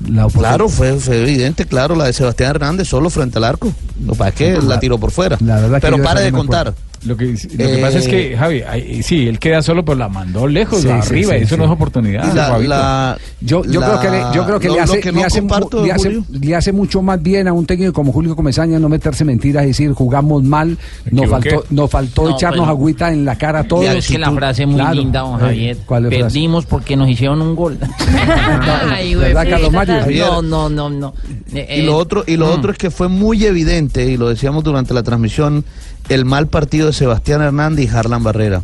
La 0.09 0.27
Claro, 0.27 0.69
fue, 0.69 0.99
fue 0.99 1.21
evidente, 1.21 1.65
claro, 1.65 1.95
la 1.95 2.05
de 2.05 2.13
Sebastián 2.13 2.51
Hernández 2.51 2.87
solo 2.87 3.09
frente 3.09 3.37
al 3.37 3.45
arco. 3.45 3.73
Lo 4.03 4.13
que 4.13 4.17
pasa 4.17 4.29
es 4.29 4.35
que 4.35 4.61
la 4.61 4.79
tiró 4.79 4.97
por 4.97 5.11
fuera. 5.11 5.37
La 5.39 5.55
verdad 5.55 5.77
que 5.77 5.81
Pero 5.81 5.97
yo 5.97 6.03
pare 6.03 6.21
de 6.21 6.31
contar. 6.31 6.73
Lo 7.05 7.17
que, 7.17 7.25
lo 7.25 7.33
que 7.57 7.75
Eh, 7.75 7.81
pasa 7.81 7.97
es 7.99 8.07
que, 8.07 8.37
Javi, 8.37 8.61
ay, 8.61 9.03
sí, 9.03 9.27
él 9.27 9.37
queda 9.39 9.61
solo, 9.61 9.83
pero 9.83 9.97
la 9.97 10.07
mandó 10.09 10.47
lejos, 10.47 10.79
Sí, 10.81 10.87
sí, 10.87 10.93
arriba, 10.93 11.31
sí, 11.33 11.43
eso 11.43 11.55
sí. 11.55 11.59
no 11.59 11.65
es 11.65 11.71
oportunidad. 11.71 12.33
La- 12.33 12.57
la- 12.59 13.17
Yo, 13.41 13.63
yo 13.65 13.79
la- 13.81 13.87
creo 13.87 13.99
que 13.99 14.09
le, 14.09 14.23
yo 14.33 14.45
creo 14.45 14.59
que 14.59 14.67
lo- 14.69 14.73
le 14.75 14.79
hace, 14.81 14.99
que 14.99 15.11
le 15.11 15.23
hace 15.23 15.41
mu- 15.41 15.49
comparto, 15.49 15.85
le 15.85 15.91
hace- 15.91 16.07
Julio. 16.15 16.25
le 16.29 16.55
hace 16.55 16.71
mucho 16.71 17.01
más 17.01 17.21
bien 17.21 17.47
a 17.47 17.53
un 17.53 17.65
técnico 17.65 17.91
como 17.93 18.11
Julio 18.13 18.35
Comesaña 18.35 18.79
no 18.79 18.87
meterse 18.89 19.25
mentiras 19.25 19.63
y 19.65 19.67
decir 19.67 19.91
jugamos 19.93 20.43
mal, 20.43 20.77
nos 21.11 21.29
faltó, 21.29 21.65
nos 21.69 21.89
faltó 21.91 22.29
No, 22.29 22.35
echarnos 22.35 22.61
pero- 22.61 22.71
agüita 22.71 23.11
en 23.11 23.25
la 23.25 23.35
cara 23.35 23.59
a 23.59 23.63
todos. 23.65 23.83
Es 23.85 24.07
que 24.07 24.17
la 24.17 24.31
frase 24.31 24.63
es 24.63 24.67
muy 24.69 24.77
Claro. 24.79 24.93
linda, 24.95 25.19
don 25.21 25.39
Eh, 25.39 25.43
Javier. 25.43 25.77
¿Cuál 25.85 26.05
es 26.05 26.11
la 26.11 26.17
frase? 26.19 26.23
Perdimos 26.33 26.65
porque 26.65 26.95
nos 26.95 27.09
hicieron 27.09 27.41
un 27.41 27.55
gol. 27.55 27.77
Ay, 28.91 29.13
güey, 29.15 29.27
¿Verdad, 29.33 29.49
Carlos 29.49 29.71
Mario? 29.71 30.41
No, 30.41 30.41
no, 30.41 30.69
no, 30.69 30.89
no. 30.89 31.13
Eh, 31.53 31.79
Y 31.79 31.81
lo 31.83 31.93
eh, 31.93 31.95
otro, 31.95 32.23
y 32.25 32.37
lo 32.37 32.47
mm. 32.47 32.51
otro 32.51 32.71
es 32.71 32.77
que 32.77 32.89
fue 32.91 33.07
muy 33.09 33.45
evidente, 33.45 34.05
y 34.05 34.17
lo 34.17 34.29
decíamos 34.29 34.63
durante 34.63 34.93
la 34.93 35.03
transmisión, 35.03 35.63
el 36.09 36.25
mal 36.25 36.47
partido 36.47 36.87
de 36.87 36.93
Sebastián 36.93 37.41
Hernández 37.41 37.85
y 37.91 37.95
Harlan 37.95 38.23
Barrera. 38.23 38.63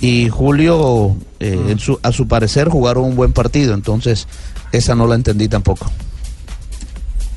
Y 0.00 0.28
Julio, 0.28 1.16
eh, 1.40 1.60
en 1.68 1.78
su- 1.78 1.98
a 2.02 2.12
su 2.12 2.28
parecer, 2.28 2.68
jugaron 2.68 3.04
un 3.04 3.16
buen 3.16 3.32
partido, 3.32 3.74
entonces 3.74 4.26
esa 4.72 4.94
no 4.94 5.06
la 5.06 5.14
entendí 5.16 5.48
tampoco. 5.48 5.90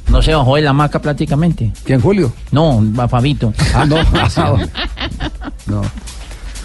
No 0.07 0.21
se 0.23 0.33
bajó 0.33 0.55
de 0.55 0.63
la 0.63 0.73
maca 0.73 0.99
prácticamente. 0.99 1.71
¿Quién, 1.83 2.01
Julio? 2.01 2.33
No, 2.51 2.81
Fabito. 3.07 3.53
Ah, 3.75 3.85
no. 3.85 3.97
no. 5.67 5.81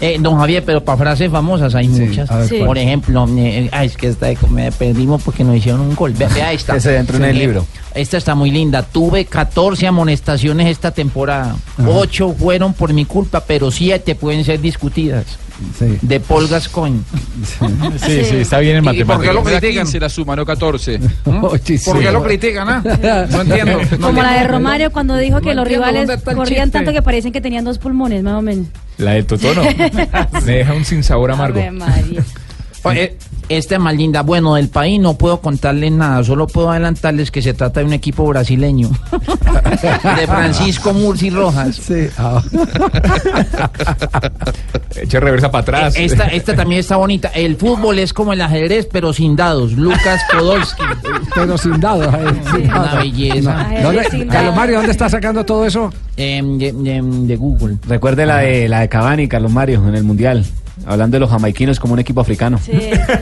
Eh, 0.01 0.17
don 0.19 0.37
Javier, 0.37 0.63
pero 0.65 0.83
para 0.83 0.97
frases 0.97 1.31
famosas 1.31 1.73
hay 1.73 1.85
Sí, 1.87 2.01
muchas. 2.01 2.29
ver, 2.29 2.47
Sí. 2.49 2.57
Por 2.65 2.77
ejemplo, 2.77 3.25
eh, 3.37 3.69
ay, 3.71 3.87
es 3.87 3.95
que 3.97 4.07
esta 4.09 4.25
de- 4.27 4.37
me 4.49 4.71
perdimos 4.71 5.21
porque 5.23 5.43
nos 5.43 5.55
hicieron 5.55 5.81
un 5.81 5.95
gol. 5.95 6.11
Ve- 6.13 6.27
Vea 6.33 6.51
esta. 6.51 6.75
Ese 6.77 6.97
entró 6.97 7.17
en 7.17 7.23
el 7.25 7.37
Eh, 7.37 7.39
libro. 7.39 7.65
Esta 7.93 8.17
está 8.17 8.35
muy 8.35 8.51
linda. 8.51 8.83
Tuve 8.83 9.23
14 9.25 9.87
amonestaciones 9.87 10.67
esta 10.67 10.91
temporada. 10.91 11.55
Ocho 11.87 12.33
fueron 12.37 12.73
por 12.73 12.91
mi 12.93 13.05
culpa, 13.05 13.39
pero 13.47 13.71
siete 13.71 14.15
pueden 14.15 14.43
ser 14.43 14.59
discutidas. 14.59 15.25
Sí. 15.79 15.97
De 16.01 16.19
Paul 16.19 16.47
Gascoigne. 16.47 16.99
Sí, 18.05 18.25
sí, 18.25 18.35
está 18.37 18.59
bien 18.59 18.77
en 18.77 18.83
¿Y 18.83 18.85
por 18.87 18.93
qué 18.95 19.05
matemáticas. 19.05 19.35
lo 19.35 19.43
critican? 19.43 19.87
Se 19.87 19.99
la 19.99 20.09
suma, 20.09 20.35
no 20.35 20.45
14. 20.45 20.99
¿Por 21.23 21.59
qué 21.59 22.11
lo 22.11 22.23
critican, 22.23 22.69
ah? 22.69 22.83
No 23.31 23.41
entiendo. 23.41 23.79
no 23.97 24.07
Como 24.07 24.21
la 24.21 24.33
de. 24.41 24.47
Romario 24.47 24.91
cuando 24.91 25.15
dijo 25.17 25.39
que 25.41 25.49
No 25.49 25.61
los 25.61 25.67
rivales 25.67 26.09
corrían 26.23 26.71
tanto 26.71 26.91
que 26.91 27.01
parecían 27.01 27.31
que 27.31 27.41
tenían 27.41 27.63
dos 27.63 27.79
pulmones, 27.79 28.21
más 28.23 28.33
o 28.35 28.41
menos. 28.41 28.67
La 28.97 29.11
del 29.11 29.25
Totono. 29.25 29.61
Me 30.45 30.51
deja 30.57 30.73
un 30.73 30.85
sinsabor 30.85 31.31
amargo. 31.31 31.61
Oye, 32.83 33.17
Esta 33.47 33.75
es 33.75 33.81
más 33.81 33.95
linda. 33.95 34.21
Bueno, 34.23 34.55
del 34.55 34.69
país 34.69 34.99
no 34.99 35.13
puedo 35.17 35.39
contarles 35.39 35.91
nada, 35.91 36.23
solo 36.23 36.47
puedo 36.47 36.71
adelantarles 36.71 37.29
que 37.31 37.41
se 37.41 37.53
trata 37.53 37.79
de 37.81 37.85
un 37.85 37.93
equipo 37.93 38.25
brasileño. 38.25 38.89
de 40.17 40.27
Francisco 40.27 40.93
Murci 40.93 41.29
Rojas. 41.29 41.75
Sí. 41.75 42.07
Echa 44.95 45.19
reversa 45.19 45.51
para 45.51 45.61
atrás. 45.61 45.93
Esta, 45.97 46.25
esta 46.27 46.55
también 46.55 46.79
está 46.79 46.95
bonita. 46.97 47.27
El 47.29 47.55
fútbol 47.57 47.99
es 47.99 48.13
como 48.13 48.33
el 48.33 48.41
ajedrez, 48.41 48.87
pero 48.91 49.13
sin 49.13 49.35
dados. 49.35 49.73
Lucas 49.73 50.21
Podolski. 50.31 50.83
Pero 51.35 51.57
sin 51.57 51.79
dados. 51.81 52.13
eh, 52.13 52.41
sin 52.51 52.63
Una 52.65 52.73
dados. 52.79 52.99
belleza. 52.99 53.67
No. 53.81 53.91
¿Dónde- 53.91 54.27
Carlos 54.27 54.55
Mario, 54.55 54.75
¿dónde 54.77 54.91
está 54.91 55.09
sacando 55.09 55.43
todo 55.45 55.65
eso? 55.65 55.91
Em, 56.15 56.57
de, 56.57 56.71
de- 56.71 57.01
de 57.03 57.35
Google. 57.35 57.75
Recuerde 57.87 58.25
la 58.25 58.37
de, 58.37 58.69
la 58.69 58.79
de 58.81 58.89
Cavani, 58.89 59.27
Carlos 59.27 59.51
Mario, 59.51 59.83
en 59.87 59.95
el 59.95 60.03
Mundial. 60.03 60.45
Hablando 60.85 61.15
de 61.15 61.19
los 61.21 61.29
jamaiquinos 61.29 61.79
como 61.79 61.93
un 61.93 61.99
equipo 61.99 62.21
africano. 62.21 62.59
Sí, 62.63 62.71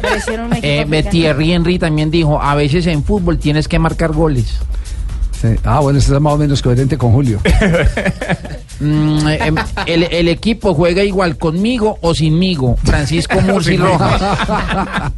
parecieron 0.01 0.47
un 0.47 0.53
equipo 0.53 0.67
Eh, 0.67 0.81
africano. 0.81 1.09
Thierry 1.11 1.51
Henry 1.53 1.79
también 1.79 2.09
dijo, 2.11 2.41
a 2.41 2.55
veces 2.55 2.87
en 2.87 3.03
fútbol 3.03 3.37
tienes 3.37 3.67
que 3.67 3.77
marcar 3.79 4.11
goles. 4.11 4.57
Sí. 5.39 5.49
Ah, 5.63 5.79
bueno, 5.81 5.99
eso 5.99 6.15
es 6.15 6.21
más 6.21 6.33
o 6.33 6.37
menos 6.37 6.61
coherente 6.61 6.97
con 6.97 7.11
Julio. 7.11 7.39
Mm, 8.79 9.27
eh, 9.27 9.39
em, 9.45 9.55
el, 9.87 10.03
el 10.03 10.27
equipo 10.27 10.73
juega 10.73 11.03
igual 11.03 11.37
conmigo 11.37 11.97
o 12.01 12.13
sinmigo. 12.13 12.77
Francisco 12.83 13.39
Murci 13.47 13.77
Rojas. 13.77 14.21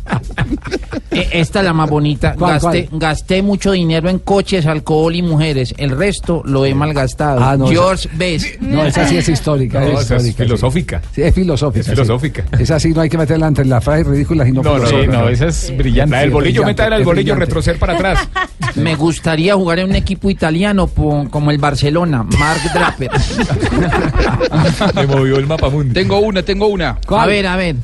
Eh, 1.12 1.30
Esta 1.32 1.60
es 1.60 1.66
la 1.66 1.74
más 1.74 1.90
bonita. 1.90 2.36
¿Cuál, 2.38 2.60
gasté, 2.60 2.90
gasté 2.92 3.42
mucho 3.42 3.72
dinero 3.72 4.10
en 4.10 4.20
coches, 4.20 4.66
alcohol 4.66 5.16
y 5.16 5.22
mujeres. 5.22 5.74
El 5.78 5.92
resto 5.92 6.42
lo 6.46 6.66
he 6.66 6.76
malgastado. 6.76 7.42
Ah, 7.42 7.56
no, 7.56 7.68
George 7.68 8.10
Best. 8.14 8.60
No, 8.60 8.86
esa 8.86 9.08
sí 9.08 9.16
es 9.16 9.30
histórica. 9.30 9.80
No, 9.80 9.98
es 9.98 10.02
esa 10.06 10.18
es 10.18 10.24
sí. 10.24 10.34
filosófica. 10.34 11.02
Sí, 11.14 11.22
es 11.22 11.34
filosófica. 11.34 11.80
Es 11.80 11.86
sí. 11.86 11.92
filosófica. 11.94 12.44
Esa 12.60 12.80
sí 12.82 12.90
no 12.90 13.00
hay 13.02 13.10
que 13.10 13.18
meterla 13.18 13.48
entre 13.48 13.64
las 13.66 13.82
frases 13.84 14.08
ridículas 14.08 14.48
y 14.50 14.52
no, 14.52 14.62
No, 14.62 14.78
no, 14.78 15.30
esa 15.30 15.48
es 15.48 15.74
brillante. 15.78 16.12
La 16.16 16.22
del 16.22 16.32
bolillo, 16.32 16.66
al 16.66 16.74
bolillo, 16.76 17.12
brillante. 17.12 17.46
retroceder 17.46 17.80
para 17.80 17.94
atrás. 17.94 18.28
Me 18.76 18.96
gustaría 18.96 19.56
jugar 19.56 19.80
en 19.80 19.90
un 19.92 19.96
equipo 19.96 20.30
italiano 20.30 20.88
como 20.88 21.52
el 21.52 21.58
Barcelona. 21.58 22.24
Mark 22.24 22.62
Draper. 22.74 23.12
Me 24.96 25.08
movió 25.08 25.38
el 25.38 25.48
mapa 25.48 25.70
mundo. 25.70 25.94
Tengo 25.94 26.20
una, 26.20 26.44
tengo 26.44 26.68
una. 26.68 26.98
A 27.08 27.26
ver, 27.26 27.48
a 27.48 27.56
ver. 27.56 27.76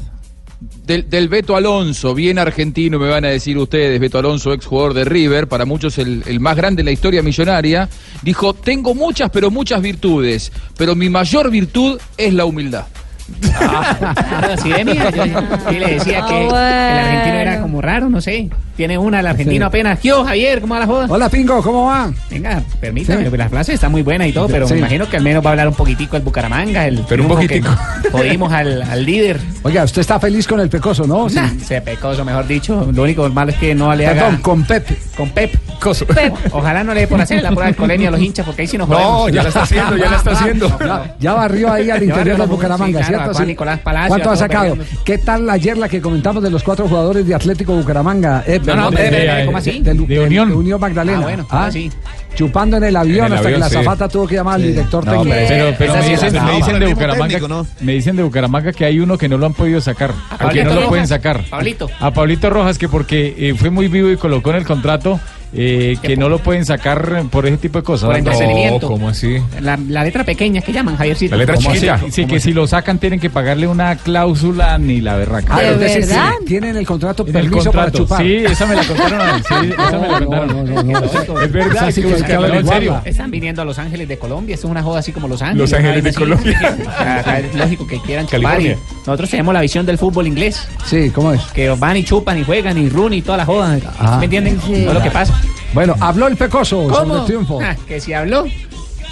Del, 0.85 1.09
del 1.09 1.27
Beto 1.29 1.55
Alonso, 1.55 2.13
bien 2.13 2.37
argentino, 2.37 2.99
me 2.99 3.07
van 3.09 3.25
a 3.25 3.29
decir 3.29 3.57
ustedes, 3.57 3.99
Beto 3.99 4.19
Alonso, 4.19 4.53
ex 4.53 4.65
jugador 4.65 4.93
de 4.93 5.05
River, 5.05 5.47
para 5.47 5.65
muchos 5.65 5.97
el, 5.97 6.23
el 6.25 6.39
más 6.39 6.55
grande 6.55 6.81
en 6.81 6.85
la 6.87 6.91
historia 6.91 7.23
millonaria, 7.23 7.87
dijo, 8.21 8.53
tengo 8.53 8.93
muchas, 8.93 9.29
pero 9.31 9.49
muchas 9.49 9.81
virtudes, 9.81 10.51
pero 10.77 10.95
mi 10.95 11.09
mayor 11.09 11.49
virtud 11.49 11.99
es 12.17 12.33
la 12.33 12.45
humildad. 12.45 12.85
Claro, 13.41 14.57
sí, 14.61 14.69
de 14.69 14.83
yo 14.83 15.79
le 15.79 15.93
decía 15.93 16.25
que 16.25 16.49
Ah, 16.51 16.91
el 16.91 16.99
argentino 17.05 17.35
era 17.35 17.51
bueno. 17.51 17.61
como 17.61 17.81
raro, 17.81 18.09
no 18.09 18.19
sé. 18.19 18.49
Tiene 18.81 18.97
una, 18.97 19.19
el 19.19 19.27
argentino 19.27 19.65
Sí. 19.65 19.67
apenas. 19.67 19.99
¿Qué 19.99 20.09
Javier? 20.11 20.59
¿Cómo 20.59 20.73
va 20.73 20.79
la 20.79 20.87
joda? 20.87 21.05
Hola, 21.07 21.29
Pingo, 21.29 21.61
¿cómo 21.61 21.85
va? 21.85 22.11
Venga, 22.31 22.63
permítame, 22.79 23.25
Sí. 23.25 23.29
pues, 23.29 23.37
la 23.37 23.47
frase 23.47 23.73
está 23.73 23.89
muy 23.89 24.01
buena 24.01 24.25
y 24.25 24.31
todo, 24.31 24.47
pero 24.47 24.67
Sí. 24.67 24.73
me 24.73 24.79
imagino 24.79 25.07
que 25.07 25.17
al 25.17 25.21
menos 25.23 25.45
va 25.45 25.49
a 25.49 25.51
hablar 25.51 25.67
un 25.67 25.75
poquitico 25.75 26.17
el 26.17 26.23
Bucaramanga, 26.23 26.87
el 26.87 27.05
Pero 27.07 27.21
un 27.21 27.29
poquitico. 27.29 27.69
Jodimos 28.11 28.51
al, 28.51 28.81
al 28.81 29.05
líder. 29.05 29.39
Oiga, 29.61 29.83
usted 29.83 30.01
está 30.01 30.19
feliz 30.19 30.47
con 30.47 30.59
el 30.61 30.69
pecoso, 30.69 31.05
¿no? 31.05 31.29
Sí. 31.29 31.35
Nah, 31.35 31.49
se 31.63 31.79
pecoso, 31.81 32.25
mejor 32.25 32.47
dicho. 32.47 32.89
Lo 32.91 33.03
único 33.03 33.29
malo 33.29 33.51
es 33.51 33.57
que 33.57 33.75
no 33.75 33.93
le 33.93 34.07
haga... 34.07 34.23
Perdón, 34.23 34.41
con 34.41 34.63
Pep. 34.63 34.87
Con 35.15 35.29
Pep. 35.29 35.53
Coso. 35.79 36.05
Ojalá 36.51 36.83
no 36.83 36.93
le 36.93 37.01
dé 37.01 37.07
por 37.07 37.19
hacer 37.21 37.41
la 37.41 37.49
prueba 37.49 37.63
de 37.65 37.69
alcoholemia 37.69 38.07
a 38.09 38.11
los 38.11 38.21
hinchas, 38.21 38.45
porque 38.45 38.61
ahí 38.63 38.67
sí 38.67 38.77
nos 38.77 38.87
No, 38.89 38.95
jodemos. 38.97 39.31
ya 39.31 39.41
la 39.43 39.49
está 39.49 39.61
haciendo, 39.63 39.97
ya 39.97 40.09
la 40.11 40.17
está 40.17 40.31
haciendo. 40.39 40.77
Ya, 40.79 41.15
ya 41.19 41.33
barrió 41.33 41.71
ahí 41.71 41.89
al 41.91 42.01
interior 42.03 42.37
la- 42.39 42.45
Bucaramanga, 42.45 43.03
¿cierto? 43.03 43.33
Juan 43.33 43.47
Nicolás 43.47 43.79
Palacio, 43.79 44.09
¿Cuánto 44.09 44.29
ha 44.31 44.35
sacado? 44.35 44.77
¿Qué 45.05 45.17
tal 45.19 45.47
ayer 45.49 45.77
la 45.77 45.87
que 45.89 45.99
comentamos 46.01 46.41
de 46.43 46.49
los 46.51 46.63
cuatro 46.63 46.87
jugadores 46.87 47.25
de 47.27 47.33
Atlético 47.35 47.73
Bucaramanga? 47.73 48.43
Eh, 48.45 48.59
No, 48.75 48.81
no, 48.83 48.89
espere, 48.89 49.09
de- 49.09 49.17
espere, 49.17 49.39
de- 49.39 49.45
¿cómo 49.45 49.57
así? 49.57 49.79
de- 49.79 49.93
De 49.93 50.05
de- 50.05 50.19
Unión. 50.19 50.51
Unión 50.51 50.79
Magdalena. 50.79 51.19
Ah, 51.19 51.23
bueno, 51.23 51.47
¿cómo 51.49 51.61
así? 51.61 51.91
Chupando 52.35 52.77
en 52.77 52.83
el 52.85 52.95
avión 52.95 53.25
En 53.25 53.33
el 53.33 53.37
hasta 53.39 53.49
que 53.51 53.57
la 53.57 53.67
sí. 53.69 53.75
zafata 53.75 54.07
tuvo 54.07 54.25
que 54.27 54.35
llamar 54.35 54.55
al 54.55 54.63
director 54.63 55.05
No, 55.05 55.11
técnico. 55.23 55.35
pero, 55.77 55.93
me 55.95 56.09
dicen, 56.09 56.33
me 56.79 56.79
de 56.85 56.93
Bucaramanga, 56.93 57.27
técnico, 57.27 57.47
¿no? 57.49 57.67
me 57.81 57.91
dicen 57.93 58.15
de 58.15 58.23
Bucaramanga 58.23 58.71
que 58.71 58.85
hay 58.85 58.99
uno 58.99 59.17
que 59.17 59.27
no 59.27 59.37
lo 59.37 59.45
han 59.47 59.53
podido 59.53 59.81
sacar, 59.81 60.11
a 60.29 60.37
que 60.37 60.43
Pablito 60.45 60.63
no 60.63 60.69
lo 60.69 60.75
Rojas. 60.77 60.89
pueden 60.89 61.07
sacar. 61.07 61.43
Pablito. 61.49 61.89
A 61.99 62.11
Pablito 62.13 62.49
Rojas 62.49 62.77
que 62.77 62.87
porque 62.87 63.35
eh, 63.37 63.53
fue 63.55 63.69
muy 63.69 63.89
vivo 63.89 64.09
y 64.09 64.15
colocó 64.17 64.51
en 64.51 64.55
el 64.57 64.65
contrato 64.65 65.19
eh, 65.53 65.97
que 66.01 66.15
no 66.17 66.29
lo 66.29 66.39
pueden 66.39 66.65
sacar 66.65 67.23
por 67.29 67.45
ese 67.45 67.57
tipo 67.57 67.79
de 67.79 67.83
cosas. 67.83 68.05
Por 68.07 68.13
¿no? 68.13 68.19
entonces- 68.19 68.41
No, 68.41 68.47
Entretenimiento. 68.47 68.87
¿cómo 68.87 69.09
así? 69.09 69.37
La, 69.61 69.77
la 69.89 70.03
letra 70.03 70.23
pequeña 70.23 70.61
que 70.61 70.71
llaman, 70.71 70.95
Javiercito. 70.97 71.31
La 71.35 71.39
letra 71.39 71.55
¿Cómo 71.55 71.73
chiquita. 71.73 71.95
así? 71.95 72.11
Sí, 72.11 72.25
que 72.25 72.39
si 72.39 72.53
lo 72.53 72.67
sacan 72.67 72.99
tienen 72.99 73.19
que 73.19 73.29
pagarle 73.29 73.67
una 73.67 73.95
cláusula 73.97 74.77
ni 74.77 75.01
la 75.01 75.15
berraca. 75.17 75.55
Ah, 75.55 75.61
¿De 75.61 75.77
decir, 75.77 76.05
verdad? 76.07 76.31
sí, 76.39 76.45
tienen 76.45 76.77
el 76.77 76.85
contrato 76.85 77.23
En 77.23 77.27
el 77.29 77.33
permiso 77.33 77.71
para 77.71 77.91
contrato, 77.91 77.97
chupar. 77.97 78.21
sí, 78.23 78.35
esa 78.45 78.65
me 78.65 78.75
la 78.75 78.83
contaron 78.83 79.43
sí, 79.43 79.53
esa 79.73 79.99
me 79.99 80.07
la 80.07 80.19
contaron. 80.19 80.47
no, 80.47 80.63
no, 80.63 80.83
no, 80.83 80.99
no. 81.01 81.41
Es 81.41 81.51
verdad, 81.51 81.87
que 81.93 82.01
que 82.01 82.57
en 82.57 82.67
serio. 82.67 83.01
Están 83.05 83.31
viniendo 83.31 83.61
a 83.61 83.65
Los 83.65 83.77
Ángeles 83.79 84.07
de 84.07 84.17
Colombia. 84.17 84.55
Es 84.55 84.63
una 84.63 84.81
joda 84.81 84.99
así 84.99 85.11
como 85.11 85.27
Los 85.27 85.41
Ángeles. 85.41 85.69
Los 85.71 85.79
Ángeles 85.79 86.03
de. 86.03 86.13
Colombia. 86.13 86.77
O 86.81 86.83
sea, 87.03 87.19
acá 87.19 87.39
es 87.39 87.55
lógico 87.55 87.87
que 87.87 87.99
quieran 88.01 88.27
chupar. 88.27 88.61
Nosotros 89.05 89.29
tenemos 89.29 89.53
la 89.53 89.61
visión 89.61 89.85
del 89.85 89.97
fútbol 89.97 90.27
inglés. 90.27 90.67
Sí, 90.85 91.09
¿cómo 91.09 91.33
es? 91.33 91.41
Que 91.53 91.69
van 91.69 91.97
y 91.97 92.03
chupan 92.03 92.37
y 92.37 92.43
juegan 92.43 92.77
y 92.77 92.89
run 92.89 93.13
y 93.13 93.21
toda 93.21 93.37
la 93.37 93.45
joda. 93.45 93.77
Ah. 93.99 94.17
¿Me 94.19 94.25
entienden? 94.25 94.59
Sí. 94.65 94.71
No 94.83 94.89
es 94.89 94.93
lo 94.93 95.01
que 95.01 95.11
pasa. 95.11 95.40
Bueno, 95.73 95.95
habló 95.99 96.27
el 96.27 96.35
pecoso 96.35 96.93
sobre 96.93 97.19
el 97.19 97.25
triunfo. 97.25 97.59
Ah, 97.61 97.75
que 97.87 98.01
si 98.01 98.13
habló, 98.13 98.45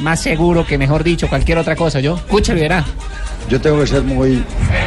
más 0.01 0.21
seguro 0.21 0.65
que 0.65 0.77
mejor 0.77 1.03
dicho 1.03 1.27
cualquier 1.27 1.57
otra 1.57 1.75
cosa. 1.75 1.99
Yo, 1.99 2.15
escúchalo 2.15 2.59
y 2.59 2.61
verá. 2.63 2.85
Yo 3.49 3.59
tengo 3.59 3.79
que 3.79 3.87
ser 3.87 4.03
muy, 4.03 4.43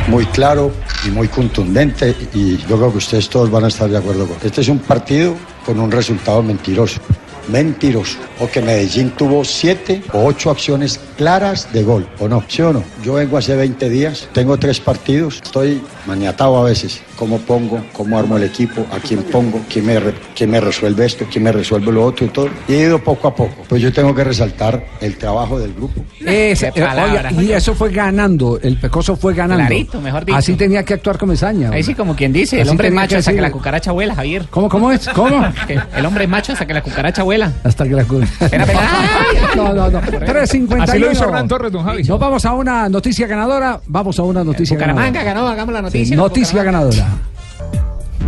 muy 0.09 0.27
claro 0.27 0.73
y 1.07 1.11
muy 1.11 1.29
contundente 1.29 2.15
y 2.35 2.59
yo 2.59 2.77
creo 2.77 2.93
que 2.93 2.99
ustedes 2.99 3.29
todos 3.29 3.51
van 3.51 3.65
a 3.65 3.69
estar 3.69 3.89
de 3.89 3.97
acuerdo 3.97 4.27
con. 4.27 4.37
Este 4.43 4.61
es 4.61 4.69
un 4.69 4.79
partido 4.79 5.35
con 5.65 5.81
un 5.81 5.91
resultado 5.91 6.43
mentiroso. 6.43 7.01
Mentiroso. 7.49 8.19
O 8.39 8.49
que 8.49 8.63
Medellín 8.63 9.11
tuvo 9.11 9.45
siete 9.45 10.03
o 10.13 10.27
ocho 10.27 10.51
acciones 10.51 11.01
claras 11.17 11.73
de 11.73 11.83
gol, 11.83 12.09
¿o 12.21 12.29
no? 12.29 12.45
¿Sí 12.47 12.63
o 12.63 12.73
no? 12.73 12.85
Yo 13.03 13.15
vengo 13.15 13.37
hace 13.37 13.57
20 13.57 13.91
días, 13.91 14.29
tengo 14.33 14.57
tres 14.59 14.79
partidos, 14.79 15.41
estoy 15.43 15.83
maniatado 16.07 16.57
a 16.59 16.65
veces. 16.65 17.03
¿Cómo 17.23 17.39
pongo? 17.39 17.81
¿Cómo 17.93 18.19
armo 18.19 18.37
el 18.37 18.43
equipo? 18.43 18.85
¿A 18.91 18.99
quién 18.99 19.23
pongo? 19.23 19.61
¿Quién 19.73 19.87
me, 19.87 19.97
quién 20.35 20.51
me 20.51 20.61
resuelve 20.61 21.07
esto? 21.07 21.25
¿Quién 21.31 21.45
me 21.45 21.53
resuelve 21.53 21.93
lo 21.93 22.05
otro 22.05 22.27
y 22.27 22.31
todo? 22.31 22.49
Y 22.67 22.73
he 22.73 22.81
ido 22.81 22.99
poco 22.99 23.29
a 23.29 23.35
poco. 23.37 23.63
Pues 23.69 23.81
yo 23.81 23.93
tengo 23.93 24.13
que 24.13 24.25
resaltar 24.25 24.85
el 25.01 25.17
trabajo 25.17 25.57
del 25.57 25.73
grupo. 25.73 26.03
Qué 26.19 26.51
eh, 26.51 26.73
palabra. 26.75 27.31
oiga, 27.31 27.43
y 27.45 27.53
eso 27.53 27.77
fue 27.77 27.93
ganando, 27.93 28.59
el 28.61 28.77
pecoso 28.77 29.15
fue 29.15 29.35
ganando. 29.35 29.65
Clarito, 29.67 30.01
mejor 30.01 30.25
dicho. 30.25 30.37
Así 30.37 30.55
tenía 30.55 30.85
que 30.85 30.95
actuar 30.95 31.17
Comesaña. 31.17 31.71
Ahí 31.71 31.85
sí, 31.85 31.95
como 31.95 32.17
quien 32.17 32.33
dice, 32.33 32.61
el 32.61 32.69
hombre 32.69 32.89
es 32.89 32.95
macho 32.95 33.11
que 33.11 33.17
hasta 33.19 33.33
que 33.33 33.41
la 33.41 33.53
cucaracha 33.53 33.93
vuela, 33.93 34.17
Javier. 34.17 34.49
¿Cómo, 34.51 34.69
cómo 34.69 34.91
es? 34.91 35.09
¿Cómo? 35.11 35.47
El 35.97 36.05
hombre 36.05 36.25
es 36.25 36.31
macho 36.31 36.55
hasta 36.55 36.67
que 36.67 36.75
la 36.75 36.83
cucaracha 36.83 37.23
vuela. 37.23 37.53
Hasta 37.63 37.85
que 37.85 37.91
la 37.95 38.05
cu- 38.05 38.21
Espera, 38.41 38.65
espera. 38.65 38.89
No, 39.55 39.73
no, 39.73 39.89
no. 39.91 40.01
351. 40.01 40.83
Así 40.83 40.99
lo 40.99 41.13
hizo 41.13 41.25
Hernán 41.25 41.47
Torres, 41.47 41.71
don 41.71 41.85
Javi. 41.85 42.03
Nos 42.03 42.19
vamos 42.19 42.45
a 42.45 42.53
una 42.55 42.89
noticia 42.89 43.29
ganadora. 43.29 43.79
Vamos 43.87 44.19
a 44.19 44.23
una 44.25 44.43
noticia 44.43 44.75
Bucaramanga 44.77 45.23
ganadora. 45.23 45.35
ganó, 45.35 45.49
hagamos 45.49 45.73
la 45.75 45.79
Sí, 45.83 45.85
noticia. 45.99 46.17
noticia 46.17 46.63
ganadora. 46.65 47.07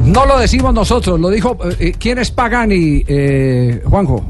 No 0.05 0.27
lo 0.27 0.39
decimos 0.39 0.75
nosotros, 0.75 1.19
lo 1.19 1.31
dijo. 1.31 1.57
eh, 1.79 1.95
¿Quién 1.99 2.19
es 2.19 2.31
Pagani, 2.31 3.05
eh, 3.07 3.83
Juanjo? 3.85 4.25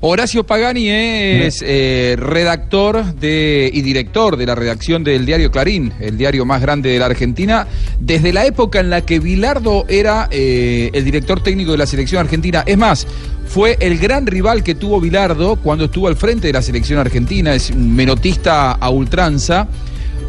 Horacio 0.00 0.44
Pagani 0.46 0.88
es 0.88 1.64
eh, 1.66 2.14
redactor 2.16 3.16
de, 3.16 3.68
y 3.72 3.82
director 3.82 4.36
de 4.36 4.46
la 4.46 4.54
redacción 4.54 5.02
del 5.02 5.26
diario 5.26 5.50
Clarín, 5.50 5.92
el 5.98 6.16
diario 6.16 6.44
más 6.44 6.62
grande 6.62 6.90
de 6.90 7.00
la 7.00 7.06
Argentina, 7.06 7.66
desde 7.98 8.32
la 8.32 8.46
época 8.46 8.78
en 8.78 8.90
la 8.90 9.00
que 9.00 9.18
Bilardo 9.18 9.84
era 9.88 10.28
eh, 10.30 10.90
el 10.92 11.04
director 11.04 11.42
técnico 11.42 11.72
de 11.72 11.78
la 11.78 11.86
selección 11.86 12.20
argentina. 12.20 12.62
Es 12.64 12.78
más, 12.78 13.08
fue 13.48 13.76
el 13.80 13.98
gran 13.98 14.28
rival 14.28 14.62
que 14.62 14.76
tuvo 14.76 15.00
Bilardo 15.00 15.56
cuando 15.56 15.86
estuvo 15.86 16.06
al 16.06 16.14
frente 16.14 16.46
de 16.46 16.52
la 16.52 16.62
selección 16.62 17.00
argentina, 17.00 17.52
es 17.52 17.70
un 17.70 17.96
menotista 17.96 18.70
a 18.70 18.90
ultranza, 18.90 19.66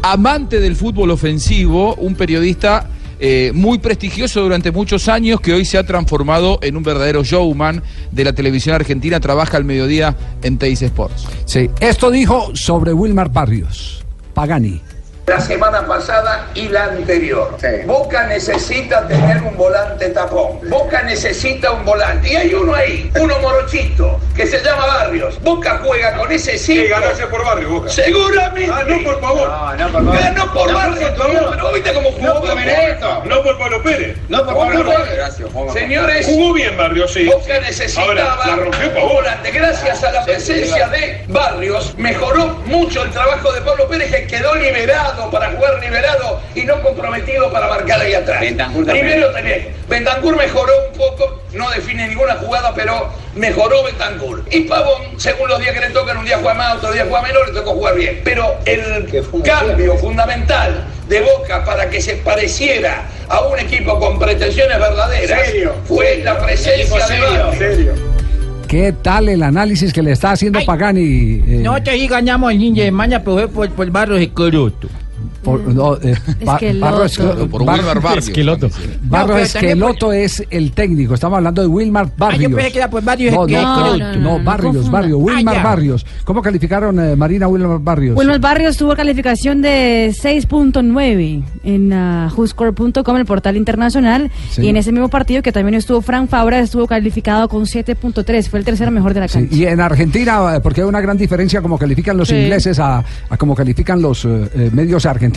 amante 0.02 0.58
del 0.58 0.74
fútbol 0.74 1.12
ofensivo, 1.12 1.94
un 1.94 2.16
periodista 2.16 2.90
eh, 3.20 3.52
muy 3.54 3.78
prestigioso 3.78 4.40
durante 4.40 4.72
muchos 4.72 5.08
años 5.08 5.40
que 5.40 5.52
hoy 5.52 5.64
se 5.64 5.78
ha 5.78 5.84
transformado 5.84 6.58
en 6.62 6.76
un 6.76 6.82
verdadero 6.82 7.22
showman 7.22 7.82
de 8.10 8.24
la 8.24 8.32
televisión 8.32 8.74
argentina, 8.74 9.20
trabaja 9.20 9.56
al 9.56 9.64
mediodía 9.64 10.16
en 10.42 10.58
Teis 10.58 10.82
Sports. 10.82 11.26
Sí, 11.44 11.70
esto 11.80 12.10
dijo 12.10 12.50
sobre 12.54 12.92
Wilmar 12.92 13.30
Barrios. 13.30 14.02
Pagani. 14.34 14.80
La 15.30 15.38
semana 15.40 15.86
pasada 15.86 16.48
y 16.56 16.68
la 16.70 16.86
anterior. 16.86 17.56
Boca 17.86 18.26
necesita 18.26 19.06
tener 19.06 19.40
un 19.44 19.56
volante 19.56 20.08
tapón. 20.08 20.58
Boca 20.68 21.02
necesita 21.02 21.70
un 21.70 21.84
volante. 21.84 22.32
Y 22.32 22.34
hay 22.34 22.52
uno 22.52 22.74
ahí, 22.74 23.08
uno 23.14 23.38
morochito, 23.38 24.18
que 24.34 24.44
se 24.44 24.60
llama 24.60 24.86
Barrios. 24.86 25.40
Boca 25.40 25.80
juega 25.84 26.16
con 26.16 26.32
ese 26.32 26.58
sí. 26.58 26.74
Que 26.74 26.88
ganarse 26.88 27.28
por 27.28 27.44
Barrios, 27.44 27.70
Boca. 27.70 27.88
Seguramente. 27.90 28.72
Ah, 28.74 28.82
no, 28.88 29.04
por 29.04 29.20
favor. 29.20 29.48
No, 29.48 29.76
no, 29.76 29.92
por 29.92 30.02
favor. 30.04 30.18
Ganó 30.18 30.52
por 30.52 30.68
No, 30.72 30.76
Barrios, 30.76 31.10
por 31.10 31.32
favor. 31.32 31.50
pero 31.52 31.72
viste 31.74 31.94
cómo 31.94 32.10
jugó 32.10 32.26
No 32.26 32.40
por 32.40 32.56
Benedetto. 32.56 33.22
No 33.26 33.42
por 33.44 33.58
Pablo 33.58 33.82
Pérez. 33.84 34.18
No 34.28 34.44
por 34.44 34.54
Pablo 34.56 34.84
Pérez. 34.84 35.72
Señores, 35.72 36.26
Jugó 36.26 36.54
bien 36.54 36.76
Barrios, 36.76 37.12
sí. 37.12 37.26
Boca 37.26 37.60
necesitaba 37.60 38.08
Ahora, 38.08 38.36
la 38.46 38.56
rompió 38.56 39.04
un 39.06 39.12
volante. 39.12 39.52
Gracias 39.52 40.02
a 40.02 40.10
la 40.10 40.24
presencia 40.24 40.88
de 40.88 41.24
Barrios, 41.28 41.94
mejoró 41.98 42.48
mucho 42.66 43.04
el 43.04 43.10
trabajo 43.12 43.52
de 43.52 43.60
Pablo 43.60 43.86
Pérez, 43.86 44.10
que 44.10 44.26
quedó 44.26 44.56
liberado 44.56 45.19
para 45.28 45.50
jugar 45.50 45.80
liberado 45.80 46.40
y 46.54 46.62
no 46.62 46.80
comprometido 46.82 47.50
para 47.50 47.66
marcar 47.68 48.00
ahí 48.00 48.14
atrás. 48.14 48.40
Primero 48.40 49.30
tenés, 49.32 49.66
Bentancur 49.88 50.36
mejoró 50.36 50.72
un 50.92 50.96
poco, 50.96 51.42
no 51.52 51.68
define 51.70 52.06
ninguna 52.08 52.36
jugada, 52.36 52.72
pero 52.74 53.08
mejoró 53.34 53.82
Bentancur. 53.82 54.44
Y 54.50 54.60
Pavón, 54.60 55.02
según 55.18 55.48
los 55.48 55.58
días 55.58 55.74
que 55.74 55.80
le 55.80 55.90
tocan, 55.90 56.16
un 56.16 56.24
día 56.24 56.38
juega 56.40 56.54
más, 56.54 56.76
otro 56.76 56.92
día 56.92 57.04
juega 57.08 57.22
menos, 57.22 57.48
le 57.48 57.52
tocó 57.54 57.72
jugar 57.72 57.96
bien. 57.96 58.20
Pero 58.24 58.56
el 58.64 59.24
cambio 59.44 59.96
fundamental 59.96 60.84
de 61.08 61.20
Boca 61.22 61.64
para 61.64 61.90
que 61.90 62.00
se 62.00 62.14
pareciera 62.16 63.02
a 63.28 63.40
un 63.42 63.58
equipo 63.58 63.98
con 63.98 64.18
pretensiones 64.18 64.78
verdaderas 64.78 65.46
Serio, 65.46 65.74
fue 65.84 66.20
la 66.24 66.38
presencia 66.38 66.84
de 67.06 67.20
Barrios. 67.20 67.98
¿Qué 68.68 68.94
tal 69.02 69.28
el 69.28 69.42
análisis 69.42 69.92
que 69.92 70.00
le 70.00 70.12
está 70.12 70.30
haciendo 70.30 70.64
Pagani? 70.64 71.02
eh, 71.02 71.42
Nosotros 71.60 71.96
sí 71.96 72.06
ganamos 72.06 72.52
el 72.52 72.58
ninja 72.60 72.82
de 72.84 72.92
maña, 72.92 73.18
pero 73.18 73.34
fue 73.34 73.48
por, 73.48 73.70
por 73.70 73.90
barro 73.90 74.14
de 74.14 74.30
coroto. 74.30 74.88
Por- 75.42 75.60
no, 75.60 75.96
eh, 75.96 76.14
Ba- 76.44 76.54
Esqueloto. 76.54 76.80
Barro 76.90 77.04
Esqueloto. 77.04 77.48
Por 77.48 77.62
Wilmar 77.62 78.00
Barrios. 78.00 78.28
Esqueloto. 78.28 78.68
Barro 79.02 79.38
es 80.12 80.44
el 80.50 80.72
técnico. 80.72 81.14
Estamos 81.14 81.36
hablando 81.38 81.62
de 81.62 81.68
Wilmar 81.68 82.06
Ah, 82.06 82.12
Barrios. 82.16 82.50
yo 82.50 82.56
pensé 82.56 82.72
que 82.72 82.78
era 82.78 82.90
por 82.90 83.02
Barrios 83.02 83.34
No, 83.34 83.42
Esqueloto. 83.46 83.68
no, 83.68 83.78
No, 83.78 83.96
no, 83.96 83.98
no, 83.98 84.14
no, 84.14 84.38
no 84.38 84.44
Barrios. 84.44 84.90
Barrios. 84.90 85.18
Wilmar 85.20 85.54
Ah, 85.54 85.58
ya. 85.58 85.64
Barrios. 85.64 86.06
¿Cómo 86.24 86.42
calificaron, 86.42 86.98
eh, 87.00 87.16
Marina, 87.16 87.48
Wilmar 87.48 87.78
Barrios? 87.80 88.16
Wilmer 88.16 88.38
Barrios 88.40 88.76
tuvo 88.76 88.94
calificación 88.94 89.62
de 89.62 90.12
6.9 90.14 91.42
en 91.64 91.92
uh, 91.92 93.16
el 93.16 93.26
portal 93.26 93.56
internacional. 93.56 94.30
Sí. 94.50 94.62
Y 94.62 94.68
en 94.68 94.76
ese 94.76 94.92
mismo 94.92 95.08
partido 95.08 95.42
que 95.42 95.52
también 95.52 95.74
estuvo 95.74 96.00
Frank 96.00 96.28
Fabra, 96.28 96.58
estuvo 96.60 96.86
calificado 96.86 97.48
con 97.48 97.64
7.3. 97.64 98.48
Fue 98.48 98.58
el 98.58 98.64
tercero 98.64 98.90
mejor 98.90 99.14
de 99.14 99.20
la 99.20 99.28
Sí, 99.28 99.34
cancha. 99.40 99.54
y 99.54 99.66
en 99.66 99.80
Argentina, 99.80 100.56
eh, 100.56 100.60
porque 100.60 100.82
hay 100.82 100.86
una 100.88 101.00
gran 101.00 101.16
diferencia 101.16 101.60
como 101.62 101.78
califican 101.78 102.16
los 102.16 102.28
Sí. 102.28 102.36
ingleses 102.36 102.78
a, 102.78 103.04
a 103.28 103.36
como 103.36 103.54
califican 103.54 104.00
los 104.02 104.24
eh, 104.24 104.48
eh, 104.54 104.70
medios 104.72 105.06
argentinos. 105.06 105.29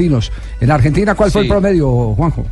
En 0.59 0.71
Argentina, 0.71 1.15
¿cuál 1.15 1.31
fue 1.31 1.43
el 1.43 1.47
promedio, 1.47 2.15
Juanjo? 2.15 2.45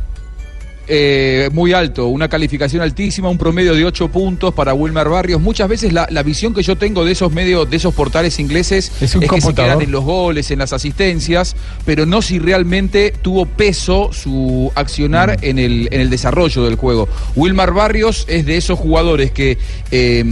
eh, 0.88 1.48
muy 1.52 1.72
alto, 1.72 2.08
una 2.08 2.28
calificación 2.28 2.82
altísima, 2.82 3.28
un 3.28 3.38
promedio 3.38 3.74
de 3.74 3.84
8 3.84 4.08
puntos 4.08 4.52
para 4.52 4.74
Wilmer 4.74 5.08
Barrios. 5.08 5.40
Muchas 5.40 5.68
veces 5.68 5.92
la, 5.92 6.06
la 6.10 6.22
visión 6.22 6.54
que 6.54 6.62
yo 6.62 6.76
tengo 6.76 7.04
de 7.04 7.12
esos 7.12 7.32
medios, 7.32 7.70
de 7.70 7.76
esos 7.76 7.94
portales 7.94 8.38
ingleses, 8.38 8.92
Es 9.00 9.14
un 9.14 9.22
que 9.22 9.40
se 9.40 9.54
quedan 9.54 9.80
en 9.80 9.90
los 9.90 10.04
goles, 10.04 10.50
en 10.50 10.58
las 10.58 10.72
asistencias, 10.72 11.56
pero 11.84 12.06
no 12.06 12.20
si 12.20 12.38
realmente 12.38 13.14
tuvo 13.22 13.46
peso 13.46 14.10
su 14.12 14.72
accionar 14.74 15.38
en, 15.42 15.58
el, 15.58 15.88
en 15.92 16.00
el 16.00 16.10
desarrollo 16.10 16.64
del 16.64 16.76
juego. 16.76 17.08
Wilmar 17.36 17.72
Barrios 17.72 18.24
es 18.28 18.44
de 18.44 18.56
esos 18.56 18.78
jugadores 18.78 19.30
que 19.30 19.58
eh, 19.90 20.24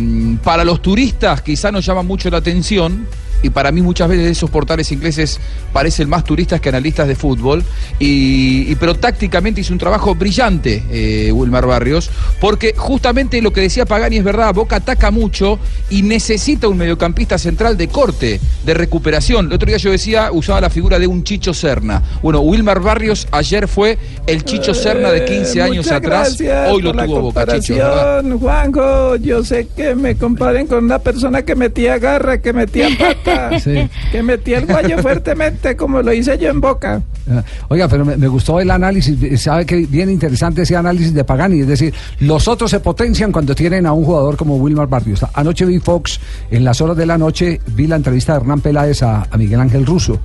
para 0.43 0.65
los 0.65 0.83
turistas 0.83 1.43
quizá 1.43 1.71
nos 1.71 1.87
llama 1.87 2.03
mucho 2.03 2.29
la 2.31 2.39
atención. 2.39 3.07
Y 3.43 3.51
para 3.51 3.72
mí 3.72 3.80
muchas 3.82 4.09
veces 4.09 4.30
esos 4.30 4.51
portales 4.51 4.91
ingleses 4.93 5.41
parecen 5.72 6.09
más 6.09 6.24
turistas 6.24 6.61
que 6.61 6.68
analistas 6.68 7.09
de 7.09 7.14
fútbol. 7.16 7.62
Y, 7.99 8.70
y- 8.70 8.76
pero 8.76 8.95
tácticamente 8.95 9.61
hizo 9.61 9.72
un 9.72 9.78
trabajo 9.78 10.14
brillante 10.14 10.82
eh, 10.91 11.30
Wilmar 11.32 11.66
Barrios, 11.66 12.11
porque 12.41 12.74
justamente 12.76 13.41
lo 13.43 13.53
que 13.53 13.61
decía 13.62 13.84
Pagani 13.86 14.16
es 14.18 14.24
verdad, 14.24 14.55
Boca 14.55 14.76
ataca 14.76 15.11
mucho 15.11 15.59
y 15.91 16.03
necesita 16.03 16.68
un 16.68 16.76
mediocampista 16.78 17.38
central 17.38 17.76
de 17.76 17.88
corte, 17.88 18.41
de 18.64 18.74
recuperación. 18.74 19.47
El 19.47 19.53
otro 19.55 19.66
día 19.68 19.76
yo 19.78 19.91
decía, 19.91 20.30
usaba 20.32 20.61
la 20.61 20.70
figura 20.70 20.99
de 20.99 21.07
un 21.07 21.24
Chicho 21.24 21.53
Serna. 21.55 22.03
Bueno, 22.22 22.41
Wilmar 22.41 22.80
Barrios 22.80 23.26
ayer 23.32 23.68
fue 23.68 23.99
el 24.26 24.45
Chicho 24.45 24.74
Serna 24.74 25.11
de 25.11 25.24
15 25.24 25.62
años 25.62 25.76
Muchas 25.86 25.93
atrás, 25.99 26.38
hoy 26.70 26.82
lo 26.82 26.93
tuvo 26.93 27.20
Boca, 27.22 27.47
Chicho, 27.61 27.74
¿verdad? 27.74 28.22
comparación, 28.22 28.38
Juanjo. 28.38 29.16
Yo 29.16 29.45
sé 29.45 29.68
que 29.76 29.95
me 29.95 30.16
comparen 30.16 30.66
con 30.66 30.84
una 30.84 30.99
persona 30.99 31.43
que 31.43 31.55
metía 31.55 31.99
garra, 31.99 32.41
que 32.41 32.53
metía 32.53 32.88
pata, 32.99 33.30
Sí. 33.61 33.89
que 34.12 34.22
metía 34.22 34.59
el 34.59 34.66
guayo 34.66 34.99
fuertemente, 34.99 35.76
como 35.76 36.03
lo 36.03 36.12
hice 36.12 36.39
yo 36.39 36.49
en 36.51 36.61
Boca. 36.61 37.03
Ah, 37.31 37.43
Oiga, 37.68 37.89
pero 37.89 38.05
me, 38.05 38.16
me 38.16 38.28
gustó 38.28 38.61
el 38.61 38.70
análisis, 38.70 39.41
sabe 39.43 39.66
que 39.66 39.76
bien 39.87 40.11
interesante 40.11 40.62
ese 40.62 40.76
análisis 40.76 41.12
de 41.14 41.24
Pagani, 41.24 41.61
es 41.61 41.66
decir, 41.66 41.93
los 42.20 42.49
otros 42.49 42.70
se 42.70 42.81
potencian 42.81 43.31
cuando 43.33 43.55
tienen 43.55 43.87
a 43.87 43.93
un 43.93 44.05
jugador 44.05 44.37
como 44.37 44.57
Wilmar 44.57 44.89
Barrios. 44.89 45.20
Anoche 45.35 45.64
vi 45.66 45.78
Fox, 45.78 46.18
en 46.51 46.64
las 46.64 46.81
horas 46.81 46.97
de 46.97 47.07
la 47.07 47.18
noche, 47.18 47.61
vi 47.74 47.87
la 47.87 47.97
entrevista 47.97 48.33
de 48.35 48.41
Hernán 48.41 48.61
Peláez 48.61 49.03
a, 49.03 49.26
a 49.31 49.37
Miguel 49.37 49.61
Ángel 49.61 49.85
Russo, 49.87 50.18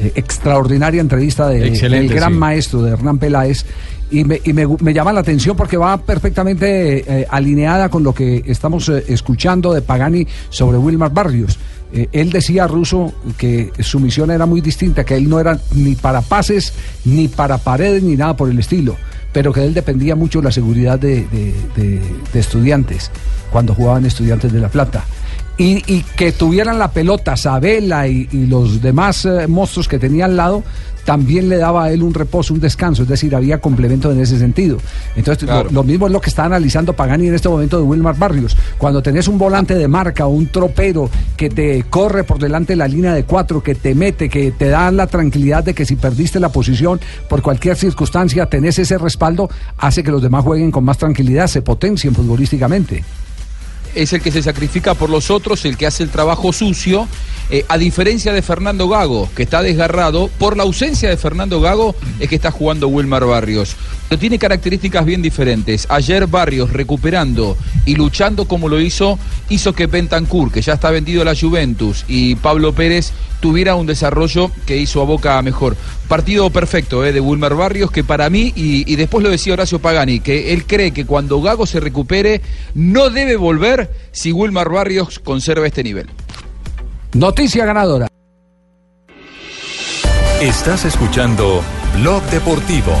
Eh, 0.00 0.12
extraordinaria 0.14 1.00
entrevista 1.00 1.48
de, 1.48 1.70
del 1.70 2.08
gran 2.08 2.32
sí. 2.32 2.38
maestro 2.38 2.82
de 2.82 2.92
Hernán 2.92 3.18
Peláez. 3.18 3.64
Y, 4.12 4.22
me, 4.24 4.40
y 4.44 4.52
me 4.52 4.64
gu- 4.64 4.80
me 4.80 4.94
llama 4.94 5.12
la 5.12 5.20
atención 5.20 5.56
porque 5.56 5.76
va 5.76 5.98
perfectamente 5.98 6.98
eh, 7.22 7.26
alineada 7.28 7.88
con 7.88 8.02
lo 8.04 8.14
que 8.14 8.42
estamos 8.46 8.88
eh, 8.88 9.04
escuchando 9.08 9.74
de 9.74 9.82
Pagani 9.82 10.24
sobre 10.50 10.78
Wilmar 10.78 11.12
Barrios. 11.12 11.58
Eh, 11.92 12.08
él 12.12 12.30
decía 12.30 12.66
Russo 12.66 13.12
que 13.38 13.72
su 13.80 13.98
misión 14.00 14.30
era 14.30 14.44
muy 14.46 14.60
distinta, 14.60 15.04
que 15.04 15.16
él 15.16 15.28
no 15.28 15.40
era 15.40 15.58
ni 15.74 15.94
para 15.94 16.20
pases, 16.20 16.72
ni 17.04 17.28
para 17.28 17.58
paredes, 17.58 18.02
ni 18.02 18.14
nada 18.16 18.36
por 18.36 18.50
el 18.50 18.58
estilo, 18.58 18.96
pero 19.32 19.52
que 19.52 19.64
él 19.64 19.72
dependía 19.74 20.14
mucho 20.14 20.42
la 20.42 20.52
seguridad 20.52 20.98
de- 20.98 21.26
de 22.34 22.40
estudiantes 22.40 23.10
cuando 23.50 23.74
jugaban 23.74 24.04
estudiantes 24.04 24.52
de 24.52 24.60
La 24.60 24.68
Plata. 24.68 25.04
Y, 25.58 25.82
y 25.92 26.02
que 26.16 26.30
tuvieran 26.32 26.78
la 26.78 26.92
pelota, 26.92 27.36
Sabela 27.36 28.06
y, 28.06 28.28
y 28.30 28.46
los 28.46 28.80
demás 28.80 29.24
eh, 29.24 29.48
monstruos 29.48 29.88
que 29.88 29.98
tenía 29.98 30.26
al 30.26 30.36
lado, 30.36 30.62
también 31.04 31.48
le 31.48 31.56
daba 31.56 31.84
a 31.84 31.90
él 31.90 32.02
un 32.02 32.12
reposo, 32.14 32.52
un 32.54 32.60
descanso, 32.60 33.02
es 33.02 33.08
decir, 33.08 33.34
había 33.34 33.58
complemento 33.60 34.12
en 34.12 34.20
ese 34.20 34.38
sentido. 34.38 34.76
Entonces, 35.16 35.44
Claro. 35.48 35.64
lo, 35.64 35.76
lo 35.76 35.82
mismo 35.82 36.06
es 36.06 36.12
lo 36.12 36.20
que 36.20 36.28
está 36.28 36.44
analizando 36.44 36.92
Pagani 36.92 37.28
en 37.28 37.34
este 37.34 37.48
momento 37.48 37.78
de 37.78 37.82
Wilmar 37.82 38.16
Barrios. 38.18 38.56
Cuando 38.76 39.02
tenés 39.02 39.26
un 39.26 39.38
volante 39.38 39.74
de 39.74 39.88
marca 39.88 40.26
o 40.26 40.28
un 40.28 40.46
tropero 40.48 41.10
que 41.36 41.48
te 41.48 41.82
corre 41.84 42.24
por 42.24 42.38
delante 42.38 42.74
de 42.74 42.76
la 42.76 42.86
línea 42.86 43.14
de 43.14 43.24
cuatro, 43.24 43.62
que 43.62 43.74
te 43.74 43.94
mete, 43.94 44.28
que 44.28 44.52
te 44.52 44.68
da 44.68 44.90
la 44.92 45.06
tranquilidad 45.06 45.64
de 45.64 45.72
que 45.74 45.86
si 45.86 45.96
perdiste 45.96 46.38
la 46.38 46.50
posición 46.50 47.00
por 47.28 47.40
cualquier 47.42 47.76
circunstancia, 47.76 48.46
tenés 48.46 48.78
ese 48.78 48.98
respaldo, 48.98 49.48
hace 49.78 50.04
que 50.04 50.10
los 50.10 50.22
demás 50.22 50.44
jueguen 50.44 50.70
con 50.70 50.84
más 50.84 50.98
tranquilidad, 50.98 51.46
se 51.46 51.62
potencien 51.62 52.14
futbolísticamente. 52.14 53.02
Es 53.94 54.12
el 54.12 54.20
que 54.20 54.30
se 54.30 54.42
sacrifica 54.42 54.94
por 54.94 55.10
los 55.10 55.30
otros, 55.30 55.64
el 55.64 55.76
que 55.76 55.86
hace 55.86 56.02
el 56.02 56.10
trabajo 56.10 56.52
sucio, 56.52 57.08
eh, 57.50 57.64
a 57.68 57.78
diferencia 57.78 58.32
de 58.32 58.42
Fernando 58.42 58.88
Gago, 58.88 59.28
que 59.34 59.44
está 59.44 59.62
desgarrado. 59.62 60.28
Por 60.38 60.56
la 60.56 60.64
ausencia 60.64 61.08
de 61.08 61.16
Fernando 61.16 61.60
Gago 61.60 61.94
es 62.20 62.28
que 62.28 62.34
está 62.34 62.50
jugando 62.50 62.88
Wilmar 62.88 63.24
Barrios. 63.24 63.76
Pero 64.08 64.18
tiene 64.18 64.38
características 64.38 65.04
bien 65.04 65.22
diferentes. 65.22 65.86
Ayer 65.90 66.26
Barrios 66.26 66.72
recuperando 66.72 67.56
y 67.84 67.94
luchando 67.94 68.46
como 68.46 68.68
lo 68.68 68.80
hizo, 68.80 69.18
hizo 69.48 69.72
que 69.72 69.86
Bentancur, 69.86 70.50
que 70.50 70.62
ya 70.62 70.74
está 70.74 70.90
vendido 70.90 71.22
a 71.22 71.24
la 71.24 71.36
Juventus, 71.36 72.04
y 72.08 72.34
Pablo 72.36 72.72
Pérez 72.72 73.12
tuviera 73.40 73.74
un 73.74 73.86
desarrollo 73.86 74.50
que 74.66 74.76
hizo 74.76 75.00
a 75.00 75.04
Boca 75.04 75.40
mejor. 75.42 75.76
Partido 76.08 76.50
perfecto 76.50 77.04
eh, 77.04 77.12
de 77.12 77.20
Wilmer 77.20 77.54
Barrios, 77.54 77.90
que 77.90 78.04
para 78.04 78.30
mí, 78.30 78.52
y, 78.56 78.90
y 78.90 78.96
después 78.96 79.22
lo 79.22 79.30
decía 79.30 79.52
Horacio 79.52 79.78
Pagani, 79.78 80.20
que 80.20 80.52
él 80.52 80.64
cree 80.66 80.92
que 80.92 81.06
cuando 81.06 81.40
Gago 81.40 81.66
se 81.66 81.80
recupere, 81.80 82.40
no 82.74 83.10
debe 83.10 83.36
volver 83.36 83.90
si 84.12 84.32
Wilmer 84.32 84.68
Barrios 84.68 85.18
conserva 85.18 85.66
este 85.66 85.82
nivel. 85.82 86.08
Noticia 87.18 87.64
ganadora. 87.66 88.06
Estás 90.40 90.84
escuchando 90.84 91.62
Blog 91.96 92.22
Deportivo. 92.30 92.92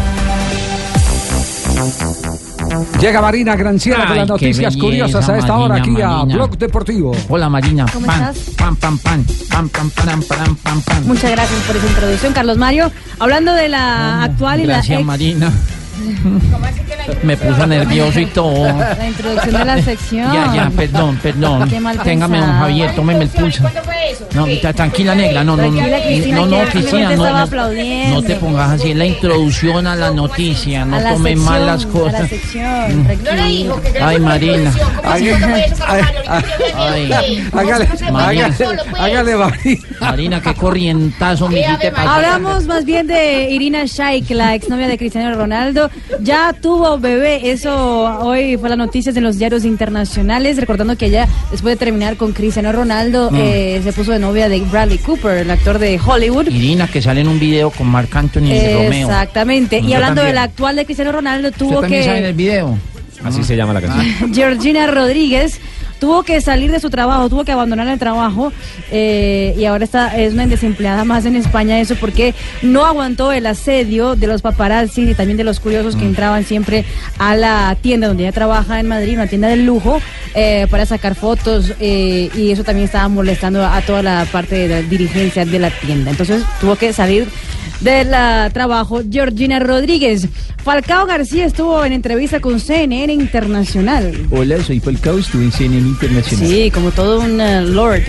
Llega 3.00 3.22
Marina 3.22 3.54
Granciera 3.54 4.06
con 4.08 4.16
las 4.16 4.26
noticias 4.28 4.74
belleza, 4.74 4.80
curiosas 4.80 5.28
a 5.28 5.38
esta 5.38 5.56
hora 5.56 5.76
aquí 5.76 5.90
Marina, 5.90 6.20
a. 6.20 6.24
Blog 6.24 6.58
Deportivo. 6.58 7.12
Hola 7.28 7.48
Marina. 7.48 7.86
¿Cómo 7.92 8.06
Pan, 8.06 8.22
estás? 8.34 8.54
Pam, 8.56 8.74
pam, 8.74 8.98
pam, 8.98 9.24
pam, 9.48 9.68
pam, 9.68 9.90
pam, 9.90 10.22
pam, 10.22 10.56
pam, 10.56 10.80
pam. 10.82 11.04
Muchas 11.06 11.30
gracias 11.30 11.60
por 11.62 11.76
esa 11.76 11.86
introducción, 11.86 12.32
Carlos 12.32 12.58
Mario. 12.58 12.90
Hablando 13.20 13.52
de 13.54 13.68
la 13.68 14.24
actual 14.24 14.60
y 14.62 14.64
la 14.66 14.74
Gracias 14.74 14.98
ex- 14.98 15.06
Marina. 15.06 15.52
Me 17.22 17.36
puso 17.36 17.66
nervioso 17.66 18.20
y 18.20 18.26
todo. 18.26 18.64
La 18.66 19.08
introducción 19.08 19.54
de 19.58 19.64
la 19.64 19.82
sección. 19.82 20.32
Ya, 20.32 20.54
ya, 20.54 20.70
perdón, 20.70 21.18
perdón. 21.22 21.68
Qué 21.68 21.80
mal 21.80 21.98
Téngame, 22.02 22.38
don. 22.38 22.52
Javier, 22.52 22.94
tómeme 22.94 23.24
el 23.24 23.30
pulso. 23.30 23.64
No, 24.34 24.46
tranquila, 24.74 25.14
negra, 25.14 25.42
no, 25.44 25.56
no, 25.56 25.64
no. 25.70 25.76
Tranquila, 25.78 26.02
Cristina, 26.02 26.36
No, 26.36 26.44
que 26.44 26.50
no, 26.50 26.56
la 26.64 26.70
gente 26.70 26.92
no, 26.92 27.10
estaba 27.10 27.30
no, 27.30 27.38
aplaudiendo. 27.44 28.14
no 28.14 28.22
te 28.22 28.34
pongas 28.36 28.70
así. 28.70 28.90
Es 28.90 28.96
la 28.96 29.06
introducción 29.06 29.86
a 29.86 29.96
la 29.96 30.10
noticia. 30.10 30.84
No 30.84 30.96
a 30.96 31.00
la 31.00 31.12
tomes 31.14 31.38
mal 31.38 31.66
las 31.66 31.84
A 31.84 31.86
la 31.86 31.92
cosas. 31.92 32.28
sección, 32.28 33.04
tranquilo. 33.04 33.80
Ay, 34.00 34.18
Marina. 34.20 34.72
Hágale, 35.02 35.32
hágale, 37.54 37.88
Marina. 38.10 38.46
hágale, 38.46 38.82
hágale, 38.98 39.36
Marina. 39.36 39.80
Marina, 40.00 40.40
qué 40.42 40.54
corrientazo 40.54 41.48
me 41.48 41.60
hiciste 41.60 41.90
pasar. 41.90 42.08
Hablamos 42.08 42.66
más 42.66 42.84
bien 42.84 43.06
de 43.06 43.50
Irina 43.50 43.84
Shayk, 43.86 44.30
la 44.30 44.54
exnovia 44.54 44.88
de 44.88 44.98
Cristiano 44.98 45.34
Ronaldo, 45.34 45.87
Ya 46.20 46.52
tuvo 46.52 46.98
bebé. 46.98 47.50
Eso 47.50 47.72
hoy 48.20 48.56
fue 48.56 48.68
las 48.68 48.78
noticias 48.78 49.16
en 49.16 49.24
los 49.24 49.38
diarios 49.38 49.64
internacionales. 49.64 50.56
Recordando 50.56 50.96
que 50.96 51.06
ella, 51.06 51.26
después 51.50 51.72
de 51.78 51.84
terminar 51.84 52.16
con 52.16 52.32
Cristiano 52.32 52.72
Ronaldo, 52.72 53.30
Mm. 53.30 53.36
eh, 53.38 53.80
se 53.84 53.92
puso 53.92 54.12
de 54.12 54.18
novia 54.18 54.48
de 54.48 54.60
Bradley 54.60 54.98
Cooper, 54.98 55.38
el 55.38 55.50
actor 55.50 55.78
de 55.78 55.98
Hollywood. 56.04 56.48
Irina, 56.48 56.86
que 56.88 57.00
sale 57.02 57.20
en 57.20 57.28
un 57.28 57.38
video 57.38 57.70
con 57.70 57.86
Marc 57.86 58.14
Anthony 58.14 58.46
y 58.52 58.72
Romeo. 58.74 59.08
Exactamente. 59.08 59.78
Y 59.80 59.92
hablando 59.92 60.22
del 60.22 60.38
actual 60.38 60.76
de 60.76 60.84
Cristiano 60.84 61.12
Ronaldo, 61.12 61.48
¿Usted 61.48 61.58
tuvo 61.58 61.80
también 61.80 62.04
sale 62.04 62.18
en 62.18 62.24
el 62.24 62.30
que. 62.32 62.36
video? 62.36 62.78
Así 63.24 63.42
se 63.42 63.56
llama 63.56 63.72
la 63.72 63.80
canción. 63.80 64.32
Georgina 64.34 64.86
Rodríguez 64.86 65.58
tuvo 65.98 66.22
que 66.22 66.40
salir 66.40 66.70
de 66.70 66.80
su 66.80 66.90
trabajo, 66.90 67.28
tuvo 67.28 67.44
que 67.44 67.52
abandonar 67.52 67.88
el 67.88 67.98
trabajo 67.98 68.52
eh, 68.90 69.54
y 69.58 69.64
ahora 69.64 69.84
está 69.84 70.16
es 70.16 70.32
una 70.32 70.46
desempleada 70.46 71.04
más 71.04 71.24
en 71.24 71.36
España 71.36 71.80
eso 71.80 71.94
porque 71.96 72.34
no 72.62 72.84
aguantó 72.84 73.32
el 73.32 73.46
asedio 73.46 74.16
de 74.16 74.26
los 74.26 74.42
paparazzi 74.42 75.10
y 75.10 75.14
también 75.14 75.36
de 75.36 75.44
los 75.44 75.60
curiosos 75.60 75.96
que 75.96 76.04
entraban 76.04 76.44
siempre 76.44 76.84
a 77.18 77.34
la 77.34 77.76
tienda 77.80 78.08
donde 78.08 78.24
ella 78.24 78.32
trabaja 78.32 78.80
en 78.80 78.88
Madrid, 78.88 79.14
una 79.14 79.26
tienda 79.26 79.48
de 79.48 79.56
lujo 79.56 80.00
eh, 80.34 80.66
para 80.70 80.86
sacar 80.86 81.14
fotos 81.14 81.72
eh, 81.80 82.30
y 82.34 82.50
eso 82.50 82.64
también 82.64 82.86
estaba 82.86 83.08
molestando 83.08 83.64
a 83.64 83.80
toda 83.82 84.02
la 84.02 84.26
parte 84.30 84.56
de 84.56 84.68
la 84.68 84.82
dirigencia 84.82 85.44
de 85.44 85.58
la 85.58 85.70
tienda. 85.70 86.10
Entonces 86.10 86.42
tuvo 86.60 86.76
que 86.76 86.92
salir 86.92 87.28
del 87.80 88.10
trabajo 88.52 89.02
Georgina 89.10 89.58
Rodríguez. 89.58 90.28
Falcao 90.64 91.06
García 91.06 91.46
estuvo 91.46 91.84
en 91.84 91.92
entrevista 91.92 92.40
con 92.40 92.60
CNN 92.60 93.12
Internacional. 93.12 94.26
Hola, 94.30 94.62
soy 94.62 94.80
Falcao, 94.80 95.18
estuve 95.18 95.44
en 95.44 95.52
CNN 95.52 95.88
Internacional. 95.88 96.46
Sí, 96.46 96.70
como 96.70 96.90
todo 96.90 97.20
un 97.20 97.40
eh, 97.40 97.62
lord. 97.62 98.02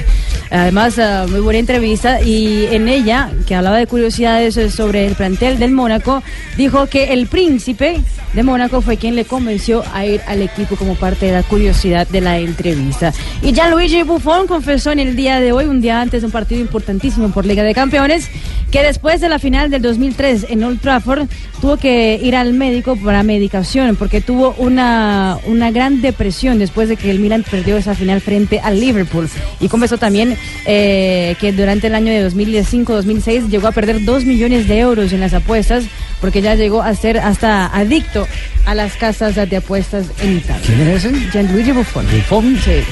Además, 0.49 0.97
eh, 0.97 1.25
muy 1.29 1.39
buena 1.39 1.59
entrevista 1.59 2.21
y 2.21 2.65
en 2.71 2.89
ella, 2.89 3.31
que 3.49 3.55
hablaba 3.55 3.77
de 3.77 3.87
curiosidades 3.87 4.57
eh, 4.57 4.69
sobre 4.69 5.07
el 5.07 5.15
plantel 5.15 5.57
del 5.57 5.71
Mónaco, 5.71 6.21
dijo 6.55 6.85
que 6.85 7.13
el 7.13 7.25
príncipe 7.25 7.99
de 8.33 8.43
Mónaco 8.43 8.81
fue 8.81 8.97
quien 8.97 9.15
le 9.15 9.25
convenció 9.25 9.83
a 9.91 10.05
ir 10.05 10.21
al 10.27 10.43
equipo 10.43 10.75
como 10.75 10.93
parte 10.93 11.25
de 11.25 11.31
la 11.31 11.41
curiosidad 11.41 12.07
de 12.07 12.21
la 12.21 12.37
entrevista. 12.37 13.11
Y 13.41 13.51
Gianluigi 13.51 14.03
Buffon 14.03 14.45
confesó 14.45 14.91
en 14.91 14.99
el 14.99 15.15
día 15.15 15.39
de 15.39 15.51
hoy, 15.51 15.65
un 15.65 15.81
día 15.81 15.99
antes 15.99 16.21
de 16.21 16.27
un 16.27 16.31
partido 16.31 16.61
importantísimo 16.61 17.29
por 17.29 17.43
Liga 17.43 17.63
de 17.63 17.73
Campeones, 17.73 18.29
que 18.69 18.83
después 18.83 19.19
de 19.19 19.29
la 19.29 19.39
final 19.39 19.71
del 19.71 19.81
2003 19.81 20.45
en 20.49 20.63
Old 20.63 20.79
Trafford 20.79 21.27
tuvo 21.59 21.77
que 21.77 22.19
ir 22.21 22.35
al 22.35 22.53
médico 22.53 22.95
para 22.97 23.23
medicación 23.23 23.95
porque 23.95 24.21
tuvo 24.21 24.53
una, 24.59 25.39
una 25.47 25.71
gran 25.71 26.01
depresión 26.01 26.59
después 26.59 26.87
de 26.87 26.97
que 26.97 27.09
el 27.09 27.19
Milan 27.19 27.43
perdió 27.49 27.77
esa 27.77 27.95
final 27.95 28.21
frente 28.21 28.59
al 28.59 28.79
Liverpool. 28.79 29.27
Y 29.59 29.69
confesó 29.69 29.97
también 29.97 30.37
eh, 30.67 31.35
que 31.39 31.51
durante 31.51 31.87
el 31.87 31.95
año 31.95 32.11
de 32.11 32.29
2005-2006 32.29 33.38
llegó 33.47 33.67
a 33.67 33.71
perder 33.71 34.03
2 34.03 34.25
millones 34.25 34.67
de 34.67 34.79
euros 34.79 35.13
en 35.13 35.19
las 35.19 35.33
apuestas 35.33 35.85
porque 36.19 36.41
ya 36.41 36.55
llegó 36.55 36.81
a 36.81 36.93
ser 36.95 37.19
hasta 37.19 37.67
adicto 37.67 38.27
a 38.65 38.75
las 38.75 38.93
casas 38.93 39.35
de 39.35 39.57
apuestas 39.57 40.07
en 40.21 40.37
Italia. 40.37 40.61
¿Quién 40.65 40.87
es 40.87 41.05
ese? 41.05 41.29
Gianluigi 41.31 41.71
Buffon. 41.71 42.05
¿Buffon? 42.11 42.59
Sí. 42.63 42.83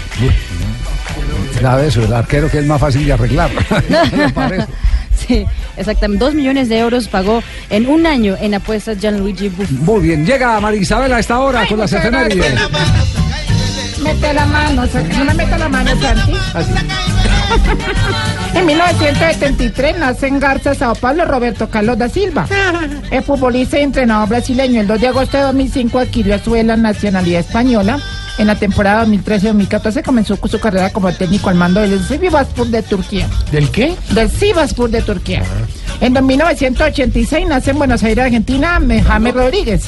Grave 1.60 1.88
eso, 1.88 2.04
el 2.04 2.14
arquero 2.14 2.50
que 2.50 2.60
es 2.60 2.66
más 2.66 2.80
fácil 2.80 3.06
de 3.06 3.14
arreglar. 3.14 3.50
Sí, 5.28 5.46
exactamente. 5.76 6.24
Dos 6.24 6.36
millones 6.36 6.70
de 6.70 6.78
euros 6.78 7.08
pagó 7.08 7.42
en 7.72 7.88
un 7.88 8.06
año 8.06 8.38
en 8.40 8.54
apuestas 8.54 9.00
Gianluigi 9.00 9.50
Buffon. 9.50 9.84
Muy 9.84 10.02
bien, 10.02 10.26
llega 10.26 10.60
Marisabel 10.60 11.12
a 11.12 11.20
esta 11.20 11.40
hora 11.40 11.66
con 11.68 11.80
las 11.80 11.92
efemérides. 11.92 12.54
Mete 14.04 14.34
la 14.34 14.46
mano, 14.46 14.86
no 14.86 15.26
me 15.26 15.34
meta 15.34 15.58
la 15.58 15.70
mano, 15.70 15.92
Santi. 16.00 17.17
En 18.54 18.66
1973 18.66 20.00
nace 20.00 20.28
en 20.28 20.40
Garza, 20.40 20.74
Sao 20.74 20.96
Paulo, 20.96 21.26
Roberto 21.26 21.70
Carlos 21.70 21.98
da 21.98 22.10
Silva. 22.10 22.48
Es 23.12 23.24
futbolista 23.24 23.80
y 23.80 23.84
entrenador 23.84 24.30
brasileño. 24.30 24.82
El 24.82 24.88
2 24.88 25.00
de 25.00 25.08
agosto 25.08 25.38
de 25.38 25.44
2005 25.44 26.00
adquirió 26.00 26.36
a 26.36 26.40
su 26.40 26.52
vez 26.52 26.66
la 26.66 26.76
nacionalidad 26.76 27.40
española. 27.40 28.00
En 28.38 28.48
la 28.48 28.56
temporada 28.56 29.06
2013-2014 29.06 30.04
comenzó 30.04 30.36
su 30.36 30.60
carrera 30.60 30.92
como 30.92 31.12
técnico 31.12 31.50
al 31.50 31.56
mando 31.56 31.82
del 31.82 32.04
Sivasspor 32.04 32.68
de 32.68 32.84
Turquía. 32.84 33.28
¿Del 33.52 33.70
qué? 33.72 33.96
Del 34.12 34.30
Sivasspor 34.30 34.90
de 34.90 35.02
Turquía. 35.02 35.44
En 36.02 36.14
1986 36.26 37.48
nace 37.48 37.72
en 37.72 37.78
Buenos 37.78 38.04
Aires, 38.04 38.26
Argentina, 38.26 38.80
James 39.08 39.34
Rodríguez. 39.34 39.86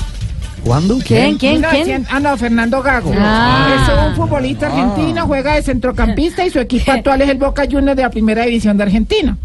¿Cuándo? 0.63 0.99
¿Quién? 0.99 1.37
¿Quién? 1.37 1.55
1900 1.55 1.83
¿Quién? 1.85 2.07
Ah, 2.09 2.19
no, 2.19 2.37
Fernando 2.37 2.81
Gago. 2.81 3.11
Ah. 3.15 3.75
Es 3.75 4.09
un 4.09 4.15
futbolista 4.15 4.67
argentino, 4.67 5.25
juega 5.25 5.55
de 5.55 5.61
centrocampista 5.63 6.45
y 6.45 6.49
su 6.49 6.59
equipo 6.59 6.91
actual 6.91 7.21
es 7.21 7.29
el 7.29 7.37
Boca 7.37 7.63
Juniors 7.65 7.95
de 7.95 8.03
la 8.03 8.09
Primera 8.09 8.45
División 8.45 8.77
de 8.77 8.83
Argentina. 8.83 9.37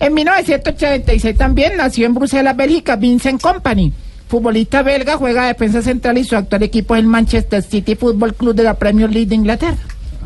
En 0.00 0.14
1986 0.14 1.36
también 1.36 1.76
nació 1.76 2.06
en 2.06 2.14
Bruselas, 2.14 2.56
Bélgica, 2.56 2.96
Vincent 2.96 3.40
Company. 3.40 3.92
Futbolista 4.28 4.82
belga, 4.82 5.16
juega 5.16 5.42
de 5.42 5.48
defensa 5.48 5.82
central 5.82 6.16
y 6.16 6.24
su 6.24 6.34
actual 6.34 6.62
equipo 6.62 6.94
es 6.94 7.00
el 7.00 7.06
Manchester 7.06 7.62
City 7.62 7.94
Football 7.94 8.34
Club 8.34 8.54
de 8.54 8.62
la 8.62 8.74
Premier 8.74 9.10
League 9.10 9.28
de 9.28 9.34
Inglaterra. 9.34 9.76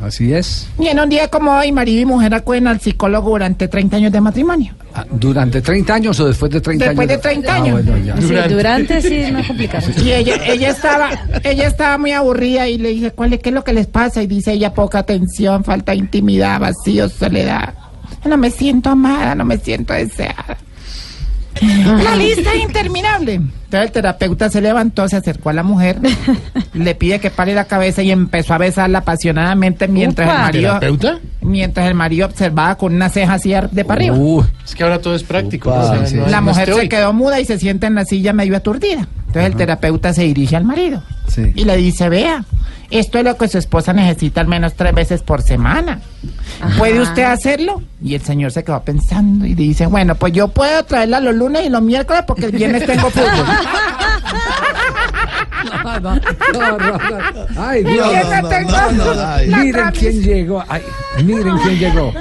Así 0.02 0.32
es. 0.32 0.68
Y 0.78 0.86
en 0.88 1.00
un 1.00 1.08
día 1.08 1.28
como 1.28 1.52
hoy, 1.52 1.72
marido 1.72 2.00
y 2.02 2.04
mujer 2.04 2.34
acuden 2.34 2.66
al 2.68 2.80
psicólogo 2.80 3.30
durante 3.30 3.66
30 3.66 3.96
años 3.96 4.12
de 4.12 4.20
matrimonio. 4.20 4.74
Ah, 4.94 5.04
¿Durante 5.10 5.60
30 5.62 5.94
años 5.94 6.20
o 6.20 6.26
después 6.28 6.50
de 6.52 6.60
30 6.60 6.84
Después 6.86 7.08
años? 7.08 7.22
de 7.22 7.28
30 7.28 7.52
Ah, 7.52 7.56
años. 7.56 7.72
bueno, 7.84 8.04
ya. 8.04 8.16
Sí, 8.20 8.54
durante 8.54 9.02
sí 9.02 9.14
es 9.16 9.32
más 9.32 9.46
complicado. 9.46 9.86
Y 10.04 10.12
ella, 10.12 10.34
ella 10.46 10.70
estaba, 10.70 11.10
ella 11.42 11.66
estaba 11.66 11.98
muy 11.98 12.12
aburrida 12.12 12.68
y 12.68 12.78
le 12.78 12.90
dije, 12.90 13.10
¿cuál 13.10 13.32
es, 13.32 13.40
qué 13.40 13.48
es 13.48 13.54
lo 13.54 13.64
que 13.64 13.72
les 13.72 13.86
pasa? 13.86 14.22
Y 14.22 14.26
dice 14.26 14.52
ella, 14.52 14.72
poca 14.74 14.98
atención, 15.00 15.64
falta 15.64 15.92
de 15.92 15.98
intimidad, 15.98 16.60
vacío, 16.60 17.08
soledad. 17.08 17.74
No 18.24 18.36
me 18.36 18.50
siento 18.50 18.90
amada, 18.90 19.34
no 19.34 19.44
me 19.44 19.56
siento 19.58 19.92
deseada. 19.94 20.58
La 21.60 22.16
lista 22.16 22.52
es 22.54 22.62
interminable. 22.62 23.34
Entonces 23.34 23.80
el 23.86 23.90
terapeuta 23.92 24.48
se 24.50 24.60
levantó, 24.60 25.08
se 25.08 25.16
acercó 25.16 25.50
a 25.50 25.52
la 25.52 25.62
mujer, 25.62 25.98
le 26.74 26.94
pide 26.94 27.18
que 27.18 27.30
pare 27.30 27.54
la 27.54 27.64
cabeza 27.64 28.02
y 28.02 28.10
empezó 28.10 28.54
a 28.54 28.58
besarla 28.58 28.98
apasionadamente 28.98 29.88
mientras 29.88 30.28
el 30.28 30.36
marido, 30.36 30.78
¿Terapeuta? 30.78 31.18
mientras 31.40 31.88
el 31.88 31.94
marido 31.94 32.26
observaba 32.26 32.76
con 32.76 32.94
una 32.94 33.08
ceja 33.08 33.34
así 33.34 33.52
de 33.72 33.84
para 33.84 34.00
arriba. 34.00 34.16
Uh, 34.16 34.44
Es 34.64 34.74
que 34.74 34.84
ahora 34.84 35.00
todo 35.00 35.14
es 35.14 35.24
práctico. 35.24 35.70
La 36.28 36.40
no 36.40 36.42
mujer 36.42 36.72
se 36.74 36.88
quedó 36.88 37.12
muda 37.12 37.40
y 37.40 37.44
se 37.44 37.58
sienta 37.58 37.86
en 37.86 37.96
la 37.96 38.04
silla 38.04 38.32
medio 38.32 38.56
aturdida. 38.56 39.08
Entonces 39.26 39.46
el 39.46 39.56
terapeuta 39.56 40.12
se 40.12 40.22
dirige 40.22 40.56
al 40.56 40.64
marido 40.64 41.02
Sí. 41.28 41.52
y 41.54 41.64
le 41.64 41.76
dice, 41.76 42.08
vea, 42.08 42.44
esto 42.90 43.18
es 43.18 43.24
lo 43.24 43.36
que 43.36 43.48
su 43.48 43.58
esposa 43.58 43.92
necesita 43.92 44.40
al 44.40 44.46
menos 44.46 44.74
tres 44.74 44.94
veces 44.94 45.22
por 45.22 45.42
semana. 45.42 46.00
¿Puede 46.78 47.00
usted 47.00 47.24
hacerlo? 47.24 47.82
Y 48.02 48.14
el 48.14 48.22
señor 48.22 48.52
se 48.52 48.64
quedó 48.64 48.80
pensando 48.82 49.44
y 49.44 49.54
dice, 49.54 49.86
bueno, 49.86 50.14
pues 50.14 50.32
yo 50.32 50.48
puedo 50.48 50.82
traerla 50.84 51.20
los 51.20 51.34
lunes 51.34 51.66
y 51.66 51.68
los 51.68 51.82
miércoles 51.82 52.22
porque 52.26 52.46
el 52.46 52.52
viernes 52.52 52.86
tengo 52.86 53.10
fútbol. 53.10 53.26
no, 55.74 56.00
no, 56.00 56.14
no, 56.54 56.78
no. 56.78 56.98
Ay, 57.58 57.80
El 57.80 57.86
Dios. 57.92 58.10
viernes 58.10 58.48
tengo 58.48 58.70
la 59.14 59.40
Miren 59.58 59.90
quién 59.90 60.22
llegó. 60.22 60.64
Ay, 60.68 60.82
miren 61.24 61.58
quién 61.58 61.78
llegó. 61.78 62.12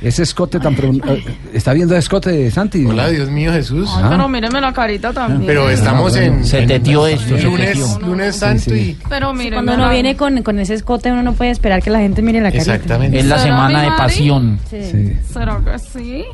Ese 0.00 0.22
escote 0.22 0.60
tan... 0.60 0.76
pro- 0.76 0.92
eh, 0.92 1.24
¿Está 1.52 1.72
viendo 1.72 1.94
el 1.94 1.98
escote, 1.98 2.50
Santi? 2.52 2.84
Hola, 2.86 3.08
Dios 3.08 3.28
mío, 3.30 3.52
Jesús. 3.52 3.90
Ah. 3.94 4.06
Pero 4.10 4.28
míreme 4.28 4.60
la 4.60 4.72
carita 4.72 5.12
también. 5.12 5.44
Pero 5.46 5.68
estamos 5.70 6.14
Ah, 6.16 6.20
bueno. 6.20 6.36
en. 6.38 6.44
Se 6.44 6.62
tetió 6.66 7.06
esto, 7.06 7.36
Lunes, 7.36 7.98
lunes 8.00 8.36
santo 8.36 8.74
y. 8.76 8.96
Pero 9.08 9.34
míreme 9.34 9.56
Cuando 9.56 9.74
uno 9.74 9.90
viene 9.90 10.16
con, 10.16 10.40
con 10.42 10.58
ese 10.60 10.74
escote, 10.74 11.10
uno 11.10 11.22
no 11.24 11.32
puede 11.32 11.50
esperar 11.50 11.82
que 11.82 11.90
la 11.90 11.98
gente 11.98 12.22
mire 12.22 12.40
la 12.40 12.52
carita. 12.52 12.74
Exactamente. 12.74 13.18
Es 13.18 13.26
la 13.26 13.38
¿Será 13.38 13.50
semana 13.50 13.82
de 13.82 13.88
pasión. 13.96 14.60
Sí. 14.70 14.82
Sí. 14.90 15.16
¿Será 15.32 15.60
que 15.64 15.78
sí? 15.78 16.24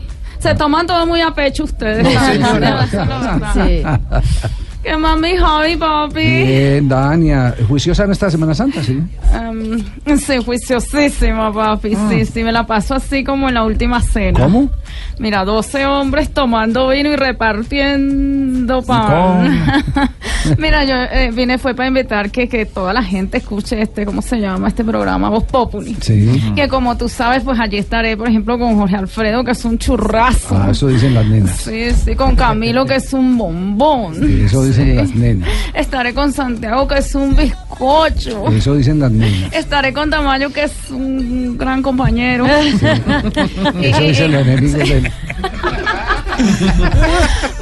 Se 0.40 0.54
toman 0.54 0.86
todo 0.86 1.06
muy 1.06 1.22
a 1.22 1.30
pecho 1.30 1.64
ustedes. 1.64 2.02
No, 2.04 2.10
es 2.30 2.40
la 2.40 2.52
verdad. 2.52 3.52
Sí. 3.54 3.82
Que 4.84 4.96
mami, 4.98 5.34
Javi, 5.36 5.76
papi. 5.76 6.20
Bien, 6.20 6.88
Dania. 6.88 7.54
¿Juiciosa 7.66 8.04
en 8.04 8.12
esta 8.12 8.30
Semana 8.30 8.54
Santa, 8.54 8.82
sí? 8.84 9.00
Em, 9.32 10.18
sí, 10.18 10.36
juiciosísima, 10.44 11.50
papi. 11.52 11.96
Sí, 12.10 12.26
sí, 12.26 12.44
me 12.44 12.52
la 12.52 12.66
paso 12.66 12.94
así 12.94 13.24
como 13.24 13.48
en 13.48 13.54
la 13.54 13.64
última 13.64 14.02
cena. 14.02 14.40
¿Cómo? 14.40 14.68
Mira, 15.18 15.44
12 15.44 15.86
hombres 15.86 16.34
tomando 16.34 16.88
vino 16.88 17.10
y 17.12 17.16
repartiendo 17.16 18.82
pan. 18.82 19.64
Mira, 20.58 20.84
yo 20.84 20.96
eh, 20.96 21.30
vine 21.32 21.56
fue 21.56 21.74
para 21.74 21.88
invitar 21.88 22.30
que, 22.30 22.48
que 22.48 22.66
toda 22.66 22.92
la 22.92 23.02
gente 23.02 23.38
escuche 23.38 23.80
este, 23.80 24.04
¿cómo 24.04 24.20
se 24.20 24.38
llama 24.38 24.68
este 24.68 24.84
programa? 24.84 25.30
Voz 25.30 25.44
Populi. 25.44 25.96
Sí. 26.00 26.52
Que 26.54 26.68
como 26.68 26.96
tú 26.96 27.08
sabes, 27.08 27.42
pues 27.42 27.58
allí 27.58 27.78
estaré, 27.78 28.16
por 28.16 28.28
ejemplo, 28.28 28.58
con 28.58 28.76
Jorge 28.76 28.96
Alfredo, 28.96 29.44
que 29.44 29.52
es 29.52 29.64
un 29.64 29.78
churrazo. 29.78 30.56
Ah, 30.56 30.68
eso 30.70 30.88
dicen 30.88 31.14
las 31.14 31.26
nenas. 31.26 31.56
Sí, 31.56 31.90
sí, 31.92 32.14
con 32.14 32.36
Camilo, 32.36 32.84
que 32.84 32.96
es 32.96 33.12
un 33.12 33.38
bombón. 33.38 34.16
Sí, 34.16 34.42
Eso 34.44 34.64
dicen 34.64 34.73
las 34.78 35.14
nenas. 35.14 35.48
Estaré 35.74 36.14
con 36.14 36.32
Santiago, 36.32 36.86
que 36.88 36.98
es 36.98 37.14
un 37.14 37.34
bizcocho. 37.36 38.48
Eso 38.50 38.74
dicen 38.74 39.00
las 39.00 39.10
nenas. 39.10 39.52
Estaré 39.52 39.92
con 39.92 40.10
Tamayo, 40.10 40.52
que 40.52 40.64
es 40.64 40.72
un 40.90 41.56
gran 41.56 41.82
compañero. 41.82 42.46
Eso 43.80 44.00
dicen 44.00 44.32
los 44.32 44.42
enemigos 44.46 44.88
de 44.88 44.98
él. 44.98 45.12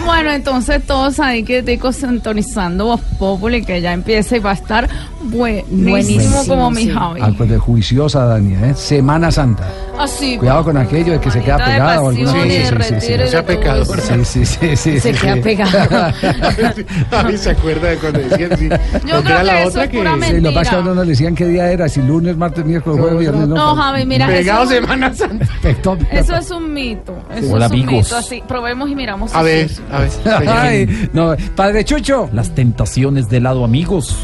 Bueno, 0.04 0.30
entonces 0.32 0.82
todos 0.86 1.20
ahí 1.20 1.42
que 1.42 1.58
estoy 1.58 1.78
sintonizando 1.92 2.86
Voz 2.86 3.00
Populi, 3.18 3.64
que 3.64 3.80
ya 3.80 3.92
empieza 3.92 4.36
y 4.36 4.40
va 4.40 4.50
a 4.50 4.54
estar 4.54 4.88
buenísimo, 5.22 5.90
Buenísimo, 5.90 6.44
como 6.46 6.70
mi 6.70 6.84
sí. 6.84 6.90
Javi. 6.90 7.20
Ah, 7.22 7.30
pues 7.36 7.50
de 7.50 7.58
juiciosa, 7.58 8.24
Dania, 8.26 8.70
¿eh? 8.70 8.74
Semana 8.74 9.30
Santa. 9.30 9.68
Así. 9.98 10.36
Cuidado 10.38 10.64
con 10.64 10.76
aquello 10.76 11.12
de 11.12 11.20
que 11.20 11.30
se 11.30 11.40
queda 11.42 11.58
pegada 11.58 12.02
o 12.02 12.08
alguna 12.08 12.32
cosa. 12.32 13.00
Sea 13.00 13.26
todo 13.26 13.46
pecador. 13.46 13.98
eso. 13.98 14.24
Sí, 14.24 14.44
sí, 14.44 14.46
sí, 14.46 14.76
sí. 14.76 15.00
Se 15.00 15.12
sí, 15.14 15.20
queda 15.20 15.34
sí. 15.34 15.40
pegado. 15.40 16.12
Ay, 17.10 17.38
se 17.38 17.50
acuerda 17.50 17.88
de 17.90 17.96
cuando 17.98 18.18
decían 18.20 18.58
sí. 18.58 18.68
Yo 19.06 19.22
creo 19.22 19.42
que 19.44 19.62
eso 19.64 19.82
es 19.82 19.90
pura 19.90 20.16
Sí, 20.22 20.40
lo 20.40 20.48
que 20.48 20.54
pasa 20.54 20.60
es 20.62 20.68
que 20.68 20.76
a 20.76 20.78
mentira. 20.78 20.94
no 20.94 21.04
le 21.04 21.10
decían 21.10 21.34
qué 21.34 21.46
día 21.46 21.70
era, 21.70 21.88
si 21.88 22.00
lunes, 22.02 22.36
martes, 22.36 22.64
miércoles, 22.64 23.00
jueves, 23.00 23.20
viernes. 23.20 23.48
No, 23.48 23.76
Javi, 23.76 24.06
mira, 24.06 24.26
Pegado 24.26 24.62
eso, 24.64 24.72
Semana 24.72 25.14
Santa. 25.14 25.46
eso 26.12 26.36
es 26.36 26.50
un 26.50 26.72
mito. 26.72 27.14
Eso 27.36 27.54
Hola, 27.54 27.66
es 27.66 27.72
un 27.72 27.78
amigos. 27.82 28.04
mito. 28.04 28.16
Así, 28.16 28.42
probemos 28.48 28.90
y 28.90 28.94
miramos. 28.94 29.34
A 29.34 29.42
ver, 29.42 29.70
a. 29.90 30.06
Ay, 30.62 31.08
no, 31.12 31.34
padre 31.54 31.84
Chucho. 31.84 32.28
Las 32.32 32.54
tentaciones 32.54 33.28
del 33.28 33.44
lado 33.44 33.64
amigos. 33.64 34.16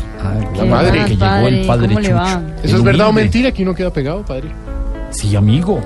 La 0.56 0.64
madre. 0.64 1.04
que 1.04 1.16
llegó 1.16 1.48
el 1.48 1.66
padre 1.66 1.94
Chucho. 1.96 2.18
¿Eso 2.18 2.40
El 2.62 2.74
es 2.76 2.82
verdad 2.82 3.08
o 3.08 3.12
mentira 3.12 3.52
que 3.52 3.62
uno 3.62 3.74
queda 3.74 3.92
pegado, 3.92 4.24
padre? 4.24 4.50
Sí, 5.10 5.34
amigo. 5.36 5.80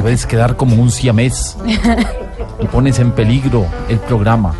Puedes 0.00 0.26
quedar 0.26 0.56
como 0.56 0.80
un 0.80 0.90
siamés 0.90 1.56
y 2.60 2.66
pones 2.66 2.98
en 2.98 3.12
peligro 3.12 3.66
el 3.88 3.98
programa. 3.98 4.54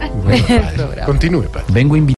Continúe, 1.06 1.44
padre. 1.44 1.66
Vengo 1.72 1.94
a 1.94 1.98
invitar 1.98 2.08